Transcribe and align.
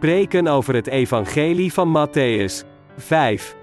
Preken 0.00 0.46
over 0.46 0.74
het 0.74 0.86
Evangelie 0.86 1.72
van 1.72 2.08
Matthäus. 2.08 2.66
5. 2.96 3.56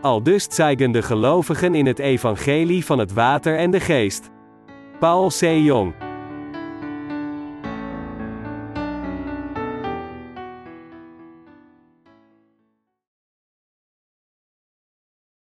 Aldus 0.00 0.46
zeigen 0.50 0.92
de 0.92 1.02
gelovigen 1.02 1.74
in 1.74 1.86
het 1.86 1.98
Evangelie 1.98 2.84
van 2.84 2.98
het 2.98 3.12
water 3.12 3.56
en 3.56 3.70
de 3.70 3.80
geest. 3.80 4.30
Paul 4.98 5.28
C. 5.28 5.40
Jong. 5.40 5.94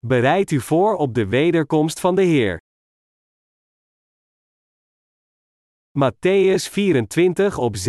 Bereid 0.06 0.50
u 0.50 0.60
voor 0.60 0.96
op 0.96 1.14
de 1.14 1.26
wederkomst 1.26 2.00
van 2.00 2.14
de 2.14 2.22
Heer. 2.22 2.63
Matthäus 5.98 6.68
24 6.68 7.58
op 7.58 7.76
7-31. 7.76 7.80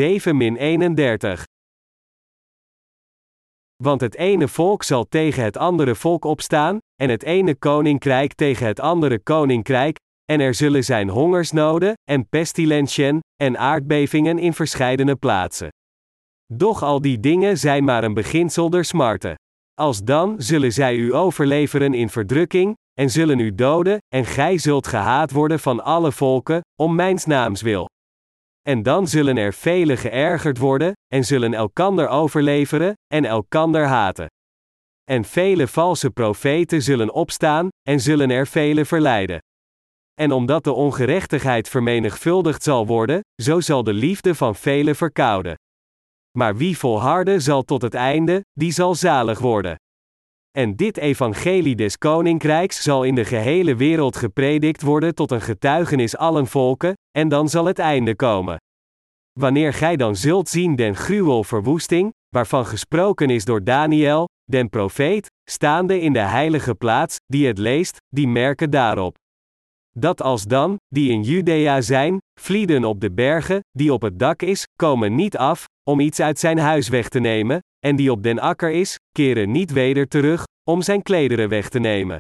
Want 3.83 4.01
het 4.01 4.15
ene 4.15 4.47
volk 4.47 4.83
zal 4.83 5.05
tegen 5.09 5.43
het 5.43 5.57
andere 5.57 5.95
volk 5.95 6.25
opstaan, 6.25 6.77
en 7.01 7.09
het 7.09 7.23
ene 7.23 7.55
koninkrijk 7.55 8.33
tegen 8.33 8.67
het 8.67 8.79
andere 8.79 9.19
koninkrijk, 9.19 9.97
en 10.25 10.39
er 10.39 10.53
zullen 10.53 10.83
zijn 10.83 11.09
hongersnoden, 11.09 11.93
en 12.03 12.29
pestilentien, 12.29 13.19
en 13.35 13.57
aardbevingen 13.57 14.39
in 14.39 14.53
verscheidene 14.53 15.15
plaatsen. 15.15 15.69
Doch 16.53 16.83
al 16.83 17.01
die 17.01 17.19
dingen 17.19 17.57
zijn 17.57 17.83
maar 17.83 18.03
een 18.03 18.13
beginsel 18.13 18.69
der 18.69 18.85
smarten. 18.85 19.35
Als 19.73 20.03
dan 20.03 20.35
zullen 20.41 20.71
zij 20.71 20.95
u 20.95 21.13
overleveren 21.13 21.93
in 21.93 22.09
verdrukking, 22.09 22.73
en 22.93 23.09
zullen 23.09 23.39
u 23.39 23.55
doden, 23.55 23.97
en 24.07 24.25
gij 24.25 24.57
zult 24.57 24.87
gehaat 24.87 25.31
worden 25.31 25.59
van 25.59 25.83
alle 25.83 26.11
volken, 26.11 26.61
om 26.81 26.95
mijns 26.95 27.25
naams 27.25 27.61
wil. 27.61 27.93
En 28.67 28.83
dan 28.83 29.07
zullen 29.07 29.37
er 29.37 29.53
velen 29.53 29.97
geërgerd 29.97 30.57
worden, 30.57 30.93
en 31.07 31.23
zullen 31.23 31.53
elkander 31.53 32.07
overleveren, 32.07 32.93
en 33.07 33.25
elkander 33.25 33.85
haten. 33.85 34.27
En 35.03 35.23
vele 35.23 35.67
valse 35.67 36.09
profeten 36.09 36.81
zullen 36.81 37.13
opstaan, 37.13 37.67
en 37.81 37.99
zullen 37.99 38.29
er 38.29 38.47
velen 38.47 38.85
verleiden. 38.85 39.39
En 40.13 40.31
omdat 40.31 40.63
de 40.63 40.71
ongerechtigheid 40.71 41.69
vermenigvuldigd 41.69 42.63
zal 42.63 42.87
worden, 42.87 43.19
zo 43.41 43.59
zal 43.59 43.83
de 43.83 43.93
liefde 43.93 44.35
van 44.35 44.55
velen 44.55 44.95
verkouden. 44.95 45.55
Maar 46.37 46.57
wie 46.57 46.77
volharden 46.77 47.41
zal 47.41 47.63
tot 47.63 47.81
het 47.81 47.93
einde, 47.93 48.45
die 48.53 48.71
zal 48.71 48.95
zalig 48.95 49.39
worden. 49.39 49.75
En 50.55 50.75
dit 50.75 50.97
evangelie 50.97 51.75
des 51.75 51.97
koninkrijks 51.97 52.83
zal 52.83 53.03
in 53.03 53.15
de 53.15 53.25
gehele 53.25 53.75
wereld 53.75 54.15
gepredikt 54.15 54.81
worden 54.81 55.15
tot 55.15 55.31
een 55.31 55.41
getuigenis 55.41 56.17
allen 56.17 56.47
volken, 56.47 56.93
en 57.11 57.27
dan 57.29 57.49
zal 57.49 57.65
het 57.65 57.79
einde 57.79 58.15
komen. 58.15 58.57
Wanneer 59.39 59.73
gij 59.73 59.95
dan 59.95 60.15
zult 60.15 60.49
zien 60.49 60.75
den 60.75 60.95
gruwel 60.95 61.43
verwoesting, 61.43 62.13
waarvan 62.29 62.65
gesproken 62.65 63.29
is 63.29 63.45
door 63.45 63.63
Daniel, 63.63 64.27
den 64.43 64.69
profeet, 64.69 65.27
staande 65.49 66.01
in 66.01 66.13
de 66.13 66.19
heilige 66.19 66.75
plaats, 66.75 67.15
die 67.25 67.47
het 67.47 67.57
leest, 67.57 67.97
die 68.07 68.27
merken 68.27 68.69
daarop. 68.69 69.15
Dat 69.91 70.21
als 70.21 70.43
dan, 70.43 70.75
die 70.87 71.11
in 71.11 71.23
Judea 71.23 71.81
zijn, 71.81 72.17
vlieden 72.39 72.83
op 72.83 73.01
de 73.01 73.11
bergen, 73.11 73.59
die 73.71 73.93
op 73.93 74.01
het 74.01 74.19
dak 74.19 74.41
is, 74.41 74.65
komen 74.75 75.15
niet 75.15 75.37
af, 75.37 75.65
om 75.89 75.99
iets 75.99 76.19
uit 76.19 76.39
zijn 76.39 76.57
huis 76.57 76.87
weg 76.87 77.09
te 77.09 77.19
nemen, 77.19 77.59
en 77.85 77.95
die 77.95 78.11
op 78.11 78.23
den 78.23 78.39
akker 78.39 78.71
is, 78.71 78.99
keren 79.11 79.51
niet 79.51 79.71
weder 79.71 80.07
terug, 80.07 80.43
om 80.69 80.81
zijn 80.81 81.01
klederen 81.01 81.49
weg 81.49 81.69
te 81.69 81.79
nemen. 81.79 82.17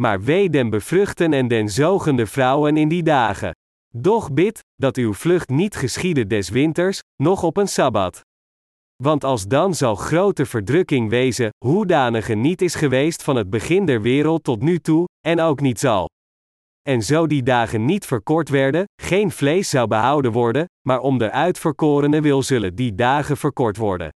Maar 0.00 0.22
wee 0.22 0.50
den 0.50 0.70
bevruchten 0.70 1.32
en 1.32 1.48
den 1.48 1.68
zogende 1.68 2.26
vrouwen 2.26 2.76
in 2.76 2.88
die 2.88 3.02
dagen. 3.02 3.50
Doch 3.94 4.32
bid, 4.32 4.60
dat 4.74 4.96
uw 4.96 5.14
vlucht 5.14 5.48
niet 5.48 5.76
geschiede 5.76 6.26
des 6.26 6.48
winters, 6.48 7.00
noch 7.22 7.42
op 7.42 7.56
een 7.56 7.68
sabbat. 7.68 8.20
Want 9.02 9.24
als 9.24 9.46
dan 9.46 9.74
zal 9.74 9.94
grote 9.94 10.46
verdrukking 10.46 11.10
wezen, 11.10 11.50
hoedanige 11.64 12.34
niet 12.34 12.62
is 12.62 12.74
geweest 12.74 13.22
van 13.22 13.36
het 13.36 13.50
begin 13.50 13.86
der 13.86 14.02
wereld 14.02 14.44
tot 14.44 14.62
nu 14.62 14.78
toe, 14.78 15.04
en 15.26 15.40
ook 15.40 15.60
niet 15.60 15.80
zal. 15.80 16.08
En 16.82 17.02
zo 17.02 17.26
die 17.26 17.42
dagen 17.42 17.84
niet 17.84 18.06
verkort 18.06 18.48
werden, 18.48 18.84
geen 19.02 19.30
vlees 19.30 19.70
zou 19.70 19.86
behouden 19.86 20.32
worden, 20.32 20.64
maar 20.88 21.00
om 21.00 21.18
de 21.18 21.30
uitverkorene 21.30 22.20
wil 22.20 22.42
zullen 22.42 22.74
die 22.74 22.94
dagen 22.94 23.36
verkort 23.36 23.76
worden. 23.76 24.10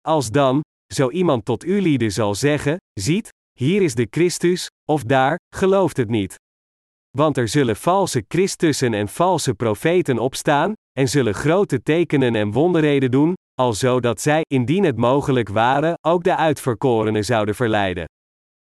Als 0.00 0.30
dan, 0.30 0.60
zo 0.94 1.10
iemand 1.10 1.44
tot 1.44 1.64
u 1.64 1.80
lieden 1.80 2.12
zal 2.12 2.34
zeggen, 2.34 2.76
ziet, 3.00 3.28
hier 3.58 3.82
is 3.82 3.94
de 3.94 4.06
Christus, 4.10 4.66
of 4.84 5.02
daar, 5.02 5.36
gelooft 5.54 5.96
het 5.96 6.08
niet. 6.08 6.34
Want 7.16 7.36
er 7.36 7.48
zullen 7.48 7.76
valse 7.76 8.24
Christussen 8.28 8.94
en 8.94 9.08
valse 9.08 9.54
profeten 9.54 10.18
opstaan, 10.18 10.72
en 10.98 11.08
zullen 11.08 11.34
grote 11.34 11.82
tekenen 11.82 12.34
en 12.34 12.52
wonderheden 12.52 13.10
doen, 13.10 13.34
alzo 13.54 14.00
dat 14.00 14.20
zij, 14.20 14.42
indien 14.42 14.84
het 14.84 14.96
mogelijk 14.96 15.48
waren, 15.48 15.94
ook 16.00 16.24
de 16.24 16.36
uitverkorenen 16.36 17.24
zouden 17.24 17.54
verleiden. 17.54 18.04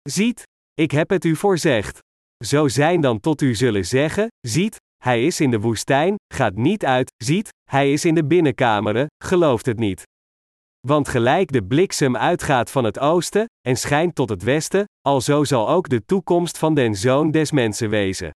Ziet, 0.09 0.43
ik 0.73 0.91
heb 0.91 1.09
het 1.09 1.25
u 1.25 1.35
voorzegd. 1.35 1.99
Zo 2.45 2.67
zijn 2.67 3.01
dan 3.01 3.19
tot 3.19 3.41
u 3.41 3.55
zullen 3.55 3.85
zeggen: 3.85 4.27
Ziet, 4.47 4.75
hij 5.03 5.25
is 5.25 5.39
in 5.39 5.51
de 5.51 5.59
woestijn, 5.59 6.15
gaat 6.33 6.55
niet 6.55 6.85
uit, 6.85 7.11
ziet, 7.23 7.49
hij 7.69 7.91
is 7.91 8.05
in 8.05 8.15
de 8.15 8.25
binnenkameren, 8.25 9.07
gelooft 9.23 9.65
het 9.65 9.79
niet. 9.79 10.03
Want 10.87 11.07
gelijk 11.07 11.51
de 11.51 11.63
bliksem 11.63 12.17
uitgaat 12.17 12.71
van 12.71 12.83
het 12.83 12.99
oosten, 12.99 13.45
en 13.67 13.75
schijnt 13.75 14.15
tot 14.15 14.29
het 14.29 14.43
westen, 14.43 14.85
alzo 15.01 15.43
zal 15.43 15.69
ook 15.69 15.89
de 15.89 16.05
toekomst 16.05 16.57
van 16.57 16.73
den 16.73 16.95
zoon 16.95 17.31
des 17.31 17.51
mensen 17.51 17.89
wezen. 17.89 18.31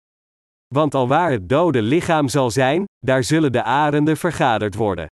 Want 0.75 0.95
alwaar 0.95 1.31
het 1.31 1.49
dode 1.49 1.83
lichaam 1.83 2.29
zal 2.29 2.51
zijn, 2.51 2.85
daar 2.99 3.25
zullen 3.25 3.53
de 3.53 3.63
arenden 3.63 4.17
vergaderd 4.17 4.75
worden. 4.75 5.07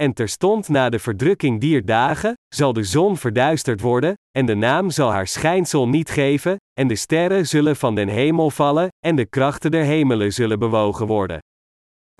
En 0.00 0.12
terstond 0.12 0.68
na 0.68 0.88
de 0.88 0.98
verdrukking 0.98 1.60
dier 1.60 1.84
dagen, 1.84 2.34
zal 2.54 2.72
de 2.72 2.84
zon 2.84 3.16
verduisterd 3.16 3.80
worden, 3.80 4.14
en 4.30 4.46
de 4.46 4.54
naam 4.54 4.90
zal 4.90 5.10
haar 5.12 5.26
schijnsel 5.26 5.88
niet 5.88 6.10
geven, 6.10 6.56
en 6.72 6.88
de 6.88 6.96
sterren 6.96 7.46
zullen 7.46 7.76
van 7.76 7.94
den 7.94 8.08
hemel 8.08 8.50
vallen, 8.50 8.88
en 9.06 9.16
de 9.16 9.26
krachten 9.26 9.70
der 9.70 9.84
hemelen 9.84 10.32
zullen 10.32 10.58
bewogen 10.58 11.06
worden. 11.06 11.38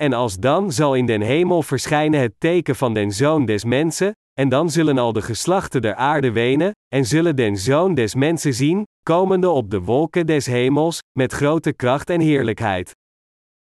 En 0.02 0.12
als 0.12 0.36
dan 0.36 0.72
zal 0.72 0.94
in 0.94 1.06
den 1.06 1.20
hemel 1.20 1.62
verschijnen 1.62 2.20
het 2.20 2.32
teken 2.38 2.76
van 2.76 2.94
den 2.94 3.12
zoon 3.12 3.44
des 3.44 3.64
mensen, 3.64 4.12
en 4.32 4.48
dan 4.48 4.70
zullen 4.70 4.98
al 4.98 5.12
de 5.12 5.22
geslachten 5.22 5.82
der 5.82 5.94
aarde 5.94 6.32
wenen, 6.32 6.72
en 6.88 7.04
zullen 7.04 7.36
den 7.36 7.56
zoon 7.56 7.94
des 7.94 8.14
mensen 8.14 8.54
zien, 8.54 8.82
komende 9.02 9.50
op 9.50 9.70
de 9.70 9.80
wolken 9.80 10.26
des 10.26 10.46
hemels, 10.46 10.98
met 11.18 11.32
grote 11.32 11.72
kracht 11.72 12.10
en 12.10 12.20
heerlijkheid. 12.20 12.92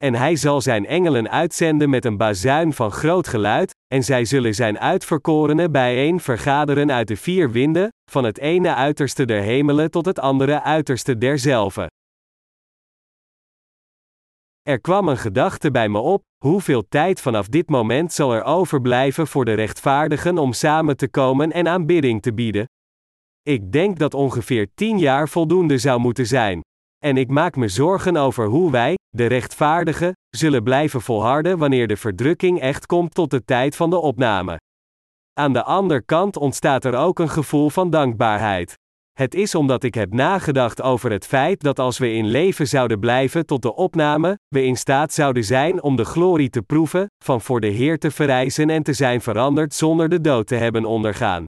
En 0.03 0.15
hij 0.15 0.35
zal 0.35 0.61
zijn 0.61 0.85
engelen 0.85 1.29
uitzenden 1.29 1.89
met 1.89 2.05
een 2.05 2.17
bazuin 2.17 2.73
van 2.73 2.91
groot 2.91 3.27
geluid, 3.27 3.71
en 3.93 4.03
zij 4.03 4.25
zullen 4.25 4.55
zijn 4.55 4.79
uitverkorenen 4.79 5.71
bijeen 5.71 6.19
vergaderen 6.19 6.91
uit 6.91 7.07
de 7.07 7.17
vier 7.17 7.51
winden, 7.51 7.89
van 8.11 8.23
het 8.23 8.37
ene 8.37 8.75
uiterste 8.75 9.25
der 9.25 9.41
hemelen 9.41 9.91
tot 9.91 10.05
het 10.05 10.19
andere 10.19 10.61
uiterste 10.61 11.17
derzelve. 11.17 11.87
Er 14.69 14.81
kwam 14.81 15.07
een 15.07 15.17
gedachte 15.17 15.71
bij 15.71 15.89
me 15.89 15.99
op: 15.99 16.23
hoeveel 16.45 16.87
tijd 16.89 17.21
vanaf 17.21 17.47
dit 17.47 17.69
moment 17.69 18.13
zal 18.13 18.33
er 18.33 18.43
overblijven 18.43 19.27
voor 19.27 19.45
de 19.45 19.53
rechtvaardigen 19.53 20.37
om 20.37 20.53
samen 20.53 20.97
te 20.97 21.07
komen 21.07 21.51
en 21.51 21.67
aanbidding 21.67 22.21
te 22.21 22.33
bieden? 22.33 22.65
Ik 23.41 23.71
denk 23.71 23.99
dat 23.99 24.13
ongeveer 24.13 24.67
tien 24.75 24.99
jaar 24.99 25.29
voldoende 25.29 25.77
zou 25.77 25.99
moeten 25.99 26.27
zijn. 26.27 26.61
En 27.05 27.17
ik 27.17 27.29
maak 27.29 27.55
me 27.55 27.67
zorgen 27.67 28.17
over 28.17 28.45
hoe 28.45 28.71
wij, 28.71 28.95
de 29.09 29.25
rechtvaardigen, 29.25 30.11
zullen 30.29 30.63
blijven 30.63 31.01
volharden 31.01 31.57
wanneer 31.57 31.87
de 31.87 31.97
verdrukking 31.97 32.59
echt 32.59 32.85
komt 32.85 33.13
tot 33.13 33.31
de 33.31 33.43
tijd 33.45 33.75
van 33.75 33.89
de 33.89 33.97
opname. 33.97 34.57
Aan 35.33 35.53
de 35.53 35.63
andere 35.63 36.01
kant 36.01 36.37
ontstaat 36.37 36.85
er 36.85 36.95
ook 36.95 37.19
een 37.19 37.29
gevoel 37.29 37.69
van 37.69 37.89
dankbaarheid. 37.89 38.77
Het 39.13 39.35
is 39.35 39.55
omdat 39.55 39.83
ik 39.83 39.93
heb 39.93 40.13
nagedacht 40.13 40.81
over 40.81 41.11
het 41.11 41.25
feit 41.25 41.61
dat 41.61 41.79
als 41.79 41.97
we 41.97 42.13
in 42.13 42.27
leven 42.27 42.67
zouden 42.67 42.99
blijven 42.99 43.45
tot 43.45 43.61
de 43.61 43.75
opname, 43.75 44.39
we 44.47 44.63
in 44.63 44.77
staat 44.77 45.13
zouden 45.13 45.43
zijn 45.43 45.83
om 45.83 45.95
de 45.95 46.05
glorie 46.05 46.49
te 46.49 46.61
proeven, 46.61 47.07
van 47.23 47.41
voor 47.41 47.59
de 47.59 47.67
Heer 47.67 47.99
te 47.99 48.11
verrijzen 48.11 48.69
en 48.69 48.83
te 48.83 48.93
zijn 48.93 49.21
veranderd 49.21 49.73
zonder 49.73 50.09
de 50.09 50.21
dood 50.21 50.47
te 50.47 50.55
hebben 50.55 50.85
ondergaan. 50.85 51.43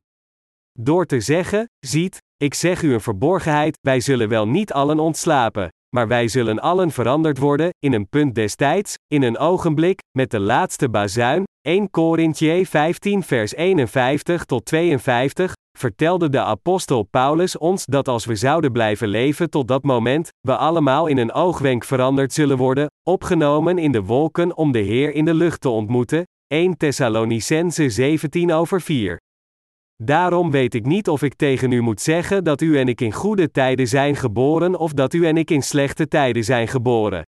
Door 0.79 1.05
te 1.05 1.19
zeggen, 1.19 1.69
ziet, 1.79 2.17
ik 2.37 2.53
zeg 2.53 2.81
u 2.81 2.93
een 2.93 3.01
verborgenheid, 3.01 3.77
wij 3.81 3.99
zullen 3.99 4.29
wel 4.29 4.47
niet 4.47 4.73
allen 4.73 4.99
ontslapen, 4.99 5.69
maar 5.95 6.07
wij 6.07 6.27
zullen 6.27 6.59
allen 6.59 6.91
veranderd 6.91 7.37
worden, 7.37 7.69
in 7.79 7.93
een 7.93 8.09
punt 8.09 8.35
destijds, 8.35 8.93
in 9.07 9.21
een 9.21 9.37
ogenblik, 9.37 9.99
met 10.17 10.31
de 10.31 10.39
laatste 10.39 10.89
bazuin, 10.89 11.43
1 11.61 11.89
Korintje 11.89 12.65
15 12.65 13.23
vers 13.23 13.55
51 13.55 14.45
tot 14.45 14.65
52, 14.65 15.53
vertelde 15.77 16.29
de 16.29 16.39
apostel 16.39 17.03
Paulus 17.03 17.57
ons 17.57 17.85
dat 17.85 18.07
als 18.07 18.25
we 18.25 18.35
zouden 18.35 18.71
blijven 18.71 19.07
leven 19.07 19.49
tot 19.49 19.67
dat 19.67 19.83
moment, 19.83 20.29
we 20.41 20.57
allemaal 20.57 21.07
in 21.07 21.17
een 21.17 21.31
oogwenk 21.31 21.83
veranderd 21.83 22.33
zullen 22.33 22.57
worden, 22.57 22.91
opgenomen 23.03 23.77
in 23.77 23.91
de 23.91 24.03
wolken 24.03 24.57
om 24.57 24.71
de 24.71 24.79
Heer 24.79 25.13
in 25.13 25.25
de 25.25 25.33
lucht 25.33 25.61
te 25.61 25.69
ontmoeten, 25.69 26.23
1 26.47 26.77
Thessalonicense 26.77 27.89
17 27.89 28.51
over 28.51 28.81
4. 28.81 29.17
Daarom 30.03 30.51
weet 30.51 30.73
ik 30.73 30.85
niet 30.85 31.09
of 31.09 31.21
ik 31.21 31.35
tegen 31.35 31.71
u 31.71 31.81
moet 31.81 32.01
zeggen 32.01 32.43
dat 32.43 32.61
u 32.61 32.79
en 32.79 32.87
ik 32.87 33.01
in 33.01 33.11
goede 33.11 33.51
tijden 33.51 33.87
zijn 33.87 34.15
geboren 34.15 34.79
of 34.79 34.93
dat 34.93 35.13
u 35.13 35.27
en 35.27 35.37
ik 35.37 35.51
in 35.51 35.63
slechte 35.63 36.07
tijden 36.07 36.43
zijn 36.43 36.67
geboren. 36.67 37.23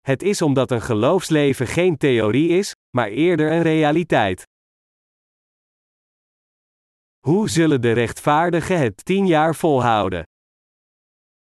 Het 0.00 0.22
is 0.22 0.42
omdat 0.42 0.70
een 0.70 0.82
geloofsleven 0.82 1.66
geen 1.66 1.96
theorie 1.96 2.48
is, 2.48 2.74
maar 2.96 3.08
eerder 3.08 3.52
een 3.52 3.62
realiteit. 3.62 4.44
Hoe 7.24 7.48
zullen 7.48 7.80
de 7.80 7.92
rechtvaardigen 7.92 8.78
het 8.78 9.04
tien 9.04 9.26
jaar 9.26 9.54
volhouden? 9.54 10.22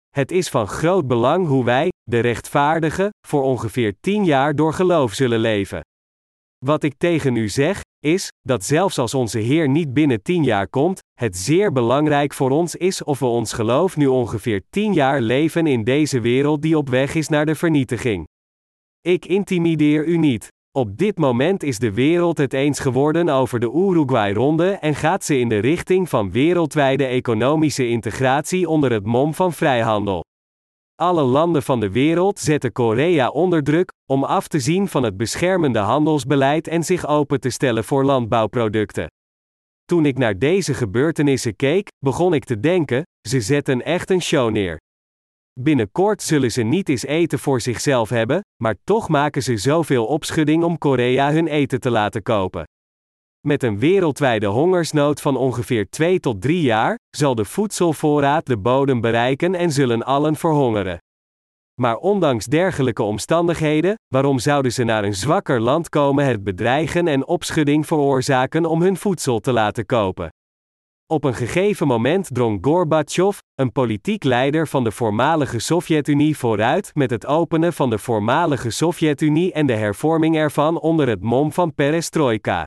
Het 0.09 0.31
is 0.31 0.49
van 0.49 0.67
groot 0.67 1.07
belang 1.07 1.47
hoe 1.47 1.65
wij, 1.65 1.91
de 2.03 2.19
rechtvaardigen, 2.19 3.09
voor 3.27 3.43
ongeveer 3.43 3.95
tien 3.99 4.25
jaar 4.25 4.55
door 4.55 4.73
geloof 4.73 5.13
zullen 5.13 5.39
leven. 5.39 5.81
Wat 6.65 6.83
ik 6.83 6.93
tegen 6.97 7.35
u 7.35 7.49
zeg, 7.49 7.81
is, 7.99 8.27
dat 8.41 8.63
zelfs 8.63 8.97
als 8.97 9.13
onze 9.13 9.39
Heer 9.39 9.69
niet 9.69 9.93
binnen 9.93 10.21
tien 10.21 10.43
jaar 10.43 10.67
komt, 10.67 10.99
het 11.13 11.37
zeer 11.37 11.71
belangrijk 11.71 12.33
voor 12.33 12.49
ons 12.49 12.75
is 12.75 13.03
of 13.03 13.19
we 13.19 13.25
ons 13.25 13.53
geloof 13.53 13.97
nu 13.97 14.07
ongeveer 14.07 14.63
tien 14.69 14.93
jaar 14.93 15.21
leven 15.21 15.67
in 15.67 15.83
deze 15.83 16.19
wereld 16.19 16.61
die 16.61 16.77
op 16.77 16.89
weg 16.89 17.15
is 17.15 17.27
naar 17.27 17.45
de 17.45 17.55
vernietiging. 17.55 18.27
Ik 19.01 19.25
intimideer 19.25 20.05
u 20.05 20.17
niet. 20.17 20.47
Op 20.77 20.97
dit 20.97 21.17
moment 21.17 21.63
is 21.63 21.79
de 21.79 21.93
wereld 21.93 22.37
het 22.37 22.53
eens 22.53 22.79
geworden 22.79 23.29
over 23.29 23.59
de 23.59 23.71
Uruguay-ronde 23.73 24.69
en 24.69 24.95
gaat 24.95 25.23
ze 25.23 25.39
in 25.39 25.49
de 25.49 25.57
richting 25.57 26.09
van 26.09 26.31
wereldwijde 26.31 27.05
economische 27.05 27.87
integratie 27.87 28.69
onder 28.69 28.91
het 28.91 29.05
mom 29.05 29.33
van 29.33 29.53
vrijhandel. 29.53 30.23
Alle 30.95 31.21
landen 31.21 31.63
van 31.63 31.79
de 31.79 31.91
wereld 31.91 32.39
zetten 32.39 32.71
Korea 32.71 33.29
onder 33.29 33.63
druk 33.63 33.91
om 34.05 34.23
af 34.23 34.47
te 34.47 34.59
zien 34.59 34.87
van 34.87 35.03
het 35.03 35.17
beschermende 35.17 35.79
handelsbeleid 35.79 36.67
en 36.67 36.83
zich 36.83 37.07
open 37.07 37.39
te 37.39 37.49
stellen 37.49 37.83
voor 37.83 38.05
landbouwproducten. 38.05 39.07
Toen 39.85 40.05
ik 40.05 40.17
naar 40.17 40.37
deze 40.37 40.73
gebeurtenissen 40.73 41.55
keek, 41.55 41.87
begon 41.99 42.33
ik 42.33 42.43
te 42.43 42.59
denken: 42.59 43.03
ze 43.27 43.41
zetten 43.41 43.85
echt 43.85 44.09
een 44.09 44.21
show 44.21 44.51
neer. 44.51 44.77
Binnenkort 45.59 46.21
zullen 46.21 46.51
ze 46.51 46.61
niet 46.61 46.89
eens 46.89 47.05
eten 47.05 47.39
voor 47.39 47.61
zichzelf 47.61 48.09
hebben, 48.09 48.41
maar 48.63 48.75
toch 48.83 49.09
maken 49.09 49.43
ze 49.43 49.57
zoveel 49.57 50.05
opschudding 50.05 50.63
om 50.63 50.77
Korea 50.77 51.31
hun 51.31 51.47
eten 51.47 51.79
te 51.79 51.89
laten 51.89 52.21
kopen. 52.23 52.63
Met 53.47 53.63
een 53.63 53.79
wereldwijde 53.79 54.45
hongersnood 54.45 55.21
van 55.21 55.37
ongeveer 55.37 55.89
2 55.89 56.19
tot 56.19 56.41
3 56.41 56.61
jaar, 56.61 56.97
zal 57.09 57.35
de 57.35 57.45
voedselvoorraad 57.45 58.45
de 58.45 58.57
bodem 58.57 59.01
bereiken 59.01 59.55
en 59.55 59.71
zullen 59.71 60.03
allen 60.03 60.35
verhongeren. 60.35 60.97
Maar 61.81 61.95
ondanks 61.97 62.45
dergelijke 62.45 63.03
omstandigheden, 63.03 63.95
waarom 64.07 64.39
zouden 64.39 64.71
ze 64.71 64.83
naar 64.83 65.03
een 65.03 65.15
zwakker 65.15 65.61
land 65.61 65.89
komen 65.89 66.25
het 66.25 66.43
bedreigen 66.43 67.07
en 67.07 67.27
opschudding 67.27 67.87
veroorzaken 67.87 68.65
om 68.65 68.81
hun 68.81 68.97
voedsel 68.97 69.39
te 69.39 69.51
laten 69.51 69.85
kopen? 69.85 70.29
Op 71.07 71.23
een 71.23 71.33
gegeven 71.33 71.87
moment 71.87 72.29
drong 72.33 72.57
Gorbachev, 72.61 73.37
een 73.55 73.71
politiek 73.71 74.23
leider 74.23 74.67
van 74.67 74.83
de 74.83 74.91
voormalige 74.91 75.59
Sovjet-Unie, 75.59 76.37
vooruit 76.37 76.91
met 76.93 77.09
het 77.09 77.25
openen 77.25 77.73
van 77.73 77.89
de 77.89 77.97
voormalige 77.97 78.69
Sovjet-Unie 78.69 79.53
en 79.53 79.65
de 79.65 79.73
hervorming 79.73 80.35
ervan 80.35 80.79
onder 80.79 81.07
het 81.07 81.21
mom 81.21 81.51
van 81.51 81.73
perestroika. 81.73 82.63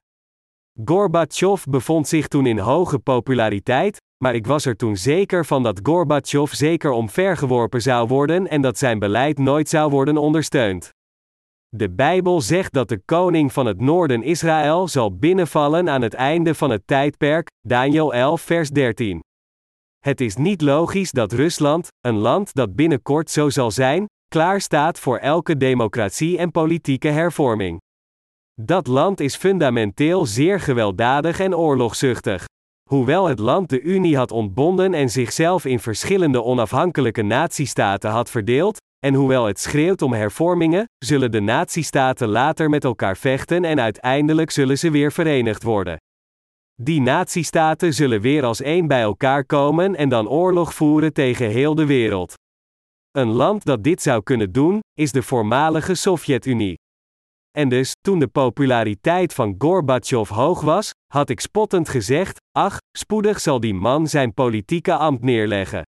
Gorbachev 0.85 1.65
bevond 1.65 2.09
zich 2.09 2.29
toen 2.29 2.47
in 2.47 2.59
hoge 2.59 2.99
populariteit, 2.99 3.97
maar 4.25 4.35
ik 4.35 4.47
was 4.47 4.65
er 4.65 4.77
toen 4.77 4.97
zeker 4.97 5.47
van 5.47 5.63
dat 5.63 5.81
Gorbachev 5.83 6.53
zeker 6.53 6.91
omvergeworpen 6.91 7.83
zou 7.83 8.09
worden 8.09 8.49
en 8.49 8.61
dat 8.61 8.79
zijn 8.79 8.99
beleid 8.99 9.39
nooit 9.39 9.69
zou 9.69 9.91
worden 9.91 10.17
ondersteund. 10.17 10.91
De 11.77 11.91
Bijbel 11.91 12.41
zegt 12.41 12.73
dat 12.73 12.89
de 12.89 13.03
koning 13.05 13.53
van 13.53 13.67
het 13.67 13.81
noorden 13.81 14.23
Israël 14.23 14.89
zal 14.89 15.17
binnenvallen 15.17 15.89
aan 15.89 16.03
het 16.03 16.15
einde 16.15 16.55
van 16.55 16.71
het 16.71 16.87
tijdperk, 16.87 17.49
Daniel 17.61 18.15
11 18.15 18.41
vers 18.41 18.71
13. 18.71 19.21
Het 19.99 20.21
is 20.21 20.37
niet 20.37 20.61
logisch 20.61 21.11
dat 21.11 21.33
Rusland, 21.33 21.89
een 22.01 22.17
land 22.17 22.55
dat 22.55 22.75
binnenkort 22.75 23.31
zo 23.31 23.49
zal 23.51 23.71
zijn, 23.71 24.07
klaar 24.29 24.61
staat 24.61 24.99
voor 24.99 25.19
elke 25.19 25.57
democratie 25.57 26.39
en 26.39 26.51
politieke 26.51 27.09
hervorming. 27.09 27.81
Dat 28.61 28.87
land 28.87 29.21
is 29.21 29.37
fundamenteel 29.37 30.27
zeer 30.27 30.61
gewelddadig 30.61 31.41
en 31.41 31.57
oorlogzuchtig. 31.57 32.45
Hoewel 32.91 33.27
het 33.27 33.39
land 33.39 33.69
de 33.69 33.81
Unie 33.81 34.17
had 34.17 34.31
ontbonden 34.31 34.95
en 34.95 35.09
zichzelf 35.09 35.65
in 35.65 35.81
verschillende 35.81 36.43
onafhankelijke 36.43 37.23
natiestaten 37.23 38.11
had 38.11 38.31
verdeeld, 38.31 38.79
en 38.99 39.15
hoewel 39.15 39.45
het 39.45 39.61
schreeuwt 39.61 40.03
om 40.03 40.13
hervormingen, 40.13 40.89
zullen 40.99 41.31
de 41.31 41.41
natiestaten 41.41 42.29
later 42.29 42.71
met 42.71 42.85
elkaar 42.85 43.17
vechten 43.17 43.65
en 43.65 43.81
uiteindelijk 43.81 44.51
zullen 44.51 44.79
ze 44.79 44.91
weer 44.91 45.13
verenigd 45.13 45.63
worden. 45.63 45.97
Die 46.75 47.01
natiestaten 47.01 47.95
zullen 47.95 48.21
weer 48.21 48.45
als 48.45 48.61
één 48.61 48.87
bij 48.87 49.01
elkaar 49.01 49.45
komen 49.45 49.97
en 49.97 50.09
dan 50.09 50.29
oorlog 50.29 50.75
voeren 50.75 51.13
tegen 51.13 51.51
heel 51.51 51.75
de 51.75 51.87
wereld. 51.87 52.35
Een 53.11 53.29
land 53.29 53.65
dat 53.65 53.85
dit 53.85 54.03
zou 54.03 54.23
kunnen 54.23 54.53
doen, 54.53 54.81
is 54.95 55.13
de 55.13 55.23
voormalige 55.23 55.95
Sovjet-Unie. 55.95 56.77
En 57.51 57.69
dus, 57.69 57.93
toen 58.01 58.19
de 58.19 58.29
populariteit 58.29 59.35
van 59.35 59.55
Gorbachev 59.59 60.29
hoog 60.29 60.61
was, 60.61 60.91
had 61.13 61.29
ik 61.31 61.41
spottend 61.41 61.89
gezegd: 61.89 62.39
ach, 62.53 62.77
spoedig 62.99 63.41
zal 63.41 63.61
die 63.61 63.75
man 63.75 64.07
zijn 64.07 64.35
politieke 64.35 64.95
ambt 64.95 65.23
neerleggen. 65.23 65.83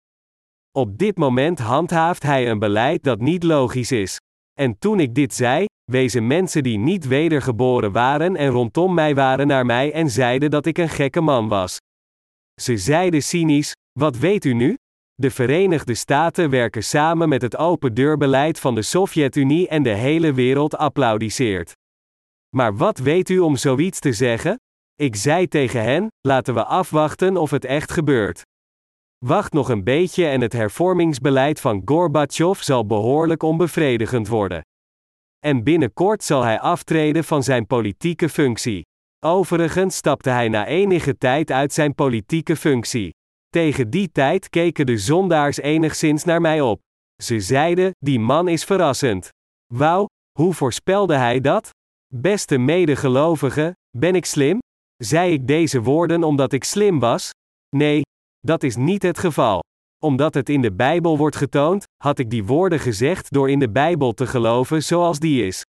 Op 0.72 0.98
dit 0.98 1.16
moment 1.16 1.58
handhaaft 1.58 2.22
hij 2.22 2.50
een 2.50 2.58
beleid 2.58 3.02
dat 3.02 3.20
niet 3.20 3.42
logisch 3.42 3.92
is. 3.92 4.20
En 4.60 4.78
toen 4.78 5.00
ik 5.00 5.14
dit 5.14 5.34
zei, 5.34 5.66
wezen 5.90 6.26
mensen 6.26 6.62
die 6.62 6.78
niet 6.78 7.06
wedergeboren 7.06 7.92
waren 7.92 8.36
en 8.36 8.48
rondom 8.48 8.94
mij 8.94 9.14
waren 9.14 9.46
naar 9.46 9.66
mij 9.66 9.92
en 9.92 10.10
zeiden 10.10 10.50
dat 10.50 10.66
ik 10.66 10.78
een 10.78 10.88
gekke 10.88 11.20
man 11.20 11.48
was. 11.48 11.76
Ze 12.60 12.76
zeiden 12.76 13.22
cynisch: 13.22 13.72
Wat 13.98 14.18
weet 14.18 14.44
u 14.44 14.52
nu? 14.52 14.76
De 15.14 15.30
Verenigde 15.30 15.94
Staten 15.94 16.50
werken 16.50 16.84
samen 16.84 17.28
met 17.28 17.42
het 17.42 17.56
open 17.56 17.94
deurbeleid 17.94 18.60
van 18.60 18.74
de 18.74 18.82
Sovjet-Unie 18.82 19.68
en 19.68 19.82
de 19.82 19.94
hele 19.94 20.32
wereld 20.32 20.76
applaudisseert. 20.76 21.72
Maar 22.56 22.76
wat 22.76 22.98
weet 22.98 23.28
u 23.28 23.38
om 23.38 23.56
zoiets 23.56 24.00
te 24.00 24.12
zeggen? 24.12 24.56
Ik 24.94 25.16
zei 25.16 25.48
tegen 25.48 25.82
hen: 25.82 26.06
laten 26.20 26.54
we 26.54 26.64
afwachten 26.64 27.36
of 27.36 27.50
het 27.50 27.64
echt 27.64 27.92
gebeurt. 27.92 28.42
Wacht 29.26 29.52
nog 29.52 29.68
een 29.68 29.84
beetje 29.84 30.26
en 30.26 30.40
het 30.40 30.52
hervormingsbeleid 30.52 31.60
van 31.60 31.82
Gorbachev 31.84 32.60
zal 32.60 32.86
behoorlijk 32.86 33.42
onbevredigend 33.42 34.28
worden. 34.28 34.62
En 35.38 35.62
binnenkort 35.62 36.24
zal 36.24 36.42
hij 36.42 36.60
aftreden 36.60 37.24
van 37.24 37.42
zijn 37.42 37.66
politieke 37.66 38.28
functie. 38.28 38.82
Overigens 39.24 39.96
stapte 39.96 40.30
hij 40.30 40.48
na 40.48 40.66
enige 40.66 41.18
tijd 41.18 41.50
uit 41.50 41.72
zijn 41.72 41.94
politieke 41.94 42.56
functie. 42.56 43.10
Tegen 43.48 43.90
die 43.90 44.12
tijd 44.12 44.48
keken 44.48 44.86
de 44.86 44.98
zondaars 44.98 45.56
enigszins 45.56 46.24
naar 46.24 46.40
mij 46.40 46.60
op. 46.60 46.80
Ze 47.22 47.40
zeiden: 47.40 47.90
Die 47.98 48.20
man 48.20 48.48
is 48.48 48.64
verrassend. 48.64 49.28
Wauw, 49.74 50.06
hoe 50.38 50.54
voorspelde 50.54 51.14
hij 51.14 51.40
dat? 51.40 51.70
Beste 52.14 52.58
medegelovigen, 52.58 53.72
ben 53.96 54.14
ik 54.14 54.24
slim? 54.24 54.58
Zei 54.96 55.32
ik 55.32 55.46
deze 55.46 55.82
woorden 55.82 56.24
omdat 56.24 56.52
ik 56.52 56.64
slim 56.64 56.98
was? 56.98 57.30
Nee, 57.76 58.02
dat 58.40 58.62
is 58.62 58.76
niet 58.76 59.02
het 59.02 59.18
geval. 59.18 59.62
Omdat 60.04 60.34
het 60.34 60.48
in 60.48 60.60
de 60.60 60.72
Bijbel 60.72 61.18
wordt 61.18 61.36
getoond, 61.36 61.84
had 62.02 62.18
ik 62.18 62.30
die 62.30 62.44
woorden 62.44 62.80
gezegd 62.80 63.32
door 63.32 63.50
in 63.50 63.58
de 63.58 63.70
Bijbel 63.70 64.12
te 64.12 64.26
geloven 64.26 64.82
zoals 64.82 65.18
die 65.18 65.46
is. 65.46 65.64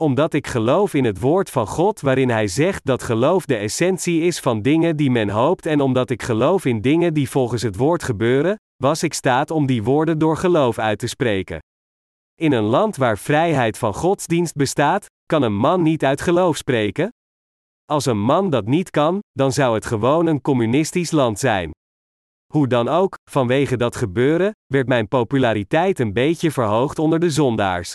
Omdat 0.00 0.34
ik 0.34 0.46
geloof 0.46 0.94
in 0.94 1.04
het 1.04 1.20
woord 1.20 1.50
van 1.50 1.66
God 1.66 2.00
waarin 2.00 2.30
Hij 2.30 2.48
zegt 2.48 2.84
dat 2.84 3.02
geloof 3.02 3.44
de 3.44 3.56
essentie 3.56 4.20
is 4.20 4.40
van 4.40 4.62
dingen 4.62 4.96
die 4.96 5.10
men 5.10 5.28
hoopt 5.28 5.66
en 5.66 5.80
omdat 5.80 6.10
ik 6.10 6.22
geloof 6.22 6.64
in 6.64 6.80
dingen 6.80 7.14
die 7.14 7.30
volgens 7.30 7.62
het 7.62 7.76
woord 7.76 8.02
gebeuren, 8.02 8.56
was 8.76 9.02
ik 9.02 9.14
staat 9.14 9.50
om 9.50 9.66
die 9.66 9.82
woorden 9.82 10.18
door 10.18 10.36
geloof 10.36 10.78
uit 10.78 10.98
te 10.98 11.06
spreken. 11.06 11.58
In 12.40 12.52
een 12.52 12.64
land 12.64 12.96
waar 12.96 13.18
vrijheid 13.18 13.78
van 13.78 13.94
godsdienst 13.94 14.54
bestaat, 14.54 15.06
kan 15.26 15.42
een 15.42 15.56
man 15.56 15.82
niet 15.82 16.04
uit 16.04 16.20
geloof 16.20 16.56
spreken? 16.56 17.08
Als 17.84 18.06
een 18.06 18.20
man 18.20 18.50
dat 18.50 18.66
niet 18.66 18.90
kan, 18.90 19.18
dan 19.32 19.52
zou 19.52 19.74
het 19.74 19.86
gewoon 19.86 20.26
een 20.26 20.40
communistisch 20.40 21.10
land 21.10 21.38
zijn. 21.38 21.70
Hoe 22.54 22.66
dan 22.68 22.88
ook, 22.88 23.18
vanwege 23.30 23.76
dat 23.76 23.96
gebeuren, 23.96 24.52
werd 24.66 24.88
mijn 24.88 25.08
populariteit 25.08 25.98
een 25.98 26.12
beetje 26.12 26.50
verhoogd 26.50 26.98
onder 26.98 27.20
de 27.20 27.30
zondaars. 27.30 27.92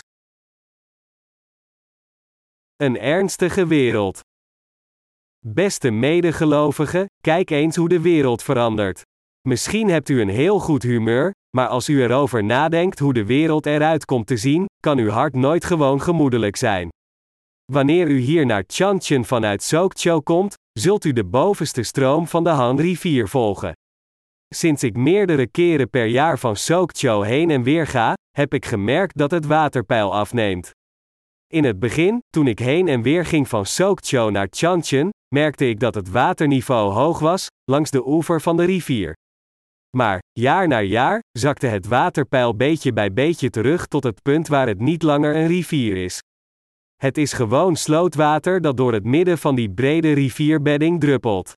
Een 2.76 2.98
ernstige 2.98 3.66
wereld. 3.66 4.20
Beste 5.46 5.90
medegelovigen, 5.90 7.06
kijk 7.22 7.50
eens 7.50 7.76
hoe 7.76 7.88
de 7.88 8.00
wereld 8.00 8.42
verandert. 8.42 9.02
Misschien 9.48 9.88
hebt 9.88 10.08
u 10.08 10.20
een 10.20 10.28
heel 10.28 10.58
goed 10.58 10.82
humeur, 10.82 11.30
maar 11.56 11.68
als 11.68 11.88
u 11.88 12.02
erover 12.02 12.44
nadenkt 12.44 12.98
hoe 12.98 13.12
de 13.12 13.24
wereld 13.24 13.66
eruit 13.66 14.04
komt 14.04 14.26
te 14.26 14.36
zien, 14.36 14.66
kan 14.80 14.98
uw 14.98 15.10
hart 15.10 15.34
nooit 15.34 15.64
gewoon 15.64 16.00
gemoedelijk 16.00 16.56
zijn. 16.56 16.88
Wanneer 17.72 18.08
u 18.08 18.18
hier 18.18 18.46
naar 18.46 18.64
Changchun 18.66 19.24
vanuit 19.24 19.62
Sokcho 19.62 20.20
komt, 20.20 20.54
zult 20.72 21.04
u 21.04 21.12
de 21.12 21.24
bovenste 21.24 21.82
stroom 21.82 22.26
van 22.26 22.44
de 22.44 22.50
Han 22.50 22.80
rivier 22.80 23.28
volgen. 23.28 23.72
Sinds 24.54 24.82
ik 24.82 24.96
meerdere 24.96 25.46
keren 25.46 25.90
per 25.90 26.06
jaar 26.06 26.38
van 26.38 26.56
Sokcho 26.56 27.22
heen 27.22 27.50
en 27.50 27.62
weer 27.62 27.86
ga, 27.86 28.14
heb 28.30 28.54
ik 28.54 28.66
gemerkt 28.66 29.16
dat 29.16 29.30
het 29.30 29.46
waterpeil 29.46 30.14
afneemt. 30.14 30.70
In 31.46 31.64
het 31.64 31.78
begin, 31.78 32.18
toen 32.30 32.46
ik 32.46 32.58
heen 32.58 32.88
en 32.88 33.02
weer 33.02 33.24
ging 33.24 33.48
van 33.48 33.66
Sokcho 33.66 34.30
naar 34.30 34.46
Changchun, 34.50 35.08
merkte 35.34 35.68
ik 35.68 35.80
dat 35.80 35.94
het 35.94 36.10
waterniveau 36.10 36.92
hoog 36.92 37.18
was, 37.18 37.46
langs 37.64 37.90
de 37.90 38.06
oever 38.06 38.40
van 38.40 38.56
de 38.56 38.64
rivier. 38.64 39.12
Maar, 39.96 40.18
jaar 40.32 40.68
na 40.68 40.80
jaar, 40.80 41.20
zakte 41.38 41.66
het 41.66 41.86
waterpeil 41.86 42.56
beetje 42.56 42.92
bij 42.92 43.12
beetje 43.12 43.50
terug 43.50 43.86
tot 43.86 44.04
het 44.04 44.22
punt 44.22 44.48
waar 44.48 44.66
het 44.66 44.80
niet 44.80 45.02
langer 45.02 45.36
een 45.36 45.46
rivier 45.46 45.96
is. 45.96 46.18
Het 46.96 47.18
is 47.18 47.32
gewoon 47.32 47.76
slootwater 47.76 48.60
dat 48.60 48.76
door 48.76 48.92
het 48.92 49.04
midden 49.04 49.38
van 49.38 49.54
die 49.54 49.70
brede 49.70 50.12
rivierbedding 50.12 51.00
druppelt. 51.00 51.52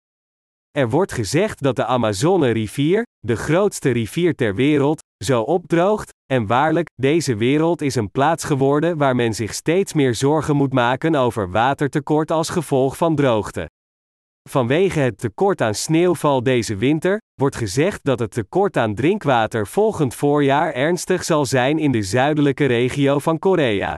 Er 0.78 0.90
wordt 0.90 1.12
gezegd 1.12 1.62
dat 1.62 1.76
de 1.76 1.84
Amazone-rivier, 1.84 3.02
de 3.18 3.36
grootste 3.36 3.90
rivier 3.90 4.34
ter 4.34 4.54
wereld, 4.54 5.00
zo 5.24 5.42
opdroogt, 5.42 6.10
en 6.32 6.46
waarlijk, 6.46 6.88
deze 6.94 7.36
wereld 7.36 7.82
is 7.82 7.94
een 7.94 8.10
plaats 8.10 8.44
geworden 8.44 8.96
waar 8.96 9.16
men 9.16 9.34
zich 9.34 9.54
steeds 9.54 9.92
meer 9.92 10.14
zorgen 10.14 10.56
moet 10.56 10.72
maken 10.72 11.14
over 11.14 11.50
watertekort 11.50 12.30
als 12.30 12.48
gevolg 12.48 12.96
van 12.96 13.14
droogte. 13.14 13.70
Vanwege 14.48 15.00
het 15.00 15.18
tekort 15.18 15.60
aan 15.60 15.74
sneeuwval 15.74 16.42
deze 16.42 16.76
winter, 16.76 17.20
wordt 17.34 17.56
gezegd 17.56 18.04
dat 18.04 18.18
het 18.18 18.30
tekort 18.30 18.76
aan 18.76 18.94
drinkwater 18.94 19.66
volgend 19.66 20.14
voorjaar 20.14 20.72
ernstig 20.72 21.24
zal 21.24 21.46
zijn 21.46 21.78
in 21.78 21.92
de 21.92 22.02
zuidelijke 22.02 22.64
regio 22.64 23.18
van 23.18 23.38
Korea. 23.38 23.94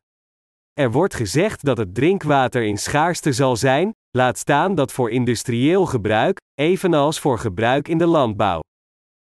Er 0.72 0.90
wordt 0.90 1.14
gezegd 1.14 1.64
dat 1.64 1.78
het 1.78 1.94
drinkwater 1.94 2.62
in 2.62 2.78
schaarste 2.78 3.32
zal 3.32 3.56
zijn, 3.56 3.92
laat 4.16 4.38
staan 4.38 4.74
dat 4.74 4.92
voor 4.92 5.10
industrieel 5.10 5.86
gebruik, 5.86 6.40
evenals 6.54 7.20
voor 7.20 7.38
gebruik 7.38 7.88
in 7.88 7.98
de 7.98 8.06
landbouw. 8.06 8.60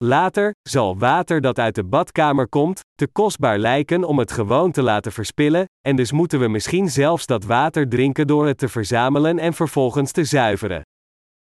Later 0.03 0.51
zal 0.61 0.97
water 0.97 1.41
dat 1.41 1.59
uit 1.59 1.75
de 1.75 1.83
badkamer 1.83 2.47
komt, 2.47 2.79
te 2.95 3.07
kostbaar 3.07 3.57
lijken 3.57 4.03
om 4.03 4.19
het 4.19 4.31
gewoon 4.31 4.71
te 4.71 4.81
laten 4.81 5.11
verspillen, 5.11 5.65
en 5.81 5.95
dus 5.95 6.11
moeten 6.11 6.39
we 6.39 6.47
misschien 6.47 6.89
zelfs 6.89 7.25
dat 7.25 7.43
water 7.43 7.89
drinken 7.89 8.27
door 8.27 8.47
het 8.47 8.57
te 8.57 8.67
verzamelen 8.67 9.39
en 9.39 9.53
vervolgens 9.53 10.11
te 10.11 10.23
zuiveren. 10.23 10.81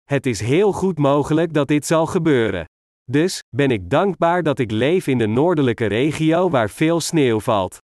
Het 0.04 0.26
is 0.26 0.40
heel 0.40 0.72
goed 0.72 0.98
mogelijk 0.98 1.52
dat 1.52 1.68
dit 1.68 1.86
zal 1.86 2.06
gebeuren. 2.06 2.64
Dus 3.04 3.42
ben 3.56 3.70
ik 3.70 3.90
dankbaar 3.90 4.42
dat 4.42 4.58
ik 4.58 4.70
leef 4.70 5.06
in 5.06 5.18
de 5.18 5.26
noordelijke 5.26 5.86
regio 5.86 6.50
waar 6.50 6.70
veel 6.70 7.00
sneeuw 7.00 7.40
valt. 7.40 7.78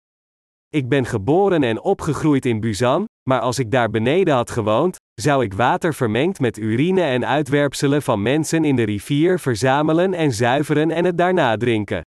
Ik 0.73 0.89
ben 0.89 1.05
geboren 1.05 1.63
en 1.63 1.81
opgegroeid 1.81 2.45
in 2.45 2.59
Busan, 2.59 3.05
maar 3.29 3.39
als 3.39 3.59
ik 3.59 3.71
daar 3.71 3.89
beneden 3.89 4.33
had 4.33 4.49
gewoond, 4.49 4.95
zou 5.21 5.43
ik 5.43 5.53
water 5.53 5.93
vermengd 5.93 6.39
met 6.39 6.57
urine 6.57 7.01
en 7.01 7.25
uitwerpselen 7.25 8.01
van 8.01 8.21
mensen 8.21 8.63
in 8.63 8.75
de 8.75 8.83
rivier 8.83 9.39
verzamelen 9.39 10.13
en 10.13 10.31
zuiveren 10.31 10.91
en 10.91 11.05
het 11.05 11.17
daarna 11.17 11.57
drinken. 11.57 12.01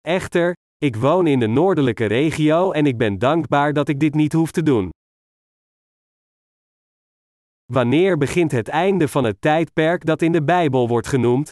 Echter, 0.00 0.54
ik 0.78 0.96
woon 0.96 1.26
in 1.26 1.38
de 1.38 1.46
noordelijke 1.46 2.04
regio 2.04 2.72
en 2.72 2.86
ik 2.86 2.96
ben 2.96 3.18
dankbaar 3.18 3.72
dat 3.72 3.88
ik 3.88 4.00
dit 4.00 4.14
niet 4.14 4.32
hoef 4.32 4.50
te 4.50 4.62
doen. 4.62 4.90
Wanneer 7.72 8.18
begint 8.18 8.52
het 8.52 8.68
einde 8.68 9.08
van 9.08 9.24
het 9.24 9.40
tijdperk 9.40 10.04
dat 10.04 10.22
in 10.22 10.32
de 10.32 10.42
Bijbel 10.42 10.88
wordt 10.88 11.06
genoemd? 11.06 11.50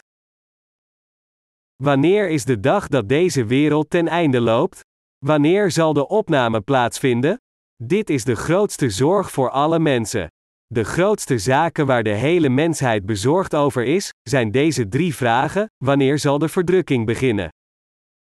Wanneer 1.82 2.28
is 2.28 2.44
de 2.44 2.60
dag 2.60 2.88
dat 2.88 3.08
deze 3.08 3.44
wereld 3.44 3.90
ten 3.90 4.08
einde 4.08 4.40
loopt? 4.40 4.80
Wanneer 5.24 5.70
zal 5.70 5.92
de 5.92 6.08
opname 6.08 6.60
plaatsvinden? 6.60 7.40
Dit 7.82 8.10
is 8.10 8.24
de 8.24 8.34
grootste 8.34 8.90
zorg 8.90 9.30
voor 9.30 9.50
alle 9.50 9.78
mensen. 9.78 10.28
De 10.66 10.84
grootste 10.84 11.38
zaken 11.38 11.86
waar 11.86 12.02
de 12.02 12.14
hele 12.14 12.48
mensheid 12.48 13.06
bezorgd 13.06 13.54
over 13.54 13.84
is, 13.84 14.10
zijn 14.22 14.50
deze 14.50 14.88
drie 14.88 15.14
vragen: 15.14 15.66
wanneer 15.84 16.18
zal 16.18 16.38
de 16.38 16.48
verdrukking 16.48 17.06
beginnen? 17.06 17.48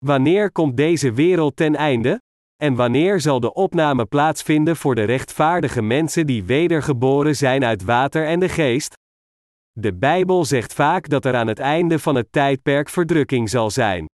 Wanneer 0.06 0.52
komt 0.52 0.78
deze 0.78 1.14
wereld 1.14 1.56
ten 1.56 1.76
einde? 1.76 2.22
En 2.56 2.76
wanneer 2.76 3.20
zal 3.20 3.40
de 3.40 3.54
opname 3.54 4.06
plaatsvinden 4.06 4.76
voor 4.76 4.96
de 4.96 5.04
rechtvaardige 5.04 5.82
mensen 5.82 6.26
die 6.28 6.44
wedergeboren 6.44 7.36
zijn 7.36 7.64
uit 7.64 7.84
water 7.84 8.26
en 8.26 8.40
de 8.40 8.50
geest? 8.50 8.94
De 9.72 9.94
Bijbel 9.94 10.46
zegt 10.46 10.74
vaak 10.74 11.10
dat 11.10 11.26
er 11.26 11.36
aan 11.36 11.48
het 11.48 11.60
einde 11.60 12.00
van 12.00 12.16
het 12.16 12.32
tijdperk 12.32 12.90
verdrukking 12.90 13.50
zal 13.50 13.70
zijn. 13.70 14.06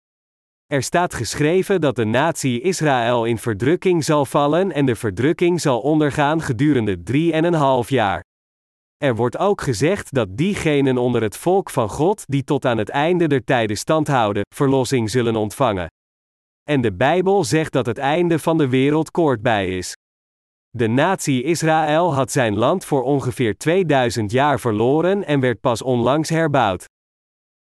Er 0.72 0.82
staat 0.82 1.14
geschreven 1.14 1.80
dat 1.80 1.96
de 1.96 2.04
natie 2.04 2.60
Israël 2.60 3.24
in 3.24 3.38
verdrukking 3.38 4.04
zal 4.04 4.24
vallen 4.24 4.72
en 4.72 4.86
de 4.86 4.96
verdrukking 4.96 5.60
zal 5.60 5.80
ondergaan 5.80 6.40
gedurende 6.40 7.02
drie 7.02 7.32
en 7.32 7.44
een 7.44 7.54
half 7.54 7.88
jaar. 7.88 8.24
Er 8.96 9.16
wordt 9.16 9.38
ook 9.38 9.60
gezegd 9.60 10.14
dat 10.14 10.36
diegenen 10.36 10.98
onder 10.98 11.22
het 11.22 11.36
volk 11.36 11.70
van 11.70 11.88
God 11.88 12.24
die 12.26 12.44
tot 12.44 12.64
aan 12.64 12.78
het 12.78 12.88
einde 12.88 13.26
der 13.26 13.44
tijden 13.44 13.76
stand 13.76 14.08
houden, 14.08 14.42
verlossing 14.54 15.10
zullen 15.10 15.36
ontvangen. 15.36 15.86
En 16.62 16.80
de 16.80 16.92
Bijbel 16.92 17.44
zegt 17.44 17.72
dat 17.72 17.86
het 17.86 17.98
einde 17.98 18.38
van 18.38 18.58
de 18.58 18.68
wereld 18.68 19.10
kort 19.10 19.42
bij 19.42 19.76
is. 19.76 19.96
De 20.70 20.86
natie 20.88 21.42
Israël 21.42 22.14
had 22.14 22.32
zijn 22.32 22.56
land 22.56 22.84
voor 22.84 23.02
ongeveer 23.02 23.56
2000 23.56 24.30
jaar 24.30 24.60
verloren 24.60 25.24
en 25.24 25.40
werd 25.40 25.60
pas 25.60 25.82
onlangs 25.82 26.28
herbouwd. 26.28 26.86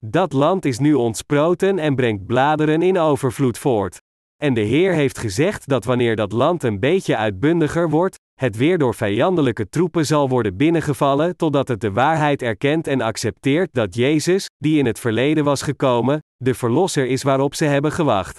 Dat 0.07 0.33
land 0.33 0.65
is 0.65 0.79
nu 0.79 0.95
ontsproten 0.95 1.79
en 1.79 1.95
brengt 1.95 2.27
bladeren 2.27 2.83
in 2.83 2.99
overvloed 2.99 3.59
voort. 3.59 4.01
En 4.37 4.55
de 4.55 4.61
Heer 4.61 4.93
heeft 4.93 5.19
gezegd 5.19 5.69
dat 5.69 5.85
wanneer 5.85 6.17
dat 6.17 6.33
land 6.33 6.63
een 6.63 6.81
beetje 6.81 7.17
uitbundiger 7.17 7.91
wordt, 7.91 8.17
het 8.41 8.57
weer 8.57 8.79
door 8.79 8.95
vijandelijke 8.95 9.69
troepen 9.69 10.07
zal 10.07 10.29
worden 10.29 10.57
binnengevallen 10.57 11.37
totdat 11.37 11.69
het 11.69 11.81
de 11.81 11.93
waarheid 11.93 12.43
erkent 12.43 12.87
en 12.87 13.01
accepteert 13.01 13.69
dat 13.73 13.95
Jezus, 13.95 14.47
die 14.59 14.79
in 14.79 14.87
het 14.87 14.99
verleden 14.99 15.45
was 15.45 15.63
gekomen, 15.63 16.19
de 16.37 16.55
Verlosser 16.55 17.07
is 17.07 17.23
waarop 17.23 17.55
ze 17.55 17.65
hebben 17.65 17.93
gewacht. 17.93 18.39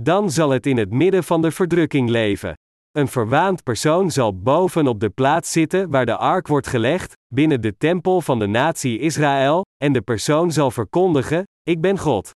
Dan 0.00 0.30
zal 0.30 0.50
het 0.50 0.66
in 0.66 0.76
het 0.76 0.90
midden 0.90 1.24
van 1.24 1.42
de 1.42 1.50
verdrukking 1.50 2.08
leven. 2.08 2.54
Een 2.92 3.08
verwaand 3.08 3.62
persoon 3.62 4.10
zal 4.10 4.38
boven 4.38 4.86
op 4.86 5.00
de 5.00 5.10
plaats 5.10 5.52
zitten 5.52 5.90
waar 5.90 6.06
de 6.06 6.16
ark 6.16 6.46
wordt 6.46 6.66
gelegd, 6.66 7.16
binnen 7.34 7.60
de 7.60 7.76
tempel 7.76 8.20
van 8.20 8.38
de 8.38 8.46
natie 8.46 8.98
Israël, 8.98 9.64
en 9.84 9.92
de 9.92 10.00
persoon 10.00 10.52
zal 10.52 10.70
verkondigen: 10.70 11.42
Ik 11.62 11.80
ben 11.80 11.98
God. 11.98 12.30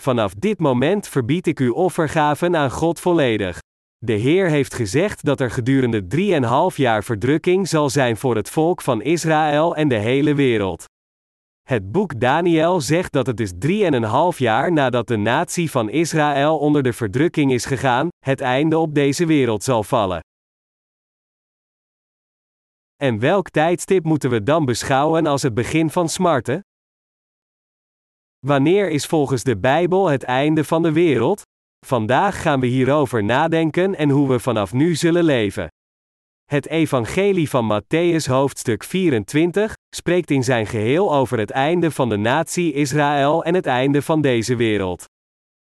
Vanaf 0.00 0.34
dit 0.34 0.58
moment 0.58 1.08
verbied 1.08 1.46
ik 1.46 1.58
uw 1.58 1.72
offergaven 1.72 2.56
aan 2.56 2.70
God 2.70 3.00
volledig. 3.00 3.58
De 3.98 4.12
Heer 4.12 4.48
heeft 4.48 4.74
gezegd 4.74 5.24
dat 5.24 5.40
er 5.40 5.50
gedurende 5.50 6.06
drieënhalf 6.06 6.76
jaar 6.76 7.04
verdrukking 7.04 7.68
zal 7.68 7.90
zijn 7.90 8.16
voor 8.16 8.36
het 8.36 8.50
volk 8.50 8.82
van 8.82 9.02
Israël 9.02 9.76
en 9.76 9.88
de 9.88 9.98
hele 9.98 10.34
wereld. 10.34 10.84
Het 11.70 11.92
boek 11.92 12.20
Daniel 12.20 12.80
zegt 12.80 13.12
dat 13.12 13.26
het 13.26 13.36
dus 13.36 13.52
drieënhalf 13.58 14.38
jaar 14.38 14.72
nadat 14.72 15.06
de 15.06 15.16
natie 15.16 15.70
van 15.70 15.90
Israël 15.90 16.58
onder 16.58 16.82
de 16.82 16.92
verdrukking 16.92 17.52
is 17.52 17.64
gegaan, 17.64 18.08
het 18.18 18.40
einde 18.40 18.78
op 18.78 18.94
deze 18.94 19.26
wereld 19.26 19.62
zal 19.62 19.82
vallen. 19.82 20.20
En 22.96 23.18
welk 23.18 23.50
tijdstip 23.50 24.04
moeten 24.04 24.30
we 24.30 24.42
dan 24.42 24.64
beschouwen 24.64 25.26
als 25.26 25.42
het 25.42 25.54
begin 25.54 25.90
van 25.90 26.08
smarten? 26.08 26.60
Wanneer 28.46 28.90
is 28.90 29.06
volgens 29.06 29.42
de 29.42 29.58
Bijbel 29.58 30.08
het 30.08 30.22
einde 30.22 30.64
van 30.64 30.82
de 30.82 30.92
wereld? 30.92 31.42
Vandaag 31.86 32.42
gaan 32.42 32.60
we 32.60 32.66
hierover 32.66 33.24
nadenken 33.24 33.94
en 33.94 34.10
hoe 34.10 34.28
we 34.28 34.38
vanaf 34.38 34.72
nu 34.72 34.94
zullen 34.94 35.24
leven. 35.24 35.68
Het 36.50 36.68
Evangelie 36.68 37.50
van 37.50 37.82
Matthäus 37.82 38.26
hoofdstuk 38.26 38.84
24 38.84 39.74
spreekt 39.94 40.30
in 40.30 40.44
zijn 40.44 40.66
geheel 40.66 41.14
over 41.14 41.38
het 41.38 41.50
einde 41.50 41.90
van 41.90 42.08
de 42.08 42.16
natie 42.16 42.72
Israël 42.72 43.44
en 43.44 43.54
het 43.54 43.66
einde 43.66 44.02
van 44.02 44.20
deze 44.20 44.56
wereld. 44.56 45.04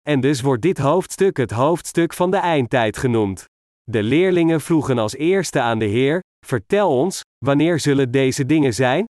En 0.01 0.19
dus 0.19 0.41
wordt 0.41 0.61
dit 0.61 0.77
hoofdstuk 0.77 1.37
het 1.37 1.51
hoofdstuk 1.51 2.13
van 2.13 2.31
de 2.31 2.37
eindtijd 2.37 2.97
genoemd. 2.97 3.45
De 3.83 4.03
leerlingen 4.03 4.61
vroegen 4.61 4.97
als 4.97 5.15
eerste 5.15 5.61
aan 5.61 5.79
de 5.79 5.85
Heer: 5.85 6.19
Vertel 6.45 6.97
ons, 6.97 7.21
wanneer 7.45 7.79
zullen 7.79 8.11
deze 8.11 8.45
dingen 8.45 8.73
zijn? 8.73 9.05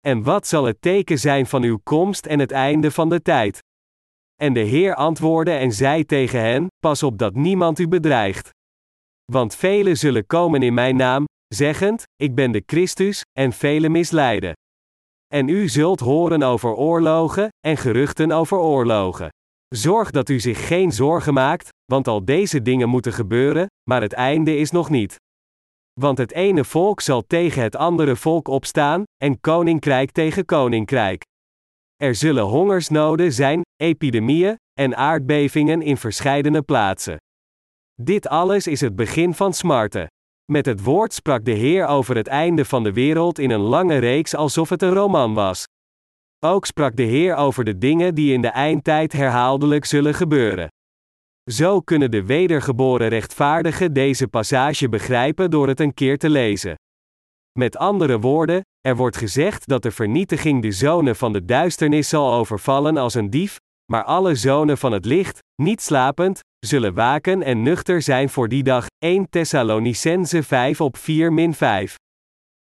En 0.00 0.22
wat 0.22 0.46
zal 0.46 0.64
het 0.64 0.82
teken 0.82 1.18
zijn 1.18 1.46
van 1.46 1.62
uw 1.62 1.78
komst 1.82 2.26
en 2.26 2.38
het 2.38 2.50
einde 2.50 2.90
van 2.90 3.08
de 3.08 3.22
tijd? 3.22 3.58
En 4.34 4.52
de 4.52 4.60
Heer 4.60 4.94
antwoordde 4.94 5.52
en 5.52 5.72
zei 5.72 6.04
tegen 6.04 6.40
hen: 6.40 6.66
Pas 6.78 7.02
op 7.02 7.18
dat 7.18 7.34
niemand 7.34 7.78
u 7.78 7.88
bedreigt. 7.88 8.50
Want 9.30 9.54
velen 9.54 9.96
zullen 9.96 10.26
komen 10.26 10.62
in 10.62 10.74
mijn 10.74 10.96
naam, 10.96 11.24
zeggend: 11.54 12.02
Ik 12.16 12.34
ben 12.34 12.52
de 12.52 12.62
Christus, 12.66 13.22
en 13.38 13.52
velen 13.52 13.90
misleiden. 13.90 14.52
En 15.26 15.48
u 15.48 15.68
zult 15.68 16.00
horen 16.00 16.42
over 16.42 16.74
oorlogen, 16.74 17.48
en 17.66 17.76
geruchten 17.76 18.32
over 18.32 18.58
oorlogen. 18.58 19.28
Zorg 19.74 20.10
dat 20.10 20.28
u 20.28 20.40
zich 20.40 20.66
geen 20.66 20.92
zorgen 20.92 21.34
maakt, 21.34 21.68
want 21.84 22.08
al 22.08 22.24
deze 22.24 22.62
dingen 22.62 22.88
moeten 22.88 23.12
gebeuren, 23.12 23.66
maar 23.90 24.02
het 24.02 24.12
einde 24.12 24.56
is 24.56 24.70
nog 24.70 24.90
niet. 24.90 25.16
Want 26.00 26.18
het 26.18 26.32
ene 26.32 26.64
volk 26.64 27.00
zal 27.00 27.22
tegen 27.26 27.62
het 27.62 27.76
andere 27.76 28.16
volk 28.16 28.48
opstaan, 28.48 29.02
en 29.16 29.40
koninkrijk 29.40 30.10
tegen 30.10 30.44
koninkrijk. 30.44 31.22
Er 31.96 32.14
zullen 32.14 32.44
hongersnoden 32.44 33.32
zijn, 33.32 33.60
epidemieën 33.76 34.56
en 34.72 34.96
aardbevingen 34.96 35.82
in 35.82 35.96
verscheidene 35.96 36.62
plaatsen. 36.62 37.16
Dit 38.02 38.28
alles 38.28 38.66
is 38.66 38.80
het 38.80 38.96
begin 38.96 39.34
van 39.34 39.52
smarten. 39.52 40.06
Met 40.52 40.66
het 40.66 40.82
woord 40.82 41.12
sprak 41.12 41.44
de 41.44 41.50
Heer 41.50 41.86
over 41.86 42.16
het 42.16 42.26
einde 42.26 42.64
van 42.64 42.82
de 42.82 42.92
wereld 42.92 43.38
in 43.38 43.50
een 43.50 43.60
lange 43.60 43.98
reeks 43.98 44.34
alsof 44.34 44.68
het 44.68 44.82
een 44.82 44.92
roman 44.92 45.34
was. 45.34 45.64
Ook 46.44 46.66
sprak 46.66 46.96
de 46.96 47.02
Heer 47.02 47.34
over 47.34 47.64
de 47.64 47.78
dingen 47.78 48.14
die 48.14 48.32
in 48.32 48.42
de 48.42 48.48
eindtijd 48.48 49.12
herhaaldelijk 49.12 49.84
zullen 49.84 50.14
gebeuren. 50.14 50.68
Zo 51.50 51.80
kunnen 51.80 52.10
de 52.10 52.24
wedergeboren 52.24 53.08
rechtvaardigen 53.08 53.92
deze 53.92 54.28
passage 54.28 54.88
begrijpen 54.88 55.50
door 55.50 55.68
het 55.68 55.80
een 55.80 55.94
keer 55.94 56.18
te 56.18 56.30
lezen. 56.30 56.74
Met 57.58 57.76
andere 57.76 58.20
woorden, 58.20 58.60
er 58.80 58.96
wordt 58.96 59.16
gezegd 59.16 59.68
dat 59.68 59.82
de 59.82 59.90
vernietiging 59.90 60.62
de 60.62 60.72
zonen 60.72 61.16
van 61.16 61.32
de 61.32 61.44
duisternis 61.44 62.08
zal 62.08 62.32
overvallen 62.32 62.96
als 62.96 63.14
een 63.14 63.30
dief, 63.30 63.56
maar 63.92 64.04
alle 64.04 64.34
zonen 64.34 64.78
van 64.78 64.92
het 64.92 65.04
licht, 65.04 65.38
niet 65.62 65.82
slapend, 65.82 66.40
zullen 66.60 66.94
waken 66.94 67.42
en 67.42 67.62
nuchter 67.62 68.02
zijn 68.02 68.28
voor 68.28 68.48
die 68.48 68.62
dag. 68.62 68.86
1 68.98 69.28
Thessalonicense 69.30 70.42
5 70.42 70.80
op 70.80 70.96
4 70.96 71.54
5. 71.54 71.94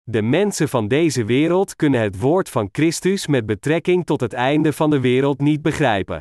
De 0.03 0.21
mensen 0.21 0.69
van 0.69 0.87
deze 0.87 1.25
wereld 1.25 1.75
kunnen 1.75 2.01
het 2.01 2.19
woord 2.19 2.49
van 2.49 2.69
Christus 2.71 3.27
met 3.27 3.45
betrekking 3.45 4.05
tot 4.05 4.21
het 4.21 4.33
einde 4.33 4.73
van 4.73 4.89
de 4.89 4.99
wereld 4.99 5.39
niet 5.39 5.61
begrijpen. 5.61 6.19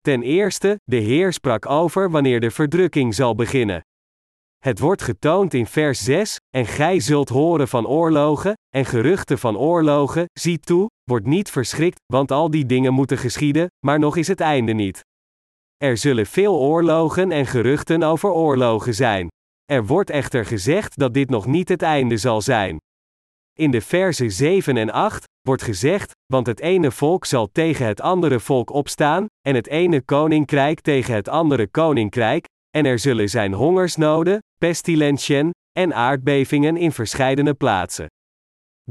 Ten 0.00 0.22
eerste, 0.22 0.80
de 0.84 0.96
Heer 0.96 1.32
sprak 1.32 1.66
over 1.66 2.10
wanneer 2.10 2.40
de 2.40 2.50
verdrukking 2.50 3.14
zal 3.14 3.34
beginnen. 3.34 3.80
Het 4.58 4.78
wordt 4.78 5.02
getoond 5.02 5.54
in 5.54 5.66
vers 5.66 6.04
6, 6.04 6.36
en 6.50 6.66
gij 6.66 7.00
zult 7.00 7.28
horen 7.28 7.68
van 7.68 7.86
oorlogen, 7.86 8.54
en 8.68 8.84
geruchten 8.84 9.38
van 9.38 9.56
oorlogen, 9.56 10.24
zie 10.32 10.58
toe, 10.58 10.90
word 11.04 11.26
niet 11.26 11.50
verschrikt, 11.50 12.00
want 12.12 12.30
al 12.30 12.50
die 12.50 12.66
dingen 12.66 12.92
moeten 12.92 13.18
geschieden, 13.18 13.66
maar 13.86 13.98
nog 13.98 14.16
is 14.16 14.28
het 14.28 14.40
einde 14.40 14.72
niet. 14.72 15.02
Er 15.76 15.96
zullen 15.96 16.26
veel 16.26 16.58
oorlogen 16.58 17.30
en 17.30 17.46
geruchten 17.46 18.02
over 18.02 18.30
oorlogen 18.30 18.94
zijn. 18.94 19.28
Er 19.64 19.86
wordt 19.86 20.10
echter 20.10 20.46
gezegd 20.46 20.98
dat 20.98 21.14
dit 21.14 21.30
nog 21.30 21.46
niet 21.46 21.68
het 21.68 21.82
einde 21.82 22.16
zal 22.16 22.40
zijn. 22.40 22.78
In 23.58 23.70
de 23.70 23.80
versen 23.80 24.30
7 24.30 24.76
en 24.76 24.90
8 24.90 25.24
wordt 25.40 25.62
gezegd: 25.62 26.12
Want 26.32 26.46
het 26.46 26.60
ene 26.60 26.90
volk 26.90 27.24
zal 27.24 27.48
tegen 27.52 27.86
het 27.86 28.00
andere 28.00 28.40
volk 28.40 28.70
opstaan, 28.70 29.26
en 29.40 29.54
het 29.54 29.66
ene 29.66 30.00
koninkrijk 30.00 30.80
tegen 30.80 31.14
het 31.14 31.28
andere 31.28 31.66
koninkrijk, 31.66 32.46
en 32.70 32.84
er 32.84 32.98
zullen 32.98 33.28
zijn 33.28 33.52
hongersnoden, 33.52 34.38
pestilentien 34.58 35.50
en 35.72 35.94
aardbevingen 35.94 36.76
in 36.76 36.92
verscheidene 36.92 37.54
plaatsen. 37.54 38.06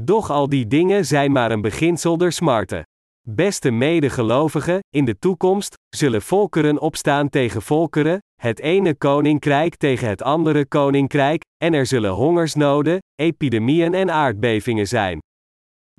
Doch 0.00 0.30
al 0.30 0.48
die 0.48 0.66
dingen 0.66 1.04
zijn 1.04 1.32
maar 1.32 1.50
een 1.50 1.60
beginsel 1.60 2.18
der 2.18 2.32
smarten. 2.32 2.82
Beste 3.28 3.70
medegelovigen, 3.70 4.78
in 4.90 5.04
de 5.04 5.18
toekomst 5.18 5.74
zullen 5.96 6.22
volkeren 6.22 6.78
opstaan 6.78 7.28
tegen 7.28 7.62
volkeren, 7.62 8.18
het 8.40 8.60
ene 8.60 8.94
koninkrijk 8.94 9.76
tegen 9.76 10.08
het 10.08 10.22
andere 10.22 10.66
koninkrijk, 10.66 11.42
en 11.56 11.74
er 11.74 11.86
zullen 11.86 12.10
hongersnoden, 12.10 12.98
epidemieën 13.14 13.94
en 13.94 14.10
aardbevingen 14.10 14.88
zijn. 14.88 15.18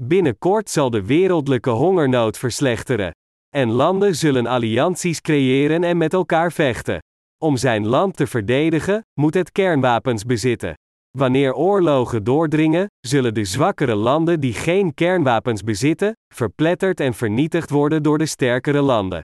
Binnenkort 0.02 0.70
zal 0.70 0.90
de 0.90 1.06
wereldlijke 1.06 1.70
hongernood 1.70 2.38
verslechteren. 2.38 3.12
En 3.56 3.70
landen 3.70 4.16
zullen 4.16 4.46
allianties 4.46 5.22
creëren 5.22 5.84
en 5.84 5.98
met 5.98 6.14
elkaar 6.14 6.52
vechten. 6.52 7.00
Om 7.44 7.58
zijn 7.58 7.88
land 7.88 8.16
te 8.16 8.28
verdedigen, 8.28 9.02
moet 9.20 9.34
het 9.34 9.52
kernwapens 9.52 10.24
bezitten. 10.24 10.74
Wanneer 11.16 11.54
oorlogen 11.54 12.24
doordringen, 12.24 12.88
zullen 13.00 13.34
de 13.34 13.46
zwakkere 13.46 13.96
landen 13.96 14.40
die 14.40 14.54
geen 14.54 14.94
kernwapens 14.94 15.64
bezitten, 15.64 16.14
verpletterd 16.34 17.00
en 17.00 17.14
vernietigd 17.14 17.70
worden 17.70 18.04
door 18.04 18.18
de 18.18 18.26
sterkere 18.26 18.82
landen. 18.82 19.22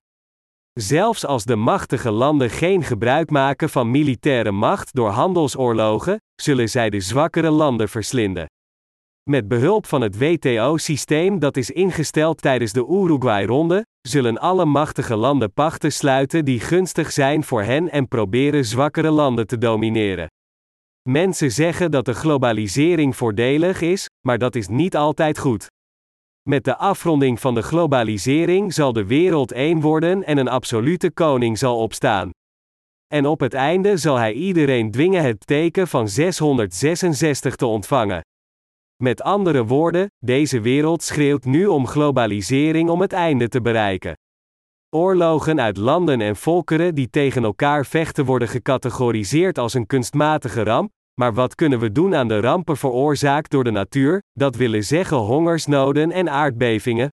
Zelfs 0.79 1.25
als 1.25 1.43
de 1.43 1.55
machtige 1.55 2.12
landen 2.12 2.50
geen 2.50 2.83
gebruik 2.83 3.29
maken 3.29 3.69
van 3.69 3.91
militaire 3.91 4.51
macht 4.51 4.93
door 4.93 5.10
handelsoorlogen, 5.10 6.17
zullen 6.41 6.69
zij 6.69 6.89
de 6.89 7.00
zwakkere 7.00 7.50
landen 7.50 7.89
verslinden. 7.89 8.45
Met 9.29 9.48
behulp 9.48 9.86
van 9.86 10.01
het 10.01 10.17
WTO-systeem 10.17 11.39
dat 11.39 11.57
is 11.57 11.69
ingesteld 11.69 12.41
tijdens 12.41 12.71
de 12.71 12.88
Uruguay-ronde, 12.89 13.86
zullen 14.01 14.39
alle 14.39 14.65
machtige 14.65 15.15
landen 15.15 15.53
pachten 15.53 15.91
sluiten 15.91 16.45
die 16.45 16.60
gunstig 16.60 17.12
zijn 17.12 17.43
voor 17.43 17.63
hen 17.63 17.89
en 17.89 18.07
proberen 18.07 18.65
zwakkere 18.65 19.10
landen 19.10 19.48
te 19.48 19.57
domineren. 19.57 20.27
Mensen 21.10 21.51
zeggen 21.51 21.91
dat 21.91 22.05
de 22.05 22.13
globalisering 22.13 23.15
voordelig 23.15 23.81
is, 23.81 24.10
maar 24.27 24.38
dat 24.38 24.55
is 24.55 24.67
niet 24.67 24.96
altijd 24.96 25.38
goed. 25.38 25.67
Met 26.50 26.63
de 26.63 26.77
afronding 26.77 27.39
van 27.39 27.53
de 27.53 27.62
globalisering 27.62 28.74
zal 28.74 28.93
de 28.93 29.05
wereld 29.05 29.51
één 29.51 29.81
worden 29.81 30.24
en 30.24 30.38
een 30.38 30.48
absolute 30.48 31.12
koning 31.12 31.58
zal 31.58 31.77
opstaan. 31.77 32.29
En 33.08 33.25
op 33.25 33.39
het 33.39 33.53
einde 33.53 33.98
zal 33.98 34.15
hij 34.15 34.34
iedereen 34.34 34.91
dwingen 34.91 35.24
het 35.24 35.48
teken 35.48 35.88
van 35.88 36.10
666 36.10 37.56
te 37.56 37.65
ontvangen. 37.65 38.21
Met 39.04 39.21
andere 39.21 39.65
woorden, 39.65 40.08
deze 40.26 40.62
wereld 40.62 41.04
schreeuwt 41.04 41.45
nu 41.45 41.65
om 41.65 41.88
globalisering 41.88 42.89
om 42.89 43.02
het 43.02 43.13
einde 43.13 43.47
te 43.47 43.62
bereiken. 43.62 44.13
Oorlogen 44.95 45.62
uit 45.62 45.77
landen 45.77 46.21
en 46.21 46.36
volkeren 46.36 46.95
die 46.95 47.10
tegen 47.10 47.43
elkaar 47.43 47.86
vechten 47.86 48.25
worden 48.25 48.47
gecategoriseerd 48.47 49.58
als 49.58 49.73
een 49.73 49.86
kunstmatige 49.86 50.63
ramp, 50.63 50.91
maar 51.19 51.34
wat 51.34 51.56
kunnen 51.56 51.80
we 51.80 51.91
doen 51.91 52.15
aan 52.15 52.27
de 52.27 52.39
rampen 52.39 52.77
veroorzaakt 52.77 53.51
door 53.51 53.63
de 53.63 53.71
natuur, 53.71 54.21
dat 54.34 54.56
willen 54.56 54.84
zeggen 54.84 55.17
hongersnoden 55.17 56.12
en 56.12 56.30
aardbevingen? 56.30 57.10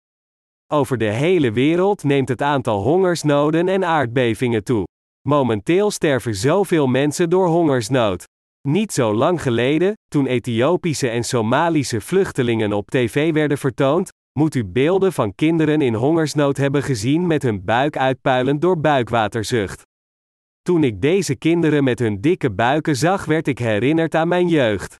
Over 0.67 0.97
de 0.97 1.09
hele 1.09 1.51
wereld 1.51 2.03
neemt 2.03 2.29
het 2.29 2.41
aantal 2.41 2.81
hongersnoden 2.81 3.67
en 3.67 3.86
aardbevingen 3.86 4.63
toe. 4.63 4.83
Momenteel 5.27 5.91
sterven 5.91 6.36
zoveel 6.36 6.88
mensen 6.88 7.29
door 7.29 7.47
hongersnood. 7.47 8.23
Niet 8.67 8.93
zo 8.93 9.13
lang 9.13 9.41
geleden, 9.41 9.93
toen 10.07 10.25
Ethiopische 10.25 11.09
en 11.09 11.23
Somalische 11.23 12.01
vluchtelingen 12.01 12.73
op 12.73 12.89
tv 12.89 13.33
werden 13.33 13.57
vertoond, 13.57 14.12
moet 14.39 14.56
u 14.56 14.65
beelden 14.65 15.13
van 15.13 15.36
kinderen 15.36 15.82
in 15.82 15.93
hongersnood 15.93 16.58
hebben 16.58 16.84
gezien 16.84 17.28
met 17.28 17.43
hun 17.43 17.63
buik 17.63 17.98
uitpuilend 17.98 18.62
door 18.62 18.80
buikwaterzucht. 18.80 19.82
Toen 20.62 20.84
ik 20.84 21.02
deze 21.02 21.36
kinderen 21.36 21.84
met 21.84 22.00
hun 22.00 22.22
dikke 22.22 22.52
buiken 22.52 22.96
zag, 22.96 23.26
werd 23.26 23.48
ik 23.48 23.60
herinnerd 23.60 24.15
aan 24.15 24.28
mijn 24.28 24.48
jeugd. 24.48 24.96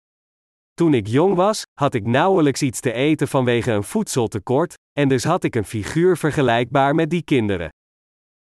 Toen 0.74 0.94
ik 0.94 1.08
jong 1.08 1.36
was, 1.36 1.64
had 1.74 1.94
ik 1.94 2.06
nauwelijks 2.06 2.62
iets 2.62 2.80
te 2.80 2.92
eten 2.92 3.28
vanwege 3.28 3.72
een 3.72 3.84
voedseltekort, 3.84 4.74
en 5.00 5.08
dus 5.08 5.24
had 5.24 5.44
ik 5.44 5.56
een 5.56 5.66
figuur 5.66 6.18
vergelijkbaar 6.18 6.96
met 6.96 7.10
die 7.10 7.24
kinderen. 7.24 7.70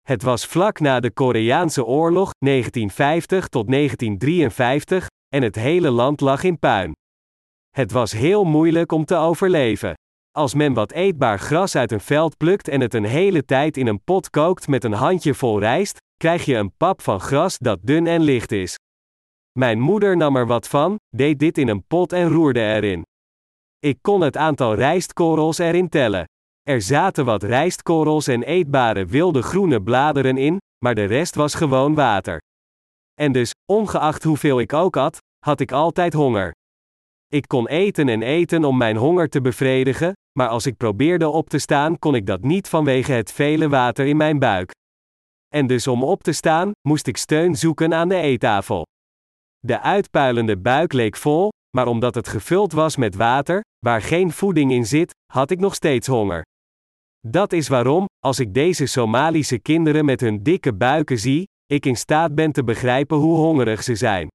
Het 0.02 0.22
was 0.22 0.46
vlak 0.46 0.80
na 0.80 1.00
de 1.00 1.10
Koreaanse 1.10 1.84
oorlog, 1.84 2.30
1950 2.38 3.48
tot 3.48 3.70
1953, 3.70 5.06
en 5.28 5.42
het 5.42 5.54
hele 5.54 5.90
land 5.90 6.20
lag 6.20 6.42
in 6.42 6.58
puin. 6.58 6.92
Het 7.68 7.92
was 7.92 8.12
heel 8.12 8.44
moeilijk 8.44 8.92
om 8.92 9.04
te 9.04 9.16
overleven. 9.16 9.94
Als 10.38 10.54
men 10.54 10.72
wat 10.72 10.92
eetbaar 10.92 11.38
gras 11.38 11.76
uit 11.76 11.92
een 11.92 12.00
veld 12.00 12.36
plukt 12.36 12.68
en 12.68 12.80
het 12.80 12.94
een 12.94 13.04
hele 13.04 13.44
tijd 13.44 13.76
in 13.76 13.86
een 13.86 14.04
pot 14.04 14.30
kookt 14.30 14.68
met 14.68 14.84
een 14.84 14.92
handje 14.92 15.34
vol 15.34 15.58
rijst, 15.58 15.98
krijg 16.16 16.44
je 16.44 16.56
een 16.56 16.76
pap 16.76 17.02
van 17.02 17.20
gras 17.20 17.58
dat 17.58 17.78
dun 17.82 18.06
en 18.06 18.20
licht 18.20 18.52
is. 18.52 18.76
Mijn 19.58 19.80
moeder 19.80 20.16
nam 20.16 20.36
er 20.36 20.46
wat 20.46 20.68
van, 20.68 20.96
deed 21.16 21.38
dit 21.38 21.58
in 21.58 21.68
een 21.68 21.86
pot 21.86 22.12
en 22.12 22.28
roerde 22.28 22.60
erin. 22.60 23.02
Ik 23.78 23.98
kon 24.00 24.20
het 24.20 24.36
aantal 24.36 24.74
rijstkorrels 24.74 25.58
erin 25.58 25.88
tellen. 25.88 26.24
Er 26.62 26.82
zaten 26.82 27.24
wat 27.24 27.42
rijstkorrels 27.42 28.26
en 28.26 28.42
eetbare 28.42 29.06
wilde 29.06 29.42
groene 29.42 29.82
bladeren 29.82 30.36
in, 30.36 30.56
maar 30.84 30.94
de 30.94 31.04
rest 31.04 31.34
was 31.34 31.54
gewoon 31.54 31.94
water. 31.94 32.40
En 33.20 33.32
dus, 33.32 33.50
ongeacht 33.72 34.22
hoeveel 34.22 34.60
ik 34.60 34.72
ook 34.72 34.96
at, 34.96 35.18
had 35.38 35.60
ik 35.60 35.72
altijd 35.72 36.12
honger. 36.12 36.52
Ik 37.34 37.48
kon 37.48 37.68
eten 37.68 38.08
en 38.08 38.22
eten 38.22 38.64
om 38.64 38.76
mijn 38.76 38.96
honger 38.96 39.28
te 39.28 39.40
bevredigen, 39.40 40.12
maar 40.38 40.48
als 40.48 40.66
ik 40.66 40.76
probeerde 40.76 41.28
op 41.28 41.48
te 41.48 41.58
staan, 41.58 41.98
kon 41.98 42.14
ik 42.14 42.26
dat 42.26 42.42
niet 42.42 42.68
vanwege 42.68 43.12
het 43.12 43.32
vele 43.32 43.68
water 43.68 44.06
in 44.06 44.16
mijn 44.16 44.38
buik. 44.38 44.70
En 45.48 45.66
dus 45.66 45.86
om 45.86 46.04
op 46.04 46.22
te 46.22 46.32
staan, 46.32 46.70
moest 46.88 47.06
ik 47.06 47.16
steun 47.16 47.56
zoeken 47.56 47.94
aan 47.94 48.08
de 48.08 48.14
eettafel. 48.14 48.86
De 49.58 49.80
uitpuilende 49.80 50.58
buik 50.58 50.92
leek 50.92 51.16
vol, 51.16 51.48
maar 51.76 51.86
omdat 51.86 52.14
het 52.14 52.28
gevuld 52.28 52.72
was 52.72 52.96
met 52.96 53.14
water, 53.14 53.60
waar 53.78 54.02
geen 54.02 54.32
voeding 54.32 54.72
in 54.72 54.86
zit, 54.86 55.14
had 55.32 55.50
ik 55.50 55.60
nog 55.60 55.74
steeds 55.74 56.06
honger. 56.06 56.42
Dat 57.26 57.52
is 57.52 57.68
waarom, 57.68 58.06
als 58.18 58.38
ik 58.38 58.54
deze 58.54 58.86
Somalische 58.86 59.58
kinderen 59.58 60.04
met 60.04 60.20
hun 60.20 60.42
dikke 60.42 60.74
buiken 60.74 61.18
zie, 61.18 61.44
ik 61.66 61.86
in 61.86 61.96
staat 61.96 62.34
ben 62.34 62.52
te 62.52 62.64
begrijpen 62.64 63.16
hoe 63.16 63.36
hongerig 63.36 63.82
ze 63.82 63.94
zijn. 63.94 64.28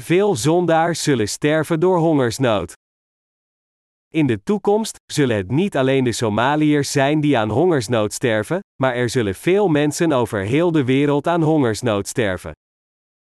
Veel 0.00 0.36
zondaars 0.36 1.02
zullen 1.02 1.28
sterven 1.28 1.80
door 1.80 1.98
hongersnood. 1.98 2.72
In 4.14 4.26
de 4.26 4.42
toekomst 4.42 4.96
zullen 5.12 5.36
het 5.36 5.50
niet 5.50 5.76
alleen 5.76 6.04
de 6.04 6.12
Somaliërs 6.12 6.92
zijn 6.92 7.20
die 7.20 7.38
aan 7.38 7.50
hongersnood 7.50 8.12
sterven, 8.12 8.60
maar 8.82 8.94
er 8.94 9.08
zullen 9.08 9.34
veel 9.34 9.68
mensen 9.68 10.12
over 10.12 10.40
heel 10.40 10.72
de 10.72 10.84
wereld 10.84 11.26
aan 11.26 11.42
hongersnood 11.42 12.08
sterven. 12.08 12.52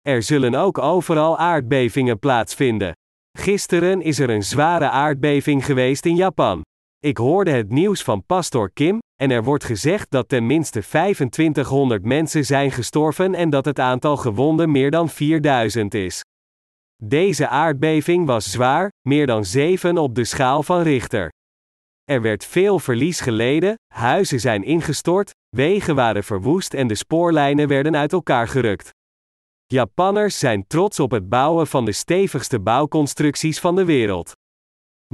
Er 0.00 0.22
zullen 0.22 0.54
ook 0.54 0.78
overal 0.78 1.38
aardbevingen 1.38 2.18
plaatsvinden. 2.18 2.92
Gisteren 3.38 4.02
is 4.02 4.18
er 4.18 4.30
een 4.30 4.44
zware 4.44 4.88
aardbeving 4.88 5.64
geweest 5.64 6.04
in 6.04 6.16
Japan. 6.16 6.62
Ik 6.98 7.16
hoorde 7.16 7.50
het 7.50 7.70
nieuws 7.70 8.02
van 8.02 8.24
Pastor 8.26 8.70
Kim, 8.72 8.98
en 9.22 9.30
er 9.30 9.44
wordt 9.44 9.64
gezegd 9.64 10.10
dat 10.10 10.28
ten 10.28 10.46
minste 10.46 10.80
2500 10.80 12.04
mensen 12.04 12.44
zijn 12.44 12.70
gestorven 12.70 13.34
en 13.34 13.50
dat 13.50 13.64
het 13.64 13.78
aantal 13.78 14.16
gewonden 14.16 14.70
meer 14.70 14.90
dan 14.90 15.08
4000 15.08 15.94
is. 15.94 16.22
Deze 17.02 17.48
aardbeving 17.48 18.26
was 18.26 18.50
zwaar, 18.50 18.90
meer 19.08 19.26
dan 19.26 19.44
7 19.44 19.98
op 19.98 20.14
de 20.14 20.24
schaal 20.24 20.62
van 20.62 20.82
Richter. 20.82 21.28
Er 22.04 22.22
werd 22.22 22.44
veel 22.44 22.78
verlies 22.78 23.20
geleden, 23.20 23.74
huizen 23.94 24.40
zijn 24.40 24.64
ingestort, 24.64 25.30
wegen 25.48 25.94
waren 25.94 26.24
verwoest 26.24 26.74
en 26.74 26.86
de 26.86 26.94
spoorlijnen 26.94 27.68
werden 27.68 27.96
uit 27.96 28.12
elkaar 28.12 28.48
gerukt. 28.48 28.90
Japanners 29.66 30.38
zijn 30.38 30.66
trots 30.66 31.00
op 31.00 31.10
het 31.10 31.28
bouwen 31.28 31.66
van 31.66 31.84
de 31.84 31.92
stevigste 31.92 32.60
bouwconstructies 32.60 33.60
van 33.60 33.76
de 33.76 33.84
wereld. 33.84 34.32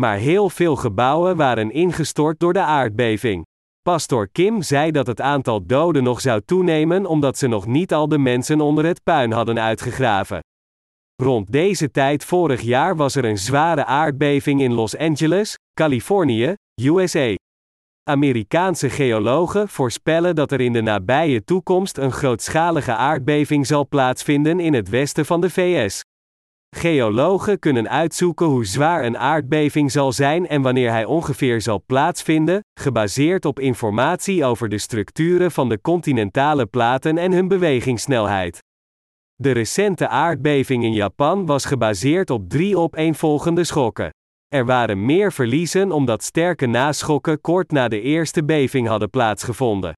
Maar 0.00 0.16
heel 0.16 0.50
veel 0.50 0.76
gebouwen 0.76 1.36
waren 1.36 1.70
ingestort 1.70 2.40
door 2.40 2.52
de 2.52 2.62
aardbeving. 2.62 3.44
Pastor 3.82 4.28
Kim 4.28 4.62
zei 4.62 4.90
dat 4.90 5.06
het 5.06 5.20
aantal 5.20 5.66
doden 5.66 6.02
nog 6.02 6.20
zou 6.20 6.42
toenemen 6.44 7.06
omdat 7.06 7.38
ze 7.38 7.46
nog 7.46 7.66
niet 7.66 7.92
al 7.92 8.08
de 8.08 8.18
mensen 8.18 8.60
onder 8.60 8.84
het 8.84 9.02
puin 9.02 9.32
hadden 9.32 9.60
uitgegraven. 9.60 10.40
Rond 11.22 11.52
deze 11.52 11.90
tijd 11.90 12.24
vorig 12.24 12.60
jaar 12.60 12.96
was 12.96 13.14
er 13.14 13.24
een 13.24 13.38
zware 13.38 13.84
aardbeving 13.84 14.60
in 14.60 14.72
Los 14.72 14.96
Angeles, 14.96 15.58
Californië, 15.74 16.54
USA. 16.82 17.34
Amerikaanse 18.10 18.90
geologen 18.90 19.68
voorspellen 19.68 20.34
dat 20.34 20.52
er 20.52 20.60
in 20.60 20.72
de 20.72 20.80
nabije 20.80 21.44
toekomst 21.44 21.98
een 21.98 22.12
grootschalige 22.12 22.94
aardbeving 22.94 23.66
zal 23.66 23.88
plaatsvinden 23.88 24.60
in 24.60 24.74
het 24.74 24.88
westen 24.88 25.26
van 25.26 25.40
de 25.40 25.50
VS. 25.50 26.00
Geologen 26.76 27.58
kunnen 27.58 27.88
uitzoeken 27.88 28.46
hoe 28.46 28.64
zwaar 28.64 29.04
een 29.04 29.18
aardbeving 29.18 29.92
zal 29.92 30.12
zijn 30.12 30.48
en 30.48 30.62
wanneer 30.62 30.90
hij 30.90 31.04
ongeveer 31.04 31.60
zal 31.60 31.82
plaatsvinden, 31.86 32.60
gebaseerd 32.80 33.44
op 33.44 33.60
informatie 33.60 34.44
over 34.44 34.68
de 34.68 34.78
structuren 34.78 35.50
van 35.50 35.68
de 35.68 35.80
continentale 35.80 36.66
platen 36.66 37.18
en 37.18 37.32
hun 37.32 37.48
bewegingssnelheid. 37.48 38.64
De 39.42 39.50
recente 39.50 40.08
aardbeving 40.08 40.84
in 40.84 40.92
Japan 40.92 41.46
was 41.46 41.64
gebaseerd 41.64 42.30
op 42.30 42.48
drie 42.48 42.78
opeenvolgende 42.78 43.64
schokken. 43.64 44.10
Er 44.48 44.66
waren 44.66 45.04
meer 45.04 45.32
verliezen 45.32 45.92
omdat 45.92 46.22
sterke 46.22 46.66
naschokken 46.66 47.40
kort 47.40 47.70
na 47.70 47.88
de 47.88 48.00
eerste 48.00 48.44
beving 48.44 48.88
hadden 48.88 49.10
plaatsgevonden. 49.10 49.92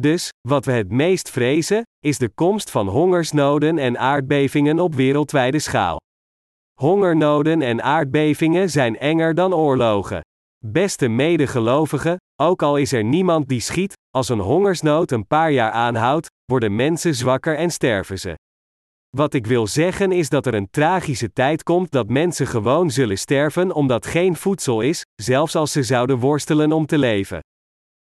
Dus, 0.00 0.28
wat 0.48 0.64
we 0.64 0.72
het 0.72 0.90
meest 0.90 1.30
vrezen, 1.30 1.82
is 1.98 2.18
de 2.18 2.28
komst 2.28 2.70
van 2.70 2.88
hongersnoden 2.88 3.78
en 3.78 3.98
aardbevingen 3.98 4.78
op 4.78 4.94
wereldwijde 4.94 5.58
schaal. 5.58 5.96
Hongernoden 6.80 7.62
en 7.62 7.82
aardbevingen 7.82 8.70
zijn 8.70 8.98
enger 8.98 9.34
dan 9.34 9.54
oorlogen. 9.54 10.20
Beste 10.64 11.08
medegelovigen, 11.08 12.16
ook 12.42 12.62
al 12.62 12.76
is 12.76 12.92
er 12.92 13.04
niemand 13.04 13.48
die 13.48 13.60
schiet, 13.60 13.92
als 14.10 14.28
een 14.28 14.40
hongersnood 14.40 15.10
een 15.10 15.26
paar 15.26 15.50
jaar 15.50 15.70
aanhoudt, 15.70 16.26
worden 16.44 16.76
mensen 16.76 17.14
zwakker 17.14 17.56
en 17.56 17.70
sterven 17.70 18.18
ze. 18.18 18.34
Wat 19.16 19.34
ik 19.34 19.46
wil 19.46 19.66
zeggen 19.66 20.12
is 20.12 20.28
dat 20.28 20.46
er 20.46 20.54
een 20.54 20.70
tragische 20.70 21.32
tijd 21.32 21.62
komt 21.62 21.90
dat 21.90 22.08
mensen 22.08 22.46
gewoon 22.46 22.90
zullen 22.90 23.18
sterven 23.18 23.72
omdat 23.72 24.06
geen 24.06 24.36
voedsel 24.36 24.80
is, 24.80 25.04
zelfs 25.14 25.54
als 25.54 25.72
ze 25.72 25.82
zouden 25.82 26.18
worstelen 26.18 26.72
om 26.72 26.86
te 26.86 26.98
leven. 26.98 27.40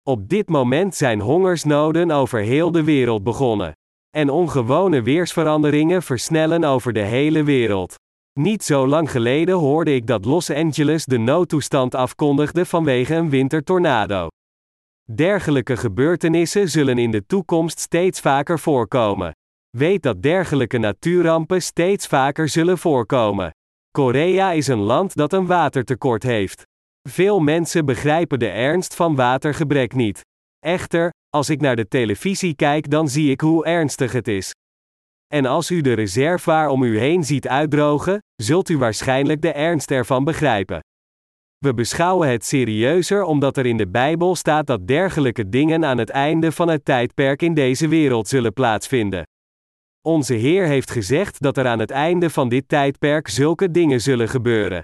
Op 0.03 0.29
dit 0.29 0.49
moment 0.49 0.95
zijn 0.95 1.21
hongersnoden 1.21 2.11
over 2.11 2.41
heel 2.41 2.73
de 2.73 2.85
wereld 2.85 3.23
begonnen. 3.23 3.73
En 4.11 4.31
ongewone 4.31 5.03
weersveranderingen 5.03 6.03
versnellen 6.03 6.65
over 6.65 6.93
de 6.93 7.01
hele 7.01 7.43
wereld. 7.43 7.95
Niet 8.33 8.65
zo 8.65 8.87
lang 8.87 9.11
geleden 9.11 9.55
hoorde 9.55 9.95
ik 9.95 10.07
dat 10.07 10.25
Los 10.25 10.51
Angeles 10.51 11.05
de 11.05 11.19
noodtoestand 11.19 11.95
afkondigde 11.95 12.65
vanwege 12.67 13.15
een 13.15 13.31
wintertornado. 13.31 14.29
Dergelijke 15.15 15.77
gebeurtenissen 15.77 16.69
zullen 16.69 16.99
in 16.99 17.11
de 17.11 17.27
toekomst 17.27 17.79
steeds 17.79 18.21
vaker 18.21 18.59
voorkomen. 18.59 19.33
Weet 19.79 20.03
dat 20.03 20.23
dergelijke 20.23 20.79
natuurrampen 20.79 21.63
steeds 21.63 22.07
vaker 22.07 22.49
zullen 22.49 22.79
voorkomen. 22.79 23.51
Korea 23.91 24.51
is 24.51 24.67
een 24.67 24.79
land 24.79 25.15
dat 25.15 25.33
een 25.33 25.47
watertekort 25.47 26.23
heeft. 26.23 26.63
Veel 27.09 27.41
mensen 27.41 27.85
begrijpen 27.85 28.39
de 28.39 28.49
ernst 28.49 28.95
van 28.95 29.15
watergebrek 29.15 29.95
niet. 29.95 30.21
Echter, 30.59 31.11
als 31.29 31.51
ik 31.51 31.61
naar 31.61 31.77
de 31.77 31.89
televisie 31.89 32.55
kijk, 32.55 32.91
dan 32.91 33.09
zie 33.09 33.31
ik 33.31 33.41
hoe 33.41 33.65
ernstig 33.65 34.13
het 34.13 34.29
is. 34.29 34.51
En 35.35 35.47
als 35.47 35.71
u 35.71 35.81
de 35.81 35.93
reservoir 35.93 36.69
om 36.69 36.83
u 36.83 36.99
heen 36.99 37.25
ziet 37.25 37.49
uitdrogen, 37.49 38.19
zult 38.43 38.69
u 38.69 38.79
waarschijnlijk 38.79 39.43
de 39.43 39.53
ernst 39.53 39.91
ervan 39.91 40.25
begrijpen. 40.25 40.81
We 41.59 41.75
beschouwen 41.75 42.29
het 42.29 42.45
serieuzer 42.45 43.23
omdat 43.23 43.57
er 43.57 43.67
in 43.67 43.77
de 43.77 43.89
Bijbel 43.89 44.37
staat 44.37 44.67
dat 44.67 44.87
dergelijke 44.87 45.49
dingen 45.49 45.85
aan 45.85 45.99
het 45.99 46.11
einde 46.11 46.53
van 46.53 46.69
het 46.69 46.85
tijdperk 46.85 47.43
in 47.43 47.55
deze 47.55 47.89
wereld 47.89 48.29
zullen 48.29 48.53
plaatsvinden. 48.53 49.25
Onze 50.05 50.35
Heer 50.35 50.67
heeft 50.67 50.91
gezegd 50.91 51.43
dat 51.43 51.57
er 51.57 51.67
aan 51.67 51.79
het 51.79 51.91
einde 51.91 52.31
van 52.31 52.49
dit 52.49 52.69
tijdperk 52.69 53.29
zulke 53.29 53.71
dingen 53.71 54.01
zullen 54.01 54.29
gebeuren. 54.29 54.83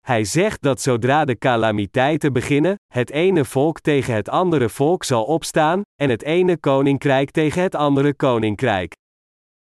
Hij 0.00 0.24
zegt 0.24 0.62
dat 0.62 0.80
zodra 0.80 1.24
de 1.24 1.38
calamiteiten 1.38 2.32
beginnen, 2.32 2.76
het 2.92 3.10
ene 3.10 3.44
volk 3.44 3.80
tegen 3.80 4.14
het 4.14 4.28
andere 4.28 4.68
volk 4.68 5.04
zal 5.04 5.24
opstaan, 5.24 5.82
en 5.94 6.10
het 6.10 6.22
ene 6.22 6.56
koninkrijk 6.56 7.30
tegen 7.30 7.62
het 7.62 7.74
andere 7.74 8.14
koninkrijk. 8.14 8.94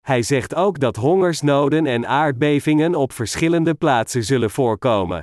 Hij 0.00 0.22
zegt 0.22 0.54
ook 0.54 0.78
dat 0.78 0.96
hongersnoden 0.96 1.86
en 1.86 2.06
aardbevingen 2.06 2.94
op 2.94 3.12
verschillende 3.12 3.74
plaatsen 3.74 4.24
zullen 4.24 4.50
voorkomen. 4.50 5.22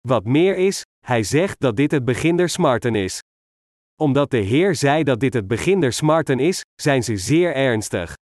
Wat 0.00 0.24
meer 0.24 0.56
is, 0.56 0.82
hij 1.06 1.22
zegt 1.22 1.60
dat 1.60 1.76
dit 1.76 1.90
het 1.90 2.04
begin 2.04 2.36
der 2.36 2.48
smarten 2.48 2.94
is. 2.94 3.22
Omdat 4.00 4.30
de 4.30 4.38
Heer 4.38 4.74
zei 4.74 5.02
dat 5.02 5.20
dit 5.20 5.34
het 5.34 5.46
begin 5.46 5.80
der 5.80 5.92
smarten 5.92 6.38
is, 6.38 6.62
zijn 6.74 7.02
ze 7.02 7.16
zeer 7.16 7.54
ernstig. 7.54 8.14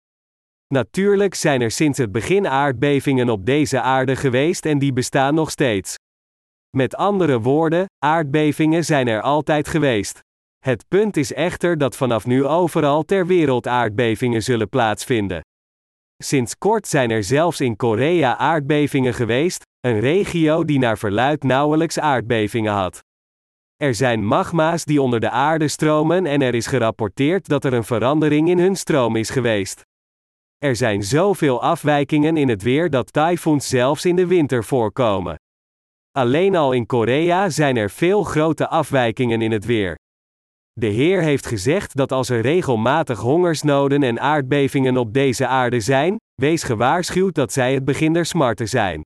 Natuurlijk 0.75 1.35
zijn 1.35 1.61
er 1.61 1.71
sinds 1.71 1.99
het 1.99 2.13
begin 2.13 2.47
aardbevingen 2.47 3.29
op 3.29 3.47
deze 3.47 3.81
aarde 3.81 4.17
geweest 4.17 4.67
en 4.67 4.79
die 4.79 4.93
bestaan 4.93 5.35
nog 5.35 5.51
steeds. 5.51 5.95
Met 6.77 6.97
andere 6.97 7.41
woorden, 7.41 7.85
aardbevingen 8.05 8.85
zijn 8.85 9.09
er 9.09 9.21
altijd 9.21 9.69
geweest. 9.69 10.21
Het 10.65 10.85
punt 10.89 11.17
is 11.17 11.33
echter 11.33 11.79
dat 11.79 11.97
vanaf 11.97 12.27
nu 12.27 12.45
overal 12.45 13.03
ter 13.03 13.27
wereld 13.27 13.67
aardbevingen 13.67 14.43
zullen 14.43 14.69
plaatsvinden. 14.69 15.41
Sinds 16.25 16.59
kort 16.59 16.89
zijn 16.89 17.11
er 17.11 17.25
zelfs 17.25 17.61
in 17.61 17.77
Korea 17.77 18.37
aardbevingen 18.37 19.15
geweest, 19.15 19.63
een 19.81 20.01
regio 20.01 20.65
die 20.65 20.79
naar 20.79 20.99
verluid 20.99 21.43
nauwelijks 21.43 21.99
aardbevingen 21.99 22.73
had. 22.73 23.01
Er 23.77 23.95
zijn 23.95 24.25
magma's 24.25 24.85
die 24.85 25.03
onder 25.03 25.21
de 25.21 25.31
aarde 25.31 25.69
stromen 25.69 26.27
en 26.27 26.43
er 26.43 26.55
is 26.55 26.67
gerapporteerd 26.67 27.49
dat 27.49 27.65
er 27.65 27.73
een 27.73 27.85
verandering 27.85 28.49
in 28.49 28.59
hun 28.59 28.77
stroom 28.77 29.17
is 29.17 29.31
geweest. 29.31 29.85
Er 30.59 30.77
zijn 30.77 31.03
zoveel 31.03 31.63
afwijkingen 31.63 32.37
in 32.37 32.49
het 32.49 32.63
weer 32.63 32.91
dat 32.91 33.13
tyfoons 33.13 33.69
zelfs 33.69 34.05
in 34.05 34.17
de 34.17 34.27
winter 34.27 34.65
voorkomen. 34.65 35.37
Alleen 36.13 36.57
al 36.57 36.73
in 36.73 36.87
Korea 36.87 37.49
zijn 37.51 37.77
er 37.77 37.91
veel 37.91 38.23
grote 38.23 38.69
afwijkingen 38.69 39.43
in 39.43 39.53
het 39.53 39.65
weer. 39.65 39.95
De 40.73 40.87
Heer 40.87 41.23
heeft 41.23 41.47
gezegd 41.47 41.97
dat 41.97 42.13
als 42.13 42.29
er 42.29 42.41
regelmatig 42.41 43.19
hongersnoden 43.19 44.03
en 44.03 44.21
aardbevingen 44.21 44.97
op 44.97 45.13
deze 45.13 45.47
aarde 45.47 45.81
zijn, 45.81 46.17
wees 46.35 46.63
gewaarschuwd 46.63 47.35
dat 47.35 47.53
zij 47.53 47.75
het 47.75 47.85
begin 47.85 48.13
der 48.13 48.27
smarten 48.27 48.69
zijn. 48.69 49.01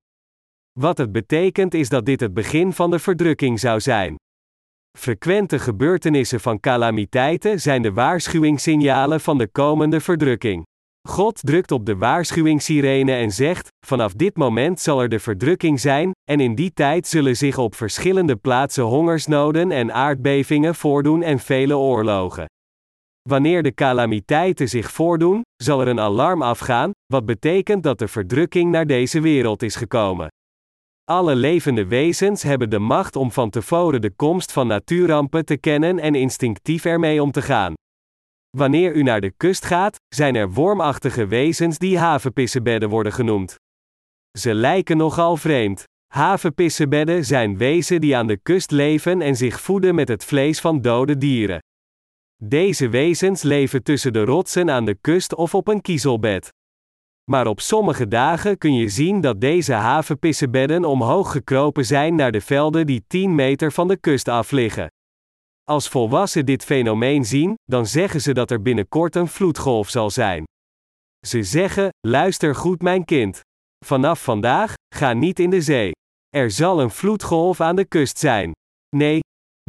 Wat 0.80 0.98
het 0.98 1.12
betekent 1.12 1.74
is 1.74 1.88
dat 1.88 2.06
dit 2.06 2.20
het 2.20 2.34
begin 2.34 2.72
van 2.72 2.90
de 2.90 2.98
verdrukking 2.98 3.60
zou 3.60 3.80
zijn. 3.80 4.14
Frequente 4.98 5.58
gebeurtenissen 5.58 6.40
van 6.40 6.60
calamiteiten 6.60 7.60
zijn 7.60 7.82
de 7.82 7.92
waarschuwingssignalen 7.92 9.20
van 9.20 9.38
de 9.38 9.48
komende 9.48 10.00
verdrukking. 10.00 10.68
God 11.08 11.40
drukt 11.42 11.72
op 11.72 11.86
de 11.86 11.96
waarschuwingssirene 11.96 13.12
en 13.12 13.30
zegt: 13.30 13.68
Vanaf 13.86 14.12
dit 14.12 14.36
moment 14.36 14.80
zal 14.80 15.02
er 15.02 15.08
de 15.08 15.18
verdrukking 15.18 15.80
zijn, 15.80 16.10
en 16.30 16.40
in 16.40 16.54
die 16.54 16.72
tijd 16.72 17.06
zullen 17.06 17.36
zich 17.36 17.58
op 17.58 17.74
verschillende 17.74 18.36
plaatsen 18.36 18.84
hongersnoden 18.84 19.70
en 19.70 19.92
aardbevingen 19.92 20.74
voordoen 20.74 21.22
en 21.22 21.38
vele 21.38 21.76
oorlogen. 21.76 22.44
Wanneer 23.28 23.62
de 23.62 23.74
calamiteiten 23.74 24.68
zich 24.68 24.90
voordoen, 24.90 25.42
zal 25.56 25.80
er 25.80 25.88
een 25.88 26.00
alarm 26.00 26.42
afgaan, 26.42 26.90
wat 27.06 27.26
betekent 27.26 27.82
dat 27.82 27.98
de 27.98 28.08
verdrukking 28.08 28.70
naar 28.70 28.86
deze 28.86 29.20
wereld 29.20 29.62
is 29.62 29.76
gekomen. 29.76 30.28
Alle 31.04 31.34
levende 31.34 31.86
wezens 31.86 32.42
hebben 32.42 32.70
de 32.70 32.78
macht 32.78 33.16
om 33.16 33.32
van 33.32 33.50
tevoren 33.50 34.00
de 34.00 34.10
komst 34.10 34.52
van 34.52 34.66
natuurrampen 34.66 35.44
te 35.44 35.56
kennen 35.56 35.98
en 35.98 36.14
instinctief 36.14 36.84
ermee 36.84 37.22
om 37.22 37.30
te 37.30 37.42
gaan. 37.42 37.74
Wanneer 38.56 38.94
u 38.94 39.02
naar 39.02 39.20
de 39.20 39.32
kust 39.36 39.64
gaat, 39.64 40.00
zijn 40.08 40.34
er 40.34 40.50
wormachtige 40.50 41.26
wezens 41.26 41.78
die 41.78 41.98
havenpissebedden 41.98 42.88
worden 42.88 43.12
genoemd. 43.12 43.54
Ze 44.38 44.54
lijken 44.54 44.96
nogal 44.96 45.36
vreemd. 45.36 45.84
Havenpissebedden 46.06 47.24
zijn 47.24 47.56
wezen 47.56 48.00
die 48.00 48.16
aan 48.16 48.26
de 48.26 48.36
kust 48.36 48.70
leven 48.70 49.20
en 49.22 49.36
zich 49.36 49.60
voeden 49.60 49.94
met 49.94 50.08
het 50.08 50.24
vlees 50.24 50.60
van 50.60 50.80
dode 50.80 51.18
dieren. 51.18 51.58
Deze 52.42 52.88
wezens 52.88 53.42
leven 53.42 53.82
tussen 53.82 54.12
de 54.12 54.24
rotsen 54.24 54.70
aan 54.70 54.84
de 54.84 54.94
kust 55.00 55.34
of 55.34 55.54
op 55.54 55.68
een 55.68 55.80
kiezelbed. 55.80 56.48
Maar 57.30 57.46
op 57.46 57.60
sommige 57.60 58.08
dagen 58.08 58.58
kun 58.58 58.74
je 58.74 58.88
zien 58.88 59.20
dat 59.20 59.40
deze 59.40 59.72
havenpissebedden 59.72 60.84
omhoog 60.84 61.32
gekropen 61.32 61.84
zijn 61.84 62.14
naar 62.14 62.32
de 62.32 62.40
velden 62.40 62.86
die 62.86 63.04
10 63.06 63.34
meter 63.34 63.72
van 63.72 63.88
de 63.88 63.96
kust 63.96 64.28
af 64.28 64.50
liggen. 64.50 64.90
Als 65.70 65.88
volwassenen 65.88 66.46
dit 66.46 66.64
fenomeen 66.64 67.24
zien, 67.24 67.54
dan 67.64 67.87
zeggen 67.87 68.20
ze 68.20 68.33
dat 68.33 68.50
er 68.50 68.62
binnenkort 68.62 69.16
een 69.16 69.28
vloedgolf 69.28 69.88
zal 69.88 70.11
zijn. 70.11 70.44
Ze 71.26 71.42
zeggen: 71.42 71.88
luister 72.06 72.54
goed, 72.54 72.83
mijn 72.83 73.04
kind. 73.04 73.40
Vanaf 73.85 74.22
vandaag, 74.22 74.74
ga 74.94 75.12
niet 75.12 75.38
in 75.38 75.50
de 75.50 75.61
zee. 75.61 75.90
Er 76.28 76.50
zal 76.50 76.80
een 76.80 76.90
vloedgolf 76.90 77.61
aan 77.61 77.76
de 77.76 77.85
kust 77.85 78.18
zijn. 78.18 78.52
Nee, 78.96 79.20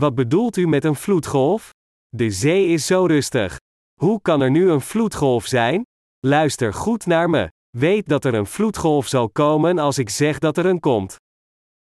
wat 0.02 0.16
bedoelt 0.16 0.58
u 0.58 0.68
met 0.68 0.84
een 0.84 0.96
vloedgolf? 0.96 1.70
De 2.10 2.32
zee 2.32 2.68
is 2.68 2.86
zo 2.86 3.06
rustig. 3.06 3.58
Hoe 4.00 4.22
kan 4.22 4.42
er 4.42 4.52
nu 4.52 4.70
een 4.70 4.82
vloedgolf 4.82 5.46
zijn? 5.46 5.84
Luister 6.20 6.74
goed 6.74 7.06
naar 7.06 7.30
me. 7.30 7.48
Weet 7.78 8.08
dat 8.08 8.26
er 8.26 8.34
een 8.34 8.46
vloedgolf 8.46 9.08
zal 9.08 9.30
komen 9.30 9.80
als 9.80 9.98
ik 9.98 10.10
zeg 10.10 10.40
dat 10.40 10.58
er 10.58 10.66
een 10.66 10.80
komt. 10.80 11.16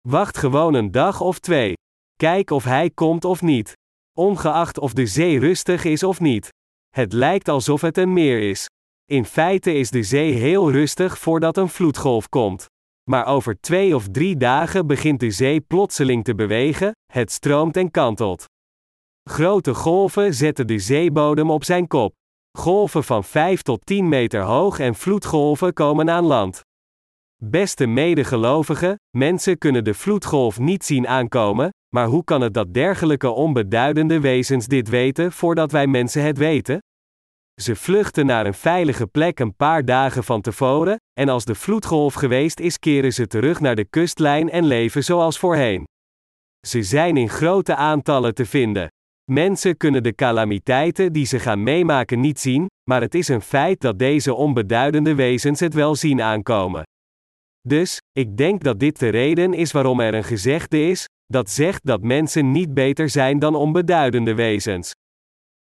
Wacht 0.09 0.37
gewoon 0.37 0.75
een 0.75 0.91
dag 0.91 1.21
of 1.21 1.39
twee. 1.39 1.75
Kijk 2.17 2.51
of 2.51 2.65
hij 2.65 2.91
komt 2.91 3.25
of 3.25 3.43
niet 3.43 3.79
ongeacht 4.19 4.79
of 4.79 4.93
de 4.93 5.07
zee 5.07 5.39
rustig 5.39 5.85
is 5.85 6.03
of 6.03 6.21
niet. 6.21 6.49
Het 6.89 7.13
lijkt 7.13 7.49
alsof 7.49 7.81
het 7.81 7.99
een 7.99 8.13
meer 8.13 8.49
is. 8.49 8.67
In 9.05 9.25
feite 9.25 9.75
is 9.75 9.91
de 9.91 10.03
zee 10.03 10.33
heel 10.33 10.71
rustig 10.71 11.19
voordat 11.19 11.57
een 11.57 11.69
vloedgolf 11.69 12.29
komt. 12.29 12.67
Maar 13.11 13.27
over 13.27 13.61
twee 13.61 13.95
of 13.95 14.09
drie 14.09 14.37
dagen 14.37 14.87
begint 14.87 15.21
de 15.21 15.31
zee 15.31 15.61
plotseling 15.61 16.25
te 16.25 16.35
bewegen, 16.35 16.93
het 17.13 17.33
stroomt 17.33 17.77
en 17.77 17.91
kantelt. 17.91 18.45
Grote 19.31 19.75
golven 19.75 20.35
zetten 20.35 20.67
de 20.67 20.79
zeebodem 20.79 21.51
op 21.51 21.65
zijn 21.65 21.87
kop. 21.87 22.15
Golven 22.59 23.05
van 23.05 23.25
5 23.25 23.63
tot 23.63 23.87
10 23.87 24.09
meter 24.09 24.41
hoog 24.41 24.79
en 24.79 24.95
vloedgolven 24.95 25.73
komen 25.73 26.11
aan 26.11 26.25
land. 26.25 26.61
Beste 27.45 27.87
medegelovigen, 27.87 28.95
mensen 29.17 29.59
kunnen 29.59 29.85
de 29.85 29.95
vloedgolf 29.95 30.59
niet 30.59 30.85
zien 30.85 31.09
aankomen, 31.09 31.71
maar 31.95 32.07
hoe 32.07 32.25
kan 32.25 32.41
het 32.41 32.55
dat 32.55 32.75
dergelijke 32.75 33.29
onbeduidende 33.29 34.21
wezens 34.21 34.67
dit 34.67 34.89
weten 34.89 35.33
voordat 35.33 35.73
wij 35.73 35.87
mensen 35.87 36.23
het 36.23 36.39
weten? 36.39 36.79
Ze 37.61 37.77
vluchten 37.77 38.27
naar 38.27 38.47
een 38.47 38.55
veilige 38.55 39.07
plek 39.07 39.39
een 39.39 39.57
paar 39.57 39.85
dagen 39.85 40.25
van 40.25 40.41
tevoren, 40.41 40.97
en 41.21 41.29
als 41.29 41.45
de 41.45 41.55
vloedgolf 41.55 42.15
geweest 42.15 42.61
is, 42.61 42.79
keren 42.79 43.13
ze 43.13 43.27
terug 43.27 43.61
naar 43.61 43.77
de 43.77 43.85
kustlijn 43.85 44.51
en 44.51 44.65
leven 44.65 45.05
zoals 45.05 45.39
voorheen. 45.39 45.85
Ze 46.67 46.83
zijn 46.83 47.17
in 47.17 47.29
grote 47.29 47.75
aantallen 47.75 48.35
te 48.35 48.47
vinden. 48.47 48.89
Mensen 49.31 49.77
kunnen 49.77 50.03
de 50.03 50.15
calamiteiten 50.15 51.13
die 51.13 51.27
ze 51.27 51.39
gaan 51.39 51.63
meemaken 51.63 52.21
niet 52.21 52.41
zien, 52.41 52.67
maar 52.91 53.01
het 53.01 53.15
is 53.15 53.29
een 53.29 53.43
feit 53.43 53.81
dat 53.81 53.99
deze 53.99 54.35
onbeduidende 54.35 55.15
wezens 55.15 55.61
het 55.61 55.75
wel 55.75 55.95
zien 55.95 56.23
aankomen. 56.23 56.83
Dus, 57.69 57.99
ik 58.13 58.37
denk 58.37 58.63
dat 58.63 58.81
dit 58.81 58.99
de 58.99 59.09
reden 59.09 59.55
is 59.55 59.73
waarom 59.73 60.01
er 60.01 60.15
een 60.15 60.25
gezegde 60.25 60.89
is, 60.89 61.07
dat 61.27 61.51
zegt 61.51 61.87
dat 61.87 62.03
mensen 62.03 62.51
niet 62.51 62.75
beter 62.75 63.09
zijn 63.09 63.39
dan 63.39 63.55
onbeduidende 63.55 64.35
wezens. 64.35 64.93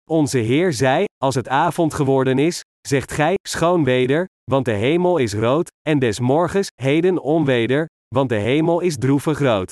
Onze 0.09 0.37
Heer 0.37 0.73
zei: 0.73 1.05
Als 1.17 1.35
het 1.35 1.47
avond 1.47 1.93
geworden 1.93 2.37
is, 2.37 2.61
zegt 2.87 3.11
gij, 3.11 3.35
schoon 3.47 3.83
weder, 3.83 4.25
want 4.51 4.65
de 4.65 4.71
hemel 4.71 5.17
is 5.17 5.33
rood, 5.33 5.71
en 5.81 5.99
des 5.99 6.19
morgens, 6.19 6.67
heden 6.81 7.21
onweder, 7.21 7.85
want 8.15 8.29
de 8.29 8.35
hemel 8.35 8.79
is 8.79 8.97
droevig 8.97 9.39
rood. 9.39 9.71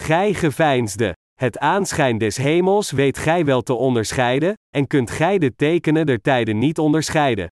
Gij 0.00 0.34
geveinsde. 0.34 1.12
Het 1.34 1.58
aanschijn 1.58 2.18
des 2.18 2.36
hemels 2.36 2.90
weet 2.90 3.18
gij 3.18 3.44
wel 3.44 3.62
te 3.62 3.74
onderscheiden, 3.74 4.54
en 4.68 4.86
kunt 4.86 5.10
gij 5.10 5.38
de 5.38 5.54
tekenen 5.54 6.06
der 6.06 6.20
tijden 6.20 6.58
niet 6.58 6.78
onderscheiden. 6.78 7.48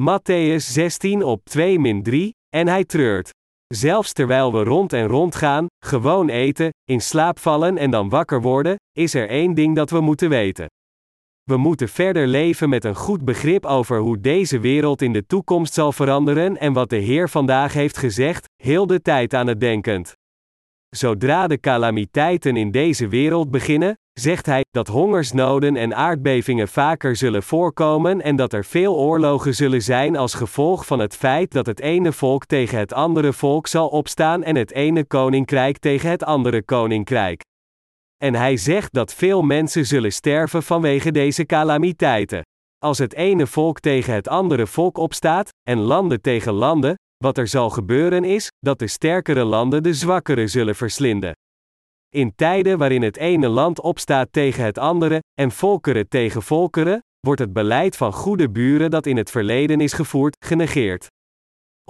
Matthäus 0.00 0.64
16 0.64 1.22
op 1.22 1.44
2 1.44 2.02
3, 2.02 2.32
en 2.56 2.68
hij 2.68 2.84
treurt. 2.84 3.30
Zelfs 3.66 4.12
terwijl 4.12 4.52
we 4.52 4.64
rond 4.64 4.92
en 4.92 5.06
rond 5.06 5.34
gaan, 5.34 5.66
gewoon 5.84 6.28
eten, 6.28 6.70
in 6.84 7.00
slaap 7.00 7.38
vallen 7.38 7.78
en 7.78 7.90
dan 7.90 8.08
wakker 8.08 8.40
worden, 8.40 8.76
is 8.92 9.14
er 9.14 9.28
één 9.28 9.54
ding 9.54 9.76
dat 9.76 9.90
we 9.90 10.00
moeten 10.00 10.28
weten. 10.28 10.66
We 11.42 11.56
moeten 11.56 11.88
verder 11.88 12.26
leven 12.26 12.68
met 12.68 12.84
een 12.84 12.94
goed 12.94 13.24
begrip 13.24 13.66
over 13.66 13.98
hoe 13.98 14.20
deze 14.20 14.60
wereld 14.60 15.02
in 15.02 15.12
de 15.12 15.26
toekomst 15.26 15.74
zal 15.74 15.92
veranderen 15.92 16.58
en 16.58 16.72
wat 16.72 16.90
de 16.90 16.96
Heer 16.96 17.28
vandaag 17.28 17.72
heeft 17.72 17.96
gezegd, 17.96 18.48
heel 18.62 18.86
de 18.86 19.02
tijd 19.02 19.34
aan 19.34 19.46
het 19.46 19.60
denkend. 19.60 20.14
Zodra 20.96 21.46
de 21.46 21.60
calamiteiten 21.60 22.56
in 22.56 22.70
deze 22.70 23.08
wereld 23.08 23.50
beginnen, 23.50 23.98
zegt 24.12 24.46
hij 24.46 24.64
dat 24.70 24.88
hongersnoden 24.88 25.76
en 25.76 25.94
aardbevingen 25.94 26.68
vaker 26.68 27.16
zullen 27.16 27.42
voorkomen 27.42 28.22
en 28.22 28.36
dat 28.36 28.52
er 28.52 28.64
veel 28.64 28.96
oorlogen 28.96 29.54
zullen 29.54 29.82
zijn 29.82 30.16
als 30.16 30.34
gevolg 30.34 30.86
van 30.86 30.98
het 30.98 31.16
feit 31.16 31.52
dat 31.52 31.66
het 31.66 31.80
ene 31.80 32.12
volk 32.12 32.46
tegen 32.46 32.78
het 32.78 32.92
andere 32.92 33.32
volk 33.32 33.66
zal 33.66 33.88
opstaan 33.88 34.42
en 34.42 34.56
het 34.56 34.72
ene 34.72 35.04
koninkrijk 35.04 35.78
tegen 35.78 36.10
het 36.10 36.24
andere 36.24 36.62
koninkrijk. 36.62 37.42
En 38.16 38.34
hij 38.34 38.56
zegt 38.56 38.92
dat 38.92 39.14
veel 39.14 39.42
mensen 39.42 39.86
zullen 39.86 40.12
sterven 40.12 40.62
vanwege 40.62 41.12
deze 41.12 41.46
calamiteiten. 41.46 42.42
Als 42.78 42.98
het 42.98 43.14
ene 43.14 43.46
volk 43.46 43.80
tegen 43.80 44.14
het 44.14 44.28
andere 44.28 44.66
volk 44.66 44.98
opstaat, 44.98 45.48
en 45.68 45.78
landen 45.78 46.20
tegen 46.20 46.52
landen, 46.52 46.94
wat 47.24 47.38
er 47.38 47.48
zal 47.48 47.70
gebeuren 47.70 48.24
is, 48.24 48.48
dat 48.58 48.78
de 48.78 48.86
sterkere 48.86 49.44
landen 49.44 49.82
de 49.82 49.94
zwakkere 49.94 50.46
zullen 50.46 50.74
verslinden. 50.74 51.32
In 52.08 52.34
tijden 52.34 52.78
waarin 52.78 53.02
het 53.02 53.16
ene 53.16 53.48
land 53.48 53.80
opstaat 53.80 54.32
tegen 54.32 54.64
het 54.64 54.78
andere, 54.78 55.22
en 55.40 55.50
volkeren 55.50 56.08
tegen 56.08 56.42
volkeren, 56.42 57.02
wordt 57.20 57.40
het 57.40 57.52
beleid 57.52 57.96
van 57.96 58.12
goede 58.12 58.50
buren 58.50 58.90
dat 58.90 59.06
in 59.06 59.16
het 59.16 59.30
verleden 59.30 59.80
is 59.80 59.92
gevoerd, 59.92 60.36
genegeerd. 60.44 61.06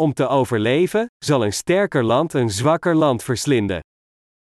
Om 0.00 0.12
te 0.12 0.26
overleven, 0.26 1.06
zal 1.24 1.44
een 1.44 1.52
sterker 1.52 2.04
land 2.04 2.32
een 2.32 2.50
zwakker 2.50 2.94
land 2.94 3.22
verslinden. 3.22 3.80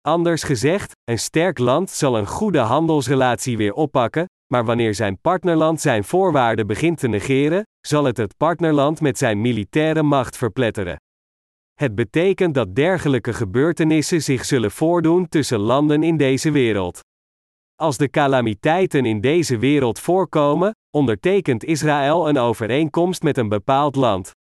Anders 0.02 0.44
gezegd, 0.44 0.92
een 1.04 1.20
sterk 1.20 1.58
land 1.58 1.90
zal 1.90 2.18
een 2.18 2.28
goede 2.28 2.60
handelsrelatie 2.60 3.58
weer 3.58 3.74
oppakken, 3.74 4.26
maar 4.48 4.66
wanneer 4.66 4.94
zijn 4.94 5.20
partnerland 5.22 5.82
zijn 5.82 6.04
voorwaarden 6.04 6.68
begint 6.68 7.00
te 7.00 7.08
negeren, 7.08 7.64
zal 7.88 8.04
het 8.04 8.18
het 8.18 8.38
partnerland 8.38 9.02
met 9.02 9.18
zijn 9.18 9.42
militaire 9.42 10.04
macht 10.04 10.38
verpletteren. 10.38 11.00
Het 11.74 11.96
betekent 11.96 12.54
dat 12.54 12.76
dergelijke 12.76 13.34
gebeurtenissen 13.34 14.22
zich 14.22 14.46
zullen 14.46 14.72
voordoen 14.72 15.28
tussen 15.28 15.60
landen 15.60 16.04
in 16.04 16.18
deze 16.18 16.52
wereld. 16.52 17.00
Als 17.76 17.98
de 17.98 18.10
calamiteiten 18.10 19.06
in 19.06 19.22
deze 19.22 19.58
wereld 19.58 20.00
voorkomen, 20.00 20.72
ondertekent 20.98 21.64
Israël 21.64 22.30
een 22.30 22.38
overeenkomst 22.38 23.24
met 23.24 23.38
een 23.38 23.50
bepaald 23.50 23.96
land. 23.96 24.32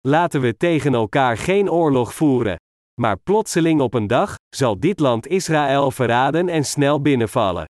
Laten 0.00 0.40
we 0.40 0.56
tegen 0.56 0.94
elkaar 0.94 1.36
geen 1.36 1.70
oorlog 1.70 2.14
voeren. 2.14 2.56
Maar 3.00 3.16
plotseling 3.16 3.80
op 3.80 3.94
een 3.94 4.06
dag, 4.06 4.34
zal 4.56 4.80
dit 4.80 5.00
land 5.00 5.26
Israël 5.26 5.90
verraden 5.90 6.48
en 6.48 6.64
snel 6.64 7.00
binnenvallen. 7.00 7.64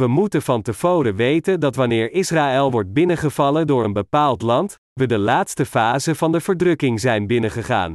We 0.00 0.06
moeten 0.06 0.42
van 0.42 0.62
tevoren 0.62 1.14
weten 1.14 1.60
dat 1.60 1.76
wanneer 1.76 2.12
Israël 2.12 2.70
wordt 2.70 2.92
binnengevallen 2.92 3.66
door 3.66 3.84
een 3.84 3.92
bepaald 3.92 4.42
land, 4.42 4.76
we 4.92 5.06
de 5.06 5.18
laatste 5.18 5.66
fase 5.66 6.14
van 6.14 6.32
de 6.32 6.40
verdrukking 6.40 7.00
zijn 7.00 7.26
binnengegaan. 7.26 7.92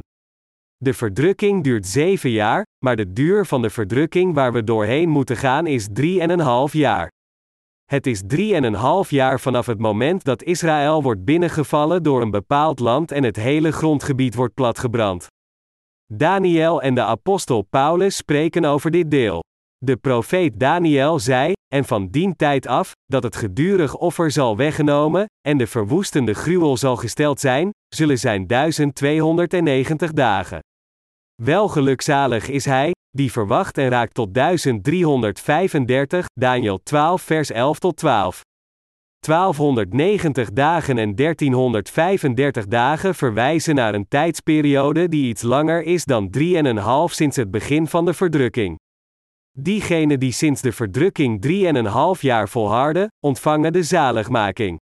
De 0.76 0.94
verdrukking 0.94 1.64
duurt 1.64 1.86
zeven 1.86 2.30
jaar, 2.30 2.64
maar 2.84 2.96
de 2.96 3.12
duur 3.12 3.46
van 3.46 3.62
de 3.62 3.70
verdrukking 3.70 4.34
waar 4.34 4.52
we 4.52 4.64
doorheen 4.64 5.08
moeten 5.08 5.36
gaan 5.36 5.66
is 5.66 5.88
drieënhalf 5.92 6.72
jaar. 6.72 7.10
Het 7.84 8.06
is 8.06 8.22
drieënhalf 8.26 9.10
jaar 9.10 9.40
vanaf 9.40 9.66
het 9.66 9.78
moment 9.78 10.24
dat 10.24 10.42
Israël 10.42 11.02
wordt 11.02 11.24
binnengevallen 11.24 12.02
door 12.02 12.22
een 12.22 12.30
bepaald 12.30 12.78
land 12.78 13.12
en 13.12 13.24
het 13.24 13.36
hele 13.36 13.72
grondgebied 13.72 14.34
wordt 14.34 14.54
platgebrand. 14.54 15.26
Daniel 16.12 16.82
en 16.82 16.94
de 16.94 17.02
apostel 17.02 17.62
Paulus 17.62 18.16
spreken 18.16 18.64
over 18.64 18.90
dit 18.90 19.10
deel. 19.10 19.42
De 19.84 19.96
profeet 19.96 20.60
Daniel 20.60 21.18
zei, 21.18 21.52
en 21.74 21.84
van 21.84 22.08
dien 22.08 22.36
tijd 22.36 22.66
af, 22.66 22.92
dat 23.06 23.22
het 23.22 23.36
gedurig 23.36 23.96
offer 23.96 24.30
zal 24.30 24.56
weggenomen, 24.56 25.24
en 25.48 25.58
de 25.58 25.66
verwoestende 25.66 26.34
gruwel 26.34 26.76
zal 26.76 26.96
gesteld 26.96 27.40
zijn, 27.40 27.70
zullen 27.94 28.18
zijn 28.18 28.46
1290 28.46 30.12
dagen. 30.12 30.58
Welgelukzalig 31.42 32.48
is 32.48 32.64
hij, 32.64 32.92
die 33.10 33.32
verwacht 33.32 33.78
en 33.78 33.88
raakt 33.88 34.14
tot 34.14 34.34
1335, 34.34 36.26
Daniel 36.40 36.78
12 36.82 37.22
vers 37.22 37.50
11 37.50 37.78
tot 37.78 37.96
12. 37.96 38.40
1290 39.26 40.50
dagen 40.52 40.98
en 40.98 41.14
1335 41.14 42.66
dagen 42.66 43.14
verwijzen 43.14 43.74
naar 43.74 43.94
een 43.94 44.08
tijdsperiode 44.08 45.08
die 45.08 45.28
iets 45.28 45.42
langer 45.42 45.82
is 45.82 46.04
dan 46.04 46.30
3,5 46.38 46.42
sinds 47.04 47.36
het 47.36 47.50
begin 47.50 47.86
van 47.86 48.04
de 48.04 48.14
verdrukking. 48.14 48.76
Diegenen 49.58 50.20
die 50.20 50.32
sinds 50.32 50.60
de 50.60 50.72
verdrukking 50.72 51.46
3,5 52.16 52.20
jaar 52.20 52.48
volharden, 52.48 53.08
ontvangen 53.20 53.72
de 53.72 53.82
zaligmaking. 53.82 54.78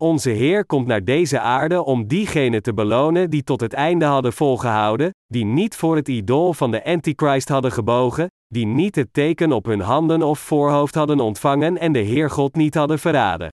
Onze 0.00 0.30
Heer 0.30 0.66
komt 0.66 0.86
naar 0.86 1.04
deze 1.04 1.40
aarde 1.40 1.84
om 1.84 2.06
diegenen 2.06 2.62
te 2.62 2.74
belonen 2.74 3.30
die 3.30 3.42
tot 3.42 3.60
het 3.60 3.72
einde 3.72 4.04
hadden 4.04 4.32
volgehouden, 4.32 5.10
die 5.26 5.44
niet 5.44 5.76
voor 5.76 5.96
het 5.96 6.08
idool 6.08 6.52
van 6.52 6.70
de 6.70 6.84
Antichrist 6.84 7.48
hadden 7.48 7.72
gebogen, 7.72 8.26
die 8.46 8.66
niet 8.66 8.94
het 8.94 9.12
teken 9.12 9.52
op 9.52 9.64
hun 9.64 9.80
handen 9.80 10.22
of 10.22 10.38
voorhoofd 10.38 10.94
hadden 10.94 11.20
ontvangen 11.20 11.78
en 11.78 11.92
de 11.92 11.98
Heer 11.98 12.30
God 12.30 12.54
niet 12.54 12.74
hadden 12.74 12.98
verraden. 12.98 13.48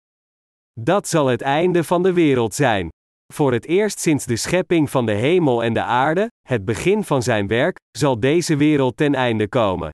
Dat 0.79 1.07
zal 1.07 1.27
het 1.27 1.41
einde 1.41 1.83
van 1.83 2.03
de 2.03 2.13
wereld 2.13 2.53
zijn. 2.53 2.89
Voor 3.33 3.53
het 3.53 3.65
eerst 3.65 3.99
sinds 3.99 4.25
de 4.25 4.35
schepping 4.35 4.89
van 4.89 5.05
de 5.05 5.11
hemel 5.11 5.63
en 5.63 5.73
de 5.73 5.83
aarde, 5.83 6.31
het 6.47 6.65
begin 6.65 7.03
van 7.03 7.23
zijn 7.23 7.47
werk, 7.47 7.77
zal 7.97 8.19
deze 8.19 8.55
wereld 8.55 8.97
ten 8.97 9.15
einde 9.15 9.47
komen. 9.47 9.89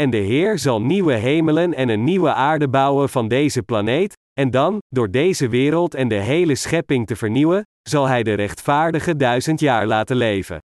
En 0.00 0.10
de 0.10 0.16
Heer 0.16 0.58
zal 0.58 0.82
nieuwe 0.82 1.12
hemelen 1.12 1.74
en 1.74 1.88
een 1.88 2.04
nieuwe 2.04 2.32
aarde 2.32 2.68
bouwen 2.68 3.08
van 3.08 3.28
deze 3.28 3.62
planeet, 3.62 4.16
en 4.32 4.50
dan, 4.50 4.78
door 4.88 5.10
deze 5.10 5.48
wereld 5.48 5.94
en 5.94 6.08
de 6.08 6.14
hele 6.14 6.54
schepping 6.54 7.06
te 7.06 7.16
vernieuwen, 7.16 7.62
zal 7.88 8.06
Hij 8.06 8.22
de 8.22 8.34
rechtvaardige 8.34 9.16
duizend 9.16 9.60
jaar 9.60 9.86
laten 9.86 10.16
leven. 10.16 10.58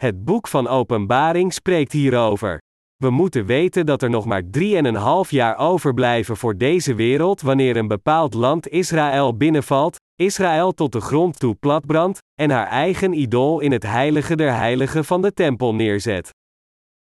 Het 0.00 0.24
boek 0.24 0.48
van 0.48 0.68
Openbaring 0.68 1.52
spreekt 1.52 1.92
hierover. 1.92 2.58
We 2.96 3.10
moeten 3.10 3.46
weten 3.46 3.86
dat 3.86 4.02
er 4.02 4.10
nog 4.10 4.24
maar 4.24 4.42
3,5 4.58 5.28
jaar 5.28 5.58
overblijven 5.58 6.36
voor 6.36 6.56
deze 6.56 6.94
wereld 6.94 7.40
wanneer 7.40 7.76
een 7.76 7.88
bepaald 7.88 8.34
land 8.34 8.68
Israël 8.68 9.36
binnenvalt, 9.36 9.96
Israël 10.14 10.72
tot 10.72 10.92
de 10.92 11.00
grond 11.00 11.38
toe 11.38 11.54
platbrandt, 11.54 12.18
en 12.40 12.50
haar 12.50 12.66
eigen 12.66 13.12
idool 13.12 13.60
in 13.60 13.72
het 13.72 13.82
heilige 13.82 14.36
der 14.36 14.54
heiligen 14.54 15.04
van 15.04 15.22
de 15.22 15.32
tempel 15.32 15.74
neerzet. 15.74 16.30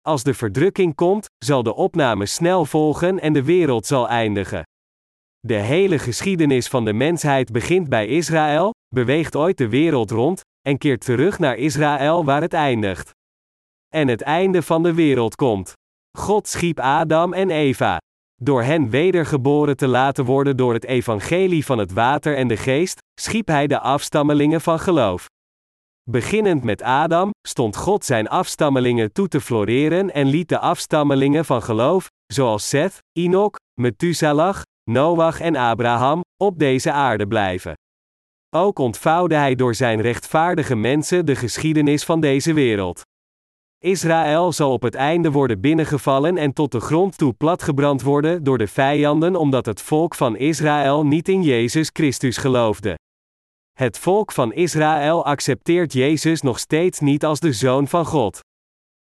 Als 0.06 0.22
de 0.22 0.34
verdrukking 0.34 0.94
komt, 0.94 1.26
zal 1.44 1.62
de 1.62 1.74
opname 1.74 2.26
snel 2.26 2.64
volgen 2.64 3.20
en 3.20 3.32
de 3.32 3.42
wereld 3.42 3.86
zal 3.86 4.08
eindigen. 4.08 4.62
De 5.40 5.54
hele 5.54 5.98
geschiedenis 5.98 6.68
van 6.68 6.84
de 6.84 6.92
mensheid 6.92 7.52
begint 7.52 7.88
bij 7.88 8.06
Israël, 8.06 8.70
beweegt 8.94 9.36
ooit 9.36 9.58
de 9.58 9.68
wereld 9.68 10.10
rond, 10.10 10.40
en 10.60 10.78
keert 10.78 11.04
terug 11.04 11.38
naar 11.38 11.56
Israël 11.56 12.24
waar 12.24 12.40
het 12.40 12.52
eindigt. 12.52 13.10
En 13.94 14.08
het 14.08 14.22
einde 14.22 14.62
van 14.62 14.82
de 14.82 14.94
wereld 14.94 15.34
komt. 15.34 15.72
God 16.18 16.48
schiep 16.48 16.80
Adam 16.80 17.32
en 17.32 17.50
Eva. 17.50 17.98
Door 18.42 18.62
hen 18.62 18.90
wedergeboren 18.90 19.76
te 19.76 19.86
laten 19.86 20.24
worden 20.24 20.56
door 20.56 20.72
het 20.72 20.84
evangelie 20.84 21.64
van 21.64 21.78
het 21.78 21.92
water 21.92 22.36
en 22.36 22.48
de 22.48 22.56
geest, 22.56 22.98
schiep 23.20 23.46
hij 23.46 23.66
de 23.66 23.80
afstammelingen 23.80 24.60
van 24.60 24.78
geloof. 24.78 25.26
Beginnend 26.10 26.64
met 26.64 26.82
Adam, 26.82 27.30
stond 27.48 27.76
God 27.76 28.04
zijn 28.04 28.28
afstammelingen 28.28 29.12
toe 29.12 29.28
te 29.28 29.40
floreren 29.40 30.14
en 30.14 30.26
liet 30.26 30.48
de 30.48 30.58
afstammelingen 30.58 31.44
van 31.44 31.62
geloof, 31.62 32.08
zoals 32.26 32.68
Seth, 32.68 32.98
Enoch, 33.12 33.54
Methuselah, 33.80 34.56
Noach 34.90 35.40
en 35.40 35.56
Abraham, 35.56 36.20
op 36.36 36.58
deze 36.58 36.92
aarde 36.92 37.26
blijven. 37.26 37.74
Ook 38.56 38.78
ontvouwde 38.78 39.34
hij 39.34 39.54
door 39.54 39.74
zijn 39.74 40.00
rechtvaardige 40.00 40.74
mensen 40.74 41.26
de 41.26 41.36
geschiedenis 41.36 42.04
van 42.04 42.20
deze 42.20 42.52
wereld. 42.52 43.00
Israël 43.78 44.52
zal 44.52 44.72
op 44.72 44.82
het 44.82 44.94
einde 44.94 45.30
worden 45.30 45.60
binnengevallen 45.60 46.36
en 46.36 46.52
tot 46.52 46.72
de 46.72 46.80
grond 46.80 47.18
toe 47.18 47.32
platgebrand 47.32 48.02
worden 48.02 48.44
door 48.44 48.58
de 48.58 48.66
vijanden 48.66 49.36
omdat 49.36 49.66
het 49.66 49.82
volk 49.82 50.14
van 50.14 50.36
Israël 50.36 51.06
niet 51.06 51.28
in 51.28 51.42
Jezus 51.42 51.90
Christus 51.92 52.36
geloofde. 52.36 52.94
Het 53.76 53.98
volk 53.98 54.32
van 54.32 54.52
Israël 54.52 55.24
accepteert 55.24 55.92
Jezus 55.92 56.40
nog 56.40 56.58
steeds 56.58 57.00
niet 57.00 57.24
als 57.24 57.40
de 57.40 57.52
zoon 57.52 57.88
van 57.88 58.06
God. 58.06 58.40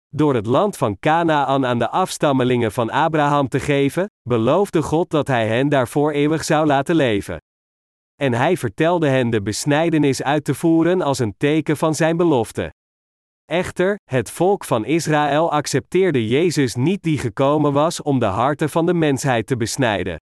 Door 0.09 0.35
het 0.35 0.45
land 0.45 0.77
van 0.77 0.99
Canaan 0.99 1.65
aan 1.65 1.79
de 1.79 1.89
afstammelingen 1.89 2.71
van 2.71 2.89
Abraham 2.89 3.47
te 3.47 3.59
geven, 3.59 4.09
beloofde 4.21 4.81
God 4.81 5.09
dat 5.09 5.27
hij 5.27 5.47
hen 5.47 5.69
daarvoor 5.69 6.11
eeuwig 6.11 6.43
zou 6.43 6.65
laten 6.65 6.95
leven. 6.95 7.37
En 8.15 8.33
hij 8.33 8.57
vertelde 8.57 9.07
hen 9.07 9.29
de 9.29 9.41
besnijdenis 9.41 10.23
uit 10.23 10.43
te 10.43 10.53
voeren 10.53 11.01
als 11.01 11.19
een 11.19 11.37
teken 11.37 11.77
van 11.77 11.95
zijn 11.95 12.17
belofte. 12.17 12.73
Echter, 13.45 13.95
het 14.03 14.31
volk 14.31 14.63
van 14.63 14.85
Israël 14.85 15.51
accepteerde 15.51 16.27
Jezus 16.27 16.75
niet 16.75 17.03
die 17.03 17.17
gekomen 17.17 17.73
was 17.73 18.01
om 18.01 18.19
de 18.19 18.25
harten 18.25 18.69
van 18.69 18.85
de 18.85 18.93
mensheid 18.93 19.47
te 19.47 19.57
besnijden. 19.57 20.17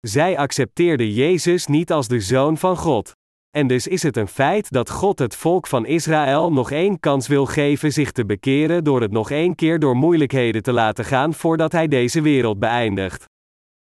Zij 0.00 0.38
accepteerden 0.38 1.10
Jezus 1.10 1.66
niet 1.66 1.92
als 1.92 2.08
de 2.08 2.20
zoon 2.20 2.58
van 2.58 2.76
God. 2.76 3.12
En 3.54 3.66
dus 3.66 3.86
is 3.86 4.02
het 4.02 4.16
een 4.16 4.28
feit 4.28 4.70
dat 4.70 4.90
God 4.90 5.18
het 5.18 5.36
volk 5.36 5.66
van 5.66 5.86
Israël 5.86 6.52
nog 6.52 6.70
één 6.70 7.00
kans 7.00 7.26
wil 7.26 7.46
geven 7.46 7.92
zich 7.92 8.12
te 8.12 8.24
bekeren 8.24 8.84
door 8.84 9.00
het 9.00 9.10
nog 9.10 9.30
één 9.30 9.54
keer 9.54 9.78
door 9.78 9.96
moeilijkheden 9.96 10.62
te 10.62 10.72
laten 10.72 11.04
gaan 11.04 11.34
voordat 11.34 11.72
hij 11.72 11.88
deze 11.88 12.20
wereld 12.20 12.58
beëindigt. 12.58 13.24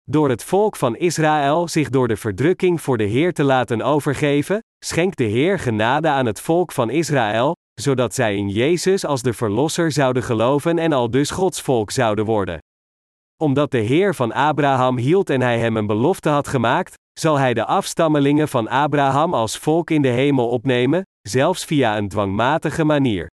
Door 0.03 0.29
het 0.29 0.43
volk 0.43 0.75
van 0.75 0.97
Israël 0.97 1.67
zich 1.67 1.89
door 1.89 2.07
de 2.07 2.15
verdrukking 2.15 2.81
voor 2.81 2.97
de 2.97 3.03
Heer 3.03 3.33
te 3.33 3.43
laten 3.43 3.81
overgeven, 3.81 4.59
schenkt 4.85 5.17
de 5.17 5.23
Heer 5.23 5.59
genade 5.59 6.07
aan 6.07 6.25
het 6.25 6.41
volk 6.41 6.71
van 6.71 6.89
Israël, 6.89 7.55
zodat 7.81 8.13
zij 8.13 8.35
in 8.35 8.49
Jezus 8.49 9.05
als 9.05 9.21
de 9.21 9.33
Verlosser 9.33 9.91
zouden 9.91 10.23
geloven 10.23 10.77
en 10.77 10.93
al 10.93 11.09
dus 11.09 11.31
Gods 11.31 11.61
volk 11.61 11.91
zouden 11.91 12.25
worden. 12.25 12.59
Omdat 13.41 13.71
de 13.71 13.77
Heer 13.77 14.15
van 14.15 14.33
Abraham 14.33 14.97
hield 14.97 15.29
en 15.29 15.41
hij 15.41 15.59
hem 15.59 15.77
een 15.77 15.87
belofte 15.87 16.29
had 16.29 16.47
gemaakt, 16.47 16.95
zal 17.19 17.37
hij 17.37 17.53
de 17.53 17.65
afstammelingen 17.65 18.47
van 18.47 18.67
Abraham 18.67 19.33
als 19.33 19.57
volk 19.57 19.89
in 19.89 20.01
de 20.01 20.07
hemel 20.07 20.49
opnemen, 20.49 21.03
zelfs 21.21 21.65
via 21.65 21.97
een 21.97 22.07
dwangmatige 22.07 22.83
manier. 22.83 23.27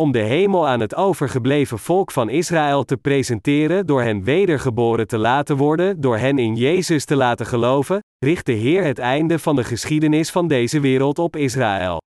Om 0.00 0.12
de 0.12 0.18
hemel 0.18 0.68
aan 0.68 0.80
het 0.80 0.94
overgebleven 0.94 1.78
volk 1.78 2.10
van 2.10 2.28
Israël 2.28 2.84
te 2.84 2.96
presenteren 2.96 3.86
door 3.86 4.02
hen 4.02 4.24
wedergeboren 4.24 5.06
te 5.06 5.18
laten 5.18 5.56
worden, 5.56 6.00
door 6.00 6.18
hen 6.18 6.38
in 6.38 6.56
Jezus 6.56 7.04
te 7.04 7.16
laten 7.16 7.46
geloven, 7.46 7.98
richt 8.24 8.46
de 8.46 8.52
Heer 8.52 8.84
het 8.84 8.98
einde 8.98 9.38
van 9.38 9.56
de 9.56 9.64
geschiedenis 9.64 10.30
van 10.30 10.48
deze 10.48 10.80
wereld 10.80 11.18
op 11.18 11.36
Israël. 11.36 12.00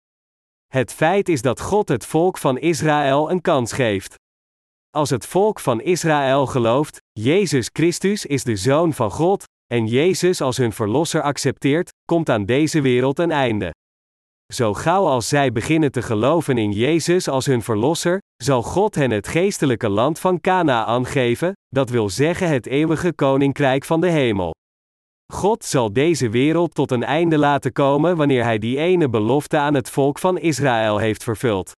Het 0.66 0.92
feit 0.92 1.28
is 1.28 1.42
dat 1.42 1.60
God 1.60 1.88
het 1.88 2.06
volk 2.06 2.38
van 2.38 2.58
Israël 2.58 3.30
een 3.30 3.40
kans 3.40 3.72
geeft. 3.72 4.14
Als 4.90 5.10
het 5.10 5.26
volk 5.26 5.60
van 5.60 5.80
Israël 5.80 6.46
gelooft, 6.46 6.98
Jezus 7.12 7.68
Christus 7.72 8.26
is 8.26 8.44
de 8.44 8.56
Zoon 8.56 8.92
van 8.92 9.10
God, 9.10 9.44
en 9.66 9.86
Jezus 9.86 10.40
als 10.40 10.56
hun 10.56 10.72
Verlosser 10.72 11.22
accepteert, 11.22 11.92
komt 12.04 12.30
aan 12.30 12.44
deze 12.44 12.80
wereld 12.80 13.18
een 13.18 13.30
einde. 13.30 13.74
Zo 14.52 14.74
gauw 14.74 15.06
als 15.06 15.28
zij 15.28 15.52
beginnen 15.52 15.92
te 15.92 16.02
geloven 16.02 16.58
in 16.58 16.72
Jezus 16.72 17.28
als 17.28 17.46
hun 17.46 17.62
Verlosser, 17.62 18.18
zal 18.42 18.62
God 18.62 18.94
hen 18.94 19.10
het 19.10 19.28
geestelijke 19.28 19.88
land 19.88 20.18
van 20.18 20.40
Canaan 20.40 21.06
geven, 21.06 21.52
dat 21.68 21.90
wil 21.90 22.08
zeggen 22.08 22.48
het 22.48 22.66
eeuwige 22.66 23.12
koninkrijk 23.12 23.84
van 23.84 24.00
de 24.00 24.10
hemel. 24.10 24.54
God 25.32 25.64
zal 25.64 25.92
deze 25.92 26.28
wereld 26.28 26.74
tot 26.74 26.90
een 26.90 27.04
einde 27.04 27.38
laten 27.38 27.72
komen 27.72 28.16
wanneer 28.16 28.42
Hij 28.42 28.58
die 28.58 28.78
ene 28.78 29.08
belofte 29.08 29.58
aan 29.58 29.74
het 29.74 29.90
volk 29.90 30.18
van 30.18 30.38
Israël 30.38 30.98
heeft 30.98 31.22
vervuld. 31.22 31.72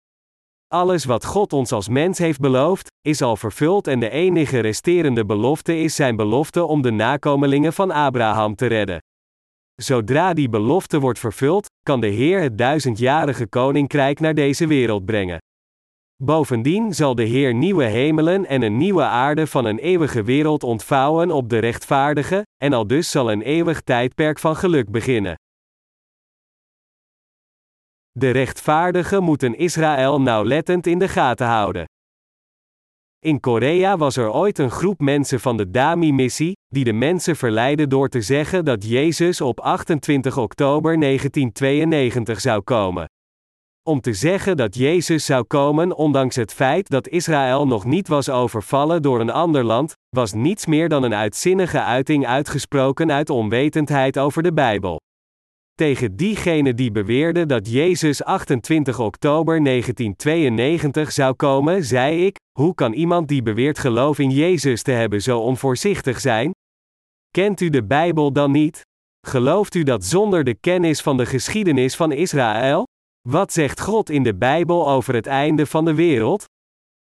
Alles 0.68 1.05
wat 1.05 1.24
God 1.24 1.52
ons 1.52 1.72
als 1.72 1.88
mens 1.88 2.18
heeft 2.18 2.40
beloofd, 2.40 2.88
is 3.00 3.22
al 3.22 3.37
vervuld 3.37 3.87
en 3.87 4.00
de 4.00 4.11
enige 4.11 4.61
resterende 4.61 5.24
belofte 5.24 5.79
is 5.79 5.94
Zijn 5.94 6.16
belofte 6.16 6.64
om 6.64 6.83
de 6.83 6.90
nakomelingen 6.90 7.72
van 7.72 7.90
Abraham 7.90 8.55
te 8.55 8.66
redden. 8.66 8.98
Zodra 9.74 10.35
die 10.35 10.48
belofte 10.48 11.00
wordt 11.00 11.18
vervuld, 11.18 11.66
kan 11.83 12.00
de 12.00 12.07
Heer 12.07 12.40
het 12.40 12.59
duizendjarige 12.59 13.46
koninkrijk 13.46 14.20
naar 14.20 14.35
deze 14.35 14.66
wereld 14.66 15.05
brengen. 15.05 15.38
Bovendien 16.22 16.94
zal 16.94 17.14
de 17.14 17.24
Heer 17.24 17.55
nieuwe 17.55 17.85
hemelen 17.85 18.46
en 18.46 18.62
een 18.62 18.76
nieuwe 18.76 19.02
aarde 19.02 19.46
van 19.46 19.64
een 19.64 19.79
eeuwige 19.79 20.22
wereld 20.22 20.64
ontvouwen 20.64 21.31
op 21.31 21.48
de 21.48 21.59
rechtvaardige, 21.59 22.42
en 22.57 22.72
al 22.72 22.87
dus 22.87 23.11
zal 23.11 23.33
een 23.33 23.42
eeuwig 23.42 23.81
tijdperk 23.81 24.38
van 24.38 24.57
geluk 24.57 24.90
beginnen. 24.90 25.37
De 28.18 28.31
rechtvaardigen 28.31 29.22
moeten 29.22 29.59
Israël 29.59 30.20
nauwlettend 30.20 30.87
in 30.87 30.98
de 30.98 31.09
gaten 31.09 31.46
houden. 31.46 31.85
In 33.18 33.40
Korea 33.40 33.96
was 33.96 34.16
er 34.16 34.31
ooit 34.31 34.59
een 34.59 34.70
groep 34.70 35.00
mensen 35.00 35.40
van 35.40 35.57
de 35.57 35.70
Dami-missie, 35.70 36.52
die 36.66 36.85
de 36.85 36.92
mensen 36.92 37.37
verleidden 37.37 37.88
door 37.88 38.09
te 38.09 38.20
zeggen 38.20 38.64
dat 38.64 38.88
Jezus 38.88 39.40
op 39.40 39.61
28 39.61 40.38
oktober 40.38 41.00
1992 41.00 42.40
zou 42.40 42.62
komen. 42.62 43.09
Om 43.83 44.00
te 44.00 44.12
zeggen 44.12 44.57
dat 44.57 44.74
Jezus 44.74 45.24
zou 45.24 45.44
komen 45.44 45.96
ondanks 45.96 46.37
het 46.37 46.52
feit 46.52 46.88
dat 46.88 47.09
Israël 47.09 47.66
nog 47.66 47.85
niet 47.85 48.09
was 48.09 48.29
overvallen 48.29 49.02
door 49.02 49.20
een 49.20 49.31
ander 49.31 49.64
land, 49.64 49.94
was 50.09 50.33
niets 50.33 50.66
meer 50.66 50.88
dan 50.88 51.02
een 51.02 51.14
uitzinnige 51.14 51.81
uiting 51.81 52.26
uitgesproken 52.26 53.12
uit 53.12 53.31
onwetendheid 53.31 54.18
over 54.18 54.42
de 54.42 54.52
Bijbel. 54.52 55.00
Tegen 55.76 56.16
diegene 56.16 56.74
die 56.74 56.90
beweerde 56.90 57.46
dat 57.46 57.70
Jezus 57.70 58.24
28 58.24 59.00
oktober 59.00 59.64
1992 59.64 61.12
zou 61.12 61.34
komen, 61.34 61.84
zei 61.84 62.26
ik: 62.26 62.36
Hoe 62.58 62.74
kan 62.74 62.92
iemand 62.92 63.28
die 63.28 63.42
beweert 63.42 63.78
geloof 63.78 64.18
in 64.18 64.30
Jezus 64.30 64.82
te 64.82 64.90
hebben 64.90 65.22
zo 65.22 65.38
onvoorzichtig 65.38 66.20
zijn? 66.20 66.50
Kent 67.30 67.60
u 67.60 67.70
de 67.70 67.84
Bijbel 67.84 68.32
dan 68.32 68.50
niet? 68.50 68.80
Gelooft 69.26 69.74
u 69.74 69.82
dat 69.82 70.04
zonder 70.04 70.44
de 70.44 70.54
kennis 70.54 71.00
van 71.00 71.16
de 71.16 71.26
geschiedenis 71.26 71.96
van 71.96 72.12
Israël? 72.12 72.84
Wat 73.28 73.52
zegt 73.52 73.80
God 73.80 74.10
in 74.10 74.22
de 74.22 74.34
Bijbel 74.34 74.88
over 74.88 75.14
het 75.14 75.26
einde 75.26 75.66
van 75.66 75.84
de 75.84 75.94
wereld? 75.94 76.44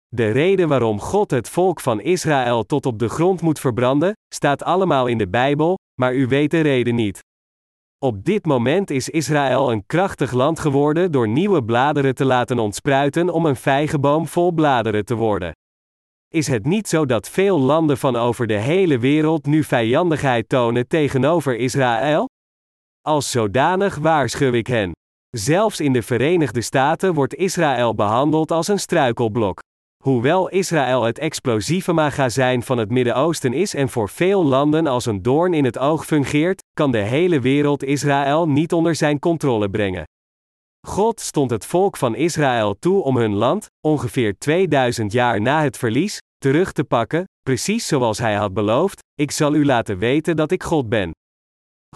De 0.07 0.31
reden 0.31 0.67
waarom 0.67 0.99
God 0.99 1.31
het 1.31 1.49
volk 1.49 1.79
van 1.79 2.01
Israël 2.01 2.63
tot 2.63 2.85
op 2.85 2.99
de 2.99 3.09
grond 3.09 3.41
moet 3.41 3.59
verbranden, 3.59 4.13
staat 4.33 4.63
allemaal 4.63 5.07
in 5.07 5.17
de 5.17 5.29
Bijbel, 5.29 5.77
maar 6.01 6.15
u 6.15 6.27
weet 6.27 6.51
de 6.51 6.61
reden 6.61 6.95
niet. 6.95 7.21
Op 8.03 8.25
dit 8.25 8.45
moment 8.45 8.89
is 8.89 9.09
Israël 9.09 9.71
een 9.71 9.85
krachtig 9.85 10.31
land 10.31 10.59
geworden 10.59 11.11
door 11.11 11.27
nieuwe 11.27 11.63
bladeren 11.63 12.15
te 12.15 12.25
laten 12.25 12.59
ontspruiten 12.59 13.29
om 13.29 13.45
een 13.45 13.55
vijgenboom 13.55 14.27
vol 14.27 14.51
bladeren 14.51 15.05
te 15.05 15.15
worden. 15.15 15.51
Is 16.27 16.47
het 16.47 16.65
niet 16.65 16.87
zo 16.87 17.05
dat 17.05 17.29
veel 17.29 17.59
landen 17.59 17.97
van 17.97 18.15
over 18.15 18.47
de 18.47 18.57
hele 18.57 18.99
wereld 18.99 19.45
nu 19.45 19.63
vijandigheid 19.63 20.49
tonen 20.49 20.87
tegenover 20.87 21.55
Israël? 21.55 22.29
Als 23.01 23.31
zodanig 23.31 23.95
waarschuw 23.95 24.53
ik 24.53 24.67
hen. 24.67 24.91
Zelfs 25.29 25.79
in 25.79 25.93
de 25.93 26.01
Verenigde 26.01 26.61
Staten 26.61 27.13
wordt 27.13 27.35
Israël 27.35 27.95
behandeld 27.95 28.51
als 28.51 28.67
een 28.67 28.79
struikelblok. 28.79 29.59
Hoewel 30.03 30.49
Israël 30.49 31.03
het 31.03 31.19
explosieve 31.19 31.93
magazijn 31.93 32.63
van 32.63 32.77
het 32.77 32.89
Midden-Oosten 32.89 33.53
is 33.53 33.73
en 33.73 33.89
voor 33.89 34.09
veel 34.09 34.45
landen 34.45 34.87
als 34.87 35.05
een 35.05 35.21
doorn 35.21 35.53
in 35.53 35.65
het 35.65 35.77
oog 35.77 36.05
fungeert, 36.05 36.63
kan 36.73 36.91
de 36.91 36.97
hele 36.97 37.39
wereld 37.39 37.83
Israël 37.83 38.47
niet 38.49 38.73
onder 38.73 38.95
zijn 38.95 39.19
controle 39.19 39.69
brengen. 39.69 40.03
God 40.87 41.19
stond 41.19 41.49
het 41.49 41.65
volk 41.65 41.97
van 41.97 42.15
Israël 42.15 42.79
toe 42.79 43.03
om 43.03 43.17
hun 43.17 43.33
land, 43.33 43.67
ongeveer 43.87 44.37
2000 44.37 45.11
jaar 45.11 45.41
na 45.41 45.63
het 45.63 45.77
verlies, 45.77 46.17
terug 46.37 46.71
te 46.71 46.83
pakken, 46.83 47.23
precies 47.43 47.87
zoals 47.87 48.17
hij 48.17 48.33
had 48.33 48.53
beloofd: 48.53 48.99
Ik 49.13 49.31
zal 49.31 49.55
u 49.55 49.65
laten 49.65 49.97
weten 49.97 50.35
dat 50.35 50.51
ik 50.51 50.63
God 50.63 50.89
ben. 50.89 51.11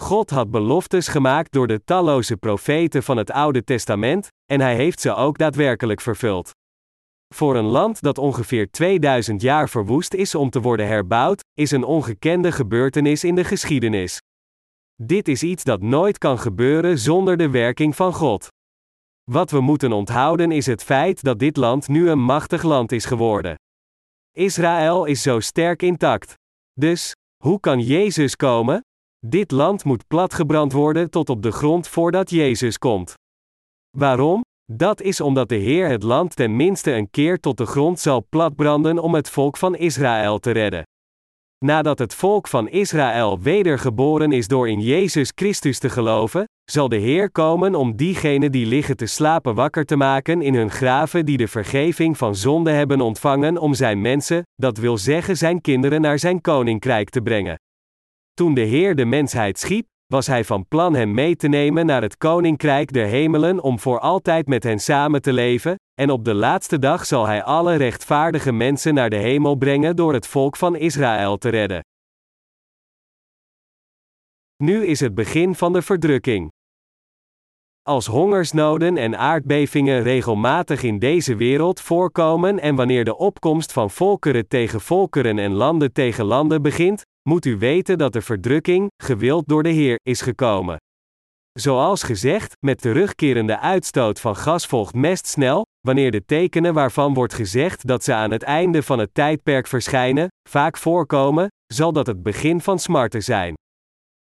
God 0.00 0.30
had 0.30 0.50
beloftes 0.50 1.08
gemaakt 1.08 1.52
door 1.52 1.66
de 1.66 1.84
talloze 1.84 2.36
profeten 2.36 3.02
van 3.02 3.16
het 3.16 3.30
Oude 3.30 3.64
Testament, 3.64 4.28
en 4.52 4.60
hij 4.60 4.74
heeft 4.74 5.00
ze 5.00 5.14
ook 5.14 5.38
daadwerkelijk 5.38 6.00
vervuld. 6.00 6.50
Voor 7.34 7.56
een 7.56 7.64
land 7.64 8.02
dat 8.02 8.18
ongeveer 8.18 8.70
2000 8.70 9.42
jaar 9.42 9.68
verwoest 9.68 10.14
is 10.14 10.34
om 10.34 10.50
te 10.50 10.60
worden 10.60 10.86
herbouwd, 10.86 11.44
is 11.54 11.70
een 11.70 11.84
ongekende 11.84 12.52
gebeurtenis 12.52 13.24
in 13.24 13.34
de 13.34 13.44
geschiedenis. 13.44 14.18
Dit 15.02 15.28
is 15.28 15.42
iets 15.42 15.64
dat 15.64 15.80
nooit 15.82 16.18
kan 16.18 16.38
gebeuren 16.38 16.98
zonder 16.98 17.36
de 17.36 17.50
werking 17.50 17.96
van 17.96 18.12
God. 18.12 18.48
Wat 19.30 19.50
we 19.50 19.60
moeten 19.60 19.92
onthouden 19.92 20.50
is 20.50 20.66
het 20.66 20.82
feit 20.82 21.22
dat 21.22 21.38
dit 21.38 21.56
land 21.56 21.88
nu 21.88 22.10
een 22.10 22.22
machtig 22.22 22.62
land 22.62 22.92
is 22.92 23.04
geworden. 23.04 23.54
Israël 24.32 25.04
is 25.04 25.22
zo 25.22 25.40
sterk 25.40 25.82
intact. 25.82 26.34
Dus, 26.72 27.12
hoe 27.44 27.60
kan 27.60 27.80
Jezus 27.80 28.36
komen? 28.36 28.80
Dit 29.26 29.50
land 29.50 29.84
moet 29.84 30.06
platgebrand 30.06 30.72
worden 30.72 31.10
tot 31.10 31.28
op 31.28 31.42
de 31.42 31.50
grond 31.50 31.88
voordat 31.88 32.30
Jezus 32.30 32.78
komt. 32.78 33.14
Waarom? 33.96 34.42
Dat 34.72 35.00
is 35.02 35.20
omdat 35.20 35.48
de 35.48 35.56
Heer 35.56 35.88
het 35.88 36.02
land 36.02 36.36
ten 36.36 36.56
minste 36.56 36.92
een 36.92 37.10
keer 37.10 37.40
tot 37.40 37.56
de 37.56 37.66
grond 37.66 38.00
zal 38.00 38.26
platbranden 38.28 38.98
om 38.98 39.14
het 39.14 39.30
volk 39.30 39.56
van 39.56 39.76
Israël 39.76 40.38
te 40.38 40.50
redden. 40.50 40.82
Nadat 41.64 41.98
het 41.98 42.14
volk 42.14 42.48
van 42.48 42.68
Israël 42.68 43.40
wedergeboren 43.40 44.32
is 44.32 44.48
door 44.48 44.68
in 44.68 44.80
Jezus 44.80 45.32
Christus 45.34 45.78
te 45.78 45.90
geloven, 45.90 46.44
zal 46.70 46.88
de 46.88 46.96
Heer 46.96 47.30
komen 47.30 47.74
om 47.74 47.96
diegenen 47.96 48.52
die 48.52 48.66
liggen 48.66 48.96
te 48.96 49.06
slapen 49.06 49.54
wakker 49.54 49.84
te 49.84 49.96
maken 49.96 50.42
in 50.42 50.54
hun 50.54 50.70
graven 50.70 51.26
die 51.26 51.36
de 51.36 51.48
vergeving 51.48 52.18
van 52.18 52.34
zonde 52.34 52.70
hebben 52.70 53.00
ontvangen 53.00 53.58
om 53.58 53.74
zijn 53.74 54.00
mensen, 54.00 54.42
dat 54.54 54.78
wil 54.78 54.98
zeggen 54.98 55.36
zijn 55.36 55.60
kinderen 55.60 56.00
naar 56.00 56.18
zijn 56.18 56.40
koninkrijk 56.40 57.10
te 57.10 57.20
brengen. 57.20 57.56
Toen 58.34 58.54
de 58.54 58.60
Heer 58.60 58.94
de 58.94 59.04
mensheid 59.04 59.58
schiep, 59.58 59.86
was 60.08 60.26
hij 60.26 60.44
van 60.44 60.66
plan 60.68 60.94
hen 60.94 61.14
mee 61.14 61.36
te 61.36 61.48
nemen 61.48 61.86
naar 61.86 62.02
het 62.02 62.16
koninkrijk 62.16 62.92
der 62.92 63.06
hemelen 63.06 63.62
om 63.62 63.78
voor 63.78 64.00
altijd 64.00 64.46
met 64.46 64.62
hen 64.62 64.78
samen 64.78 65.22
te 65.22 65.32
leven, 65.32 65.76
en 65.94 66.10
op 66.10 66.24
de 66.24 66.34
laatste 66.34 66.78
dag 66.78 67.06
zal 67.06 67.26
hij 67.26 67.42
alle 67.42 67.76
rechtvaardige 67.76 68.52
mensen 68.52 68.94
naar 68.94 69.10
de 69.10 69.16
hemel 69.16 69.54
brengen 69.54 69.96
door 69.96 70.12
het 70.12 70.26
volk 70.26 70.56
van 70.56 70.76
Israël 70.76 71.36
te 71.36 71.48
redden. 71.48 71.80
Nu 74.56 74.86
is 74.86 75.00
het 75.00 75.14
begin 75.14 75.54
van 75.54 75.72
de 75.72 75.82
verdrukking. 75.82 76.50
Als 77.82 78.06
hongersnoden 78.06 78.96
en 78.96 79.18
aardbevingen 79.18 80.02
regelmatig 80.02 80.82
in 80.82 80.98
deze 80.98 81.36
wereld 81.36 81.80
voorkomen 81.80 82.60
en 82.60 82.74
wanneer 82.74 83.04
de 83.04 83.16
opkomst 83.16 83.72
van 83.72 83.90
volkeren 83.90 84.48
tegen 84.48 84.80
volkeren 84.80 85.38
en 85.38 85.52
landen 85.52 85.92
tegen 85.92 86.24
landen 86.24 86.62
begint, 86.62 87.02
moet 87.28 87.44
u 87.44 87.58
weten 87.58 87.98
dat 87.98 88.12
de 88.12 88.22
verdrukking, 88.22 88.86
gewild 89.02 89.48
door 89.48 89.62
de 89.62 89.68
Heer, 89.68 89.98
is 90.02 90.20
gekomen. 90.20 90.76
Zoals 91.52 92.02
gezegd, 92.02 92.56
met 92.66 92.80
terugkerende 92.80 93.58
uitstoot 93.58 94.20
van 94.20 94.36
gas 94.36 94.66
volgt 94.66 94.94
mest 94.94 95.26
snel, 95.26 95.66
wanneer 95.80 96.10
de 96.10 96.24
tekenen 96.24 96.74
waarvan 96.74 97.14
wordt 97.14 97.34
gezegd 97.34 97.86
dat 97.86 98.04
ze 98.04 98.14
aan 98.14 98.30
het 98.30 98.42
einde 98.42 98.82
van 98.82 98.98
het 98.98 99.14
tijdperk 99.14 99.66
verschijnen, 99.66 100.28
vaak 100.48 100.76
voorkomen, 100.76 101.48
zal 101.66 101.92
dat 101.92 102.06
het 102.06 102.22
begin 102.22 102.60
van 102.60 102.78
smarten 102.78 103.22
zijn. 103.22 103.54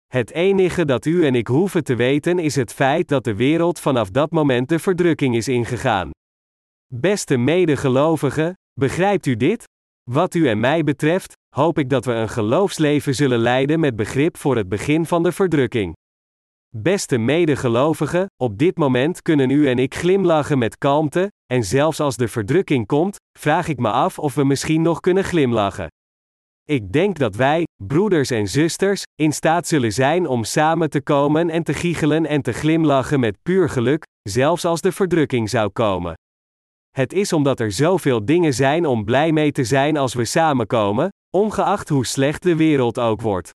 Het 0.07 0.30
enige 0.30 0.84
dat 0.84 1.05
u 1.05 1.26
en 1.26 1.34
ik 1.34 1.46
hoeven 1.46 1.84
te 1.84 1.94
weten 1.94 2.38
is 2.38 2.57
het 2.57 2.72
feit 2.72 3.09
dat 3.09 3.24
de 3.24 3.34
wereld 3.34 3.80
vanaf 3.80 4.11
dat 4.11 4.30
moment 4.30 4.68
de 4.68 4.78
verdrukking 4.78 5.36
is 5.36 5.48
ingegaan. 5.48 6.11
Beste 6.94 7.36
medegelovigen, 7.36 8.52
begrijpt 8.80 9.26
u 9.26 9.36
dit? 9.36 9.64
Wat 10.11 10.34
u 10.34 10.48
en 10.48 10.61
mij 10.61 10.84
betreft, 10.84 11.34
hoop 11.55 11.78
ik 11.78 11.90
dat 11.90 12.05
we 12.05 12.12
een 12.12 12.28
geloofsleven 12.28 13.14
zullen 13.14 13.38
leiden 13.38 13.80
met 13.80 13.96
begrip 13.96 14.36
voor 14.36 14.57
het 14.57 14.68
begin 14.68 15.07
van 15.07 15.22
de 15.22 15.32
verdrukking. 15.32 15.92
Beste 16.76 17.18
medegelovigen, 17.18 18.26
op 18.42 18.59
dit 18.59 18.76
moment 18.76 19.22
kunnen 19.22 19.50
u 19.50 19.68
en 19.68 19.78
ik 19.78 19.94
glimlachen 19.94 20.59
met 20.59 20.78
kalmte, 20.78 21.32
en 21.52 21.64
zelfs 21.64 22.00
als 22.00 22.16
de 22.16 22.28
verdrukking 22.28 22.86
komt, 22.86 23.16
vraag 23.38 23.68
ik 23.68 23.78
me 23.78 23.90
af 23.90 24.18
of 24.18 24.34
we 24.34 24.44
misschien 24.44 24.82
nog 24.82 25.00
kunnen 25.00 25.24
glimlachen. 25.24 25.86
Ik 26.64 26.92
denk 26.92 27.18
dat 27.18 27.34
wij, 27.34 27.64
broeders 27.82 28.30
en 28.30 28.48
zusters, 28.48 29.02
in 29.14 29.32
staat 29.32 29.66
zullen 29.66 29.92
zijn 29.92 30.26
om 30.26 30.44
samen 30.44 30.90
te 30.90 31.00
komen 31.00 31.50
en 31.50 31.62
te 31.62 31.74
giechelen 31.74 32.26
en 32.26 32.42
te 32.42 32.52
glimlachen 32.52 33.20
met 33.20 33.42
puur 33.42 33.68
geluk, 33.68 34.02
zelfs 34.22 34.64
als 34.64 34.80
de 34.80 34.92
verdrukking 34.92 35.50
zou 35.50 35.70
komen. 35.70 36.14
Het 36.95 37.12
is 37.12 37.32
omdat 37.32 37.61
er 37.61 37.72
zoveel 37.72 38.24
dingen 38.24 38.55
zijn 38.55 38.86
om 38.86 39.05
blij 39.05 39.32
mee 39.32 39.53
te 39.53 39.64
zijn 39.64 39.97
als 39.97 40.14
we 40.14 40.24
samenkomen, 40.24 41.09
ongeacht 41.30 41.88
hoe 41.88 42.07
slecht 42.07 42.42
de 42.42 42.57
wereld 42.57 42.99
ook 42.99 43.20
wordt. 43.20 43.51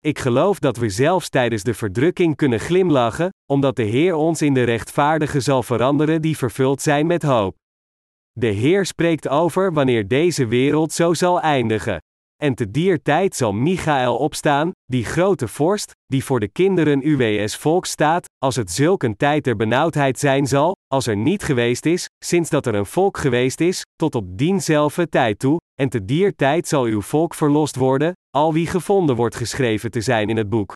Ik 0.00 0.18
geloof 0.18 0.58
dat 0.58 0.76
we 0.76 0.88
zelfs 0.88 1.28
tijdens 1.28 1.62
de 1.62 1.74
verdrukking 1.74 2.36
kunnen 2.36 2.60
glimlachen, 2.60 3.30
omdat 3.50 3.76
de 3.76 3.82
Heer 3.82 4.14
ons 4.14 4.42
in 4.42 4.54
de 4.54 4.62
rechtvaardige 4.62 5.40
zal 5.40 5.62
veranderen 5.62 6.22
die 6.22 6.36
vervuld 6.36 6.82
zijn 6.82 7.06
met 7.06 7.22
hoop. 7.22 7.56
De 8.32 8.46
Heer 8.46 8.86
spreekt 8.86 9.28
over 9.28 9.72
wanneer 9.72 10.08
deze 10.08 10.46
wereld 10.46 10.92
zo 10.92 11.14
zal 11.14 11.40
eindigen. 11.40 11.98
En 12.42 12.54
te 12.54 12.70
dier 12.70 13.02
tijd 13.02 13.36
zal 13.36 13.52
Michael 13.52 14.16
opstaan, 14.16 14.70
die 14.84 15.04
grote 15.04 15.48
vorst, 15.48 15.90
die 16.06 16.24
voor 16.24 16.40
de 16.40 16.48
kinderen 16.48 17.08
UWS 17.08 17.56
volk 17.56 17.86
staat, 17.86 18.26
als 18.38 18.56
het 18.56 18.70
zulk 18.70 19.02
een 19.02 19.16
tijd 19.16 19.44
der 19.44 19.56
benauwdheid 19.56 20.18
zijn 20.18 20.46
zal, 20.46 20.76
als 20.86 21.06
er 21.06 21.16
niet 21.16 21.42
geweest 21.42 21.86
is, 21.86 22.08
sinds 22.26 22.50
dat 22.50 22.66
er 22.66 22.74
een 22.74 22.86
volk 22.86 23.18
geweest 23.18 23.60
is, 23.60 23.82
tot 23.96 24.14
op 24.14 24.38
dienzelfde 24.38 25.08
tijd 25.08 25.38
toe, 25.38 25.60
en 25.80 25.88
te 25.88 26.04
dier 26.04 26.34
tijd 26.34 26.68
zal 26.68 26.84
uw 26.84 27.00
volk 27.00 27.34
verlost 27.34 27.76
worden, 27.76 28.12
al 28.30 28.52
wie 28.52 28.66
gevonden 28.66 29.16
wordt 29.16 29.36
geschreven 29.36 29.90
te 29.90 30.00
zijn 30.00 30.28
in 30.28 30.36
het 30.36 30.48
boek. 30.48 30.72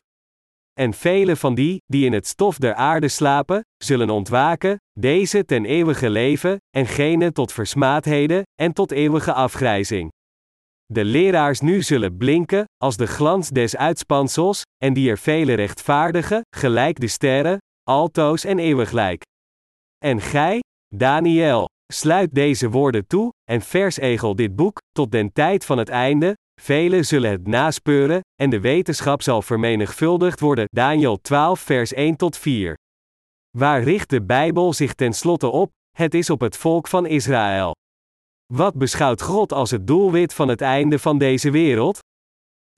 En 0.79 0.93
vele 0.93 1.35
van 1.35 1.55
die, 1.55 1.77
die 1.85 2.05
in 2.05 2.13
het 2.13 2.27
stof 2.27 2.57
der 2.57 2.73
aarde 2.73 3.07
slapen, 3.07 3.61
zullen 3.83 4.09
ontwaken, 4.09 4.75
deze 4.99 5.45
ten 5.45 5.65
eeuwige 5.65 6.09
leven, 6.09 6.57
en 6.69 6.85
gene 6.85 7.31
tot 7.31 7.53
versmaadheden, 7.53 8.41
en 8.61 8.73
tot 8.73 8.91
eeuwige 8.91 9.33
afgrijzing. 9.33 10.09
De 10.85 11.03
leraars 11.05 11.59
nu 11.59 11.81
zullen 11.81 12.17
blinken, 12.17 12.65
als 12.77 12.97
de 12.97 13.07
glans 13.07 13.49
des 13.49 13.75
uitspansels, 13.75 14.61
en 14.77 14.93
die 14.93 15.09
er 15.09 15.17
vele 15.17 15.53
rechtvaardigen, 15.53 16.41
gelijk 16.55 16.99
de 16.99 17.07
sterren, 17.07 17.57
altoos 17.83 18.43
en 18.43 18.59
eeuwiglijk. 18.59 19.21
En 19.97 20.21
gij, 20.21 20.59
Daniel, 20.95 21.69
sluit 21.93 22.35
deze 22.35 22.69
woorden 22.69 23.07
toe, 23.07 23.33
en 23.49 23.61
versegel 23.61 24.35
dit 24.35 24.55
boek, 24.55 24.77
tot 24.91 25.11
den 25.11 25.33
tijd 25.33 25.65
van 25.65 25.77
het 25.77 25.89
einde, 25.89 26.37
velen 26.61 27.05
zullen 27.05 27.31
het 27.31 27.47
naspeuren, 27.47 28.19
en 28.41 28.49
de 28.49 28.59
wetenschap 28.59 29.21
zal 29.21 29.41
vermenigvuldigd 29.41 30.39
worden. 30.39 30.65
Daniel 30.67 31.17
12 31.21 31.59
vers 31.59 31.93
1 31.93 32.15
tot 32.15 32.37
4. 32.37 32.77
Waar 33.57 33.83
richt 33.83 34.09
de 34.09 34.23
Bijbel 34.23 34.73
zich 34.73 34.93
tenslotte 34.93 35.47
op? 35.47 35.71
Het 35.97 36.13
is 36.13 36.29
op 36.29 36.39
het 36.39 36.57
volk 36.57 36.87
van 36.87 37.05
Israël. 37.05 37.75
Wat 38.53 38.75
beschouwt 38.75 39.21
God 39.21 39.53
als 39.53 39.71
het 39.71 39.87
doelwit 39.87 40.33
van 40.33 40.47
het 40.47 40.61
einde 40.61 40.99
van 40.99 41.17
deze 41.17 41.51
wereld? 41.51 41.99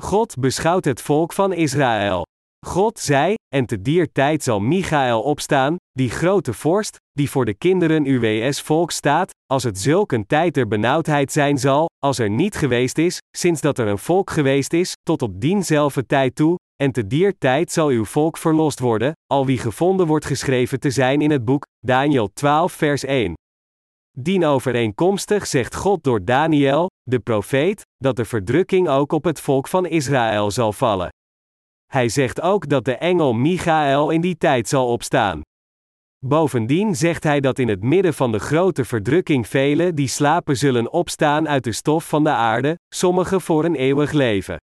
God 0.04 0.36
beschouwt 0.40 0.86
het 0.86 1.02
volk 1.02 1.34
van 1.34 1.54
Israël. 1.54 2.24
God 2.66 3.00
zei, 3.00 3.34
en 3.56 3.66
te 3.66 3.82
dier 3.82 4.12
tijd 4.12 4.44
zal 4.44 4.60
Michael 4.60 5.22
opstaan, 5.22 5.76
die 5.92 6.10
grote 6.10 6.54
vorst, 6.54 6.98
die 7.12 7.30
voor 7.30 7.46
de 7.46 7.54
kinderen 7.54 8.06
UWS 8.06 8.62
volk 8.62 8.92
staat, 8.92 9.32
als 9.52 9.64
het 9.64 9.80
zulk 9.80 10.12
een 10.12 10.26
tijd 10.26 10.54
der 10.54 10.68
benauwdheid 10.68 11.32
zijn 11.32 11.58
zal, 11.58 11.90
als 12.00 12.20
er 12.20 12.30
niet 12.30 12.56
geweest 12.56 12.98
is, 12.98 13.18
sinds 13.38 13.62
dat 13.62 13.80
er 13.80 13.88
een 13.88 13.98
volk 13.98 14.30
geweest 14.30 14.74
is, 14.74 14.94
tot 15.02 15.22
op 15.22 15.42
dienzelfde 15.42 16.06
tijd 16.06 16.36
toe, 16.36 16.56
en 16.84 16.92
te 16.92 17.08
dier 17.08 17.38
tijd 17.38 17.72
zal 17.72 17.88
uw 17.88 18.06
volk 18.06 18.38
verlost 18.38 18.80
worden, 18.80 19.12
al 19.26 19.46
wie 19.46 19.58
gevonden 19.58 20.08
wordt 20.08 20.26
geschreven 20.26 20.80
te 20.80 20.90
zijn 20.90 21.22
in 21.22 21.32
het 21.32 21.46
boek, 21.46 21.66
Daniel 21.86 22.30
12 22.34 22.74
vers 22.74 23.04
1. 23.04 23.34
Dienovereenkomstig 24.20 25.48
zegt 25.48 25.76
God 25.76 26.04
door 26.04 26.26
Daniel, 26.26 26.90
de 27.02 27.20
profeet, 27.20 27.82
dat 27.98 28.16
de 28.16 28.26
verdrukking 28.26 28.88
ook 28.88 29.12
op 29.12 29.24
het 29.24 29.40
volk 29.40 29.68
van 29.68 29.86
Israël 29.86 30.52
zal 30.52 30.74
vallen. 30.74 31.10
Hij 31.94 32.10
zegt 32.10 32.42
ook 32.42 32.70
dat 32.70 32.86
de 32.86 32.96
engel 32.96 33.34
Michael 33.34 34.10
in 34.10 34.22
die 34.22 34.38
tijd 34.38 34.68
zal 34.68 34.88
opstaan. 34.88 35.42
Bovendien 36.26 36.96
zegt 36.96 37.24
hij 37.24 37.40
dat 37.40 37.60
in 37.60 37.68
het 37.68 37.84
midden 37.84 38.14
van 38.14 38.32
de 38.32 38.40
grote 38.40 38.86
verdrukking 38.86 39.48
velen 39.48 39.96
die 39.96 40.08
slapen 40.08 40.58
zullen 40.58 40.92
opstaan 40.92 41.50
uit 41.50 41.64
de 41.64 41.72
stof 41.72 42.08
van 42.08 42.24
de 42.24 42.30
aarde, 42.30 42.80
sommigen 42.96 43.42
voor 43.42 43.66
een 43.66 43.76
eeuwig 43.76 44.12
leven. 44.12 44.58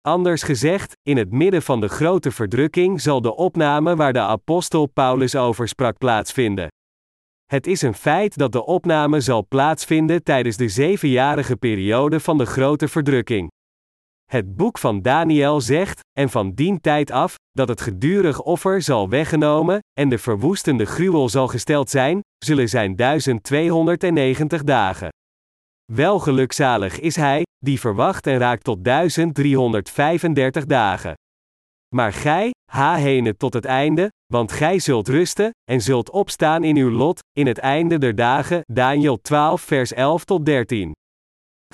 Anders 0.00 0.42
gezegd, 0.42 0.92
in 1.02 1.16
het 1.16 1.30
midden 1.30 1.62
van 1.62 1.80
de 1.80 1.88
grote 1.88 2.30
verdrukking 2.30 3.00
zal 3.00 3.20
de 3.20 3.36
opname 3.36 3.96
waar 3.96 4.12
de 4.12 4.20
apostel 4.20 4.86
Paulus 4.86 5.36
over 5.36 5.68
sprak 5.68 5.98
plaatsvinden. 5.98 6.68
Het 7.46 7.66
is 7.66 7.82
een 7.82 7.94
feit 7.94 8.36
dat 8.36 8.52
de 8.52 8.64
opname 8.64 9.20
zal 9.20 9.46
plaatsvinden 9.48 10.22
tijdens 10.22 10.56
de 10.56 10.68
zevenjarige 10.68 11.56
periode 11.56 12.20
van 12.20 12.38
de 12.38 12.46
grote 12.46 12.88
verdrukking. 12.88 13.50
Het 14.30 14.56
boek 14.56 14.78
van 14.78 15.02
Daniel 15.02 15.60
zegt, 15.60 16.00
en 16.18 16.28
van 16.28 16.52
dien 16.54 16.80
tijd 16.80 17.10
af, 17.10 17.34
dat 17.50 17.68
het 17.68 17.80
gedurig 17.80 18.42
offer 18.42 18.82
zal 18.82 19.08
weggenomen, 19.08 19.78
en 19.92 20.08
de 20.08 20.18
verwoestende 20.18 20.84
gruwel 20.84 21.28
zal 21.28 21.48
gesteld 21.48 21.90
zijn, 21.90 22.20
zullen 22.44 22.68
zijn 22.68 22.96
1290 22.96 24.64
dagen. 24.64 25.08
Welgelukzalig 25.92 27.00
is 27.00 27.16
hij, 27.16 27.42
die 27.58 27.80
verwacht 27.80 28.26
en 28.26 28.38
raakt 28.38 28.64
tot 28.64 28.84
1335 28.84 30.66
dagen. 30.66 31.14
Maar 31.94 32.12
gij, 32.12 32.50
ha 32.70 32.96
henen 32.96 33.36
tot 33.36 33.54
het 33.54 33.64
einde, 33.64 34.08
want 34.32 34.52
gij 34.52 34.78
zult 34.78 35.08
rusten, 35.08 35.50
en 35.70 35.80
zult 35.80 36.10
opstaan 36.10 36.64
in 36.64 36.76
uw 36.76 36.90
lot, 36.90 37.20
in 37.32 37.46
het 37.46 37.58
einde 37.58 37.98
der 37.98 38.14
dagen. 38.14 38.60
Daniel 38.72 39.20
12 39.20 39.60
vers 39.60 39.92
11 39.92 40.24
tot 40.24 40.46
13. 40.46 40.92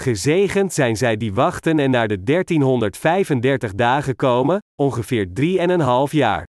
Gezegend 0.01 0.73
zijn 0.73 0.97
zij 0.97 1.17
die 1.17 1.35
wachten 1.35 1.79
en 1.79 1.91
naar 1.91 2.09
de 2.09 2.23
1335 2.23 3.75
dagen 3.75 4.17
komen, 4.17 4.59
ongeveer 4.83 5.29
3,5 6.09 6.13
jaar. 6.13 6.45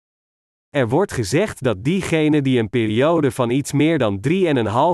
Er 0.69 0.89
wordt 0.89 1.11
gezegd 1.11 1.63
dat 1.63 1.83
diegenen 1.83 2.43
die 2.43 2.59
een 2.59 2.69
periode 2.69 3.31
van 3.31 3.49
iets 3.49 3.71
meer 3.71 3.97
dan 3.97 4.19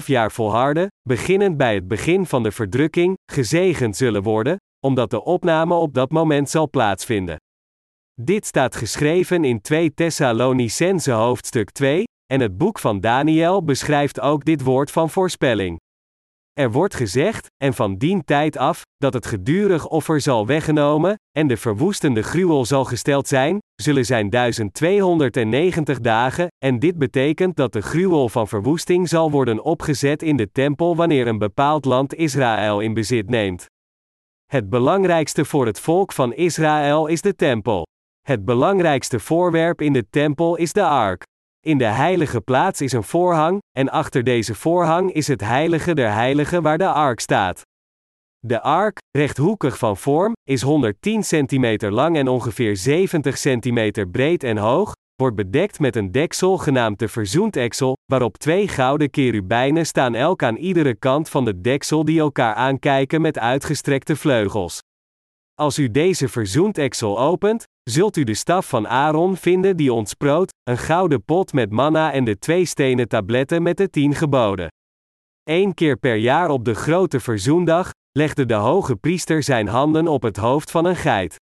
3,5 0.01 0.05
jaar 0.05 0.31
volharden, 0.31 0.87
beginnend 1.01 1.57
bij 1.57 1.73
het 1.75 1.87
begin 1.87 2.25
van 2.25 2.43
de 2.43 2.51
verdrukking, 2.51 3.17
gezegend 3.31 3.97
zullen 3.97 4.23
worden, 4.23 4.57
omdat 4.85 5.09
de 5.09 5.23
opname 5.23 5.73
op 5.73 5.93
dat 5.93 6.11
moment 6.11 6.49
zal 6.49 6.69
plaatsvinden. 6.69 7.37
Dit 8.21 8.45
staat 8.45 8.75
geschreven 8.75 9.43
in 9.43 9.61
2 9.61 9.93
Thessalonicense 9.93 11.11
hoofdstuk 11.11 11.69
2, 11.71 12.03
en 12.33 12.39
het 12.39 12.57
boek 12.57 12.79
van 12.79 12.99
Daniel 12.99 13.63
beschrijft 13.63 14.19
ook 14.19 14.45
dit 14.45 14.61
woord 14.61 14.91
van 14.91 15.09
voorspelling. 15.09 15.77
Er 16.53 16.71
wordt 16.71 16.95
gezegd, 16.95 17.47
en 17.63 17.73
van 17.73 17.97
dien 17.97 18.25
tijd 18.25 18.57
af, 18.57 18.81
dat 18.97 19.13
het 19.13 19.25
gedurig 19.25 19.87
offer 19.87 20.21
zal 20.21 20.45
weggenomen, 20.45 21.15
en 21.31 21.47
de 21.47 21.57
verwoestende 21.57 22.21
gruwel 22.21 22.65
zal 22.65 22.85
gesteld 22.85 23.27
zijn, 23.27 23.57
zullen 23.75 24.05
zijn 24.05 24.29
1290 24.29 25.99
dagen, 25.99 26.47
en 26.65 26.79
dit 26.79 26.97
betekent 26.97 27.55
dat 27.55 27.73
de 27.73 27.81
gruwel 27.81 28.29
van 28.29 28.47
verwoesting 28.47 29.09
zal 29.09 29.31
worden 29.31 29.63
opgezet 29.63 30.23
in 30.23 30.37
de 30.37 30.51
tempel 30.51 30.95
wanneer 30.95 31.27
een 31.27 31.37
bepaald 31.37 31.85
land 31.85 32.15
Israël 32.15 32.79
in 32.79 32.93
bezit 32.93 33.29
neemt. 33.29 33.65
Het 34.45 34.69
belangrijkste 34.69 35.45
voor 35.45 35.65
het 35.65 35.79
volk 35.79 36.11
van 36.11 36.33
Israël 36.33 37.07
is 37.07 37.21
de 37.21 37.35
tempel. 37.35 37.85
Het 38.21 38.45
belangrijkste 38.45 39.19
voorwerp 39.19 39.81
in 39.81 39.93
de 39.93 40.09
tempel 40.09 40.55
is 40.55 40.73
de 40.73 40.85
ark. 40.85 41.23
In 41.65 41.77
de 41.77 41.85
heilige 41.85 42.41
plaats 42.41 42.81
is 42.81 42.91
een 42.91 43.03
voorhang, 43.03 43.61
en 43.77 43.89
achter 43.89 44.23
deze 44.23 44.55
voorhang 44.55 45.13
is 45.13 45.27
het 45.27 45.41
heilige 45.41 45.93
der 45.93 46.13
heiligen 46.13 46.61
waar 46.61 46.77
de 46.77 46.87
ark 46.87 47.19
staat. 47.19 47.61
De 48.39 48.61
ark, 48.61 48.97
rechthoekig 49.17 49.77
van 49.77 49.97
vorm, 49.97 50.33
is 50.49 50.61
110 50.61 51.23
centimeter 51.23 51.91
lang 51.91 52.17
en 52.17 52.27
ongeveer 52.27 52.77
70 52.77 53.37
centimeter 53.37 54.07
breed 54.07 54.43
en 54.43 54.57
hoog, 54.57 54.91
wordt 55.15 55.35
bedekt 55.35 55.79
met 55.79 55.95
een 55.95 56.11
deksel 56.11 56.57
genaamd 56.57 56.99
de 56.99 57.07
verzoendeksel, 57.07 57.97
waarop 58.05 58.37
twee 58.37 58.67
gouden 58.67 59.09
kerubijnen 59.09 59.85
staan 59.85 60.15
elk 60.15 60.43
aan 60.43 60.55
iedere 60.55 60.95
kant 60.95 61.29
van 61.29 61.45
de 61.45 61.61
deksel 61.61 62.05
die 62.05 62.19
elkaar 62.19 62.55
aankijken 62.55 63.21
met 63.21 63.39
uitgestrekte 63.39 64.15
vleugels. 64.15 64.79
Als 65.53 65.79
u 65.79 65.91
deze 65.91 66.27
verzoendeksel 66.27 67.19
opent, 67.19 67.65
zult 67.83 68.17
u 68.17 68.23
de 68.23 68.33
staf 68.33 68.69
van 68.69 68.87
Aaron 68.87 69.37
vinden 69.37 69.77
die 69.77 69.93
ontsproot, 69.93 70.53
een 70.63 70.77
gouden 70.77 71.23
pot 71.23 71.53
met 71.53 71.71
manna 71.71 72.11
en 72.11 72.23
de 72.23 72.39
twee 72.39 72.65
stenen 72.65 73.07
tabletten 73.07 73.61
met 73.61 73.77
de 73.77 73.89
tien 73.89 74.15
geboden. 74.15 74.67
Eén 75.43 75.73
keer 75.73 75.97
per 75.97 76.15
jaar 76.15 76.49
op 76.49 76.65
de 76.65 76.73
grote 76.73 77.19
verzoendag, 77.19 77.91
legde 78.11 78.45
de 78.45 78.53
hoge 78.53 78.95
priester 78.95 79.43
zijn 79.43 79.67
handen 79.67 80.07
op 80.07 80.21
het 80.21 80.37
hoofd 80.37 80.71
van 80.71 80.85
een 80.85 80.95
geit. 80.95 81.35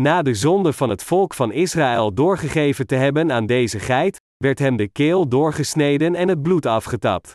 Na 0.00 0.22
de 0.22 0.34
zonde 0.34 0.72
van 0.72 0.88
het 0.88 1.02
volk 1.02 1.34
van 1.34 1.52
Israël 1.52 2.14
doorgegeven 2.14 2.86
te 2.86 2.94
hebben 2.94 3.32
aan 3.32 3.46
deze 3.46 3.78
geit, 3.78 4.20
werd 4.36 4.58
hem 4.58 4.76
de 4.76 4.88
keel 4.88 5.28
doorgesneden 5.28 6.14
en 6.14 6.28
het 6.28 6.42
bloed 6.42 6.66
afgetapt. 6.66 7.32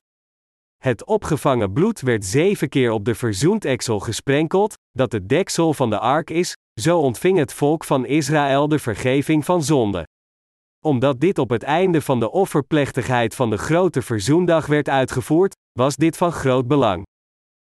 Het 0.77 1.05
opgevangen 1.05 1.73
bloed 1.73 2.01
werd 2.01 2.25
zeven 2.25 2.69
keer 2.69 2.91
op 2.91 3.05
de 3.05 3.15
verzoendeksel 3.15 3.99
gesprenkeld, 3.99 4.73
dat 4.91 5.11
het 5.11 5.29
deksel 5.29 5.73
van 5.73 5.89
de 5.89 5.99
ark 5.99 6.29
is, 6.29 6.55
zo 6.79 6.99
ontving 6.99 7.37
het 7.37 7.53
volk 7.53 7.83
van 7.83 8.05
Israël 8.05 8.67
de 8.67 8.79
vergeving 8.79 9.45
van 9.45 9.63
zonde. 9.63 10.07
Omdat 10.85 11.19
dit 11.19 11.37
op 11.37 11.49
het 11.49 11.63
einde 11.63 12.01
van 12.01 12.19
de 12.19 12.31
offerplechtigheid 12.31 13.35
van 13.35 13.49
de 13.49 13.57
grote 13.57 14.01
verzoendag 14.01 14.65
werd 14.65 14.89
uitgevoerd, 14.89 15.55
was 15.79 15.95
dit 15.95 16.17
van 16.17 16.31
groot 16.31 16.67
belang. 16.67 17.03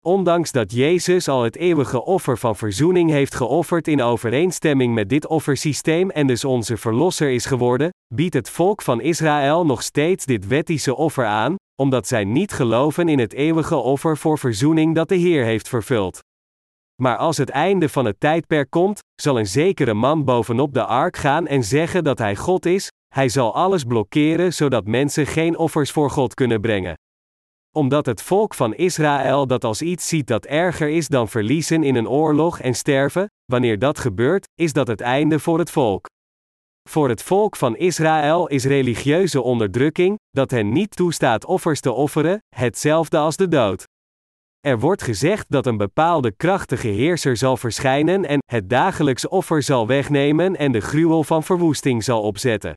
Ondanks 0.06 0.52
dat 0.52 0.72
Jezus 0.72 1.28
al 1.28 1.42
het 1.42 1.56
eeuwige 1.56 2.04
offer 2.04 2.38
van 2.38 2.56
verzoening 2.56 3.10
heeft 3.10 3.34
geofferd 3.34 3.88
in 3.88 4.02
overeenstemming 4.02 4.94
met 4.94 5.08
dit 5.08 5.26
offersysteem 5.26 6.10
en 6.10 6.26
dus 6.26 6.44
onze 6.44 6.76
verlosser 6.76 7.30
is 7.30 7.46
geworden, 7.46 7.90
biedt 8.14 8.34
het 8.34 8.50
volk 8.50 8.82
van 8.82 9.00
Israël 9.00 9.66
nog 9.66 9.82
steeds 9.82 10.24
dit 10.24 10.46
wettische 10.46 10.96
offer 10.96 11.26
aan, 11.26 11.54
omdat 11.80 12.06
zij 12.06 12.24
niet 12.24 12.52
geloven 12.52 13.08
in 13.08 13.18
het 13.18 13.32
eeuwige 13.32 13.76
offer 13.76 14.16
voor 14.16 14.38
verzoening 14.38 14.94
dat 14.94 15.08
de 15.08 15.14
Heer 15.14 15.44
heeft 15.44 15.68
vervuld. 15.68 16.20
Maar 17.00 17.16
als 17.16 17.36
het 17.36 17.50
einde 17.50 17.88
van 17.88 18.04
het 18.04 18.20
tijdperk 18.20 18.70
komt, 18.70 19.00
zal 19.22 19.38
een 19.38 19.46
zekere 19.46 19.94
man 19.94 20.24
bovenop 20.24 20.74
de 20.74 20.84
ark 20.84 21.16
gaan 21.16 21.46
en 21.46 21.64
zeggen 21.64 22.04
dat 22.04 22.18
hij 22.18 22.36
God 22.36 22.66
is, 22.66 22.88
hij 23.14 23.28
zal 23.28 23.54
alles 23.54 23.84
blokkeren 23.84 24.52
zodat 24.52 24.86
mensen 24.86 25.26
geen 25.26 25.56
offers 25.58 25.90
voor 25.90 26.10
God 26.10 26.34
kunnen 26.34 26.60
brengen. 26.60 26.94
Omdat 27.76 28.06
het 28.06 28.22
volk 28.22 28.54
van 28.54 28.74
Israël 28.74 29.46
dat 29.46 29.64
als 29.64 29.82
iets 29.82 30.08
ziet 30.08 30.26
dat 30.26 30.46
erger 30.46 30.88
is 30.88 31.08
dan 31.08 31.28
verliezen 31.28 31.82
in 31.82 31.94
een 31.94 32.08
oorlog 32.08 32.60
en 32.60 32.74
sterven, 32.74 33.26
wanneer 33.44 33.78
dat 33.78 33.98
gebeurt, 33.98 34.48
is 34.54 34.72
dat 34.72 34.86
het 34.86 35.00
einde 35.00 35.38
voor 35.38 35.58
het 35.58 35.70
volk. 35.70 36.06
Voor 36.88 37.08
het 37.08 37.22
volk 37.22 37.56
van 37.56 37.76
Israël 37.76 38.48
is 38.48 38.64
religieuze 38.64 39.42
onderdrukking, 39.42 40.18
dat 40.30 40.50
hen 40.50 40.72
niet 40.72 40.96
toestaat 40.96 41.44
offers 41.44 41.80
te 41.80 41.92
offeren, 41.92 42.38
hetzelfde 42.56 43.18
als 43.18 43.36
de 43.36 43.48
dood. 43.48 43.84
Er 44.60 44.78
wordt 44.78 45.02
gezegd 45.02 45.46
dat 45.48 45.66
een 45.66 45.76
bepaalde 45.76 46.32
krachtige 46.32 46.88
heerser 46.88 47.36
zal 47.36 47.56
verschijnen 47.56 48.24
en 48.24 48.38
het 48.46 48.70
dagelijks 48.70 49.28
offer 49.28 49.62
zal 49.62 49.86
wegnemen 49.86 50.56
en 50.56 50.72
de 50.72 50.80
gruwel 50.80 51.24
van 51.24 51.42
verwoesting 51.42 52.04
zal 52.04 52.22
opzetten. 52.22 52.74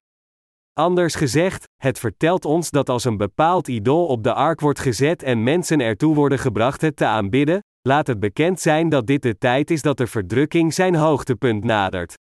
Anders 0.73 1.15
gezegd, 1.15 1.63
het 1.75 1.99
vertelt 1.99 2.45
ons 2.45 2.69
dat 2.69 2.89
als 2.89 3.03
een 3.03 3.17
bepaald 3.17 3.67
idool 3.67 4.05
op 4.05 4.23
de 4.23 4.33
ark 4.33 4.59
wordt 4.59 4.79
gezet 4.79 5.23
en 5.23 5.43
mensen 5.43 5.79
ertoe 5.79 6.15
worden 6.15 6.39
gebracht 6.39 6.81
het 6.81 6.95
te 6.95 7.05
aanbidden, 7.05 7.59
laat 7.81 8.07
het 8.07 8.19
bekend 8.19 8.59
zijn 8.59 8.89
dat 8.89 9.07
dit 9.07 9.21
de 9.21 9.37
tijd 9.37 9.71
is 9.71 9.81
dat 9.81 9.97
de 9.97 10.07
verdrukking 10.07 10.73
zijn 10.73 10.95
hoogtepunt 10.95 11.63
nadert. 11.63 12.13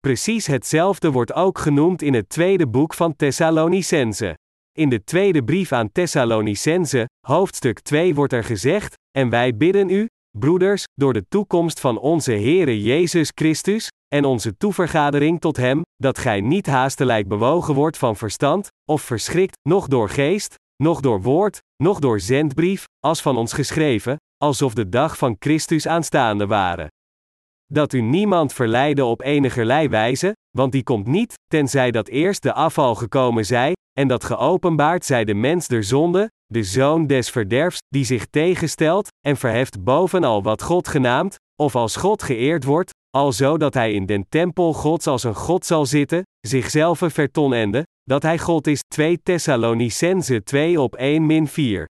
Precies 0.00 0.46
hetzelfde 0.46 1.10
wordt 1.10 1.32
ook 1.32 1.58
genoemd 1.58 2.02
in 2.02 2.14
het 2.14 2.28
tweede 2.28 2.68
boek 2.68 2.94
van 2.94 3.16
Thessalonicense. 3.16 4.34
In 4.78 4.88
de 4.88 5.04
tweede 5.04 5.44
brief 5.44 5.72
aan 5.72 5.92
Thessalonicense, 5.92 7.08
hoofdstuk 7.26 7.80
2 7.80 8.14
wordt 8.14 8.32
er 8.32 8.44
gezegd: 8.44 8.94
En 9.10 9.30
wij 9.30 9.56
bidden 9.56 9.88
u, 9.88 10.08
broeders, 10.38 10.84
door 10.94 11.12
de 11.12 11.24
toekomst 11.28 11.80
van 11.80 11.98
onze 11.98 12.32
Heere 12.32 12.82
Jezus 12.82 13.30
Christus, 13.34 13.88
en 14.08 14.24
onze 14.24 14.56
toevergadering 14.56 15.40
tot 15.40 15.56
Hem, 15.56 15.82
dat 15.96 16.18
gij 16.18 16.40
niet 16.40 16.66
haastelijk 16.66 17.28
bewogen 17.28 17.74
wordt 17.74 17.98
van 17.98 18.16
verstand, 18.16 18.68
of 18.90 19.02
verschrikt, 19.02 19.56
noch 19.68 19.88
door 19.88 20.08
geest, 20.08 20.54
noch 20.82 21.00
door 21.00 21.22
woord, 21.22 21.58
noch 21.82 21.98
door 21.98 22.20
zendbrief, 22.20 22.84
als 22.98 23.22
van 23.22 23.36
ons 23.36 23.52
geschreven, 23.52 24.16
alsof 24.36 24.74
de 24.74 24.88
dag 24.88 25.18
van 25.18 25.36
Christus 25.38 25.86
aanstaande 25.86 26.46
waren. 26.46 26.88
Dat 27.66 27.92
u 27.92 28.00
niemand 28.00 28.52
verleiden 28.52 29.06
op 29.06 29.22
enigerlei 29.22 29.88
wijze, 29.88 30.32
want 30.50 30.72
die 30.72 30.82
komt 30.82 31.06
niet, 31.06 31.34
tenzij 31.46 31.90
dat 31.90 32.08
eerst 32.08 32.42
de 32.42 32.52
afval 32.52 32.94
gekomen 32.94 33.46
zij, 33.46 33.72
en 33.98 34.08
dat 34.08 34.24
geopenbaard 34.24 35.04
zij 35.04 35.24
de 35.24 35.34
mens 35.34 35.68
der 35.68 35.84
zonde, 35.84 36.30
de 36.46 36.62
zoon 36.62 37.06
des 37.06 37.30
verderfs, 37.30 37.78
die 37.88 38.04
zich 38.04 38.26
tegenstelt, 38.26 39.08
en 39.26 39.36
verheft 39.36 39.84
bovenal 39.84 40.42
wat 40.42 40.62
God 40.62 40.88
genaamd, 40.88 41.36
of 41.62 41.74
als 41.74 41.96
God 41.96 42.22
geëerd 42.22 42.64
wordt, 42.64 42.90
alzo 43.16 43.56
dat 43.56 43.74
hij 43.74 43.92
in 43.92 44.06
den 44.06 44.26
tempel 44.28 44.72
Gods 44.72 45.06
als 45.06 45.24
een 45.24 45.34
God 45.34 45.66
zal 45.66 45.86
zitten, 45.86 46.22
zichzelf 46.40 47.02
vertonende, 47.04 47.86
dat 48.02 48.22
hij 48.22 48.38
God 48.38 48.66
is 48.66 48.80
2 48.88 49.20
Thessalonicense 49.22 50.42
2 50.42 50.80
op 50.80 50.96
1 50.96 51.26
min 51.26 51.48
4. 51.48 51.88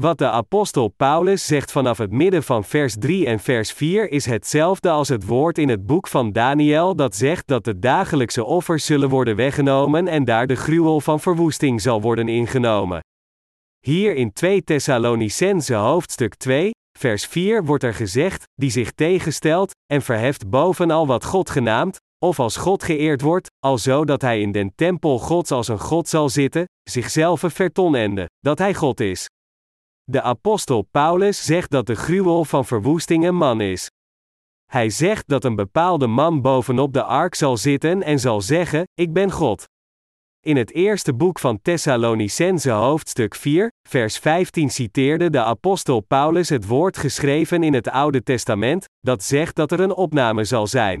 Wat 0.00 0.18
de 0.18 0.30
apostel 0.30 0.88
Paulus 0.88 1.46
zegt 1.46 1.72
vanaf 1.72 1.98
het 1.98 2.12
midden 2.12 2.42
van 2.42 2.64
vers 2.64 2.94
3 2.98 3.26
en 3.26 3.38
vers 3.38 3.72
4 3.72 4.10
is 4.10 4.26
hetzelfde 4.26 4.90
als 4.90 5.08
het 5.08 5.26
woord 5.26 5.58
in 5.58 5.68
het 5.68 5.86
boek 5.86 6.08
van 6.08 6.32
Daniel 6.32 6.96
dat 6.96 7.16
zegt 7.16 7.46
dat 7.46 7.64
de 7.64 7.78
dagelijkse 7.78 8.44
offers 8.44 8.84
zullen 8.84 9.08
worden 9.08 9.36
weggenomen 9.36 10.08
en 10.08 10.24
daar 10.24 10.46
de 10.46 10.56
gruwel 10.56 11.00
van 11.00 11.20
verwoesting 11.20 11.80
zal 11.80 12.00
worden 12.00 12.28
ingenomen. 12.28 13.00
Hier 13.80 14.14
in 14.14 14.32
2 14.32 14.64
Thessalonicense 14.64 15.74
hoofdstuk 15.74 16.34
2, 16.34 16.70
vers 16.98 17.26
4 17.26 17.64
wordt 17.64 17.84
er 17.84 17.94
gezegd, 17.94 18.42
die 18.54 18.70
zich 18.70 18.92
tegenstelt, 18.92 19.70
en 19.92 20.02
verheft 20.02 20.50
bovenal 20.50 21.06
wat 21.06 21.24
God 21.24 21.50
genaamd, 21.50 21.96
of 22.24 22.38
als 22.38 22.56
God 22.56 22.82
geëerd 22.82 23.20
wordt, 23.20 23.50
alzo 23.58 24.04
dat 24.04 24.22
hij 24.22 24.40
in 24.40 24.52
den 24.52 24.72
tempel 24.74 25.18
Gods 25.18 25.50
als 25.50 25.68
een 25.68 25.80
God 25.80 26.08
zal 26.08 26.28
zitten, 26.28 26.64
zichzelf 26.90 27.42
vertonende, 27.46 28.28
dat 28.40 28.58
hij 28.58 28.74
God 28.74 29.00
is. 29.00 29.26
De 30.04 30.22
apostel 30.22 30.82
Paulus 30.82 31.44
zegt 31.44 31.70
dat 31.70 31.86
de 31.86 31.94
gruwel 31.94 32.44
van 32.44 32.64
verwoesting 32.64 33.26
een 33.26 33.36
man 33.36 33.60
is. 33.60 33.90
Hij 34.70 34.90
zegt 34.90 35.28
dat 35.28 35.44
een 35.44 35.56
bepaalde 35.56 36.06
man 36.06 36.40
bovenop 36.40 36.92
de 36.92 37.02
ark 37.02 37.34
zal 37.34 37.56
zitten 37.56 38.02
en 38.02 38.18
zal 38.18 38.40
zeggen: 38.40 38.84
Ik 38.94 39.12
ben 39.12 39.30
God. 39.30 39.64
In 40.40 40.56
het 40.56 40.72
eerste 40.72 41.14
boek 41.14 41.38
van 41.38 41.62
Thessalonicense 41.62 42.70
hoofdstuk 42.70 43.34
4, 43.34 43.68
vers 43.88 44.18
15 44.18 44.70
citeerde 44.70 45.30
de 45.30 45.42
apostel 45.42 46.00
Paulus 46.00 46.48
het 46.48 46.66
woord 46.66 46.96
geschreven 46.96 47.62
in 47.62 47.74
het 47.74 47.88
Oude 47.88 48.22
Testament, 48.22 48.84
dat 49.00 49.22
zegt 49.22 49.56
dat 49.56 49.72
er 49.72 49.80
een 49.80 49.94
opname 49.94 50.44
zal 50.44 50.66
zijn. 50.66 51.00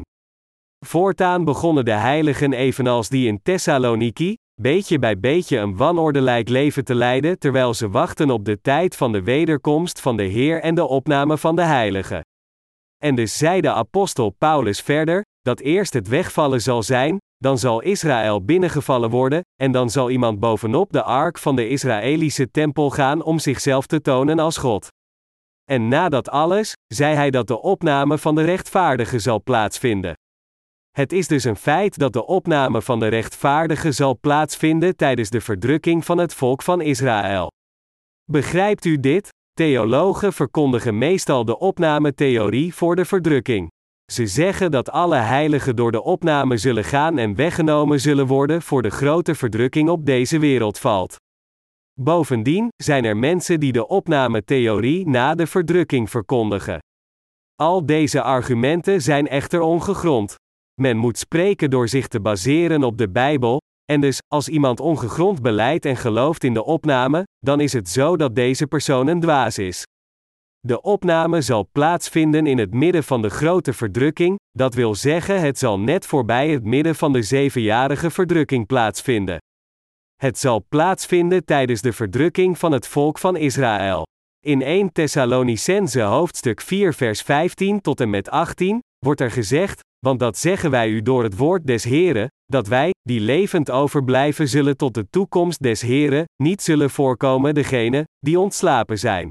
Voortaan 0.86 1.44
begonnen 1.44 1.84
de 1.84 1.90
heiligen 1.90 2.52
evenals 2.52 3.08
die 3.08 3.26
in 3.26 3.42
Thessaloniki, 3.42 4.34
beetje 4.62 4.98
bij 4.98 5.20
beetje 5.20 5.58
een 5.58 5.76
wanordelijk 5.76 6.48
leven 6.48 6.84
te 6.84 6.94
leiden 6.94 7.38
terwijl 7.38 7.74
ze 7.74 7.88
wachten 7.88 8.30
op 8.30 8.44
de 8.44 8.60
tijd 8.60 8.96
van 8.96 9.12
de 9.12 9.22
wederkomst 9.22 10.00
van 10.00 10.16
de 10.16 10.22
Heer 10.22 10.60
en 10.60 10.74
de 10.74 10.84
opname 10.84 11.38
van 11.38 11.56
de 11.56 11.62
Heilige. 11.62 12.24
En 13.02 13.14
dus 13.14 13.38
zei 13.38 13.60
de 13.60 13.72
apostel 13.72 14.30
Paulus 14.30 14.80
verder, 14.80 15.22
dat 15.40 15.60
eerst 15.60 15.92
het 15.92 16.08
wegvallen 16.08 16.60
zal 16.60 16.82
zijn, 16.82 17.18
dan 17.36 17.58
zal 17.58 17.82
Israël 17.82 18.44
binnengevallen 18.44 19.10
worden, 19.10 19.40
en 19.60 19.72
dan 19.72 19.90
zal 19.90 20.10
iemand 20.10 20.40
bovenop 20.40 20.92
de 20.92 21.02
ark 21.02 21.38
van 21.38 21.56
de 21.56 21.68
Israëlische 21.68 22.50
tempel 22.50 22.90
gaan 22.90 23.22
om 23.22 23.38
zichzelf 23.38 23.86
te 23.86 24.00
tonen 24.00 24.38
als 24.38 24.56
God. 24.56 24.88
En 25.64 25.88
na 25.88 26.08
dat 26.08 26.28
alles, 26.28 26.72
zei 26.86 27.14
hij 27.14 27.30
dat 27.30 27.46
de 27.46 27.62
opname 27.62 28.18
van 28.18 28.34
de 28.34 28.42
rechtvaardige 28.42 29.18
zal 29.18 29.42
plaatsvinden. 29.42 30.14
Het 30.92 31.12
is 31.12 31.28
dus 31.28 31.44
een 31.44 31.56
feit 31.56 31.98
dat 31.98 32.12
de 32.12 32.26
opname 32.26 32.82
van 32.82 33.00
de 33.00 33.08
rechtvaardige 33.08 33.92
zal 33.92 34.18
plaatsvinden 34.20 34.96
tijdens 34.96 35.30
de 35.30 35.40
verdrukking 35.40 36.04
van 36.04 36.18
het 36.18 36.34
volk 36.34 36.62
van 36.62 36.80
Israël. 36.80 37.50
Begrijpt 38.30 38.84
u 38.84 39.00
dit? 39.00 39.28
Theologen 39.52 40.32
verkondigen 40.32 40.98
meestal 40.98 41.44
de 41.44 41.58
opnametheorie 41.58 42.74
voor 42.74 42.96
de 42.96 43.04
verdrukking. 43.04 43.70
Ze 44.12 44.26
zeggen 44.26 44.70
dat 44.70 44.90
alle 44.90 45.16
heiligen 45.16 45.76
door 45.76 45.92
de 45.92 46.02
opname 46.02 46.56
zullen 46.56 46.84
gaan 46.84 47.18
en 47.18 47.34
weggenomen 47.34 48.00
zullen 48.00 48.26
worden 48.26 48.62
voor 48.62 48.82
de 48.82 48.90
grote 48.90 49.34
verdrukking 49.34 49.88
op 49.88 50.06
deze 50.06 50.38
wereld 50.38 50.78
valt. 50.78 51.16
Bovendien 52.00 52.68
zijn 52.76 53.04
er 53.04 53.16
mensen 53.16 53.60
die 53.60 53.72
de 53.72 53.86
opnametheorie 53.86 55.08
na 55.08 55.34
de 55.34 55.46
verdrukking 55.46 56.10
verkondigen. 56.10 56.78
Al 57.54 57.86
deze 57.86 58.22
argumenten 58.22 59.02
zijn 59.02 59.28
echter 59.28 59.60
ongegrond. 59.60 60.40
Men 60.80 60.96
moet 60.96 61.18
spreken 61.18 61.70
door 61.70 61.88
zich 61.88 62.08
te 62.08 62.20
baseren 62.20 62.82
op 62.82 62.98
de 62.98 63.08
Bijbel, 63.08 63.60
en 63.84 64.00
dus, 64.00 64.18
als 64.28 64.48
iemand 64.48 64.80
ongegrond 64.80 65.42
beleidt 65.42 65.84
en 65.84 65.96
gelooft 65.96 66.44
in 66.44 66.54
de 66.54 66.64
opname, 66.64 67.22
dan 67.38 67.60
is 67.60 67.72
het 67.72 67.88
zo 67.88 68.16
dat 68.16 68.34
deze 68.34 68.66
persoon 68.66 69.06
een 69.06 69.20
dwaas 69.20 69.58
is. 69.58 69.84
De 70.60 70.80
opname 70.80 71.40
zal 71.40 71.68
plaatsvinden 71.72 72.46
in 72.46 72.58
het 72.58 72.74
midden 72.74 73.04
van 73.04 73.22
de 73.22 73.30
grote 73.30 73.72
verdrukking, 73.72 74.38
dat 74.50 74.74
wil 74.74 74.94
zeggen 74.94 75.40
het 75.40 75.58
zal 75.58 75.80
net 75.80 76.06
voorbij 76.06 76.48
het 76.50 76.64
midden 76.64 76.94
van 76.94 77.12
de 77.12 77.22
zevenjarige 77.22 78.10
verdrukking 78.10 78.66
plaatsvinden. 78.66 79.38
Het 80.14 80.38
zal 80.38 80.64
plaatsvinden 80.68 81.44
tijdens 81.44 81.80
de 81.80 81.92
verdrukking 81.92 82.58
van 82.58 82.72
het 82.72 82.86
volk 82.86 83.18
van 83.18 83.36
Israël. 83.36 84.02
In 84.46 84.62
1 84.62 84.92
Thessalonicense 84.92 86.00
hoofdstuk 86.00 86.60
4 86.60 86.94
vers 86.94 87.22
15 87.22 87.80
tot 87.80 88.00
en 88.00 88.10
met 88.10 88.30
18 88.30 88.78
wordt 88.98 89.20
er 89.20 89.30
gezegd: 89.30 89.80
Want 90.06 90.18
dat 90.18 90.38
zeggen 90.38 90.70
wij 90.70 90.88
u 90.88 91.02
door 91.02 91.22
het 91.22 91.36
woord 91.36 91.66
des 91.66 91.84
Heren, 91.84 92.28
dat 92.44 92.66
wij, 92.66 92.90
die 93.02 93.20
levend 93.20 93.70
overblijven, 93.70 94.48
zullen 94.48 94.76
tot 94.76 94.94
de 94.94 95.06
toekomst 95.10 95.62
des 95.62 95.80
Heren, 95.80 96.24
niet 96.42 96.62
zullen 96.62 96.90
voorkomen 96.90 97.54
degene 97.54 98.08
die 98.18 98.38
ontslapen 98.38 98.98
zijn. 98.98 99.28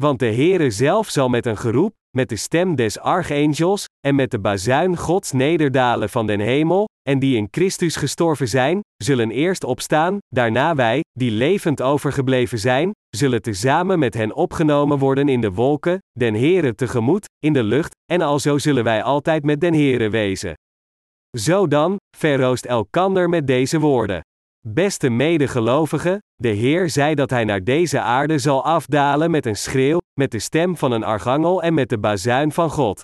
Want 0.00 0.18
de 0.18 0.32
Heere 0.32 0.70
zelf 0.70 1.08
zal 1.08 1.28
met 1.28 1.46
een 1.46 1.56
geroep, 1.56 1.92
met 2.16 2.28
de 2.28 2.36
stem 2.36 2.74
des 2.74 2.98
archangels, 2.98 3.84
en 4.00 4.14
met 4.14 4.30
de 4.30 4.38
bazuin 4.38 4.96
Gods 4.96 5.32
nederdalen 5.32 6.08
van 6.08 6.26
den 6.26 6.40
hemel, 6.40 6.88
en 7.08 7.18
die 7.18 7.36
in 7.36 7.48
Christus 7.50 7.96
gestorven 7.96 8.48
zijn, 8.48 8.80
zullen 8.96 9.30
eerst 9.30 9.64
opstaan, 9.64 10.18
daarna 10.28 10.74
wij, 10.74 11.00
die 11.12 11.30
levend 11.30 11.82
overgebleven 11.82 12.58
zijn, 12.58 12.90
zullen 13.16 13.42
tezamen 13.42 13.98
met 13.98 14.14
hen 14.14 14.34
opgenomen 14.34 14.98
worden 14.98 15.28
in 15.28 15.40
de 15.40 15.52
wolken, 15.52 15.98
den 16.12 16.34
Heere 16.34 16.74
tegemoet, 16.74 17.24
in 17.38 17.52
de 17.52 17.62
lucht, 17.62 17.94
en 18.12 18.20
alzo 18.20 18.58
zullen 18.58 18.84
wij 18.84 19.02
altijd 19.02 19.44
met 19.44 19.60
den 19.60 19.74
Heere 19.74 20.10
wezen. 20.10 20.54
Zo 21.38 21.68
dan, 21.68 21.96
verroost 22.16 22.64
elkander 22.64 23.28
met 23.28 23.46
deze 23.46 23.78
woorden. 23.78 24.20
Beste 24.66 25.08
medegelovigen, 25.08 26.18
de 26.34 26.48
Heer 26.48 26.90
zei 26.90 27.14
dat 27.14 27.30
Hij 27.30 27.44
naar 27.44 27.64
deze 27.64 28.00
aarde 28.00 28.38
zal 28.38 28.64
afdalen 28.64 29.30
met 29.30 29.46
een 29.46 29.56
schreeuw, 29.56 29.98
met 30.20 30.30
de 30.30 30.38
stem 30.38 30.76
van 30.76 30.92
een 30.92 31.04
archangel 31.04 31.62
en 31.62 31.74
met 31.74 31.88
de 31.88 31.98
bazuin 31.98 32.52
van 32.52 32.70
God. 32.70 33.02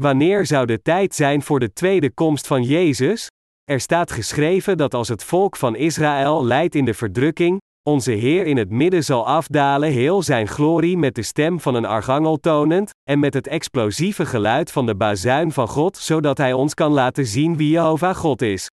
Wanneer 0.00 0.46
zou 0.46 0.66
de 0.66 0.82
tijd 0.82 1.14
zijn 1.14 1.42
voor 1.42 1.60
de 1.60 1.72
tweede 1.72 2.10
komst 2.10 2.46
van 2.46 2.62
Jezus? 2.62 3.26
Er 3.64 3.80
staat 3.80 4.10
geschreven 4.10 4.76
dat 4.76 4.94
als 4.94 5.08
het 5.08 5.24
volk 5.24 5.56
van 5.56 5.76
Israël 5.76 6.44
leidt 6.44 6.74
in 6.74 6.84
de 6.84 6.94
verdrukking, 6.94 7.60
onze 7.82 8.12
Heer 8.12 8.46
in 8.46 8.56
het 8.56 8.70
midden 8.70 9.04
zal 9.04 9.26
afdalen 9.26 9.90
heel 9.90 10.22
zijn 10.22 10.48
glorie 10.48 10.96
met 10.96 11.14
de 11.14 11.22
stem 11.22 11.60
van 11.60 11.74
een 11.74 11.84
archangel 11.84 12.36
tonend, 12.36 12.90
en 13.10 13.18
met 13.18 13.34
het 13.34 13.46
explosieve 13.46 14.26
geluid 14.26 14.72
van 14.72 14.86
de 14.86 14.96
bazuin 14.96 15.52
van 15.52 15.68
God, 15.68 15.96
zodat 15.96 16.38
Hij 16.38 16.52
ons 16.52 16.74
kan 16.74 16.92
laten 16.92 17.26
zien 17.26 17.56
wie 17.56 17.70
Jehovah 17.70 18.16
God 18.16 18.42
is. 18.42 18.70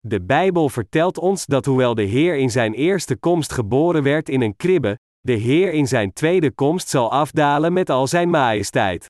De 0.00 0.22
Bijbel 0.22 0.68
vertelt 0.68 1.18
ons 1.18 1.46
dat 1.46 1.64
hoewel 1.64 1.94
de 1.94 2.02
Heer 2.02 2.36
in 2.36 2.50
zijn 2.50 2.74
eerste 2.74 3.16
komst 3.16 3.52
geboren 3.52 4.02
werd 4.02 4.28
in 4.28 4.40
een 4.40 4.56
kribbe, 4.56 4.98
de 5.20 5.32
Heer 5.32 5.72
in 5.72 5.88
zijn 5.88 6.12
tweede 6.12 6.50
komst 6.50 6.88
zal 6.88 7.10
afdalen 7.10 7.72
met 7.72 7.90
al 7.90 8.06
zijn 8.06 8.30
majesteit. 8.30 9.06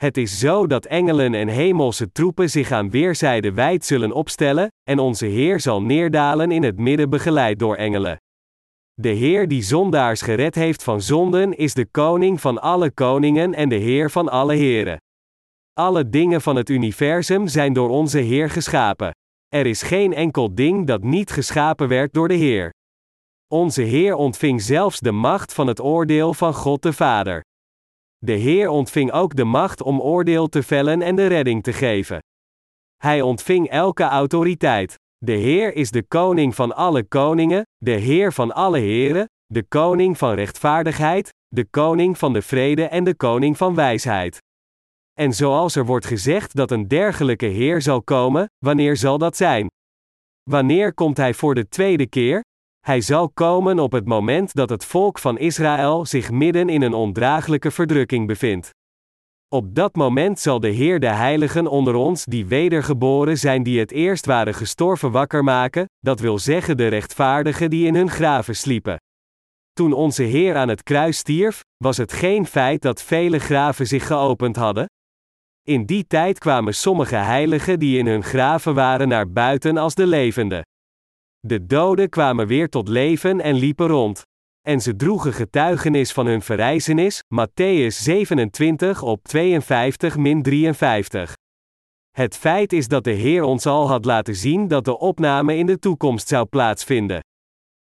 Het 0.00 0.16
is 0.16 0.38
zo 0.38 0.66
dat 0.66 0.86
engelen 0.86 1.34
en 1.34 1.48
hemelse 1.48 2.12
troepen 2.12 2.50
zich 2.50 2.70
aan 2.70 2.90
weerszijden 2.90 3.54
wijd 3.54 3.84
zullen 3.84 4.12
opstellen, 4.12 4.68
en 4.82 4.98
onze 4.98 5.26
Heer 5.26 5.60
zal 5.60 5.82
neerdalen 5.82 6.50
in 6.50 6.62
het 6.62 6.78
midden 6.78 7.10
begeleid 7.10 7.58
door 7.58 7.76
engelen. 7.76 8.16
De 8.94 9.08
Heer 9.08 9.48
die 9.48 9.62
zondaars 9.62 10.22
gered 10.22 10.54
heeft 10.54 10.82
van 10.82 11.02
zonden 11.02 11.56
is 11.56 11.74
de 11.74 11.86
koning 11.86 12.40
van 12.40 12.60
alle 12.60 12.90
koningen 12.90 13.54
en 13.54 13.68
de 13.68 13.76
Heer 13.76 14.10
van 14.10 14.28
alle 14.28 14.54
heren. 14.54 15.00
Alle 15.72 16.08
dingen 16.08 16.40
van 16.40 16.56
het 16.56 16.68
universum 16.68 17.48
zijn 17.48 17.72
door 17.72 17.88
onze 17.88 18.18
Heer 18.18 18.50
geschapen. 18.50 19.10
Er 19.48 19.66
is 19.66 19.82
geen 19.82 20.14
enkel 20.14 20.54
ding 20.54 20.86
dat 20.86 21.02
niet 21.02 21.30
geschapen 21.30 21.88
werd 21.88 22.12
door 22.12 22.28
de 22.28 22.34
Heer. 22.34 22.72
Onze 23.48 23.82
Heer 23.82 24.14
ontving 24.14 24.62
zelfs 24.62 25.00
de 25.00 25.12
macht 25.12 25.52
van 25.52 25.66
het 25.66 25.80
oordeel 25.80 26.34
van 26.34 26.54
God 26.54 26.82
de 26.82 26.92
Vader. 26.92 27.42
De 28.24 28.32
Heer 28.32 28.68
ontving 28.68 29.12
ook 29.12 29.36
de 29.36 29.44
macht 29.44 29.82
om 29.82 30.00
oordeel 30.00 30.48
te 30.48 30.62
vellen 30.62 31.02
en 31.02 31.16
de 31.16 31.26
redding 31.26 31.62
te 31.62 31.72
geven. 31.72 32.18
Hij 32.96 33.22
ontving 33.22 33.68
elke 33.68 34.02
autoriteit. 34.02 34.94
De 35.18 35.32
Heer 35.32 35.74
is 35.74 35.90
de 35.90 36.02
koning 36.02 36.54
van 36.54 36.74
alle 36.74 37.02
koningen, 37.02 37.62
de 37.76 37.90
Heer 37.90 38.32
van 38.32 38.52
alle 38.52 38.78
heren, 38.78 39.24
de 39.46 39.62
koning 39.62 40.18
van 40.18 40.34
rechtvaardigheid, 40.34 41.28
de 41.48 41.64
koning 41.64 42.18
van 42.18 42.32
de 42.32 42.42
vrede 42.42 42.84
en 42.84 43.04
de 43.04 43.14
koning 43.14 43.56
van 43.56 43.74
wijsheid. 43.74 44.38
En 45.18 45.32
zoals 45.32 45.76
er 45.76 45.86
wordt 45.86 46.06
gezegd 46.06 46.56
dat 46.56 46.70
een 46.70 46.88
dergelijke 46.88 47.46
Heer 47.46 47.82
zal 47.82 48.02
komen, 48.02 48.46
wanneer 48.64 48.96
zal 48.96 49.18
dat 49.18 49.36
zijn? 49.36 49.68
Wanneer 50.50 50.94
komt 50.94 51.16
Hij 51.16 51.34
voor 51.34 51.54
de 51.54 51.68
tweede 51.68 52.06
keer? 52.06 52.42
Hij 52.80 53.00
zal 53.00 53.30
komen 53.30 53.78
op 53.78 53.92
het 53.92 54.06
moment 54.06 54.54
dat 54.54 54.70
het 54.70 54.84
volk 54.84 55.18
van 55.18 55.38
Israël 55.38 56.06
zich 56.06 56.30
midden 56.30 56.68
in 56.68 56.82
een 56.82 56.94
ondraaglijke 56.94 57.70
verdrukking 57.70 58.26
bevindt. 58.26 58.70
Op 59.48 59.74
dat 59.74 59.94
moment 59.94 60.38
zal 60.38 60.60
de 60.60 60.68
Heer 60.68 61.00
de 61.00 61.08
heiligen 61.08 61.66
onder 61.66 61.94
ons 61.94 62.24
die 62.24 62.46
wedergeboren 62.46 63.38
zijn 63.38 63.62
die 63.62 63.78
het 63.78 63.90
eerst 63.90 64.26
waren 64.26 64.54
gestorven 64.54 65.10
wakker 65.10 65.44
maken, 65.44 65.84
dat 65.98 66.20
wil 66.20 66.38
zeggen 66.38 66.76
de 66.76 66.88
rechtvaardigen 66.88 67.70
die 67.70 67.86
in 67.86 67.94
hun 67.94 68.10
graven 68.10 68.56
sliepen. 68.56 68.96
Toen 69.72 69.92
onze 69.92 70.22
Heer 70.22 70.56
aan 70.56 70.68
het 70.68 70.82
kruis 70.82 71.16
stierf, 71.18 71.60
was 71.76 71.96
het 71.96 72.12
geen 72.12 72.46
feit 72.46 72.82
dat 72.82 73.02
vele 73.02 73.38
graven 73.38 73.86
zich 73.86 74.06
geopend 74.06 74.56
hadden, 74.56 74.86
in 75.62 75.86
die 75.86 76.06
tijd 76.06 76.38
kwamen 76.38 76.74
sommige 76.74 77.16
heiligen 77.16 77.78
die 77.78 77.98
in 77.98 78.06
hun 78.06 78.22
graven 78.22 78.74
waren 78.74 79.08
naar 79.08 79.30
buiten 79.30 79.76
als 79.76 79.94
de 79.94 80.06
levenden. 80.06 80.62
De 81.46 81.66
doden 81.66 82.08
kwamen 82.08 82.46
weer 82.46 82.68
tot 82.68 82.88
leven 82.88 83.40
en 83.40 83.54
liepen 83.54 83.86
rond. 83.86 84.22
En 84.60 84.80
ze 84.80 84.96
droegen 84.96 85.32
getuigenis 85.32 86.12
van 86.12 86.26
hun 86.26 86.42
verrijzenis, 86.42 87.22
Matthäus 87.34 87.96
27 87.96 89.02
op 89.02 89.20
52-53. 89.36 91.32
Het 92.10 92.36
feit 92.36 92.72
is 92.72 92.88
dat 92.88 93.04
de 93.04 93.10
Heer 93.10 93.42
ons 93.42 93.66
al 93.66 93.88
had 93.88 94.04
laten 94.04 94.34
zien 94.34 94.68
dat 94.68 94.84
de 94.84 94.98
opname 94.98 95.56
in 95.56 95.66
de 95.66 95.78
toekomst 95.78 96.28
zou 96.28 96.46
plaatsvinden. 96.46 97.20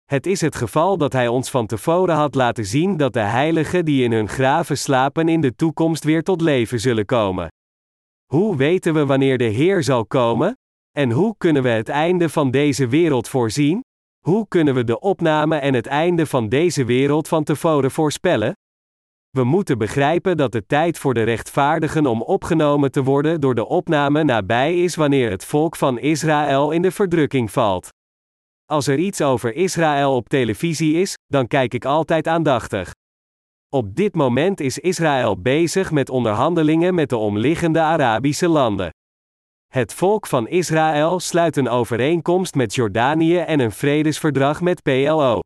Het 0.05 0.25
is 0.25 0.41
het 0.41 0.55
geval 0.55 0.97
dat 0.97 1.13
Hij 1.13 1.27
ons 1.27 1.49
van 1.49 1.65
tevoren 1.65 2.15
had 2.15 2.35
laten 2.35 2.65
zien 2.65 2.97
dat 2.97 3.13
de 3.13 3.19
heiligen 3.19 3.85
die 3.85 4.03
in 4.03 4.11
hun 4.11 4.29
graven 4.29 4.77
slapen 4.77 5.29
in 5.29 5.41
de 5.41 5.55
toekomst 5.55 6.03
weer 6.03 6.23
tot 6.23 6.41
leven 6.41 6.79
zullen 6.79 7.05
komen. 7.05 7.47
Hoe 8.25 8.55
weten 8.55 8.93
we 8.93 9.05
wanneer 9.05 9.37
de 9.37 9.43
Heer 9.43 9.83
zal 9.83 10.05
komen? 10.05 10.57
En 10.97 11.11
hoe 11.11 11.35
kunnen 11.37 11.63
we 11.63 11.69
het 11.69 11.89
einde 11.89 12.29
van 12.29 12.51
deze 12.51 12.87
wereld 12.87 13.29
voorzien? 13.29 13.83
Hoe 14.25 14.47
kunnen 14.47 14.73
we 14.73 14.83
de 14.83 14.99
opname 14.99 15.55
en 15.55 15.73
het 15.73 15.85
einde 15.85 16.25
van 16.25 16.49
deze 16.49 16.85
wereld 16.85 17.27
van 17.27 17.43
tevoren 17.43 17.91
voorspellen? 17.91 18.53
We 19.29 19.43
moeten 19.43 19.77
begrijpen 19.77 20.37
dat 20.37 20.51
de 20.51 20.65
tijd 20.65 20.97
voor 20.97 21.13
de 21.13 21.23
rechtvaardigen 21.23 22.05
om 22.05 22.21
opgenomen 22.21 22.91
te 22.91 23.03
worden 23.03 23.41
door 23.41 23.55
de 23.55 23.67
opname 23.67 24.23
nabij 24.23 24.83
is 24.83 24.95
wanneer 24.95 25.29
het 25.29 25.45
volk 25.45 25.75
van 25.75 25.99
Israël 25.99 26.71
in 26.71 26.81
de 26.81 26.91
verdrukking 26.91 27.51
valt. 27.51 27.89
Als 28.65 28.87
er 28.87 28.97
iets 28.97 29.21
over 29.21 29.55
Israël 29.55 30.15
op 30.15 30.29
televisie 30.29 30.93
is, 30.93 31.13
dan 31.25 31.47
kijk 31.47 31.73
ik 31.73 31.85
altijd 31.85 32.27
aandachtig. 32.27 32.91
Op 33.69 33.95
dit 33.95 34.15
moment 34.15 34.59
is 34.59 34.79
Israël 34.79 35.41
bezig 35.41 35.91
met 35.91 36.09
onderhandelingen 36.09 36.95
met 36.95 37.09
de 37.09 37.17
omliggende 37.17 37.79
Arabische 37.79 38.47
landen. 38.47 38.89
Het 39.67 39.93
volk 39.93 40.27
van 40.27 40.47
Israël 40.47 41.19
sluit 41.19 41.57
een 41.57 41.69
overeenkomst 41.69 42.55
met 42.55 42.75
Jordanië 42.75 43.37
en 43.37 43.59
een 43.59 43.71
vredesverdrag 43.71 44.61
met 44.61 44.81
PLO. 44.81 45.39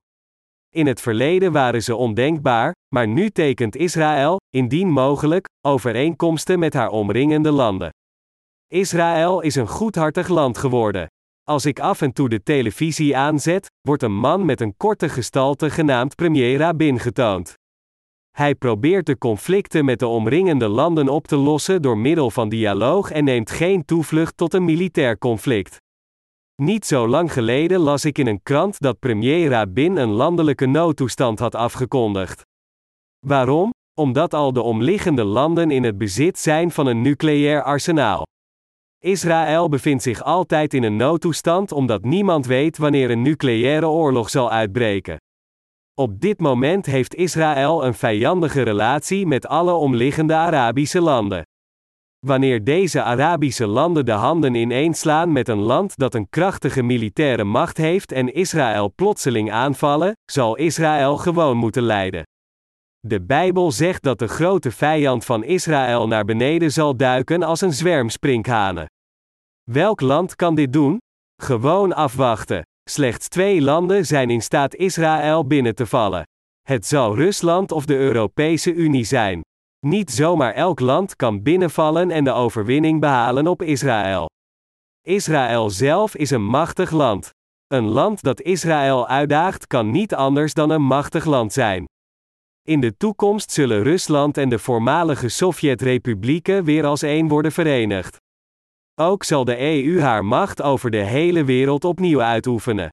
In 0.69 0.87
het 0.87 1.01
verleden 1.01 1.51
waren 1.51 1.83
ze 1.83 1.95
ondenkbaar, 1.95 2.71
maar 2.95 3.07
nu 3.07 3.29
tekent 3.29 3.75
Israël, 3.75 4.37
indien 4.49 4.89
mogelijk, 4.89 5.47
overeenkomsten 5.67 6.59
met 6.59 6.73
haar 6.73 6.89
omringende 6.89 7.51
landen. 7.51 7.89
Israël 8.67 9.41
is 9.41 9.55
een 9.55 9.67
goedhartig 9.67 10.27
land 10.27 10.57
geworden. 10.57 11.07
Als 11.43 11.65
ik 11.65 11.79
af 11.79 12.01
en 12.01 12.13
toe 12.13 12.29
de 12.29 12.43
televisie 12.43 13.17
aanzet, 13.17 13.67
wordt 13.81 14.03
een 14.03 14.15
man 14.15 14.45
met 14.45 14.61
een 14.61 14.77
korte 14.77 15.09
gestalte 15.09 15.69
genaamd 15.69 16.15
premier 16.15 16.57
Rabin 16.57 16.99
getoond. 16.99 17.53
Hij 18.31 18.55
probeert 18.55 19.05
de 19.05 19.17
conflicten 19.17 19.85
met 19.85 19.99
de 19.99 20.07
omringende 20.07 20.67
landen 20.67 21.09
op 21.09 21.27
te 21.27 21.35
lossen 21.35 21.81
door 21.81 21.97
middel 21.97 22.31
van 22.31 22.49
dialoog 22.49 23.11
en 23.11 23.23
neemt 23.23 23.51
geen 23.51 23.85
toevlucht 23.85 24.37
tot 24.37 24.53
een 24.53 24.65
militair 24.65 25.17
conflict. 25.17 25.77
Niet 26.61 26.85
zo 26.85 27.07
lang 27.07 27.33
geleden 27.33 27.79
las 27.79 28.05
ik 28.05 28.17
in 28.17 28.27
een 28.27 28.43
krant 28.43 28.79
dat 28.79 28.99
premier 28.99 29.49
Rabin 29.49 29.97
een 29.97 30.09
landelijke 30.09 30.65
noodtoestand 30.65 31.39
had 31.39 31.55
afgekondigd. 31.55 32.45
Waarom? 33.19 33.69
Omdat 33.99 34.33
al 34.33 34.53
de 34.53 34.61
omliggende 34.61 35.23
landen 35.23 35.71
in 35.71 35.83
het 35.83 35.97
bezit 35.97 36.39
zijn 36.39 36.71
van 36.71 36.87
een 36.87 37.01
nucleair 37.01 37.63
arsenaal. 37.63 38.25
Israël 38.99 39.69
bevindt 39.69 40.03
zich 40.03 40.23
altijd 40.23 40.73
in 40.73 40.83
een 40.83 40.95
noodtoestand 40.95 41.71
omdat 41.71 42.03
niemand 42.03 42.45
weet 42.45 42.77
wanneer 42.77 43.11
een 43.11 43.21
nucleaire 43.21 43.87
oorlog 43.87 44.29
zal 44.29 44.51
uitbreken. 44.51 45.17
Op 45.93 46.21
dit 46.21 46.39
moment 46.39 46.85
heeft 46.85 47.15
Israël 47.15 47.85
een 47.85 47.93
vijandige 47.93 48.61
relatie 48.61 49.27
met 49.27 49.47
alle 49.47 49.73
omliggende 49.73 50.33
Arabische 50.33 51.01
landen. 51.01 51.43
Wanneer 52.25 52.63
deze 52.63 53.03
Arabische 53.03 53.67
landen 53.67 54.05
de 54.05 54.11
handen 54.11 54.53
ineenslaan 54.53 55.31
met 55.31 55.47
een 55.47 55.59
land 55.59 55.97
dat 55.97 56.15
een 56.15 56.29
krachtige 56.29 56.83
militaire 56.83 57.43
macht 57.43 57.77
heeft 57.77 58.11
en 58.11 58.33
Israël 58.33 58.93
plotseling 58.95 59.51
aanvallen, 59.51 60.13
zal 60.31 60.57
Israël 60.57 61.17
gewoon 61.17 61.57
moeten 61.57 61.83
lijden. 61.83 62.23
De 62.99 63.21
Bijbel 63.21 63.71
zegt 63.71 64.03
dat 64.03 64.19
de 64.19 64.27
grote 64.27 64.71
vijand 64.71 65.25
van 65.25 65.43
Israël 65.43 66.07
naar 66.07 66.25
beneden 66.25 66.71
zal 66.71 66.95
duiken 66.95 67.43
als 67.43 67.61
een 67.61 67.73
zwerm 67.73 68.09
sprinkhanen. 68.09 68.85
Welk 69.71 70.01
land 70.01 70.35
kan 70.35 70.55
dit 70.55 70.73
doen? 70.73 70.97
Gewoon 71.41 71.93
afwachten. 71.93 72.63
Slechts 72.91 73.27
twee 73.27 73.61
landen 73.61 74.05
zijn 74.05 74.29
in 74.29 74.41
staat 74.41 74.75
Israël 74.75 75.47
binnen 75.47 75.75
te 75.75 75.85
vallen. 75.85 76.23
Het 76.61 76.85
zal 76.85 77.15
Rusland 77.15 77.71
of 77.71 77.85
de 77.85 77.95
Europese 77.95 78.73
Unie 78.73 79.03
zijn. 79.03 79.41
Niet 79.85 80.11
zomaar 80.11 80.53
elk 80.53 80.79
land 80.79 81.15
kan 81.15 81.41
binnenvallen 81.41 82.11
en 82.11 82.23
de 82.23 82.31
overwinning 82.31 82.99
behalen 82.99 83.47
op 83.47 83.61
Israël. 83.61 84.29
Israël 85.01 85.69
zelf 85.69 86.15
is 86.15 86.31
een 86.31 86.43
machtig 86.43 86.91
land. 86.91 87.29
Een 87.67 87.87
land 87.87 88.21
dat 88.21 88.41
Israël 88.41 89.07
uitdaagt 89.07 89.67
kan 89.67 89.91
niet 89.91 90.15
anders 90.15 90.53
dan 90.53 90.69
een 90.69 90.83
machtig 90.83 91.25
land 91.25 91.53
zijn. 91.53 91.85
In 92.67 92.79
de 92.79 92.97
toekomst 92.97 93.51
zullen 93.51 93.83
Rusland 93.83 94.37
en 94.37 94.49
de 94.49 94.59
voormalige 94.59 95.29
Sovjet-republieken 95.29 96.63
weer 96.63 96.85
als 96.85 97.01
één 97.01 97.27
worden 97.27 97.51
verenigd. 97.51 98.17
Ook 98.95 99.23
zal 99.23 99.45
de 99.45 99.59
EU 99.59 99.99
haar 99.99 100.25
macht 100.25 100.61
over 100.61 100.91
de 100.91 101.03
hele 101.03 101.43
wereld 101.43 101.85
opnieuw 101.85 102.21
uitoefenen. 102.21 102.89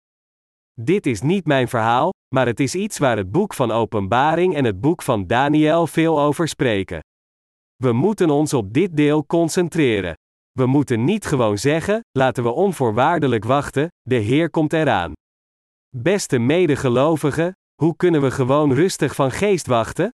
Dit 0.80 1.06
is 1.06 1.20
niet 1.20 1.46
mijn 1.46 1.68
verhaal, 1.68 2.10
maar 2.34 2.46
het 2.46 2.60
is 2.60 2.74
iets 2.74 2.98
waar 2.98 3.16
het 3.16 3.30
boek 3.30 3.54
van 3.54 3.70
Openbaring 3.70 4.54
en 4.54 4.64
het 4.64 4.80
boek 4.80 5.02
van 5.02 5.26
Daniel 5.26 5.86
veel 5.86 6.20
over 6.20 6.48
spreken. 6.48 7.00
We 7.76 7.92
moeten 7.92 8.30
ons 8.30 8.54
op 8.54 8.72
dit 8.72 8.96
deel 8.96 9.26
concentreren. 9.26 10.14
We 10.52 10.66
moeten 10.66 11.04
niet 11.04 11.26
gewoon 11.26 11.58
zeggen: 11.58 12.00
laten 12.10 12.42
we 12.42 12.50
onvoorwaardelijk 12.50 13.44
wachten, 13.44 13.88
de 14.00 14.14
Heer 14.14 14.50
komt 14.50 14.72
eraan. 14.72 15.12
Beste 15.96 16.38
medegelovigen, 16.38 17.52
hoe 17.82 17.96
kunnen 17.96 18.20
we 18.20 18.30
gewoon 18.30 18.72
rustig 18.74 19.14
van 19.14 19.30
geest 19.30 19.66
wachten? 19.66 20.10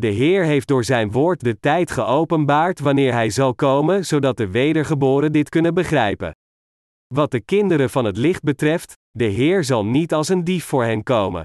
De 0.00 0.06
Heer 0.06 0.44
heeft 0.44 0.68
door 0.68 0.84
zijn 0.84 1.10
woord 1.10 1.40
de 1.40 1.60
tijd 1.60 1.90
geopenbaard 1.90 2.80
wanneer 2.80 3.12
hij 3.12 3.30
zal 3.30 3.54
komen, 3.54 4.06
zodat 4.06 4.36
de 4.36 4.50
wedergeboren 4.50 5.32
dit 5.32 5.48
kunnen 5.48 5.74
begrijpen. 5.74 6.34
Wat 7.14 7.30
de 7.30 7.40
kinderen 7.40 7.90
van 7.90 8.04
het 8.04 8.16
licht 8.16 8.42
betreft, 8.42 8.92
de 9.10 9.24
Heer 9.24 9.64
zal 9.64 9.84
niet 9.86 10.12
als 10.12 10.28
een 10.28 10.44
dief 10.44 10.64
voor 10.64 10.84
hen 10.84 11.02
komen. 11.02 11.42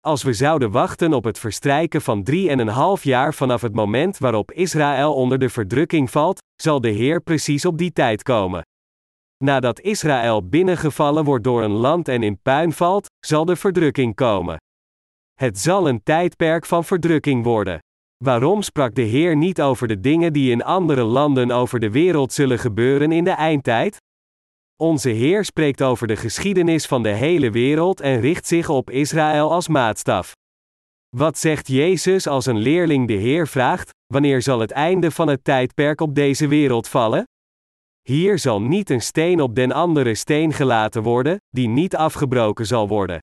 Als 0.00 0.22
we 0.22 0.32
zouden 0.32 0.70
wachten 0.70 1.12
op 1.12 1.24
het 1.24 1.38
verstrijken 1.38 2.02
van 2.02 2.22
drie 2.22 2.50
en 2.50 2.58
een 2.58 2.68
half 2.68 3.04
jaar 3.04 3.34
vanaf 3.34 3.60
het 3.60 3.74
moment 3.74 4.18
waarop 4.18 4.52
Israël 4.52 5.14
onder 5.14 5.38
de 5.38 5.48
verdrukking 5.48 6.10
valt, 6.10 6.38
zal 6.62 6.80
de 6.80 6.90
Heer 6.90 7.20
precies 7.20 7.64
op 7.64 7.78
die 7.78 7.92
tijd 7.92 8.22
komen. 8.22 8.62
Nadat 9.44 9.80
Israël 9.80 10.48
binnengevallen 10.48 11.24
wordt 11.24 11.44
door 11.44 11.62
een 11.62 11.70
land 11.70 12.08
en 12.08 12.22
in 12.22 12.38
puin 12.42 12.72
valt, 12.72 13.06
zal 13.26 13.44
de 13.44 13.56
verdrukking 13.56 14.14
komen. 14.14 14.56
Het 15.40 15.58
zal 15.58 15.88
een 15.88 16.02
tijdperk 16.02 16.66
van 16.66 16.84
verdrukking 16.84 17.44
worden. 17.44 17.78
Waarom 18.24 18.62
sprak 18.62 18.94
de 18.94 19.02
Heer 19.02 19.36
niet 19.36 19.60
over 19.60 19.88
de 19.88 20.00
dingen 20.00 20.32
die 20.32 20.50
in 20.50 20.62
andere 20.62 21.02
landen 21.02 21.50
over 21.50 21.80
de 21.80 21.90
wereld 21.90 22.32
zullen 22.32 22.58
gebeuren 22.58 23.12
in 23.12 23.24
de 23.24 23.30
eindtijd? 23.30 23.96
Onze 24.76 25.08
Heer 25.08 25.44
spreekt 25.44 25.82
over 25.82 26.06
de 26.06 26.16
geschiedenis 26.16 26.86
van 26.86 27.02
de 27.02 27.08
hele 27.08 27.50
wereld 27.50 28.00
en 28.00 28.20
richt 28.20 28.46
zich 28.46 28.68
op 28.68 28.90
Israël 28.90 29.52
als 29.52 29.68
maatstaf. 29.68 30.32
Wat 31.16 31.38
zegt 31.38 31.68
Jezus 31.68 32.26
als 32.26 32.46
een 32.46 32.58
leerling 32.58 33.06
de 33.06 33.14
Heer 33.14 33.48
vraagt: 33.48 33.90
Wanneer 34.06 34.42
zal 34.42 34.60
het 34.60 34.70
einde 34.70 35.10
van 35.10 35.28
het 35.28 35.44
tijdperk 35.44 36.00
op 36.00 36.14
deze 36.14 36.48
wereld 36.48 36.88
vallen? 36.88 37.24
Hier 38.02 38.38
zal 38.38 38.62
niet 38.62 38.90
een 38.90 39.02
steen 39.02 39.40
op 39.40 39.54
den 39.54 39.72
andere 39.72 40.14
steen 40.14 40.52
gelaten 40.52 41.02
worden, 41.02 41.36
die 41.48 41.68
niet 41.68 41.96
afgebroken 41.96 42.66
zal 42.66 42.88
worden. 42.88 43.18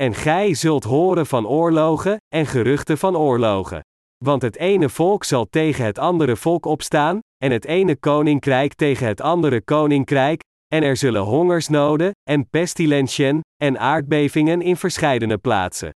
En 0.00 0.14
gij 0.14 0.54
zult 0.54 0.84
horen 0.84 1.26
van 1.26 1.46
oorlogen, 1.46 2.16
en 2.34 2.46
geruchten 2.46 2.98
van 2.98 3.16
oorlogen. 3.16 3.80
Want 4.24 4.42
het 4.42 4.56
ene 4.56 4.88
volk 4.88 5.24
zal 5.24 5.46
tegen 5.50 5.84
het 5.84 5.98
andere 5.98 6.36
volk 6.36 6.66
opstaan, 6.66 7.18
en 7.44 7.50
het 7.50 7.64
ene 7.64 7.96
koninkrijk 7.96 8.74
tegen 8.74 9.06
het 9.06 9.20
andere 9.20 9.60
koninkrijk, 9.60 10.42
en 10.74 10.82
er 10.82 10.96
zullen 10.96 11.22
hongersnoden, 11.22 12.10
en 12.22 12.48
pestilentien, 12.48 13.40
en 13.62 13.78
aardbevingen 13.78 14.62
in 14.62 14.76
verscheidene 14.76 15.38
plaatsen. 15.38 15.90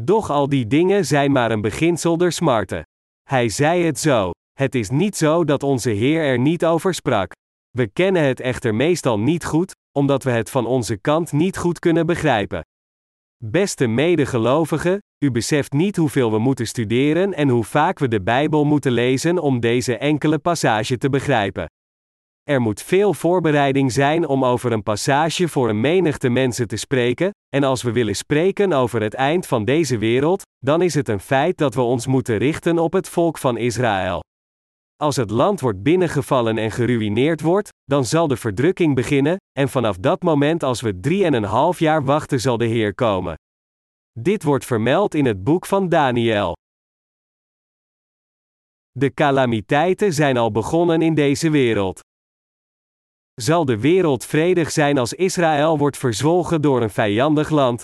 Doch 0.00 0.30
al 0.30 0.48
die 0.48 0.66
dingen 0.66 1.04
zijn 1.04 1.32
maar 1.32 1.50
een 1.50 1.60
beginsel 1.60 2.16
der 2.16 2.32
smarten. 2.32 2.82
Hij 3.28 3.48
zei 3.48 3.84
het 3.84 3.98
zo. 3.98 4.30
Het 4.52 4.74
is 4.74 4.90
niet 4.90 5.16
zo 5.16 5.44
dat 5.44 5.62
onze 5.62 5.90
Heer 5.90 6.22
er 6.24 6.38
niet 6.38 6.64
over 6.64 6.94
sprak. 6.94 7.32
We 7.70 7.86
kennen 7.86 8.22
het 8.22 8.40
echter 8.40 8.74
meestal 8.74 9.18
niet 9.18 9.44
goed, 9.44 9.72
omdat 9.92 10.22
we 10.22 10.30
het 10.30 10.50
van 10.50 10.66
onze 10.66 10.96
kant 10.96 11.32
niet 11.32 11.56
goed 11.56 11.78
kunnen 11.78 12.06
begrijpen. 12.06 12.62
Beste 13.44 13.86
medegelovigen, 13.86 14.98
u 15.24 15.30
beseft 15.30 15.72
niet 15.72 15.96
hoeveel 15.96 16.30
we 16.30 16.38
moeten 16.38 16.66
studeren 16.66 17.34
en 17.34 17.48
hoe 17.48 17.64
vaak 17.64 17.98
we 17.98 18.08
de 18.08 18.22
Bijbel 18.22 18.64
moeten 18.64 18.92
lezen 18.92 19.38
om 19.38 19.60
deze 19.60 19.96
enkele 19.96 20.38
passage 20.38 20.98
te 20.98 21.08
begrijpen. 21.08 21.66
Er 22.42 22.60
moet 22.60 22.82
veel 22.82 23.14
voorbereiding 23.14 23.92
zijn 23.92 24.26
om 24.26 24.44
over 24.44 24.72
een 24.72 24.82
passage 24.82 25.48
voor 25.48 25.68
een 25.68 25.80
menigte 25.80 26.28
mensen 26.28 26.68
te 26.68 26.76
spreken, 26.76 27.30
en 27.48 27.64
als 27.64 27.82
we 27.82 27.92
willen 27.92 28.16
spreken 28.16 28.72
over 28.72 29.02
het 29.02 29.14
eind 29.14 29.46
van 29.46 29.64
deze 29.64 29.98
wereld, 29.98 30.42
dan 30.58 30.82
is 30.82 30.94
het 30.94 31.08
een 31.08 31.20
feit 31.20 31.56
dat 31.56 31.74
we 31.74 31.80
ons 31.80 32.06
moeten 32.06 32.38
richten 32.38 32.78
op 32.78 32.92
het 32.92 33.08
volk 33.08 33.38
van 33.38 33.56
Israël. 33.56 34.20
Als 35.02 35.16
het 35.16 35.30
land 35.30 35.60
wordt 35.60 35.82
binnengevallen 35.82 36.58
en 36.58 36.70
geruïneerd 36.70 37.40
wordt, 37.40 37.68
dan 37.84 38.04
zal 38.04 38.28
de 38.28 38.36
verdrukking 38.36 38.94
beginnen, 38.94 39.36
en 39.58 39.68
vanaf 39.68 39.96
dat 39.96 40.22
moment 40.22 40.62
als 40.62 40.80
we 40.80 41.00
drie 41.00 41.24
en 41.24 41.32
een 41.32 41.44
half 41.44 41.78
jaar 41.78 42.04
wachten 42.04 42.40
zal 42.40 42.56
de 42.56 42.64
Heer 42.64 42.94
komen. 42.94 43.34
Dit 44.18 44.42
wordt 44.42 44.64
vermeld 44.64 45.14
in 45.14 45.24
het 45.24 45.44
boek 45.44 45.66
van 45.66 45.88
Daniel. 45.88 46.56
De 48.90 49.14
calamiteiten 49.14 50.12
zijn 50.12 50.36
al 50.36 50.50
begonnen 50.50 51.02
in 51.02 51.14
deze 51.14 51.50
wereld. 51.50 52.00
Zal 53.34 53.64
de 53.64 53.78
wereld 53.78 54.24
vredig 54.24 54.70
zijn 54.70 54.98
als 54.98 55.12
Israël 55.12 55.78
wordt 55.78 55.96
verzwolgen 55.96 56.62
door 56.62 56.82
een 56.82 56.90
vijandig 56.90 57.50
land? 57.50 57.82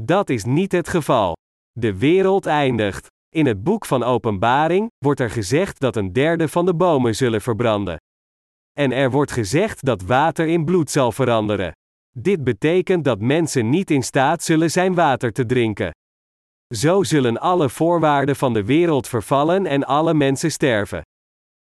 Dat 0.00 0.30
is 0.30 0.44
niet 0.44 0.72
het 0.72 0.88
geval. 0.88 1.32
De 1.72 1.98
wereld 1.98 2.46
eindigt. 2.46 3.12
In 3.34 3.46
het 3.46 3.62
boek 3.62 3.86
van 3.86 4.02
Openbaring 4.02 4.90
wordt 4.98 5.20
er 5.20 5.30
gezegd 5.30 5.80
dat 5.80 5.96
een 5.96 6.12
derde 6.12 6.48
van 6.48 6.66
de 6.66 6.74
bomen 6.74 7.14
zullen 7.16 7.40
verbranden. 7.40 7.96
En 8.72 8.92
er 8.92 9.10
wordt 9.10 9.32
gezegd 9.32 9.84
dat 9.84 10.02
water 10.02 10.46
in 10.46 10.64
bloed 10.64 10.90
zal 10.90 11.12
veranderen. 11.12 11.72
Dit 12.18 12.44
betekent 12.44 13.04
dat 13.04 13.20
mensen 13.20 13.70
niet 13.70 13.90
in 13.90 14.02
staat 14.02 14.42
zullen 14.42 14.70
zijn 14.70 14.94
water 14.94 15.32
te 15.32 15.46
drinken. 15.46 15.90
Zo 16.74 17.02
zullen 17.02 17.40
alle 17.40 17.68
voorwaarden 17.68 18.36
van 18.36 18.52
de 18.52 18.64
wereld 18.64 19.08
vervallen 19.08 19.66
en 19.66 19.84
alle 19.84 20.14
mensen 20.14 20.50
sterven. 20.50 21.02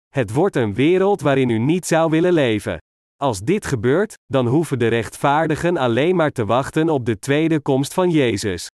Het 0.08 0.32
wordt 0.32 0.56
een 0.56 0.74
wereld 0.74 1.20
waarin 1.20 1.48
u 1.48 1.58
niet 1.58 1.86
zou 1.86 2.10
willen 2.10 2.32
leven. 2.32 2.78
Als 3.16 3.40
dit 3.40 3.66
gebeurt, 3.66 4.14
dan 4.26 4.46
hoeven 4.46 4.78
de 4.78 4.88
rechtvaardigen 4.88 5.76
alleen 5.76 6.16
maar 6.16 6.32
te 6.32 6.44
wachten 6.44 6.88
op 6.88 7.04
de 7.06 7.18
tweede 7.18 7.60
komst 7.60 7.94
van 7.94 8.10
Jezus. 8.10 8.68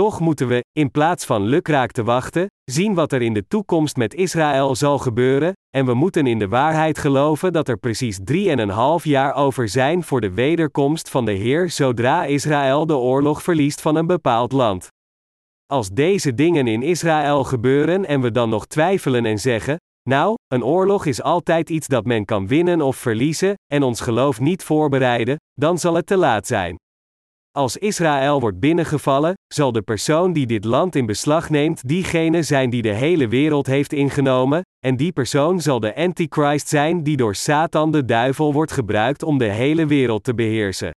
Toch 0.00 0.20
moeten 0.20 0.48
we, 0.48 0.64
in 0.72 0.90
plaats 0.90 1.24
van 1.24 1.42
lukraak 1.42 1.90
te 1.90 2.04
wachten, 2.04 2.46
zien 2.64 2.94
wat 2.94 3.12
er 3.12 3.22
in 3.22 3.34
de 3.34 3.46
toekomst 3.48 3.96
met 3.96 4.14
Israël 4.14 4.74
zal 4.74 4.98
gebeuren, 4.98 5.52
en 5.76 5.86
we 5.86 5.94
moeten 5.94 6.26
in 6.26 6.38
de 6.38 6.48
waarheid 6.48 6.98
geloven 6.98 7.52
dat 7.52 7.68
er 7.68 7.76
precies 7.76 8.18
drie 8.24 8.50
en 8.50 8.58
een 8.58 8.68
half 8.68 9.04
jaar 9.04 9.34
over 9.34 9.68
zijn 9.68 10.02
voor 10.04 10.20
de 10.20 10.30
wederkomst 10.30 11.10
van 11.10 11.24
de 11.24 11.32
Heer 11.32 11.70
zodra 11.70 12.24
Israël 12.24 12.86
de 12.86 12.96
oorlog 12.96 13.42
verliest 13.42 13.80
van 13.80 13.96
een 13.96 14.06
bepaald 14.06 14.52
land. 14.52 14.88
Als 15.66 15.88
deze 15.88 16.34
dingen 16.34 16.66
in 16.66 16.82
Israël 16.82 17.44
gebeuren 17.44 18.06
en 18.06 18.20
we 18.20 18.30
dan 18.30 18.48
nog 18.48 18.66
twijfelen 18.66 19.24
en 19.24 19.38
zeggen: 19.38 19.76
Nou, 20.08 20.34
een 20.46 20.64
oorlog 20.64 21.06
is 21.06 21.22
altijd 21.22 21.70
iets 21.70 21.86
dat 21.86 22.04
men 22.04 22.24
kan 22.24 22.46
winnen 22.46 22.80
of 22.80 22.96
verliezen, 22.96 23.54
en 23.72 23.82
ons 23.82 24.00
geloof 24.00 24.40
niet 24.40 24.64
voorbereiden, 24.64 25.36
dan 25.52 25.78
zal 25.78 25.94
het 25.94 26.06
te 26.06 26.16
laat 26.16 26.46
zijn. 26.46 26.76
Als 27.52 27.76
Israël 27.76 28.40
wordt 28.40 28.60
binnengevallen, 28.60 29.34
zal 29.54 29.72
de 29.72 29.82
persoon 29.82 30.32
die 30.32 30.46
dit 30.46 30.64
land 30.64 30.94
in 30.94 31.06
beslag 31.06 31.50
neemt 31.50 31.88
diegene 31.88 32.42
zijn 32.42 32.70
die 32.70 32.82
de 32.82 32.92
hele 32.92 33.28
wereld 33.28 33.66
heeft 33.66 33.92
ingenomen, 33.92 34.62
en 34.78 34.96
die 34.96 35.12
persoon 35.12 35.60
zal 35.60 35.80
de 35.80 35.96
Antichrist 35.96 36.68
zijn 36.68 37.02
die 37.02 37.16
door 37.16 37.34
Satan 37.34 37.90
de 37.90 38.04
duivel 38.04 38.52
wordt 38.52 38.72
gebruikt 38.72 39.22
om 39.22 39.38
de 39.38 39.48
hele 39.48 39.86
wereld 39.86 40.24
te 40.24 40.34
beheersen. 40.34 40.90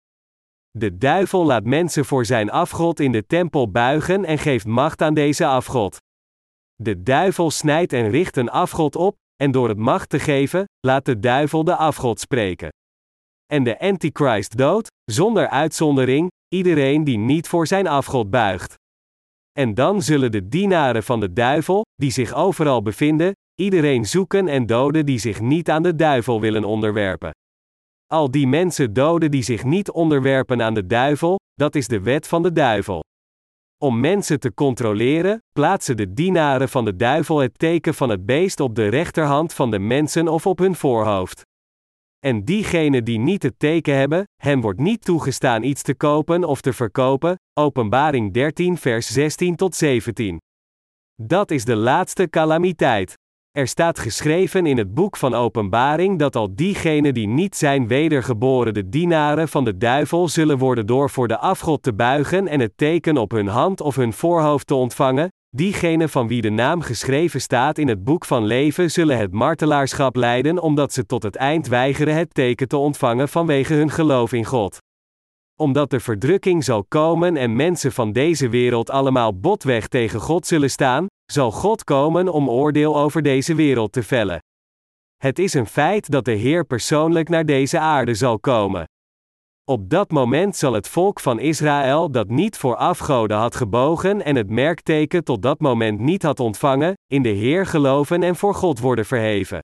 De 0.70 0.98
duivel 0.98 1.44
laat 1.44 1.64
mensen 1.64 2.04
voor 2.04 2.24
zijn 2.24 2.50
afgod 2.50 3.00
in 3.00 3.12
de 3.12 3.26
tempel 3.26 3.70
buigen 3.70 4.24
en 4.24 4.38
geeft 4.38 4.66
macht 4.66 5.02
aan 5.02 5.14
deze 5.14 5.46
afgod. 5.46 5.96
De 6.74 7.02
duivel 7.02 7.50
snijdt 7.50 7.92
en 7.92 8.10
richt 8.10 8.36
een 8.36 8.50
afgod 8.50 8.96
op, 8.96 9.14
en 9.36 9.50
door 9.50 9.68
het 9.68 9.78
macht 9.78 10.08
te 10.08 10.18
geven, 10.18 10.64
laat 10.86 11.04
de 11.04 11.18
duivel 11.18 11.64
de 11.64 11.76
afgod 11.76 12.20
spreken. 12.20 12.68
En 13.52 13.64
de 13.64 13.80
Antichrist 13.80 14.56
dood, 14.56 14.86
zonder 15.04 15.48
uitzondering, 15.48 16.30
iedereen 16.52 17.04
die 17.04 17.18
niet 17.18 17.48
voor 17.48 17.66
zijn 17.66 17.86
afgod 17.86 18.30
buigt. 18.30 18.74
En 19.52 19.74
dan 19.74 20.02
zullen 20.02 20.32
de 20.32 20.48
dienaren 20.48 21.02
van 21.02 21.20
de 21.20 21.32
duivel, 21.32 21.84
die 21.94 22.10
zich 22.10 22.34
overal 22.34 22.82
bevinden, 22.82 23.32
iedereen 23.60 24.04
zoeken 24.06 24.48
en 24.48 24.66
doden 24.66 25.06
die 25.06 25.18
zich 25.18 25.40
niet 25.40 25.70
aan 25.70 25.82
de 25.82 25.94
duivel 25.94 26.40
willen 26.40 26.64
onderwerpen. 26.64 27.30
Al 28.06 28.30
die 28.30 28.46
mensen 28.46 28.92
doden 28.92 29.30
die 29.30 29.42
zich 29.42 29.64
niet 29.64 29.90
onderwerpen 29.90 30.62
aan 30.62 30.74
de 30.74 30.86
duivel, 30.86 31.38
dat 31.54 31.74
is 31.74 31.88
de 31.88 32.00
wet 32.00 32.28
van 32.28 32.42
de 32.42 32.52
duivel. 32.52 33.00
Om 33.82 34.00
mensen 34.00 34.40
te 34.40 34.54
controleren, 34.54 35.38
plaatsen 35.52 35.96
de 35.96 36.12
dienaren 36.12 36.68
van 36.68 36.84
de 36.84 36.96
duivel 36.96 37.38
het 37.38 37.58
teken 37.58 37.94
van 37.94 38.08
het 38.08 38.26
beest 38.26 38.60
op 38.60 38.74
de 38.74 38.88
rechterhand 38.88 39.54
van 39.54 39.70
de 39.70 39.78
mensen 39.78 40.28
of 40.28 40.46
op 40.46 40.58
hun 40.58 40.74
voorhoofd. 40.74 41.42
En 42.24 42.44
diegenen 42.44 43.04
die 43.04 43.18
niet 43.18 43.42
het 43.42 43.58
teken 43.58 43.96
hebben, 43.96 44.28
hen 44.36 44.60
wordt 44.60 44.78
niet 44.78 45.04
toegestaan 45.04 45.62
iets 45.62 45.82
te 45.82 45.94
kopen 45.94 46.44
of 46.44 46.60
te 46.60 46.72
verkopen. 46.72 47.36
Openbaring 47.60 48.32
13, 48.32 48.76
vers 48.76 49.06
16 49.06 49.56
tot 49.56 49.74
17. 49.74 50.40
Dat 51.22 51.50
is 51.50 51.64
de 51.64 51.76
laatste 51.76 52.30
calamiteit. 52.30 53.14
Er 53.50 53.66
staat 53.66 53.98
geschreven 53.98 54.66
in 54.66 54.78
het 54.78 54.94
boek 54.94 55.16
van 55.16 55.34
Openbaring 55.34 56.18
dat 56.18 56.36
al 56.36 56.54
diegenen 56.54 57.14
die 57.14 57.28
niet 57.28 57.56
zijn 57.56 57.86
wedergeboren 57.86 58.74
de 58.74 58.88
dienaren 58.88 59.48
van 59.48 59.64
de 59.64 59.76
duivel 59.76 60.28
zullen 60.28 60.58
worden 60.58 60.86
door 60.86 61.10
voor 61.10 61.28
de 61.28 61.38
afgod 61.38 61.82
te 61.82 61.94
buigen 61.94 62.48
en 62.48 62.60
het 62.60 62.72
teken 62.76 63.16
op 63.16 63.30
hun 63.30 63.48
hand 63.48 63.80
of 63.80 63.96
hun 63.96 64.12
voorhoofd 64.12 64.66
te 64.66 64.74
ontvangen, 64.74 65.28
diegenen 65.56 66.08
van 66.08 66.28
wie 66.28 66.40
de 66.40 66.50
naam 66.50 66.80
geschreven 66.80 67.40
staat 67.40 67.78
in 67.78 67.88
het 67.88 68.04
boek 68.04 68.24
van 68.24 68.44
leven 68.44 68.90
zullen 68.90 69.18
het 69.18 69.32
martelaarschap 69.32 70.16
leiden 70.16 70.58
omdat 70.58 70.92
ze 70.92 71.06
tot 71.06 71.22
het 71.22 71.36
eind 71.36 71.66
weigeren 71.66 72.14
het 72.14 72.34
teken 72.34 72.68
te 72.68 72.76
ontvangen 72.76 73.28
vanwege 73.28 73.74
hun 73.74 73.90
geloof 73.90 74.32
in 74.32 74.44
God 74.44 74.78
omdat 75.62 75.90
de 75.90 76.00
verdrukking 76.00 76.64
zal 76.64 76.84
komen 76.84 77.36
en 77.36 77.56
mensen 77.56 77.92
van 77.92 78.12
deze 78.12 78.48
wereld 78.48 78.90
allemaal 78.90 79.40
botweg 79.40 79.88
tegen 79.88 80.20
God 80.20 80.46
zullen 80.46 80.70
staan, 80.70 81.06
zal 81.32 81.50
God 81.50 81.84
komen 81.84 82.28
om 82.28 82.50
oordeel 82.50 82.96
over 82.96 83.22
deze 83.22 83.54
wereld 83.54 83.92
te 83.92 84.02
vellen. 84.02 84.40
Het 85.16 85.38
is 85.38 85.54
een 85.54 85.66
feit 85.66 86.10
dat 86.10 86.24
de 86.24 86.32
Heer 86.32 86.64
persoonlijk 86.64 87.28
naar 87.28 87.46
deze 87.46 87.78
aarde 87.78 88.14
zal 88.14 88.38
komen. 88.40 88.84
Op 89.70 89.90
dat 89.90 90.10
moment 90.10 90.56
zal 90.56 90.72
het 90.72 90.88
volk 90.88 91.20
van 91.20 91.38
Israël 91.38 92.10
dat 92.10 92.28
niet 92.28 92.56
voor 92.56 92.76
afgoden 92.76 93.36
had 93.36 93.54
gebogen 93.54 94.24
en 94.24 94.36
het 94.36 94.50
merkteken 94.50 95.24
tot 95.24 95.42
dat 95.42 95.60
moment 95.60 96.00
niet 96.00 96.22
had 96.22 96.40
ontvangen, 96.40 96.94
in 97.06 97.22
de 97.22 97.28
Heer 97.28 97.66
geloven 97.66 98.22
en 98.22 98.36
voor 98.36 98.54
God 98.54 98.80
worden 98.80 99.06
verheven. 99.06 99.60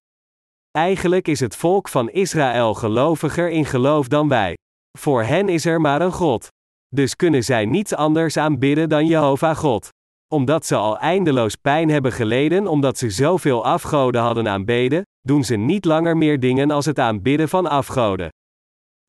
Eigenlijk 0.71 1.29
is 1.29 1.41
het 1.41 1.57
volk 1.57 1.89
van 1.89 2.11
Israël 2.11 2.75
geloviger 2.75 3.51
in 3.51 3.65
geloof 3.65 4.09
dan 4.09 4.29
wij. 4.29 4.57
Voor 4.99 5.23
hen 5.23 5.49
is 5.49 5.65
er 5.65 5.81
maar 5.81 6.01
een 6.01 6.13
God. 6.13 6.49
Dus 6.89 7.17
kunnen 7.17 7.45
zij 7.45 7.65
niets 7.65 7.95
anders 7.95 8.37
aanbidden 8.37 8.89
dan 8.89 9.07
Jehovah 9.07 9.57
God. 9.57 9.89
Omdat 10.35 10.67
ze 10.67 10.77
al 10.77 10.99
eindeloos 10.99 11.55
pijn 11.55 11.91
hebben 11.91 12.13
geleden 12.13 12.67
omdat 12.67 12.99
ze 12.99 13.11
zoveel 13.11 13.65
afgoden 13.65 14.21
hadden 14.21 14.49
aanbeden, 14.49 15.03
doen 15.21 15.45
ze 15.45 15.57
niet 15.57 15.85
langer 15.85 16.17
meer 16.17 16.41
dingen 16.41 16.71
als 16.71 16.85
het 16.85 16.99
aanbidden 16.99 17.49
van 17.49 17.67
afgoden. 17.67 18.29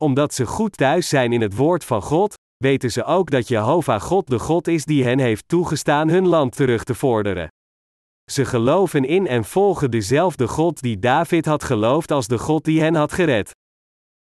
Omdat 0.01 0.33
ze 0.33 0.45
goed 0.45 0.77
thuis 0.77 1.09
zijn 1.09 1.33
in 1.33 1.41
het 1.41 1.55
woord 1.55 1.85
van 1.85 2.01
God, 2.01 2.33
weten 2.57 2.91
ze 2.91 3.03
ook 3.03 3.31
dat 3.31 3.47
Jehovah 3.47 4.01
God 4.01 4.27
de 4.27 4.39
God 4.39 4.67
is 4.67 4.85
die 4.85 5.03
hen 5.03 5.19
heeft 5.19 5.47
toegestaan 5.47 6.09
hun 6.09 6.27
land 6.27 6.55
terug 6.55 6.83
te 6.83 6.95
vorderen. 6.95 7.47
Ze 8.31 8.45
geloven 8.45 9.05
in 9.05 9.27
en 9.27 9.43
volgen 9.43 9.91
dezelfde 9.91 10.47
God 10.47 10.81
die 10.81 10.99
David 10.99 11.45
had 11.45 11.63
geloofd 11.63 12.11
als 12.11 12.27
de 12.27 12.37
God 12.37 12.63
die 12.63 12.81
hen 12.81 12.95
had 12.95 13.11
gered. 13.11 13.51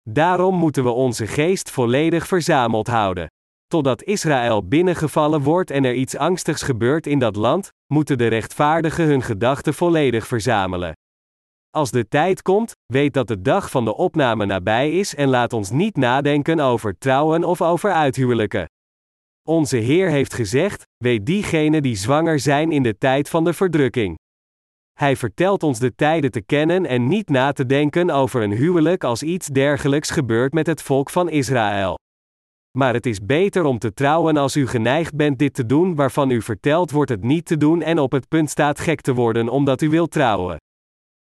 Daarom 0.09 0.55
moeten 0.55 0.83
we 0.83 0.89
onze 0.89 1.27
geest 1.27 1.69
volledig 1.69 2.27
verzameld 2.27 2.87
houden. 2.87 3.27
Totdat 3.67 4.03
Israël 4.03 4.67
binnengevallen 4.67 5.41
wordt 5.41 5.71
en 5.71 5.83
er 5.83 5.93
iets 5.93 6.17
angstigs 6.17 6.61
gebeurt 6.61 7.07
in 7.07 7.19
dat 7.19 7.35
land, 7.35 7.69
moeten 7.93 8.17
de 8.17 8.27
rechtvaardigen 8.27 9.05
hun 9.05 9.21
gedachten 9.21 9.73
volledig 9.73 10.27
verzamelen. 10.27 10.93
Als 11.75 11.91
de 11.91 12.07
tijd 12.07 12.41
komt, 12.41 12.71
weet 12.85 13.13
dat 13.13 13.27
de 13.27 13.41
dag 13.41 13.69
van 13.69 13.85
de 13.85 13.95
opname 13.95 14.45
nabij 14.45 14.91
is 14.91 15.15
en 15.15 15.27
laat 15.27 15.53
ons 15.53 15.69
niet 15.69 15.95
nadenken 15.95 16.59
over 16.59 16.97
trouwen 16.97 17.43
of 17.43 17.61
over 17.61 17.91
uithuwelijken. 17.91 18.65
Onze 19.47 19.77
Heer 19.77 20.09
heeft 20.09 20.33
gezegd: 20.33 20.83
weet 20.97 21.25
diegenen 21.25 21.81
die 21.81 21.95
zwanger 21.95 22.39
zijn 22.39 22.71
in 22.71 22.83
de 22.83 22.97
tijd 22.97 23.29
van 23.29 23.43
de 23.43 23.53
verdrukking. 23.53 24.17
Hij 24.93 25.15
vertelt 25.15 25.63
ons 25.63 25.79
de 25.79 25.95
tijden 25.95 26.31
te 26.31 26.41
kennen 26.41 26.85
en 26.85 27.07
niet 27.07 27.29
na 27.29 27.51
te 27.51 27.65
denken 27.65 28.09
over 28.09 28.41
een 28.41 28.51
huwelijk 28.51 29.03
als 29.03 29.23
iets 29.23 29.47
dergelijks 29.47 30.09
gebeurt 30.09 30.53
met 30.53 30.67
het 30.67 30.81
volk 30.81 31.09
van 31.09 31.29
Israël. 31.29 31.97
Maar 32.77 32.93
het 32.93 33.05
is 33.05 33.25
beter 33.25 33.63
om 33.63 33.79
te 33.79 33.93
trouwen 33.93 34.37
als 34.37 34.55
u 34.55 34.67
geneigd 34.67 35.15
bent 35.15 35.39
dit 35.39 35.53
te 35.53 35.65
doen 35.65 35.95
waarvan 35.95 36.29
u 36.29 36.41
verteld 36.41 36.91
wordt 36.91 37.09
het 37.09 37.23
niet 37.23 37.45
te 37.45 37.57
doen 37.57 37.81
en 37.81 37.99
op 37.99 38.11
het 38.11 38.27
punt 38.27 38.49
staat 38.49 38.79
gek 38.79 39.01
te 39.01 39.13
worden 39.13 39.49
omdat 39.49 39.81
u 39.81 39.89
wilt 39.89 40.11
trouwen. 40.11 40.57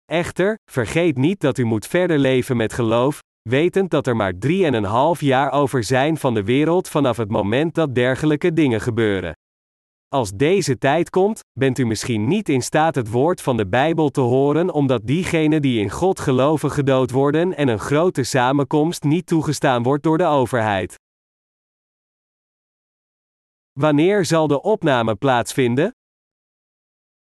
Echter, 0.05 0.57
vergeet 0.71 1.17
niet 1.17 1.39
dat 1.39 1.57
u 1.57 1.63
moet 1.63 1.87
verder 1.87 2.19
leven 2.19 2.57
met 2.57 2.73
geloof, 2.73 3.19
wetend 3.49 3.91
dat 3.91 4.07
er 4.07 4.15
maar 4.15 4.37
drie 4.37 4.65
en 4.65 4.73
een 4.73 4.83
half 4.83 5.21
jaar 5.21 5.51
over 5.51 5.83
zijn 5.83 6.17
van 6.17 6.33
de 6.33 6.43
wereld 6.43 6.89
vanaf 6.89 7.17
het 7.17 7.29
moment 7.29 7.75
dat 7.75 7.95
dergelijke 7.95 8.53
dingen 8.53 8.81
gebeuren. 8.81 9.33
Als 10.07 10.31
deze 10.31 10.77
tijd 10.77 11.09
komt, 11.09 11.39
bent 11.59 11.77
u 11.77 11.85
misschien 11.85 12.27
niet 12.27 12.49
in 12.49 12.61
staat 12.61 12.95
het 12.95 13.11
woord 13.11 13.41
van 13.41 13.57
de 13.57 13.67
Bijbel 13.67 14.09
te 14.09 14.21
horen 14.21 14.73
omdat 14.73 15.07
diegenen 15.07 15.61
die 15.61 15.79
in 15.79 15.89
God 15.89 16.19
geloven 16.19 16.71
gedood 16.71 17.11
worden 17.11 17.55
en 17.55 17.67
een 17.67 17.79
grote 17.79 18.23
samenkomst 18.23 19.03
niet 19.03 19.25
toegestaan 19.25 19.83
wordt 19.83 20.03
door 20.03 20.17
de 20.17 20.25
overheid. 20.25 20.95
Wanneer 23.79 24.25
zal 24.25 24.47
de 24.47 24.61
opname 24.61 25.15
plaatsvinden? 25.15 25.91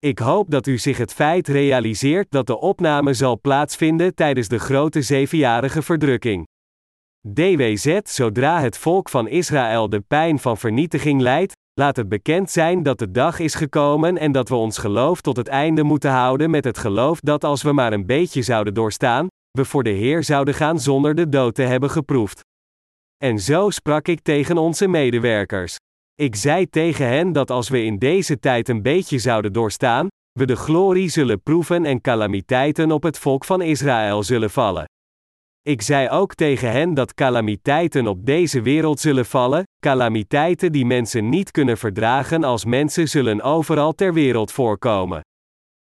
Ik 0.04 0.18
hoop 0.18 0.50
dat 0.50 0.66
u 0.66 0.78
zich 0.78 0.98
het 0.98 1.12
feit 1.12 1.48
realiseert 1.48 2.30
dat 2.30 2.46
de 2.46 2.60
opname 2.60 3.14
zal 3.14 3.40
plaatsvinden 3.40 4.14
tijdens 4.14 4.48
de 4.48 4.58
grote 4.58 5.02
zevenjarige 5.02 5.82
verdrukking. 5.82 6.46
DWZ 7.32 7.98
zodra 8.02 8.60
het 8.60 8.78
volk 8.78 9.08
van 9.08 9.28
Israël 9.28 9.88
de 9.88 10.00
pijn 10.00 10.38
van 10.38 10.58
vernietiging 10.58 11.20
leidt, 11.20 11.52
Laat 11.80 11.96
het 11.96 12.08
bekend 12.08 12.50
zijn 12.50 12.82
dat 12.82 12.98
de 12.98 13.10
dag 13.10 13.38
is 13.38 13.54
gekomen 13.54 14.18
en 14.18 14.32
dat 14.32 14.48
we 14.48 14.54
ons 14.54 14.78
geloof 14.78 15.20
tot 15.20 15.36
het 15.36 15.48
einde 15.48 15.82
moeten 15.82 16.10
houden 16.10 16.50
met 16.50 16.64
het 16.64 16.78
geloof 16.78 17.20
dat 17.20 17.44
als 17.44 17.62
we 17.62 17.72
maar 17.72 17.92
een 17.92 18.06
beetje 18.06 18.42
zouden 18.42 18.74
doorstaan, 18.74 19.26
we 19.50 19.64
voor 19.64 19.82
de 19.82 19.90
Heer 19.90 20.24
zouden 20.24 20.54
gaan 20.54 20.80
zonder 20.80 21.14
de 21.14 21.28
dood 21.28 21.54
te 21.54 21.62
hebben 21.62 21.90
geproefd. 21.90 22.40
En 23.16 23.38
zo 23.38 23.70
sprak 23.70 24.08
ik 24.08 24.20
tegen 24.20 24.58
onze 24.58 24.88
medewerkers. 24.88 25.76
Ik 26.20 26.36
zei 26.36 26.68
tegen 26.70 27.08
hen 27.08 27.32
dat 27.32 27.50
als 27.50 27.68
we 27.68 27.82
in 27.84 27.98
deze 27.98 28.38
tijd 28.38 28.68
een 28.68 28.82
beetje 28.82 29.18
zouden 29.18 29.52
doorstaan, 29.52 30.08
we 30.32 30.46
de 30.46 30.56
glorie 30.56 31.08
zullen 31.08 31.42
proeven 31.42 31.84
en 31.84 32.00
calamiteiten 32.00 32.90
op 32.90 33.02
het 33.02 33.18
volk 33.18 33.44
van 33.44 33.62
Israël 33.62 34.22
zullen 34.22 34.50
vallen. 34.50 34.84
Ik 35.62 35.82
zei 35.82 36.08
ook 36.08 36.34
tegen 36.34 36.70
hen 36.70 36.94
dat 36.94 37.14
calamiteiten 37.14 38.06
op 38.06 38.26
deze 38.26 38.62
wereld 38.62 39.00
zullen 39.00 39.26
vallen, 39.26 39.62
calamiteiten 39.78 40.72
die 40.72 40.86
mensen 40.86 41.28
niet 41.28 41.50
kunnen 41.50 41.78
verdragen 41.78 42.44
als 42.44 42.64
mensen 42.64 43.08
zullen 43.08 43.42
overal 43.42 43.92
ter 43.92 44.12
wereld 44.12 44.52
voorkomen. 44.52 45.20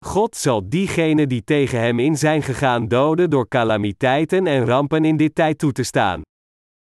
God 0.05 0.37
zal 0.37 0.69
diegenen 0.69 1.29
die 1.29 1.45
tegen 1.45 1.81
hem 1.81 1.99
in 1.99 2.17
zijn 2.17 2.43
gegaan 2.43 2.89
doden 2.89 3.31
door 3.31 3.49
calamiteiten 3.49 4.47
en 4.47 4.65
rampen 4.65 5.05
in 5.05 5.17
dit 5.17 5.35
tijd 5.35 5.59
toe 5.59 5.73
te 5.73 5.83
staan. 5.83 6.23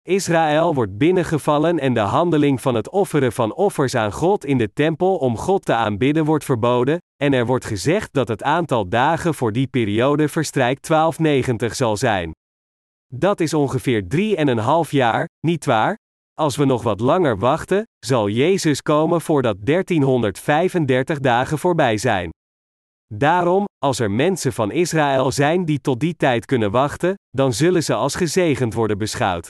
Israël 0.02 0.74
wordt 0.74 0.98
binnengevallen 0.98 1.78
en 1.78 1.94
de 1.94 2.00
handeling 2.00 2.60
van 2.60 2.74
het 2.74 2.90
offeren 2.90 3.32
van 3.32 3.54
offers 3.54 3.94
aan 3.94 4.12
God 4.12 4.44
in 4.44 4.58
de 4.58 4.72
tempel 4.72 5.16
om 5.16 5.36
God 5.36 5.64
te 5.64 5.74
aanbidden 5.74 6.24
wordt 6.24 6.44
verboden, 6.44 6.98
en 7.16 7.32
er 7.32 7.46
wordt 7.46 7.64
gezegd 7.64 8.12
dat 8.12 8.28
het 8.28 8.42
aantal 8.42 8.88
dagen 8.88 9.34
voor 9.34 9.52
die 9.52 9.66
periode 9.66 10.28
verstrijkt 10.28 10.86
1290 10.88 11.76
zal 11.76 11.96
zijn. 11.96 12.30
Dat 13.14 13.40
is 13.40 13.54
ongeveer 13.54 14.04
3,5 14.84 14.90
jaar, 14.90 15.28
niet 15.46 15.64
waar? 15.64 15.96
Als 16.32 16.56
we 16.56 16.64
nog 16.64 16.82
wat 16.82 17.00
langer 17.00 17.38
wachten, 17.38 17.82
zal 18.06 18.28
Jezus 18.28 18.82
komen 18.82 19.20
voordat 19.20 19.56
1335 19.60 21.18
dagen 21.18 21.58
voorbij 21.58 21.96
zijn. 21.96 22.30
Daarom, 23.14 23.64
als 23.78 23.98
er 23.98 24.10
mensen 24.10 24.52
van 24.52 24.70
Israël 24.70 25.30
zijn 25.30 25.64
die 25.64 25.80
tot 25.80 26.00
die 26.00 26.16
tijd 26.16 26.46
kunnen 26.46 26.70
wachten, 26.70 27.14
dan 27.30 27.52
zullen 27.52 27.82
ze 27.82 27.94
als 27.94 28.14
gezegend 28.14 28.74
worden 28.74 28.98
beschouwd. 28.98 29.48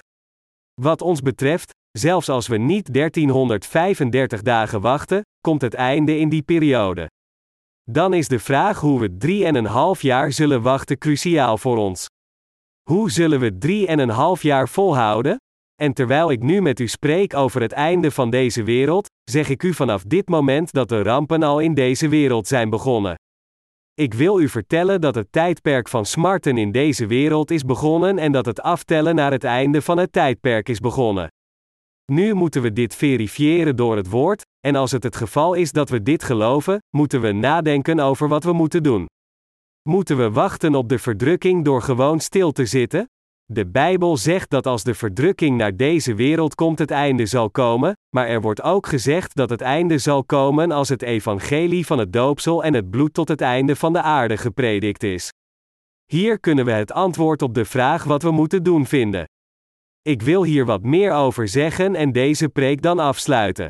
Wat 0.81 1.03
ons 1.03 1.21
betreft, 1.21 1.75
zelfs 1.91 2.29
als 2.29 2.47
we 2.47 2.57
niet 2.57 2.93
1335 2.93 4.43
dagen 4.43 4.81
wachten, 4.81 5.23
komt 5.41 5.61
het 5.61 5.75
einde 5.75 6.19
in 6.19 6.29
die 6.29 6.43
periode. 6.43 7.11
Dan 7.91 8.15
is 8.15 8.29
de 8.29 8.39
vraag 8.39 8.81
hoe 8.81 9.01
we 9.01 9.95
3,5 9.97 10.01
jaar 10.01 10.33
zullen 10.33 10.63
wachten 10.63 10.99
cruciaal 10.99 11.59
voor 11.59 11.77
ons. 11.77 12.07
Hoe 12.83 13.11
zullen 13.11 13.41
we 13.41 14.37
3,5 14.37 14.43
jaar 14.43 14.69
volhouden? 14.69 15.37
En 15.83 15.93
terwijl 15.93 16.31
ik 16.31 16.43
nu 16.43 16.63
met 16.63 16.81
u 16.81 16.89
spreek 16.89 17.35
over 17.35 17.61
het 17.61 17.73
einde 17.73 18.11
van 18.11 18.31
deze 18.31 18.63
wereld, 18.63 19.09
zeg 19.31 19.49
ik 19.49 19.63
u 19.63 19.75
vanaf 19.75 20.03
dit 20.03 20.29
moment 20.29 20.73
dat 20.73 20.89
de 20.89 21.03
rampen 21.03 21.43
al 21.43 21.59
in 21.59 21.75
deze 21.75 22.09
wereld 22.09 22.47
zijn 22.47 22.71
begonnen. 22.71 23.15
Ik 23.95 24.15
wil 24.15 24.41
u 24.41 24.49
vertellen 24.49 25.01
dat 25.01 25.15
het 25.15 25.33
tijdperk 25.33 25.89
van 25.89 26.07
smarten 26.07 26.59
in 26.59 26.73
deze 26.73 27.07
wereld 27.07 27.51
is 27.51 27.65
begonnen 27.65 28.19
en 28.19 28.33
dat 28.33 28.47
het 28.47 28.61
aftellen 28.61 29.15
naar 29.15 29.31
het 29.31 29.45
einde 29.45 29.83
van 29.83 29.99
het 29.99 30.13
tijdperk 30.13 30.69
is 30.69 30.79
begonnen. 30.81 31.29
Nu 32.13 32.35
moeten 32.35 32.63
we 32.63 32.73
dit 32.73 32.95
verifiëren 32.95 33.77
door 33.77 33.97
het 33.97 34.11
woord, 34.11 34.47
en 34.61 34.75
als 34.75 34.91
het 34.91 35.03
het 35.03 35.17
geval 35.17 35.55
is 35.55 35.73
dat 35.73 35.89
we 35.89 36.03
dit 36.03 36.23
geloven, 36.23 36.79
moeten 36.97 37.21
we 37.21 37.33
nadenken 37.33 38.01
over 38.01 38.29
wat 38.29 38.45
we 38.45 38.53
moeten 38.53 38.83
doen. 38.83 39.07
Moeten 39.89 40.17
we 40.17 40.31
wachten 40.31 40.75
op 40.75 40.89
de 40.89 40.99
verdrukking 40.99 41.65
door 41.65 41.83
gewoon 41.83 42.21
stil 42.21 42.53
te 42.53 42.67
zitten? 42.67 43.09
De 43.53 43.67
Bijbel 43.67 44.17
zegt 44.17 44.51
dat 44.51 44.67
als 44.67 44.83
de 44.83 44.95
verdrukking 44.95 45.57
naar 45.57 45.77
deze 45.77 46.15
wereld 46.15 46.55
komt, 46.55 46.79
het 46.79 46.91
einde 46.91 47.27
zal 47.27 47.51
komen, 47.51 47.97
maar 48.17 48.27
er 48.27 48.41
wordt 48.41 48.63
ook 48.63 48.87
gezegd 48.87 49.35
dat 49.35 49.51
het 49.51 49.61
einde 49.61 49.99
zal 49.99 50.25
komen 50.25 50.71
als 50.71 50.89
het 50.89 51.03
evangelie 51.03 51.87
van 51.87 51.99
het 51.99 52.13
doopsel 52.13 52.65
en 52.65 52.75
het 52.75 52.91
bloed 52.91 53.15
tot 53.15 53.29
het 53.29 53.41
einde 53.41 53.77
van 53.77 53.93
de 53.93 54.03
aarde 54.03 54.37
gepredikt 54.37 55.03
is. 55.03 55.33
Hier 56.07 56.41
kunnen 56.41 56.65
we 56.65 56.71
het 56.71 56.93
antwoord 56.93 57.43
op 57.43 57.55
de 57.55 57.65
vraag 57.65 58.05
wat 58.05 58.23
we 58.23 58.31
moeten 58.31 58.63
doen 58.63 58.87
vinden. 58.87 59.25
Ik 60.03 60.23
wil 60.23 60.45
hier 60.45 60.65
wat 60.65 60.83
meer 60.83 61.13
over 61.13 61.49
zeggen 61.49 61.95
en 61.95 62.13
deze 62.13 62.49
preek 62.49 62.83
dan 62.83 62.99
afsluiten. 62.99 63.69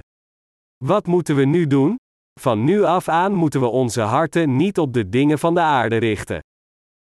Wat 0.84 1.06
moeten 1.06 1.36
we 1.36 1.44
nu 1.44 1.66
doen? 1.66 1.96
Van 2.40 2.64
nu 2.64 2.82
af 2.82 3.08
aan 3.08 3.32
moeten 3.32 3.60
we 3.60 3.66
onze 3.66 4.00
harten 4.00 4.56
niet 4.56 4.78
op 4.78 4.92
de 4.92 5.08
dingen 5.08 5.38
van 5.38 5.54
de 5.54 5.60
aarde 5.60 5.96
richten. 5.96 6.40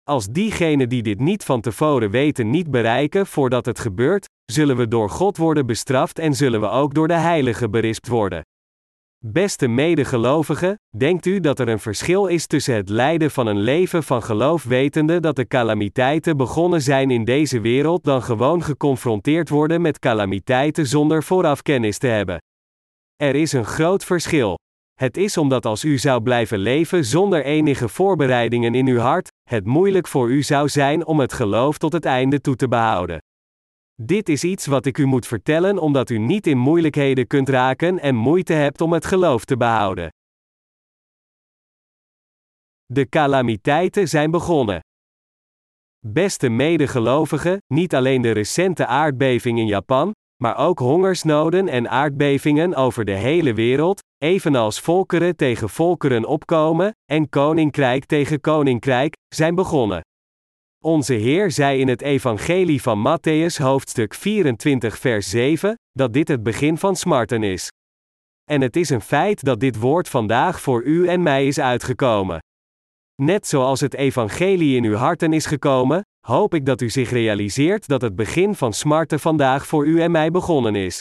Als 0.09 0.27
diegenen 0.27 0.89
die 0.89 1.03
dit 1.03 1.21
niet 1.21 1.45
van 1.45 1.61
tevoren 1.61 2.11
weten 2.11 2.51
niet 2.51 2.71
bereiken 2.71 3.27
voordat 3.27 3.67
het 3.67 3.79
gebeurt, 3.79 4.27
zullen 4.53 4.77
we 4.77 4.89
door 4.89 5.11
God 5.11 5.37
worden 5.37 5.67
bestraft 5.67 6.19
en 6.19 6.35
zullen 6.35 6.61
we 6.61 6.69
ook 6.69 6.95
door 6.95 7.09
de 7.09 7.15
Heilige 7.15 7.69
berispt 7.69 8.09
worden. 8.09 8.43
Beste 9.25 9.69
medegelovigen, 9.69 10.79
denkt 10.97 11.27
u 11.27 11.41
dat 11.41 11.59
er 11.59 11.69
een 11.69 11.79
verschil 11.79 12.27
is 12.27 12.47
tussen 12.47 12.75
het 12.75 12.89
lijden 12.89 13.31
van 13.31 13.47
een 13.47 13.61
leven 13.61 14.03
van 14.03 14.23
geloof 14.23 14.65
wetende 14.65 15.21
dat 15.21 15.37
de 15.37 15.47
calamiteiten 15.47 16.37
begonnen 16.37 16.83
zijn 16.83 17.11
in 17.11 17.25
deze 17.25 17.61
wereld 17.61 18.05
dan 18.05 18.23
gewoon 18.23 18.63
geconfronteerd 18.63 19.49
worden 19.49 19.81
met 19.81 19.99
calamiteiten 19.99 20.87
zonder 20.87 21.23
vooraf 21.23 21.63
kennis 21.63 21.99
te 21.99 22.07
hebben? 22.07 22.39
Er 23.17 23.35
is 23.35 23.53
een 23.53 23.65
groot 23.65 24.05
verschil. 24.05 24.57
Het 24.99 25.17
is 25.17 25.37
omdat 25.37 25.67
als 25.67 25.85
u 25.85 25.99
zou 25.99 26.23
blijven 26.23 26.59
leven 26.59 27.05
zonder 27.05 27.45
enige 27.45 27.89
voorbereidingen 27.89 28.75
in 28.75 28.87
uw 28.87 28.99
hart, 28.99 29.29
het 29.49 29.65
moeilijk 29.65 30.09
voor 30.09 30.31
u 30.31 30.43
zou 30.43 30.69
zijn 30.69 31.07
om 31.07 31.21
het 31.21 31.33
geloof 31.33 31.79
tot 31.79 31.93
het 31.93 32.05
einde 32.05 32.41
toe 32.41 32.57
te 32.57 32.69
behouden. 32.69 33.23
Dit 33.95 34.29
is 34.29 34.45
iets 34.45 34.67
wat 34.67 34.87
ik 34.87 34.99
u 34.99 35.05
moet 35.05 35.27
vertellen 35.27 35.79
omdat 35.79 36.11
u 36.11 36.19
niet 36.19 36.47
in 36.47 36.59
moeilijkheden 36.59 37.27
kunt 37.27 37.49
raken 37.49 37.99
en 37.99 38.15
moeite 38.15 38.53
hebt 38.53 38.81
om 38.81 38.93
het 38.93 39.05
geloof 39.05 39.45
te 39.45 39.57
behouden. 39.57 40.09
De 42.87 43.09
calamiteiten 43.09 44.09
zijn 44.09 44.31
begonnen. 44.31 44.81
Beste 46.07 46.49
medegelovigen, 46.49 47.59
niet 47.67 47.95
alleen 47.95 48.23
de 48.23 48.31
recente 48.31 48.87
aardbeving 48.87 49.59
in 49.59 49.67
Japan, 49.67 50.13
maar 50.43 50.57
ook 50.57 50.79
hongersnoden 50.79 51.69
en 51.69 51.89
aardbevingen 51.89 52.75
over 52.75 53.05
de 53.05 53.13
hele 53.13 53.55
wereld, 53.55 54.01
evenals 54.19 54.81
volkeren 54.81 55.37
tegen 55.37 55.69
volkeren 55.69 56.25
opkomen, 56.25 56.93
en 57.05 57.29
koninkrijk 57.29 58.05
tegen 58.05 58.41
koninkrijk, 58.41 59.15
zijn 59.35 59.55
begonnen. 59.55 60.01
Onze 60.85 61.15
Heer 61.15 61.51
zei 61.51 61.81
in 61.81 61.89
het 61.89 62.03
Evangelie 62.03 62.83
van 62.83 62.99
Matthäus 62.99 63.63
hoofdstuk 63.63 64.15
24 64.15 64.99
vers 64.99 65.31
7, 65.31 65.75
dat 65.93 66.13
dit 66.13 66.29
het 66.29 66.43
begin 66.43 66.79
van 66.79 66.97
smarten 66.97 67.43
is. 67.43 67.69
En 68.51 68.61
het 68.61 68.77
is 68.77 68.91
een 68.91 69.01
feit 69.01 69.45
dat 69.45 69.61
dit 69.61 69.79
woord 69.79 70.09
vandaag 70.09 70.61
voor 70.61 70.83
u 70.83 71.09
en 71.09 71.23
mij 71.23 71.47
is 71.47 71.61
uitgekomen. 71.61 72.39
Net 73.23 73.47
zoals 73.47 73.81
het 73.81 73.95
Evangelie 73.95 74.77
in 74.77 74.85
uw 74.85 74.95
harten 74.95 75.33
is 75.33 75.47
gekomen, 75.47 76.03
hoop 76.29 76.55
ik 76.55 76.67
dat 76.67 76.81
u 76.81 76.91
zich 76.91 77.11
realiseert 77.11 77.87
dat 77.87 78.03
het 78.03 78.17
begin 78.17 78.55
van 78.55 78.73
smarten 78.73 79.21
vandaag 79.21 79.67
voor 79.67 79.87
u 79.87 80.01
en 80.01 80.11
mij 80.11 80.31
begonnen 80.31 80.75
is. 80.75 81.01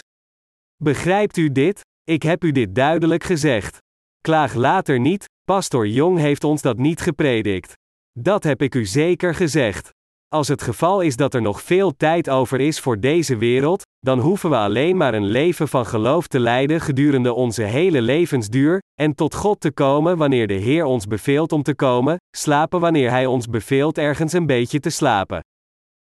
Begrijpt 0.76 1.38
u 1.38 1.52
dit? 1.52 1.82
Ik 2.04 2.24
heb 2.24 2.44
u 2.44 2.52
dit 2.52 2.76
duidelijk 2.76 3.24
gezegd. 3.24 3.78
Klaag 4.22 4.54
later 4.54 5.00
niet, 5.00 5.26
Pastor 5.44 5.88
Jong 5.88 6.20
heeft 6.20 6.44
ons 6.44 6.62
dat 6.62 6.78
niet 6.78 7.02
gepredikt. 7.02 7.74
Dat 8.20 8.44
heb 8.44 8.62
ik 8.62 8.76
u 8.76 8.86
zeker 8.86 9.36
gezegd. 9.36 9.90
Als 10.30 10.48
het 10.48 10.62
geval 10.62 11.02
is 11.02 11.16
dat 11.16 11.34
er 11.34 11.42
nog 11.42 11.62
veel 11.62 11.96
tijd 11.98 12.30
over 12.30 12.60
is 12.60 12.80
voor 12.80 13.00
deze 13.00 13.38
wereld, 13.38 13.82
dan 14.00 14.20
hoeven 14.20 14.50
we 14.50 14.56
alleen 14.56 14.98
maar 14.98 15.14
een 15.14 15.26
leven 15.26 15.68
van 15.68 15.86
geloof 15.86 16.28
te 16.28 16.40
leiden 16.40 16.82
gedurende 16.82 17.34
onze 17.34 17.64
hele 17.64 18.02
levensduur, 18.02 18.82
en 19.02 19.16
tot 19.16 19.36
God 19.36 19.60
te 19.60 19.72
komen 19.72 20.18
wanneer 20.18 20.48
de 20.48 20.54
Heer 20.54 20.86
ons 20.86 21.08
beveelt 21.08 21.52
om 21.52 21.64
te 21.64 21.76
komen, 21.76 22.18
slapen 22.38 22.80
wanneer 22.80 23.10
Hij 23.10 23.26
ons 23.26 23.48
beveelt 23.48 23.98
ergens 23.98 24.34
een 24.34 24.46
beetje 24.46 24.80
te 24.80 24.90
slapen. 24.90 25.40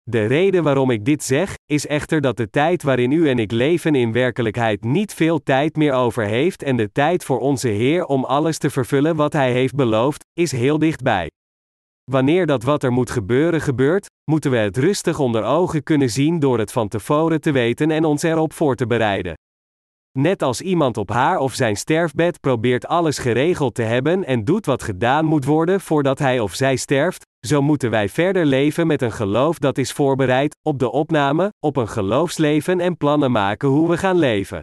De 0.04 0.26
reden 0.26 0.64
waarom 0.64 0.90
ik 0.90 1.06
dit 1.06 1.24
zeg, 1.24 1.54
is 1.66 1.88
echter 1.88 2.22
dat 2.22 2.38
de 2.38 2.50
tijd 2.50 2.84
waarin 2.84 3.12
u 3.12 3.30
en 3.30 3.40
ik 3.40 3.52
leven 3.52 3.96
in 3.96 4.12
werkelijkheid 4.12 4.84
niet 4.84 5.14
veel 5.14 5.44
tijd 5.44 5.76
meer 5.76 5.94
over 5.94 6.26
heeft 6.26 6.64
en 6.64 6.78
de 6.78 6.92
tijd 6.92 7.24
voor 7.24 7.40
onze 7.40 7.68
Heer 7.68 8.06
om 8.06 8.24
alles 8.24 8.58
te 8.58 8.70
vervullen 8.70 9.16
wat 9.16 9.34
Hij 9.34 9.52
heeft 9.52 9.76
beloofd, 9.76 10.26
is 10.34 10.52
heel 10.52 10.80
dichtbij. 10.80 11.30
Wanneer 12.12 12.46
dat 12.46 12.64
wat 12.64 12.84
er 12.84 12.92
moet 12.92 13.10
gebeuren 13.10 13.62
gebeurt, 13.62 14.10
moeten 14.32 14.52
we 14.52 14.58
het 14.58 14.78
rustig 14.78 15.20
onder 15.20 15.44
ogen 15.44 15.84
kunnen 15.84 16.10
zien 16.10 16.40
door 16.40 16.60
het 16.60 16.72
van 16.72 16.88
tevoren 16.88 17.42
te 17.42 17.52
weten 17.52 17.92
en 17.92 18.06
ons 18.06 18.24
erop 18.24 18.54
voor 18.54 18.76
te 18.76 18.88
bereiden. 18.88 19.34
Net 20.20 20.42
als 20.42 20.62
iemand 20.62 20.98
op 20.98 21.10
haar 21.10 21.38
of 21.38 21.54
zijn 21.54 21.76
sterfbed 21.76 22.40
probeert 22.40 22.88
alles 22.88 23.18
geregeld 23.18 23.76
te 23.76 23.82
hebben 23.82 24.26
en 24.26 24.44
doet 24.44 24.66
wat 24.66 24.84
gedaan 24.84 25.26
moet 25.26 25.46
worden 25.46 25.82
voordat 25.82 26.20
hij 26.20 26.40
of 26.40 26.54
zij 26.54 26.76
sterft, 26.76 27.26
zo 27.48 27.62
moeten 27.62 27.90
wij 27.90 28.10
verder 28.10 28.46
leven 28.46 28.88
met 28.88 29.02
een 29.02 29.12
geloof 29.12 29.58
dat 29.58 29.78
is 29.78 29.92
voorbereid 29.92 30.56
op 30.62 30.80
de 30.80 30.92
opname, 30.92 31.54
op 31.60 31.78
een 31.78 31.90
geloofsleven 31.90 32.80
en 32.80 32.98
plannen 32.98 33.32
maken 33.32 33.70
hoe 33.70 33.90
we 33.90 33.98
gaan 33.98 34.18
leven. 34.18 34.60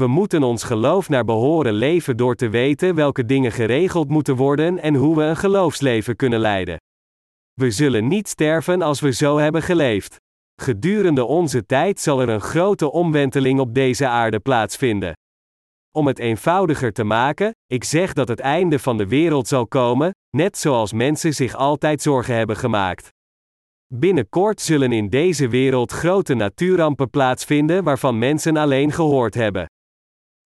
We 0.00 0.06
moeten 0.06 0.42
ons 0.42 0.62
geloof 0.62 1.08
naar 1.08 1.24
behoren 1.24 1.72
leven 1.72 2.16
door 2.16 2.34
te 2.34 2.48
weten 2.48 2.94
welke 2.94 3.24
dingen 3.24 3.52
geregeld 3.52 4.08
moeten 4.08 4.36
worden 4.36 4.78
en 4.78 4.94
hoe 4.94 5.16
we 5.16 5.22
een 5.22 5.36
geloofsleven 5.36 6.16
kunnen 6.16 6.40
leiden. 6.40 6.76
We 7.52 7.70
zullen 7.70 8.08
niet 8.08 8.28
sterven 8.28 8.82
als 8.82 9.00
we 9.00 9.12
zo 9.12 9.38
hebben 9.38 9.62
geleefd. 9.62 10.16
Gedurende 10.60 11.24
onze 11.24 11.66
tijd 11.66 12.00
zal 12.00 12.20
er 12.20 12.28
een 12.28 12.40
grote 12.40 12.92
omwenteling 12.92 13.60
op 13.60 13.74
deze 13.74 14.06
aarde 14.06 14.40
plaatsvinden. 14.40 15.12
Om 15.96 16.06
het 16.06 16.18
eenvoudiger 16.18 16.92
te 16.92 17.04
maken, 17.04 17.50
ik 17.66 17.84
zeg 17.84 18.12
dat 18.12 18.28
het 18.28 18.40
einde 18.40 18.78
van 18.78 18.96
de 18.96 19.06
wereld 19.06 19.48
zal 19.48 19.66
komen, 19.66 20.10
net 20.36 20.58
zoals 20.58 20.92
mensen 20.92 21.34
zich 21.34 21.54
altijd 21.54 22.02
zorgen 22.02 22.34
hebben 22.34 22.56
gemaakt. 22.56 23.08
Binnenkort 23.94 24.60
zullen 24.60 24.92
in 24.92 25.08
deze 25.08 25.48
wereld 25.48 25.92
grote 25.92 26.34
natuurrampen 26.34 27.10
plaatsvinden 27.10 27.84
waarvan 27.84 28.18
mensen 28.18 28.56
alleen 28.56 28.92
gehoord 28.92 29.34
hebben. 29.34 29.66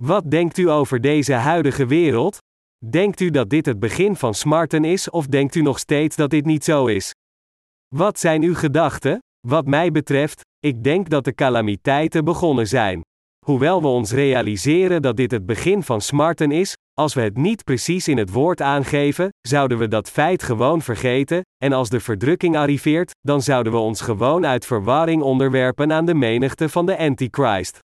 Wat 0.02 0.30
denkt 0.30 0.58
u 0.58 0.70
over 0.70 1.00
deze 1.00 1.32
huidige 1.32 1.86
wereld? 1.86 2.38
Denkt 2.90 3.20
u 3.20 3.30
dat 3.30 3.50
dit 3.50 3.66
het 3.66 3.78
begin 3.78 4.16
van 4.16 4.34
smarten 4.34 4.84
is 4.84 5.10
of 5.10 5.26
denkt 5.26 5.54
u 5.54 5.62
nog 5.62 5.78
steeds 5.78 6.16
dat 6.16 6.30
dit 6.30 6.44
niet 6.44 6.64
zo 6.64 6.86
is? 6.86 7.12
Wat 7.94 8.18
zijn 8.18 8.42
uw 8.42 8.54
gedachten? 8.54 9.18
Wat 9.46 9.66
mij 9.66 9.90
betreft, 9.90 10.40
ik 10.58 10.82
denk 10.84 11.08
dat 11.08 11.24
de 11.24 11.34
calamiteiten 11.34 12.24
begonnen 12.24 12.68
zijn. 12.68 13.00
Hoewel 13.46 13.80
we 13.80 13.88
ons 13.88 14.12
realiseren 14.12 15.02
dat 15.02 15.16
dit 15.16 15.30
het 15.30 15.46
begin 15.46 15.82
van 15.82 16.00
smarten 16.00 16.50
is, 16.50 16.74
Als 17.00 17.14
we 17.14 17.20
het 17.20 17.36
niet 17.36 17.64
precies 17.64 18.08
in 18.08 18.18
het 18.18 18.30
woord 18.30 18.60
aangeven, 18.60 19.28
zouden 19.40 19.78
we 19.78 19.88
dat 19.88 20.10
feit 20.10 20.42
gewoon 20.42 20.82
vergeten, 20.82 21.42
en 21.62 21.72
als 21.72 21.88
de 21.88 22.00
verdrukking 22.00 22.56
arriveert, 22.56 23.10
dan 23.20 23.42
zouden 23.42 23.72
we 23.72 23.78
ons 23.78 24.00
gewoon 24.00 24.46
uit 24.46 24.66
verwarring 24.66 25.22
onderwerpen 25.22 25.92
aan 25.92 26.04
de 26.04 26.14
menigte 26.14 26.68
van 26.68 26.86
de 26.86 26.98
Antichrist. 26.98 27.78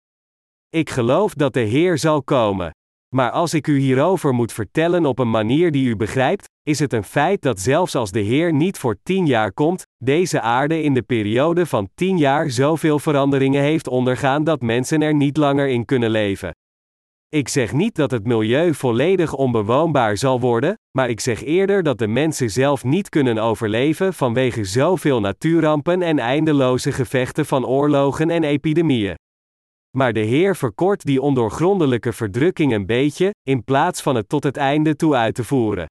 Ik 0.70 0.89
geloof 0.89 1.34
dat 1.34 1.53
de 1.53 1.59
Heer 1.59 1.97
zal 1.97 2.24
komen. 2.24 2.72
Maar 3.15 3.32
als 3.32 3.53
ik 3.53 3.68
u 3.68 3.80
hierover 3.80 4.34
moet 4.34 4.53
vertellen 4.53 5.05
op 5.05 5.20
een 5.20 5.30
manier 5.30 5.72
die 5.72 5.88
u 5.88 5.95
begrijpt, 5.95 6.49
is 6.63 6.80
het 6.80 6.93
een 6.93 7.03
feit 7.03 7.41
dat 7.41 7.59
zelfs 7.59 7.95
als 7.95 8.11
de 8.11 8.20
Heer 8.20 8.53
niet 8.53 8.78
voor 8.78 8.97
tien 9.03 9.26
jaar 9.26 9.53
komt, 9.53 9.84
deze 10.03 10.41
aarde 10.41 10.82
in 10.82 10.93
de 10.93 11.01
periode 11.01 11.65
van 11.65 11.89
tien 11.95 12.18
jaar 12.18 12.49
zoveel 12.49 12.99
veranderingen 12.99 13.61
heeft 13.61 13.88
ondergaan 13.88 14.43
dat 14.43 14.61
mensen 14.61 15.01
er 15.01 15.13
niet 15.13 15.38
langer 15.38 15.68
in 15.68 15.86
kunnen 15.86 16.09
leven. 16.09 16.51
Ik 17.30 17.47
zeg 17.47 17.74
niet 17.74 17.95
dat 17.95 18.11
het 18.11 18.26
milieu 18.26 18.74
volledig 18.74 19.34
onbewoonbaar 19.34 20.18
zal 20.18 20.39
worden, 20.39 20.78
maar 20.97 21.09
ik 21.09 21.20
zeg 21.20 21.43
eerder 21.43 21.84
dat 21.84 21.97
de 21.97 22.07
mensen 22.07 22.49
zelf 22.49 22.84
niet 22.84 23.09
kunnen 23.09 23.38
overleven 23.38 24.13
vanwege 24.13 24.63
zoveel 24.63 25.20
natuurrampen 25.20 26.01
en 26.01 26.20
eindeloze 26.20 26.91
gevechten 26.91 27.45
van 27.45 27.65
oorlogen 27.65 28.30
en 28.30 28.43
epidemieën. 28.43 29.15
Maar 29.97 30.13
de 30.13 30.19
Heer 30.19 30.55
verkort 30.55 31.03
die 31.03 31.21
ondoorgrondelijke 31.21 32.13
verdrukking 32.13 32.73
een 32.73 32.85
beetje, 32.85 33.29
in 33.43 33.63
plaats 33.63 34.01
van 34.01 34.15
het 34.15 34.29
tot 34.29 34.43
het 34.43 34.57
einde 34.57 34.95
toe 34.95 35.15
uit 35.15 35.35
te 35.35 35.43
voeren. 35.43 35.85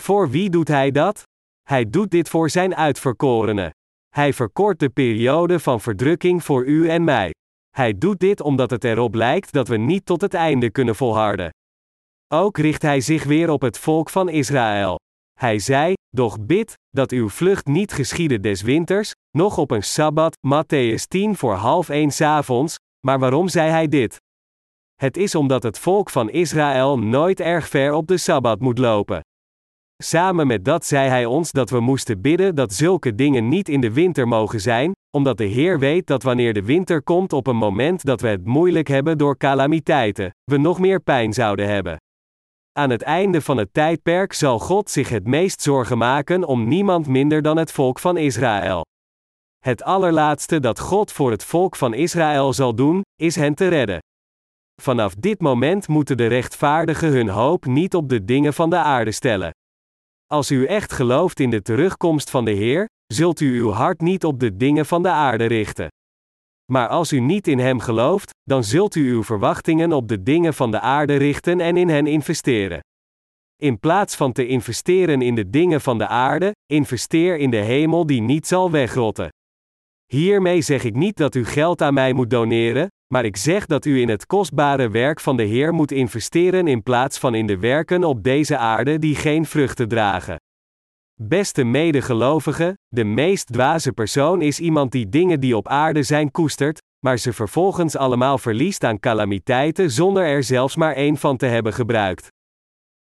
Voor 0.00 0.30
wie 0.30 0.50
doet 0.50 0.68
Hij 0.68 0.90
dat? 0.90 1.22
Hij 1.62 1.90
doet 1.90 2.10
dit 2.10 2.28
voor 2.28 2.50
Zijn 2.50 2.76
uitverkorenen. 2.76 3.70
Hij 4.08 4.32
verkort 4.32 4.78
de 4.78 4.88
periode 4.88 5.60
van 5.60 5.80
verdrukking 5.80 6.44
voor 6.44 6.64
u 6.64 6.88
en 6.88 7.04
mij. 7.04 7.30
Hij 7.70 7.98
doet 7.98 8.18
dit 8.18 8.40
omdat 8.40 8.70
het 8.70 8.84
erop 8.84 9.14
lijkt 9.14 9.52
dat 9.52 9.68
we 9.68 9.76
niet 9.76 10.06
tot 10.06 10.20
het 10.20 10.34
einde 10.34 10.70
kunnen 10.70 10.96
volharden. 10.96 11.50
Ook 12.34 12.58
richt 12.58 12.82
hij 12.82 13.00
zich 13.00 13.24
weer 13.24 13.50
op 13.50 13.60
het 13.60 13.78
volk 13.78 14.10
van 14.10 14.28
Israël. 14.28 14.96
Hij 15.38 15.58
zei: 15.58 15.94
Doch 16.10 16.40
bid, 16.40 16.74
dat 16.90 17.12
uw 17.12 17.28
vlucht 17.28 17.66
niet 17.66 17.92
geschiede 17.92 18.40
des 18.40 18.62
winters, 18.62 19.12
nog 19.30 19.58
op 19.58 19.70
een 19.70 19.82
sabbat, 19.82 20.36
Matthäus 20.46 21.02
10 21.08 21.36
voor 21.36 21.54
half 21.54 21.88
1 21.88 22.12
avonds. 22.20 22.76
Maar 23.06 23.18
waarom 23.18 23.48
zei 23.48 23.70
hij 23.70 23.88
dit? 23.88 24.16
Het 24.94 25.16
is 25.16 25.34
omdat 25.34 25.62
het 25.62 25.78
volk 25.78 26.10
van 26.10 26.30
Israël 26.30 26.98
nooit 26.98 27.40
erg 27.40 27.68
ver 27.68 27.92
op 27.92 28.06
de 28.06 28.16
sabbat 28.16 28.60
moet 28.60 28.78
lopen. 28.78 29.20
Samen 30.02 30.46
met 30.46 30.64
dat 30.64 30.84
zei 30.84 31.08
hij 31.08 31.24
ons 31.24 31.52
dat 31.52 31.70
we 31.70 31.80
moesten 31.80 32.20
bidden 32.20 32.54
dat 32.54 32.72
zulke 32.72 33.14
dingen 33.14 33.48
niet 33.48 33.68
in 33.68 33.80
de 33.80 33.92
winter 33.92 34.28
mogen 34.28 34.60
zijn, 34.60 34.92
omdat 35.10 35.36
de 35.36 35.44
Heer 35.44 35.78
weet 35.78 36.06
dat 36.06 36.22
wanneer 36.22 36.54
de 36.54 36.62
winter 36.62 37.02
komt 37.02 37.32
op 37.32 37.46
een 37.46 37.56
moment 37.56 38.04
dat 38.04 38.20
we 38.20 38.28
het 38.28 38.44
moeilijk 38.44 38.88
hebben 38.88 39.18
door 39.18 39.36
calamiteiten, 39.36 40.30
we 40.44 40.56
nog 40.56 40.78
meer 40.78 41.00
pijn 41.00 41.32
zouden 41.32 41.68
hebben. 41.68 41.96
Aan 42.72 42.90
het 42.90 43.02
einde 43.02 43.40
van 43.40 43.56
het 43.56 43.72
tijdperk 43.72 44.32
zal 44.32 44.58
God 44.58 44.90
zich 44.90 45.08
het 45.08 45.26
meest 45.26 45.62
zorgen 45.62 45.98
maken 45.98 46.44
om 46.44 46.68
niemand 46.68 47.06
minder 47.06 47.42
dan 47.42 47.56
het 47.56 47.72
volk 47.72 47.98
van 47.98 48.16
Israël. 48.16 48.84
Het 49.68 49.82
allerlaatste 49.82 50.60
dat 50.60 50.80
God 50.80 51.12
voor 51.12 51.30
het 51.30 51.44
volk 51.44 51.76
van 51.76 51.94
Israël 51.94 52.52
zal 52.52 52.74
doen, 52.74 53.02
is 53.16 53.36
hen 53.36 53.54
te 53.54 53.68
redden. 53.68 53.98
Vanaf 54.82 55.14
dit 55.14 55.40
moment 55.40 55.88
moeten 55.88 56.16
de 56.16 56.26
rechtvaardigen 56.26 57.12
hun 57.12 57.28
hoop 57.28 57.64
niet 57.64 57.94
op 57.94 58.08
de 58.08 58.24
dingen 58.24 58.54
van 58.54 58.70
de 58.70 58.76
aarde 58.76 59.12
stellen. 59.12 59.50
Als 60.26 60.50
u 60.50 60.64
echt 60.64 60.92
gelooft 60.92 61.40
in 61.40 61.50
de 61.50 61.62
terugkomst 61.62 62.30
van 62.30 62.44
de 62.44 62.50
Heer, 62.50 62.86
zult 63.06 63.40
u 63.40 63.60
uw 63.60 63.70
hart 63.70 64.00
niet 64.00 64.24
op 64.24 64.40
de 64.40 64.56
dingen 64.56 64.86
van 64.86 65.02
de 65.02 65.10
aarde 65.10 65.44
richten. 65.44 65.88
Maar 66.72 66.88
als 66.88 67.12
u 67.12 67.20
niet 67.20 67.48
in 67.48 67.58
Hem 67.58 67.80
gelooft, 67.80 68.30
dan 68.42 68.64
zult 68.64 68.94
u 68.94 69.10
uw 69.10 69.24
verwachtingen 69.24 69.92
op 69.92 70.08
de 70.08 70.22
dingen 70.22 70.54
van 70.54 70.70
de 70.70 70.80
aarde 70.80 71.16
richten 71.16 71.60
en 71.60 71.76
in 71.76 71.88
hen 71.88 72.06
investeren. 72.06 72.80
In 73.56 73.78
plaats 73.78 74.16
van 74.16 74.32
te 74.32 74.46
investeren 74.46 75.22
in 75.22 75.34
de 75.34 75.50
dingen 75.50 75.80
van 75.80 75.98
de 75.98 76.06
aarde, 76.06 76.52
investeer 76.66 77.36
in 77.36 77.50
de 77.50 77.56
hemel 77.56 78.06
die 78.06 78.20
niet 78.20 78.46
zal 78.46 78.70
wegrotten. 78.70 79.28
Hiermee 80.12 80.60
zeg 80.60 80.84
ik 80.84 80.94
niet 80.94 81.16
dat 81.16 81.34
u 81.34 81.44
geld 81.44 81.82
aan 81.82 81.94
mij 81.94 82.12
moet 82.12 82.30
doneren, 82.30 82.88
maar 83.12 83.24
ik 83.24 83.36
zeg 83.36 83.66
dat 83.66 83.84
u 83.84 84.00
in 84.00 84.08
het 84.08 84.26
kostbare 84.26 84.90
werk 84.90 85.20
van 85.20 85.36
de 85.36 85.42
Heer 85.42 85.72
moet 85.74 85.92
investeren 85.92 86.66
in 86.66 86.82
plaats 86.82 87.18
van 87.18 87.34
in 87.34 87.46
de 87.46 87.58
werken 87.58 88.04
op 88.04 88.22
deze 88.22 88.56
aarde 88.56 88.98
die 88.98 89.14
geen 89.14 89.46
vruchten 89.46 89.88
dragen. 89.88 90.36
Beste 91.20 91.64
medegelovigen, 91.64 92.74
de 92.88 93.04
meest 93.04 93.46
dwaze 93.46 93.92
persoon 93.92 94.42
is 94.42 94.60
iemand 94.60 94.92
die 94.92 95.08
dingen 95.08 95.40
die 95.40 95.56
op 95.56 95.68
aarde 95.68 96.02
zijn 96.02 96.30
koestert, 96.30 96.78
maar 97.04 97.18
ze 97.18 97.32
vervolgens 97.32 97.96
allemaal 97.96 98.38
verliest 98.38 98.84
aan 98.84 99.00
calamiteiten 99.00 99.90
zonder 99.90 100.24
er 100.24 100.42
zelfs 100.42 100.76
maar 100.76 100.94
één 100.94 101.16
van 101.16 101.36
te 101.36 101.46
hebben 101.46 101.72
gebruikt. 101.72 102.28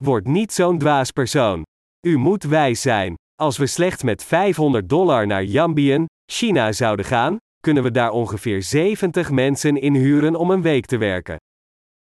Word 0.04 0.26
niet 0.26 0.52
zo'n 0.52 0.78
dwaas 0.78 1.10
persoon. 1.10 1.62
U 2.06 2.16
moet 2.16 2.42
wijs 2.42 2.80
zijn. 2.80 3.14
Als 3.34 3.58
we 3.58 3.66
slechts 3.66 4.02
met 4.02 4.24
500 4.24 4.88
dollar 4.88 5.26
naar 5.26 5.44
Yambien, 5.44 6.06
China 6.30 6.72
zouden 6.72 7.04
gaan, 7.04 7.36
kunnen 7.60 7.82
we 7.82 7.90
daar 7.90 8.10
ongeveer 8.10 8.62
70 8.62 9.30
mensen 9.30 9.76
inhuren 9.76 10.34
om 10.34 10.50
een 10.50 10.62
week 10.62 10.86
te 10.86 10.96
werken. 10.96 11.36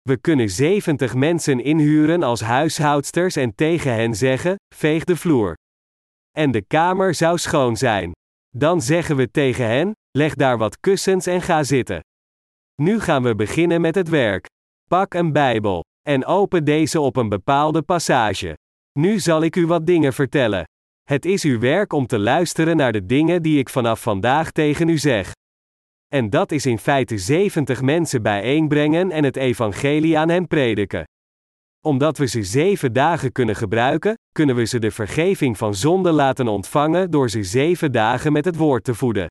We 0.02 0.18
kunnen 0.18 0.50
70 0.50 1.16
mensen 1.16 1.60
inhuren 1.60 2.24
als 2.24 2.42
huishoudsters 2.42 3.36
en 3.36 3.56
tegen 3.56 3.94
hen 3.94 4.16
zeggen: 4.16 4.56
veeg 4.76 5.04
de 5.04 5.16
vloer. 5.16 5.54
En 6.38 6.52
de 6.52 6.62
kamer 6.62 7.14
zou 7.14 7.38
schoon 7.38 7.78
zijn. 7.78 8.12
Dan 8.50 8.82
zeggen 8.82 9.16
we 9.16 9.32
tegen 9.32 9.66
hen: 9.66 9.92
leg 10.12 10.36
daar 10.36 10.58
wat 10.58 10.80
kussens 10.80 11.26
en 11.26 11.42
ga 11.42 11.64
zitten. 11.64 12.00
Nu 12.82 13.00
gaan 13.00 13.24
we 13.24 13.36
beginnen 13.36 13.82
met 13.82 13.96
het 13.96 14.10
werk. 14.10 14.46
Pak 14.90 15.14
een 15.14 15.32
Bijbel 15.32 15.84
en 16.08 16.26
open 16.26 16.66
deze 16.66 17.00
op 17.00 17.16
een 17.16 17.30
bepaalde 17.30 17.82
passage. 17.82 18.54
Nu 19.00 19.20
zal 19.20 19.42
ik 19.42 19.56
u 19.56 19.68
wat 19.68 19.86
dingen 19.86 20.14
vertellen. 20.14 20.64
Het 21.10 21.26
is 21.26 21.44
uw 21.44 21.60
werk 21.60 21.94
om 21.94 22.08
te 22.08 22.20
luisteren 22.20 22.78
naar 22.78 22.92
de 22.92 23.06
dingen 23.06 23.42
die 23.42 23.60
ik 23.60 23.70
vanaf 23.70 24.02
vandaag 24.02 24.52
tegen 24.52 24.90
u 24.90 24.98
zeg. 24.98 25.32
En 26.08 26.30
dat 26.30 26.52
is 26.52 26.66
in 26.66 26.78
feite 26.80 27.18
70 27.18 27.82
mensen 27.82 28.22
bijeenbrengen 28.22 29.12
en 29.12 29.24
het 29.24 29.36
evangelie 29.36 30.18
aan 30.18 30.30
hen 30.30 30.48
prediken. 30.48 31.04
Omdat 31.86 32.18
we 32.18 32.26
ze 32.26 32.44
zeven 32.44 32.94
dagen 32.94 33.32
kunnen 33.32 33.56
gebruiken, 33.56 34.14
kunnen 34.32 34.56
we 34.56 34.66
ze 34.66 34.80
de 34.80 34.92
vergeving 34.92 35.58
van 35.58 35.76
zonde 35.76 36.12
laten 36.12 36.48
ontvangen 36.48 37.12
door 37.12 37.30
ze 37.30 37.44
zeven 37.44 37.92
dagen 37.92 38.32
met 38.32 38.46
het 38.46 38.56
woord 38.56 38.84
te 38.84 38.94
voeden. 38.94 39.28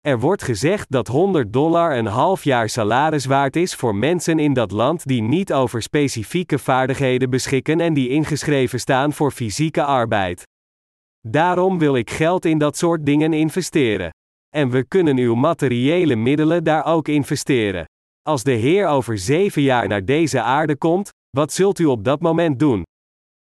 Er 0.00 0.20
wordt 0.20 0.42
gezegd 0.42 0.90
dat 0.90 1.06
100 1.06 1.52
dollar 1.52 1.96
een 1.96 2.06
half 2.06 2.44
jaar 2.44 2.68
salaris 2.68 3.24
waard 3.24 3.56
is 3.56 3.74
voor 3.74 3.94
mensen 3.94 4.38
in 4.38 4.52
dat 4.52 4.70
land 4.70 5.06
die 5.06 5.22
niet 5.22 5.52
over 5.52 5.82
specifieke 5.82 6.58
vaardigheden 6.58 7.30
beschikken 7.30 7.80
en 7.80 7.94
die 7.94 8.08
ingeschreven 8.08 8.80
staan 8.80 9.12
voor 9.12 9.30
fysieke 9.30 9.84
arbeid. 9.84 10.44
Daarom 11.28 11.78
wil 11.78 11.96
ik 11.96 12.10
geld 12.10 12.44
in 12.44 12.58
dat 12.58 12.76
soort 12.76 13.06
dingen 13.06 13.32
investeren. 13.32 14.10
En 14.54 14.70
we 14.70 14.84
kunnen 14.84 15.16
uw 15.16 15.34
materiële 15.34 16.16
middelen 16.16 16.64
daar 16.64 16.84
ook 16.84 17.08
investeren. 17.08 17.84
Als 18.22 18.42
de 18.42 18.52
Heer 18.52 18.86
over 18.86 19.18
zeven 19.18 19.62
jaar 19.62 19.88
naar 19.88 20.04
deze 20.04 20.40
aarde 20.40 20.76
komt, 20.76 21.10
wat 21.30 21.52
zult 21.52 21.78
u 21.78 21.84
op 21.84 22.04
dat 22.04 22.20
moment 22.20 22.58
doen? 22.58 22.82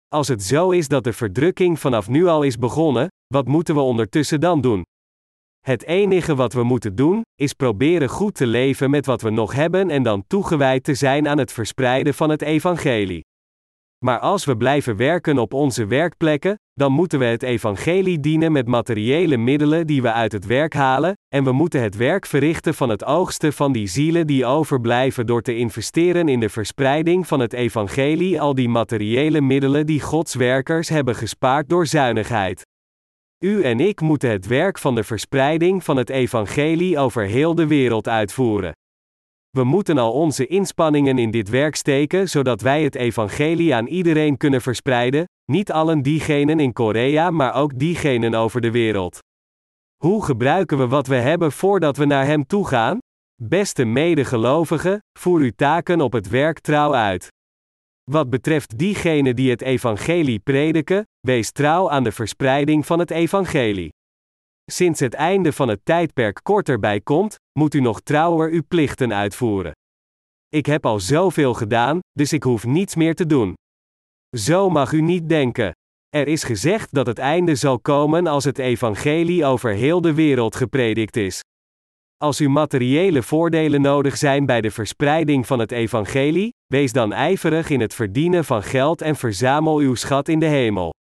Als 0.08 0.28
het 0.28 0.44
zo 0.44 0.72
is 0.72 0.88
dat 0.88 1.04
de 1.04 1.14
verdrukking 1.14 1.80
vanaf 1.80 2.08
nu 2.08 2.26
al 2.26 2.44
is 2.44 2.58
begonnen, 2.58 3.08
wat 3.28 3.48
moeten 3.48 3.76
we 3.76 3.82
ondertussen 3.82 4.40
dan 4.40 4.62
doen? 4.62 4.84
Het 5.60 5.84
enige 5.86 6.36
wat 6.36 6.54
we 6.54 6.64
moeten 6.64 6.96
doen, 6.96 7.22
is 7.36 7.54
proberen 7.54 8.10
goed 8.10 8.36
te 8.36 8.48
leven 8.48 8.90
met 8.90 9.06
wat 9.06 9.22
we 9.22 9.30
nog 9.30 9.54
hebben 9.54 9.90
en 9.90 10.04
dan 10.04 10.24
toegewijd 10.28 10.84
te 10.84 10.94
zijn 10.94 11.28
aan 11.28 11.38
het 11.38 11.52
verspreiden 11.52 12.14
van 12.14 12.30
het 12.30 12.42
evangelie. 12.42 13.24
Maar 14.06 14.20
als 14.20 14.46
we 14.46 14.58
blijven 14.58 14.96
werken 14.96 15.38
op 15.38 15.54
onze 15.54 15.86
werkplekken, 15.86 16.56
dan 16.76 16.92
moeten 16.92 17.20
we 17.20 17.26
het 17.26 17.44
evangelie 17.44 18.20
dienen 18.20 18.52
met 18.52 18.68
materiële 18.68 19.38
middelen 19.38 19.88
die 19.88 20.02
we 20.02 20.12
uit 20.12 20.32
het 20.32 20.46
werk 20.46 20.74
halen, 20.74 21.14
en 21.28 21.44
we 21.44 21.52
moeten 21.52 21.82
het 21.82 21.96
werk 21.96 22.26
verrichten 22.26 22.74
van 22.74 22.90
het 22.90 23.04
oogsten 23.04 23.54
van 23.54 23.72
die 23.72 23.88
zielen 23.88 24.28
die 24.28 24.46
overblijven 24.46 25.26
door 25.26 25.42
te 25.42 25.56
investeren 25.56 26.28
in 26.30 26.40
de 26.40 26.50
verspreiding 26.50 27.28
van 27.28 27.40
het 27.40 27.54
evangelie, 27.54 28.42
al 28.42 28.56
die 28.56 28.70
materiële 28.70 29.42
middelen 29.42 29.86
die 29.86 30.02
Gods 30.02 30.36
werkers 30.36 30.90
hebben 30.90 31.16
gespaard 31.16 31.70
door 31.70 31.88
zuinigheid. 31.88 32.62
U 33.40 33.64
en 33.64 33.80
ik 33.80 34.02
moeten 34.02 34.30
het 34.30 34.48
werk 34.48 34.78
van 34.78 34.96
de 34.96 35.04
verspreiding 35.04 35.84
van 35.84 35.98
het 35.98 36.10
evangelie 36.10 37.00
over 37.00 37.24
heel 37.24 37.56
de 37.56 37.68
wereld 37.68 38.08
uitvoeren. 38.08 38.72
We 39.50 39.64
moeten 39.64 39.98
al 39.98 40.12
onze 40.12 40.48
inspanningen 40.48 41.18
in 41.18 41.32
dit 41.32 41.50
werk 41.50 41.76
steken 41.76 42.30
zodat 42.30 42.62
wij 42.62 42.84
het 42.84 42.96
evangelie 42.96 43.76
aan 43.76 43.88
iedereen 43.88 44.38
kunnen 44.38 44.62
verspreiden, 44.62 45.26
niet 45.46 45.72
allen 45.72 46.02
diegenen 46.02 46.60
in 46.60 46.74
Korea, 46.74 47.30
maar 47.30 47.54
ook 47.54 47.80
diegenen 47.80 48.34
over 48.34 48.62
de 48.62 48.72
wereld. 48.72 49.20
Hoe 49.96 50.24
gebruiken 50.24 50.78
we 50.78 50.88
wat 50.88 51.08
we 51.08 51.16
hebben 51.16 51.52
voordat 51.52 51.98
we 51.98 52.06
naar 52.06 52.26
Hem 52.26 52.46
toe 52.46 52.68
gaan? 52.68 52.98
Beste 53.42 53.86
medegelovigen, 53.86 55.00
voer 55.20 55.40
uw 55.40 55.52
taken 55.56 56.02
op 56.02 56.12
het 56.12 56.30
werk 56.30 56.60
trouw 56.60 56.94
uit. 56.94 57.28
Wat 58.12 58.30
betreft 58.30 58.78
diegenen 58.78 59.36
die 59.36 59.50
het 59.50 59.62
evangelie 59.62 60.40
prediken, 60.40 61.04
wees 61.20 61.52
trouw 61.52 61.90
aan 61.90 62.04
de 62.04 62.12
verspreiding 62.12 62.86
van 62.86 63.00
het 63.00 63.12
evangelie. 63.12 63.90
Sinds 64.72 65.00
het 65.00 65.14
einde 65.14 65.54
van 65.54 65.68
het 65.68 65.80
tijdperk 65.84 66.40
korter 66.44 66.80
bij 66.80 67.02
komt, 67.02 67.36
moet 67.60 67.74
u 67.74 67.80
nog 67.80 68.02
trouwer 68.02 68.52
uw 68.52 68.64
plichten 68.68 69.14
uitvoeren. 69.14 69.72
Ik 70.50 70.66
heb 70.66 70.86
al 70.86 71.00
zoveel 71.00 71.54
gedaan, 71.54 72.00
dus 72.12 72.34
ik 72.34 72.44
hoef 72.44 72.66
niets 72.66 72.96
meer 72.96 73.16
te 73.16 73.26
doen. 73.26 73.54
Zo 74.36 74.70
mag 74.70 74.92
u 74.92 75.02
niet 75.02 75.30
denken. 75.30 75.72
Er 76.10 76.28
is 76.28 76.44
gezegd 76.44 76.94
dat 76.94 77.08
het 77.08 77.20
einde 77.20 77.56
zal 77.56 77.80
komen 77.80 78.28
als 78.28 78.44
het 78.44 78.58
evangelie 78.58 79.46
over 79.46 79.72
heel 79.72 80.02
de 80.02 80.14
wereld 80.14 80.56
gepredikt 80.56 81.18
is. 81.18 81.40
Als 82.18 82.42
u 82.42 82.50
materiële 82.50 83.24
voordelen 83.24 83.82
nodig 83.82 84.18
zijn 84.18 84.46
bij 84.46 84.62
de 84.62 84.72
verspreiding 84.72 85.48
van 85.48 85.60
het 85.60 85.72
evangelie, 85.72 86.54
wees 86.66 86.92
dan 86.92 87.14
ijverig 87.14 87.70
in 87.70 87.80
het 87.80 87.94
verdienen 87.94 88.46
van 88.46 88.64
geld 88.64 89.02
en 89.02 89.16
verzamel 89.16 89.78
uw 89.78 89.96
schat 89.96 90.28
in 90.28 90.40
de 90.40 90.46
hemel. 90.46 90.94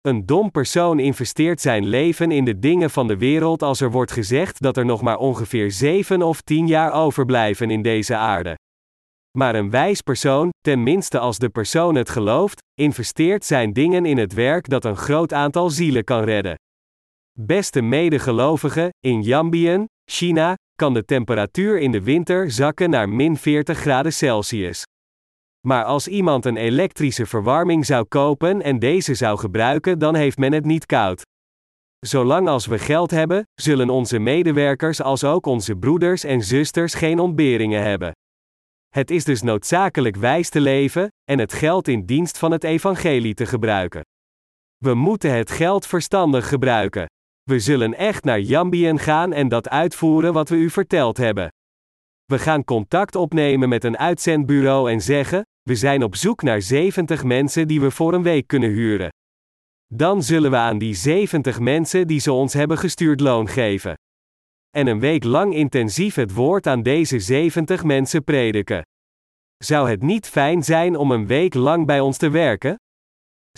Een 0.00 0.26
dom 0.26 0.50
persoon 0.50 0.98
investeert 0.98 1.60
zijn 1.60 1.86
leven 1.86 2.30
in 2.30 2.44
de 2.44 2.58
dingen 2.58 2.90
van 2.90 3.06
de 3.06 3.16
wereld 3.16 3.62
als 3.62 3.80
er 3.80 3.90
wordt 3.90 4.12
gezegd 4.12 4.62
dat 4.62 4.76
er 4.76 4.84
nog 4.84 5.02
maar 5.02 5.18
ongeveer 5.18 5.70
zeven 5.70 6.22
of 6.22 6.40
tien 6.40 6.66
jaar 6.66 6.92
overblijven 6.92 7.70
in 7.70 7.82
deze 7.82 8.16
aarde. 8.16 8.56
Maar 9.38 9.54
een 9.54 9.70
wijs 9.70 10.00
persoon, 10.00 10.50
tenminste 10.60 11.18
als 11.18 11.38
de 11.38 11.48
persoon 11.48 11.94
het 11.94 12.10
gelooft, 12.10 12.60
investeert 12.74 13.44
zijn 13.44 13.72
dingen 13.72 14.06
in 14.06 14.18
het 14.18 14.32
werk 14.32 14.68
dat 14.68 14.84
een 14.84 14.96
groot 14.96 15.32
aantal 15.32 15.70
zielen 15.70 16.04
kan 16.04 16.24
redden. 16.24 16.54
Beste 17.38 17.82
medegelovigen, 17.82 18.88
in 18.98 19.22
Yambien, 19.22 19.84
China, 20.10 20.54
kan 20.74 20.94
de 20.94 21.04
temperatuur 21.04 21.78
in 21.78 21.92
de 21.92 22.02
winter 22.02 22.50
zakken 22.50 22.90
naar 22.90 23.08
min 23.08 23.36
40 23.36 23.78
graden 23.78 24.12
Celsius. 24.12 24.82
Maar 25.66 25.84
als 25.84 26.08
iemand 26.08 26.44
een 26.44 26.56
elektrische 26.56 27.26
verwarming 27.26 27.86
zou 27.86 28.04
kopen 28.04 28.62
en 28.62 28.78
deze 28.78 29.14
zou 29.14 29.38
gebruiken, 29.38 29.98
dan 29.98 30.14
heeft 30.14 30.38
men 30.38 30.52
het 30.52 30.64
niet 30.64 30.86
koud. 30.86 31.22
Zolang 31.98 32.48
als 32.48 32.66
we 32.66 32.78
geld 32.78 33.10
hebben, 33.10 33.42
zullen 33.54 33.90
onze 33.90 34.18
medewerkers 34.18 35.02
als 35.02 35.24
ook 35.24 35.46
onze 35.46 35.76
broeders 35.76 36.24
en 36.24 36.42
zusters 36.42 36.94
geen 36.94 37.18
ontberingen 37.18 37.82
hebben. 37.82 38.12
Het 38.90 39.10
is 39.10 39.24
dus 39.24 39.42
noodzakelijk 39.42 40.16
wijs 40.16 40.48
te 40.48 40.60
leven 40.60 41.08
en 41.24 41.38
het 41.38 41.52
geld 41.52 41.88
in 41.88 42.04
dienst 42.06 42.38
van 42.38 42.50
het 42.50 42.64
evangelie 42.64 43.34
te 43.34 43.46
gebruiken. 43.46 44.00
We 44.76 44.94
moeten 44.94 45.36
het 45.36 45.50
geld 45.50 45.86
verstandig 45.86 46.48
gebruiken. 46.48 47.06
We 47.42 47.58
zullen 47.58 47.94
echt 47.94 48.24
naar 48.24 48.40
Jambien 48.40 48.98
gaan 48.98 49.32
en 49.32 49.48
dat 49.48 49.68
uitvoeren 49.68 50.32
wat 50.32 50.48
we 50.48 50.56
u 50.56 50.70
verteld 50.70 51.16
hebben. 51.16 51.48
We 52.24 52.38
gaan 52.38 52.64
contact 52.64 53.14
opnemen 53.14 53.68
met 53.68 53.84
een 53.84 53.98
uitzendbureau 53.98 54.90
en 54.90 55.00
zeggen: 55.00 55.42
We 55.62 55.74
zijn 55.74 56.02
op 56.02 56.16
zoek 56.16 56.42
naar 56.42 56.62
70 56.62 57.24
mensen 57.24 57.68
die 57.68 57.80
we 57.80 57.90
voor 57.90 58.14
een 58.14 58.22
week 58.22 58.46
kunnen 58.46 58.70
huren. 58.70 59.08
Dan 59.86 60.22
zullen 60.22 60.50
we 60.50 60.56
aan 60.56 60.78
die 60.78 60.94
70 60.94 61.60
mensen 61.60 62.06
die 62.06 62.20
ze 62.20 62.32
ons 62.32 62.52
hebben 62.52 62.78
gestuurd 62.78 63.20
loon 63.20 63.48
geven. 63.48 63.94
En 64.70 64.86
een 64.86 65.00
week 65.00 65.24
lang 65.24 65.54
intensief 65.54 66.14
het 66.14 66.34
woord 66.34 66.66
aan 66.66 66.82
deze 66.82 67.18
70 67.18 67.84
mensen 67.84 68.24
prediken. 68.24 68.82
Zou 69.56 69.90
het 69.90 70.02
niet 70.02 70.26
fijn 70.26 70.62
zijn 70.62 70.96
om 70.96 71.10
een 71.10 71.26
week 71.26 71.54
lang 71.54 71.86
bij 71.86 72.00
ons 72.00 72.16
te 72.16 72.28
werken? 72.28 72.74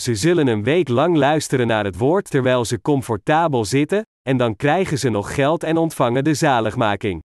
Ze 0.00 0.14
zullen 0.14 0.46
een 0.46 0.62
week 0.62 0.88
lang 0.88 1.16
luisteren 1.16 1.66
naar 1.66 1.84
het 1.84 1.98
woord 1.98 2.30
terwijl 2.30 2.64
ze 2.64 2.80
comfortabel 2.80 3.64
zitten, 3.64 4.02
en 4.22 4.36
dan 4.36 4.56
krijgen 4.56 4.98
ze 4.98 5.08
nog 5.08 5.34
geld 5.34 5.62
en 5.62 5.76
ontvangen 5.76 6.24
de 6.24 6.34
zaligmaking. 6.34 7.22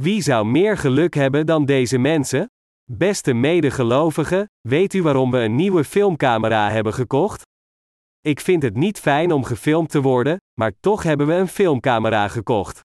Wie 0.00 0.22
zou 0.22 0.46
meer 0.46 0.76
geluk 0.76 1.14
hebben 1.14 1.46
dan 1.46 1.64
deze 1.64 1.98
mensen? 1.98 2.46
Beste 2.90 3.32
medegelovigen, 3.32 4.48
weet 4.60 4.94
u 4.94 5.02
waarom 5.02 5.30
we 5.30 5.38
een 5.38 5.54
nieuwe 5.54 5.84
filmcamera 5.84 6.70
hebben 6.70 6.94
gekocht? 6.94 7.42
Ik 8.20 8.40
vind 8.40 8.62
het 8.62 8.76
niet 8.76 9.00
fijn 9.00 9.32
om 9.32 9.44
gefilmd 9.44 9.90
te 9.90 10.00
worden, 10.00 10.36
maar 10.60 10.72
toch 10.80 11.02
hebben 11.02 11.26
we 11.26 11.34
een 11.34 11.48
filmcamera 11.48 12.28
gekocht. 12.28 12.86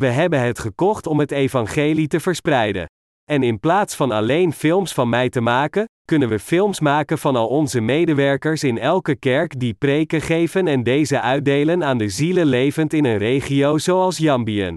We 0.00 0.06
hebben 0.06 0.40
het 0.40 0.58
gekocht 0.58 1.06
om 1.06 1.18
het 1.18 1.30
evangelie 1.30 2.06
te 2.06 2.20
verspreiden. 2.20 2.86
En 3.24 3.42
in 3.42 3.60
plaats 3.60 3.94
van 3.94 4.10
alleen 4.10 4.52
films 4.52 4.92
van 4.92 5.08
mij 5.08 5.28
te 5.28 5.40
maken, 5.40 5.84
kunnen 6.04 6.28
we 6.28 6.38
films 6.38 6.80
maken 6.80 7.18
van 7.18 7.36
al 7.36 7.48
onze 7.48 7.80
medewerkers 7.80 8.64
in 8.64 8.78
elke 8.78 9.16
kerk 9.16 9.60
die 9.60 9.74
preken 9.74 10.20
geven 10.20 10.66
en 10.66 10.82
deze 10.82 11.20
uitdelen 11.20 11.84
aan 11.84 11.98
de 11.98 12.08
zielen 12.08 12.46
levend 12.46 12.92
in 12.92 13.04
een 13.04 13.18
regio 13.18 13.78
zoals 13.78 14.18
Jambien. 14.18 14.76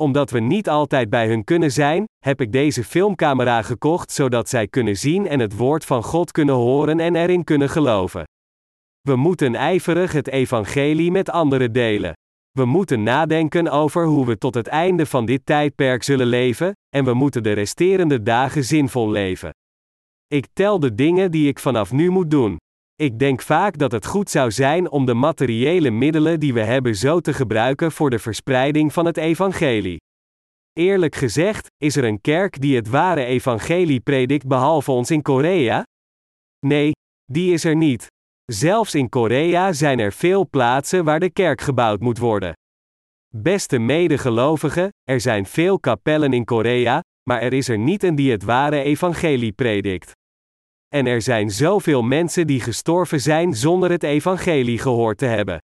Omdat 0.00 0.30
we 0.30 0.40
niet 0.40 0.68
altijd 0.68 1.10
bij 1.10 1.28
hun 1.28 1.44
kunnen 1.44 1.72
zijn, 1.72 2.04
heb 2.24 2.40
ik 2.40 2.52
deze 2.52 2.84
filmcamera 2.84 3.62
gekocht 3.62 4.12
zodat 4.12 4.48
zij 4.48 4.68
kunnen 4.68 4.96
zien 4.96 5.26
en 5.26 5.40
het 5.40 5.56
woord 5.56 5.84
van 5.84 6.02
God 6.02 6.30
kunnen 6.32 6.54
horen 6.54 7.00
en 7.00 7.16
erin 7.16 7.44
kunnen 7.44 7.68
geloven. 7.68 8.24
We 9.00 9.16
moeten 9.16 9.54
ijverig 9.54 10.12
het 10.12 10.28
evangelie 10.28 11.10
met 11.10 11.30
anderen 11.30 11.72
delen. 11.72 12.12
We 12.58 12.64
moeten 12.64 13.02
nadenken 13.02 13.68
over 13.68 14.04
hoe 14.04 14.26
we 14.26 14.38
tot 14.38 14.54
het 14.54 14.66
einde 14.66 15.06
van 15.06 15.26
dit 15.26 15.46
tijdperk 15.46 16.02
zullen 16.02 16.26
leven, 16.26 16.72
en 16.96 17.04
we 17.04 17.14
moeten 17.14 17.42
de 17.42 17.52
resterende 17.52 18.22
dagen 18.22 18.64
zinvol 18.64 19.10
leven. 19.10 19.50
Ik 20.26 20.46
tel 20.52 20.80
de 20.80 20.94
dingen 20.94 21.30
die 21.30 21.48
ik 21.48 21.58
vanaf 21.58 21.92
nu 21.92 22.10
moet 22.10 22.30
doen. 22.30 22.56
Ik 22.94 23.18
denk 23.18 23.42
vaak 23.42 23.78
dat 23.78 23.92
het 23.92 24.06
goed 24.06 24.30
zou 24.30 24.50
zijn 24.50 24.90
om 24.90 25.06
de 25.06 25.14
materiële 25.14 25.90
middelen 25.90 26.40
die 26.40 26.54
we 26.54 26.62
hebben 26.62 26.94
zo 26.94 27.20
te 27.20 27.32
gebruiken 27.32 27.92
voor 27.92 28.10
de 28.10 28.18
verspreiding 28.18 28.92
van 28.92 29.06
het 29.06 29.16
evangelie. 29.16 29.96
Eerlijk 30.72 31.14
gezegd, 31.14 31.66
is 31.76 31.96
er 31.96 32.04
een 32.04 32.20
kerk 32.20 32.60
die 32.60 32.76
het 32.76 32.88
ware 32.88 33.24
evangelie 33.24 34.00
predikt 34.00 34.46
behalve 34.46 34.90
ons 34.90 35.10
in 35.10 35.22
Korea? 35.22 35.82
Nee, 36.66 36.92
die 37.24 37.52
is 37.52 37.64
er 37.64 37.76
niet. 37.76 38.06
Zelfs 38.52 38.94
in 38.94 39.08
Korea 39.08 39.72
zijn 39.72 39.98
er 39.98 40.12
veel 40.12 40.48
plaatsen 40.48 41.04
waar 41.04 41.20
de 41.20 41.30
kerk 41.30 41.60
gebouwd 41.60 42.00
moet 42.00 42.18
worden. 42.18 42.52
Beste 43.34 43.78
medegelovigen, 43.78 44.88
er 45.02 45.20
zijn 45.20 45.46
veel 45.46 45.80
kapellen 45.80 46.32
in 46.32 46.44
Korea, 46.44 47.00
maar 47.22 47.40
er 47.40 47.52
is 47.52 47.68
er 47.68 47.78
niet 47.78 48.02
een 48.02 48.14
die 48.14 48.30
het 48.30 48.42
ware 48.42 48.82
evangelie 48.82 49.52
predikt. 49.52 50.12
En 50.88 51.06
er 51.06 51.22
zijn 51.22 51.50
zoveel 51.50 52.02
mensen 52.02 52.46
die 52.46 52.60
gestorven 52.60 53.20
zijn 53.20 53.54
zonder 53.54 53.90
het 53.90 54.02
evangelie 54.02 54.78
gehoord 54.78 55.18
te 55.18 55.26
hebben. 55.26 55.58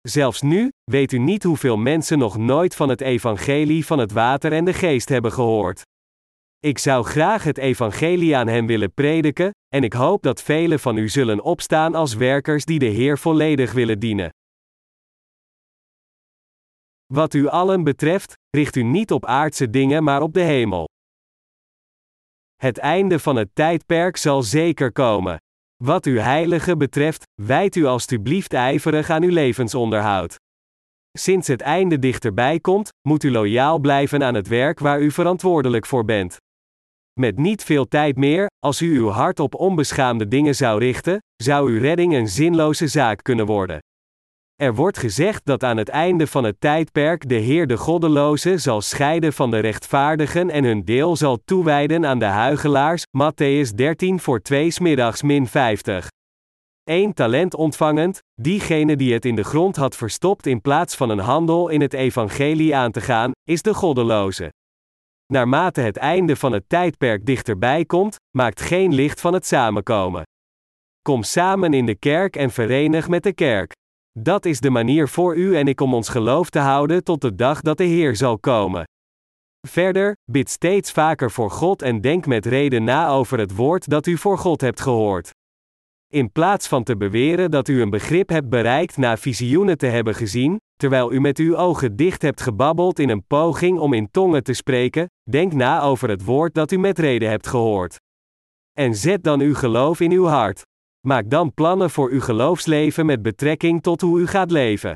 Zelfs 0.00 0.42
nu, 0.42 0.70
weet 0.84 1.12
u 1.12 1.18
niet 1.18 1.42
hoeveel 1.42 1.76
mensen 1.76 2.18
nog 2.18 2.36
nooit 2.36 2.74
van 2.74 2.88
het 2.88 3.00
evangelie 3.00 3.86
van 3.86 3.98
het 3.98 4.12
water 4.12 4.52
en 4.52 4.64
de 4.64 4.74
geest 4.74 5.08
hebben 5.08 5.32
gehoord. 5.32 5.82
Ik 6.64 6.78
zou 6.78 7.04
graag 7.04 7.44
het 7.44 7.58
evangelie 7.58 8.36
aan 8.36 8.46
hen 8.46 8.66
willen 8.66 8.92
prediken, 8.92 9.50
en 9.68 9.82
ik 9.82 9.92
hoop 9.92 10.22
dat 10.22 10.42
velen 10.42 10.80
van 10.80 10.96
u 10.96 11.08
zullen 11.08 11.42
opstaan 11.42 11.94
als 11.94 12.14
werkers 12.14 12.64
die 12.64 12.78
de 12.78 12.86
Heer 12.86 13.18
volledig 13.18 13.72
willen 13.72 13.98
dienen. 13.98 14.30
Wat 17.06 17.34
u 17.34 17.46
allen 17.46 17.84
betreft, 17.84 18.32
richt 18.50 18.76
u 18.76 18.82
niet 18.82 19.12
op 19.12 19.26
aardse 19.26 19.70
dingen 19.70 20.04
maar 20.04 20.22
op 20.22 20.34
de 20.34 20.40
hemel. 20.40 20.88
Het 22.54 22.78
einde 22.78 23.18
van 23.18 23.36
het 23.36 23.54
tijdperk 23.54 24.16
zal 24.16 24.42
zeker 24.42 24.92
komen. 24.92 25.36
Wat 25.84 26.06
uw 26.06 26.18
heilige 26.18 26.76
betreft, 26.76 27.24
wijd 27.42 27.76
u 27.76 27.84
alstublieft 27.84 28.52
ijverig 28.52 29.10
aan 29.10 29.22
uw 29.22 29.32
levensonderhoud. 29.32 30.36
Sinds 31.18 31.48
het 31.48 31.60
einde 31.60 31.98
dichterbij 31.98 32.60
komt, 32.60 32.88
moet 33.08 33.22
u 33.22 33.30
loyaal 33.30 33.78
blijven 33.78 34.22
aan 34.22 34.34
het 34.34 34.48
werk 34.48 34.78
waar 34.78 35.00
u 35.00 35.10
verantwoordelijk 35.10 35.86
voor 35.86 36.04
bent. 36.04 36.42
Met 37.20 37.38
niet 37.38 37.64
veel 37.64 37.88
tijd 37.88 38.16
meer, 38.16 38.46
als 38.58 38.80
u 38.80 38.96
uw 38.96 39.08
hart 39.08 39.40
op 39.40 39.54
onbeschaamde 39.54 40.28
dingen 40.28 40.54
zou 40.54 40.78
richten, 40.78 41.18
zou 41.36 41.70
uw 41.70 41.80
redding 41.80 42.14
een 42.14 42.28
zinloze 42.28 42.86
zaak 42.86 43.22
kunnen 43.22 43.46
worden. 43.46 43.78
Er 44.62 44.74
wordt 44.74 44.98
gezegd 44.98 45.44
dat 45.44 45.64
aan 45.64 45.76
het 45.76 45.88
einde 45.88 46.26
van 46.26 46.44
het 46.44 46.60
tijdperk 46.60 47.28
de 47.28 47.34
Heer 47.34 47.66
de 47.66 47.76
goddelozen 47.76 48.60
zal 48.60 48.80
scheiden 48.80 49.32
van 49.32 49.50
de 49.50 49.58
rechtvaardigen 49.58 50.50
en 50.50 50.64
hun 50.64 50.84
deel 50.84 51.16
zal 51.16 51.38
toewijden 51.44 52.06
aan 52.06 52.18
de 52.18 52.24
huigelaars, 52.24 53.02
Matthäus 53.02 53.74
13 53.74 54.20
voor 54.20 54.40
2 54.40 54.70
smiddags 54.70 55.22
min 55.22 55.46
50. 55.46 56.08
Eén 56.84 57.12
talent 57.12 57.54
ontvangend, 57.54 58.18
diegene 58.40 58.96
die 58.96 59.12
het 59.12 59.24
in 59.24 59.36
de 59.36 59.44
grond 59.44 59.76
had 59.76 59.96
verstopt 59.96 60.46
in 60.46 60.60
plaats 60.60 60.94
van 60.94 61.10
een 61.10 61.18
handel 61.18 61.68
in 61.68 61.80
het 61.80 61.92
evangelie 61.92 62.76
aan 62.76 62.92
te 62.92 63.00
gaan, 63.00 63.30
is 63.44 63.62
de 63.62 63.74
goddeloze. 63.74 64.50
Naarmate 65.32 65.80
het 65.80 65.96
einde 65.96 66.36
van 66.36 66.52
het 66.52 66.68
tijdperk 66.68 67.26
dichterbij 67.26 67.84
komt, 67.84 68.16
maakt 68.36 68.60
geen 68.60 68.94
licht 68.94 69.20
van 69.20 69.32
het 69.32 69.46
samenkomen. 69.46 70.22
Kom 71.02 71.22
samen 71.22 71.74
in 71.74 71.86
de 71.86 71.94
kerk 71.94 72.36
en 72.36 72.50
verenig 72.50 73.08
met 73.08 73.22
de 73.22 73.32
kerk. 73.32 73.72
Dat 74.18 74.44
is 74.44 74.60
de 74.60 74.70
manier 74.70 75.08
voor 75.08 75.36
u 75.36 75.56
en 75.56 75.68
ik 75.68 75.80
om 75.80 75.94
ons 75.94 76.08
geloof 76.08 76.50
te 76.50 76.58
houden 76.58 77.04
tot 77.04 77.20
de 77.20 77.34
dag 77.34 77.60
dat 77.60 77.78
de 77.78 77.84
Heer 77.84 78.16
zal 78.16 78.38
komen. 78.38 78.84
Verder, 79.66 80.16
bid 80.30 80.50
steeds 80.50 80.92
vaker 80.92 81.30
voor 81.30 81.50
God 81.50 81.82
en 81.82 82.00
denk 82.00 82.26
met 82.26 82.46
reden 82.46 82.84
na 82.84 83.08
over 83.08 83.38
het 83.38 83.56
woord 83.56 83.88
dat 83.88 84.06
u 84.06 84.16
voor 84.16 84.38
God 84.38 84.60
hebt 84.60 84.80
gehoord. 84.80 85.30
In 86.12 86.32
plaats 86.32 86.68
van 86.68 86.82
te 86.82 86.96
beweren 86.96 87.50
dat 87.50 87.68
u 87.68 87.80
een 87.80 87.90
begrip 87.90 88.28
hebt 88.28 88.48
bereikt 88.48 88.96
na 88.96 89.16
visioenen 89.16 89.78
te 89.78 89.86
hebben 89.86 90.14
gezien, 90.14 90.58
terwijl 90.76 91.12
u 91.12 91.20
met 91.20 91.38
uw 91.38 91.56
ogen 91.56 91.96
dicht 91.96 92.22
hebt 92.22 92.40
gebabbeld 92.40 92.98
in 92.98 93.08
een 93.08 93.26
poging 93.26 93.78
om 93.78 93.92
in 93.92 94.10
tongen 94.10 94.42
te 94.42 94.52
spreken, 94.52 95.06
denk 95.30 95.52
na 95.52 95.80
over 95.82 96.08
het 96.08 96.24
woord 96.24 96.54
dat 96.54 96.72
u 96.72 96.78
met 96.78 96.98
reden 96.98 97.28
hebt 97.28 97.46
gehoord. 97.46 97.96
En 98.72 98.94
zet 98.94 99.22
dan 99.22 99.40
uw 99.40 99.54
geloof 99.54 100.00
in 100.00 100.12
uw 100.12 100.24
hart. 100.24 100.62
Maak 101.06 101.30
dan 101.30 101.54
plannen 101.54 101.90
voor 101.90 102.10
uw 102.10 102.20
geloofsleven 102.20 103.06
met 103.06 103.22
betrekking 103.22 103.82
tot 103.82 104.00
hoe 104.00 104.20
u 104.20 104.26
gaat 104.26 104.50
leven. 104.50 104.94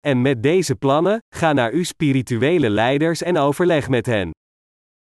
En 0.00 0.22
met 0.22 0.42
deze 0.42 0.76
plannen, 0.76 1.18
ga 1.34 1.52
naar 1.52 1.72
uw 1.72 1.84
spirituele 1.84 2.70
leiders 2.70 3.22
en 3.22 3.38
overleg 3.38 3.88
met 3.88 4.06
hen. 4.06 4.30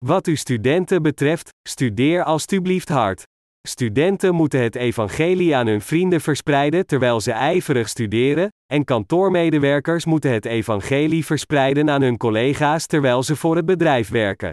Wat 0.06 0.28
uw 0.28 0.36
studenten 0.36 1.02
betreft, 1.02 1.50
studeer 1.68 2.24
alstublieft 2.24 2.90
hard. 2.90 3.24
Studenten 3.68 4.36
moeten 4.36 4.62
het 4.62 4.76
evangelie 4.76 5.56
aan 5.56 5.68
hun 5.68 5.82
vrienden 5.82 6.22
verspreiden 6.22 6.86
terwijl 6.86 7.22
ze 7.22 7.32
ijverig 7.32 7.90
studeren, 7.90 8.50
en 8.74 8.84
kantoormedewerkers 8.84 10.06
moeten 10.06 10.32
het 10.32 10.46
evangelie 10.46 11.26
verspreiden 11.26 11.90
aan 11.90 12.02
hun 12.02 12.18
collega's 12.18 12.86
terwijl 12.86 13.24
ze 13.24 13.36
voor 13.36 13.56
het 13.56 13.66
bedrijf 13.66 14.10
werken. 14.10 14.52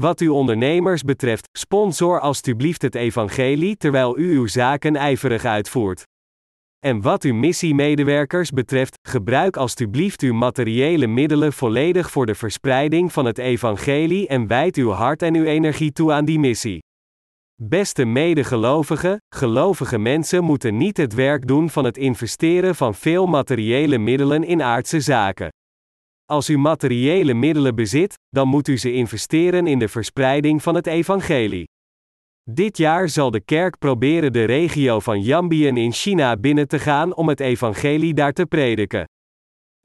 Wat 0.00 0.20
uw 0.20 0.34
ondernemers 0.34 1.02
betreft, 1.02 1.48
sponsor 1.58 2.20
alstublieft 2.20 2.82
het 2.82 2.94
evangelie 2.94 3.76
terwijl 3.76 4.18
u 4.18 4.36
uw 4.36 4.46
zaken 4.46 4.96
ijverig 4.96 5.44
uitvoert. 5.44 6.02
En 6.86 7.00
wat 7.00 7.24
uw 7.24 7.34
missiemedewerkers 7.34 8.50
betreft, 8.50 8.98
gebruik 9.08 9.56
alstublieft 9.56 10.22
uw 10.22 10.34
materiële 10.34 11.06
middelen 11.06 11.52
volledig 11.52 12.10
voor 12.10 12.26
de 12.26 12.34
verspreiding 12.34 13.12
van 13.12 13.24
het 13.24 13.38
evangelie 13.38 14.28
en 14.28 14.46
wijd 14.46 14.76
uw 14.76 14.90
hart 14.90 15.22
en 15.22 15.34
uw 15.34 15.44
energie 15.44 15.92
toe 15.92 16.12
aan 16.12 16.24
die 16.24 16.38
missie. 16.38 16.80
Beste 17.62 18.04
medegelovigen, 18.04 19.18
gelovige 19.34 19.98
mensen 19.98 20.44
moeten 20.44 20.76
niet 20.76 20.96
het 20.96 21.14
werk 21.14 21.46
doen 21.46 21.70
van 21.70 21.84
het 21.84 21.96
investeren 21.96 22.74
van 22.74 22.94
veel 22.94 23.26
materiële 23.26 23.98
middelen 23.98 24.44
in 24.44 24.62
aardse 24.62 25.00
zaken. 25.00 25.48
Als 26.24 26.48
u 26.48 26.58
materiële 26.58 27.34
middelen 27.34 27.74
bezit, 27.74 28.14
dan 28.28 28.48
moet 28.48 28.68
u 28.68 28.78
ze 28.78 28.92
investeren 28.92 29.66
in 29.66 29.78
de 29.78 29.88
verspreiding 29.88 30.62
van 30.62 30.74
het 30.74 30.86
evangelie. 30.86 31.64
Dit 32.50 32.76
jaar 32.76 33.08
zal 33.08 33.30
de 33.30 33.40
kerk 33.40 33.78
proberen 33.78 34.32
de 34.32 34.44
regio 34.44 35.00
van 35.00 35.22
Yambien 35.22 35.76
in 35.76 35.92
China 35.92 36.36
binnen 36.36 36.68
te 36.68 36.78
gaan 36.78 37.14
om 37.14 37.28
het 37.28 37.40
evangelie 37.40 38.14
daar 38.14 38.32
te 38.32 38.46
prediken. 38.46 39.04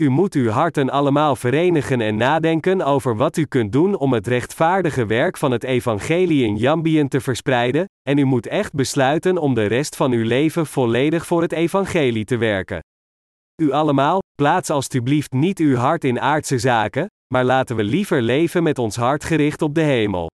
U 0.02 0.10
moet 0.10 0.34
uw 0.34 0.50
harten 0.50 0.90
allemaal 0.90 1.36
verenigen 1.36 2.02
en 2.02 2.16
nadenken 2.16 2.82
over 2.82 3.16
wat 3.16 3.38
u 3.38 3.46
kunt 3.46 3.72
doen 3.72 3.98
om 3.98 4.14
het 4.14 4.28
rechtvaardige 4.28 5.06
werk 5.06 5.38
van 5.38 5.52
het 5.52 5.64
evangelie 5.64 6.46
in 6.46 6.58
Yambien 6.58 7.08
te 7.08 7.22
verspreiden, 7.22 7.86
en 8.10 8.18
u 8.18 8.24
moet 8.24 8.48
echt 8.48 8.74
besluiten 8.74 9.38
om 9.38 9.54
de 9.54 9.66
rest 9.66 9.96
van 9.96 10.12
uw 10.12 10.24
leven 10.24 10.66
volledig 10.66 11.26
voor 11.26 11.42
het 11.42 11.52
evangelie 11.52 12.26
te 12.26 12.38
werken. 12.38 12.80
U 13.62 13.72
allemaal, 13.72 14.20
plaats 14.36 14.70
alstublieft 14.70 15.32
niet 15.32 15.60
uw 15.60 15.76
hart 15.76 16.04
in 16.04 16.20
aardse 16.20 16.60
zaken, 16.60 17.06
maar 17.34 17.44
laten 17.44 17.76
we 17.76 17.84
liever 17.84 18.22
leven 18.22 18.64
met 18.64 18.80
ons 18.80 18.96
hart 18.96 19.24
gericht 19.24 19.62
op 19.62 19.76
de 19.76 19.82
hemel. 19.82 20.30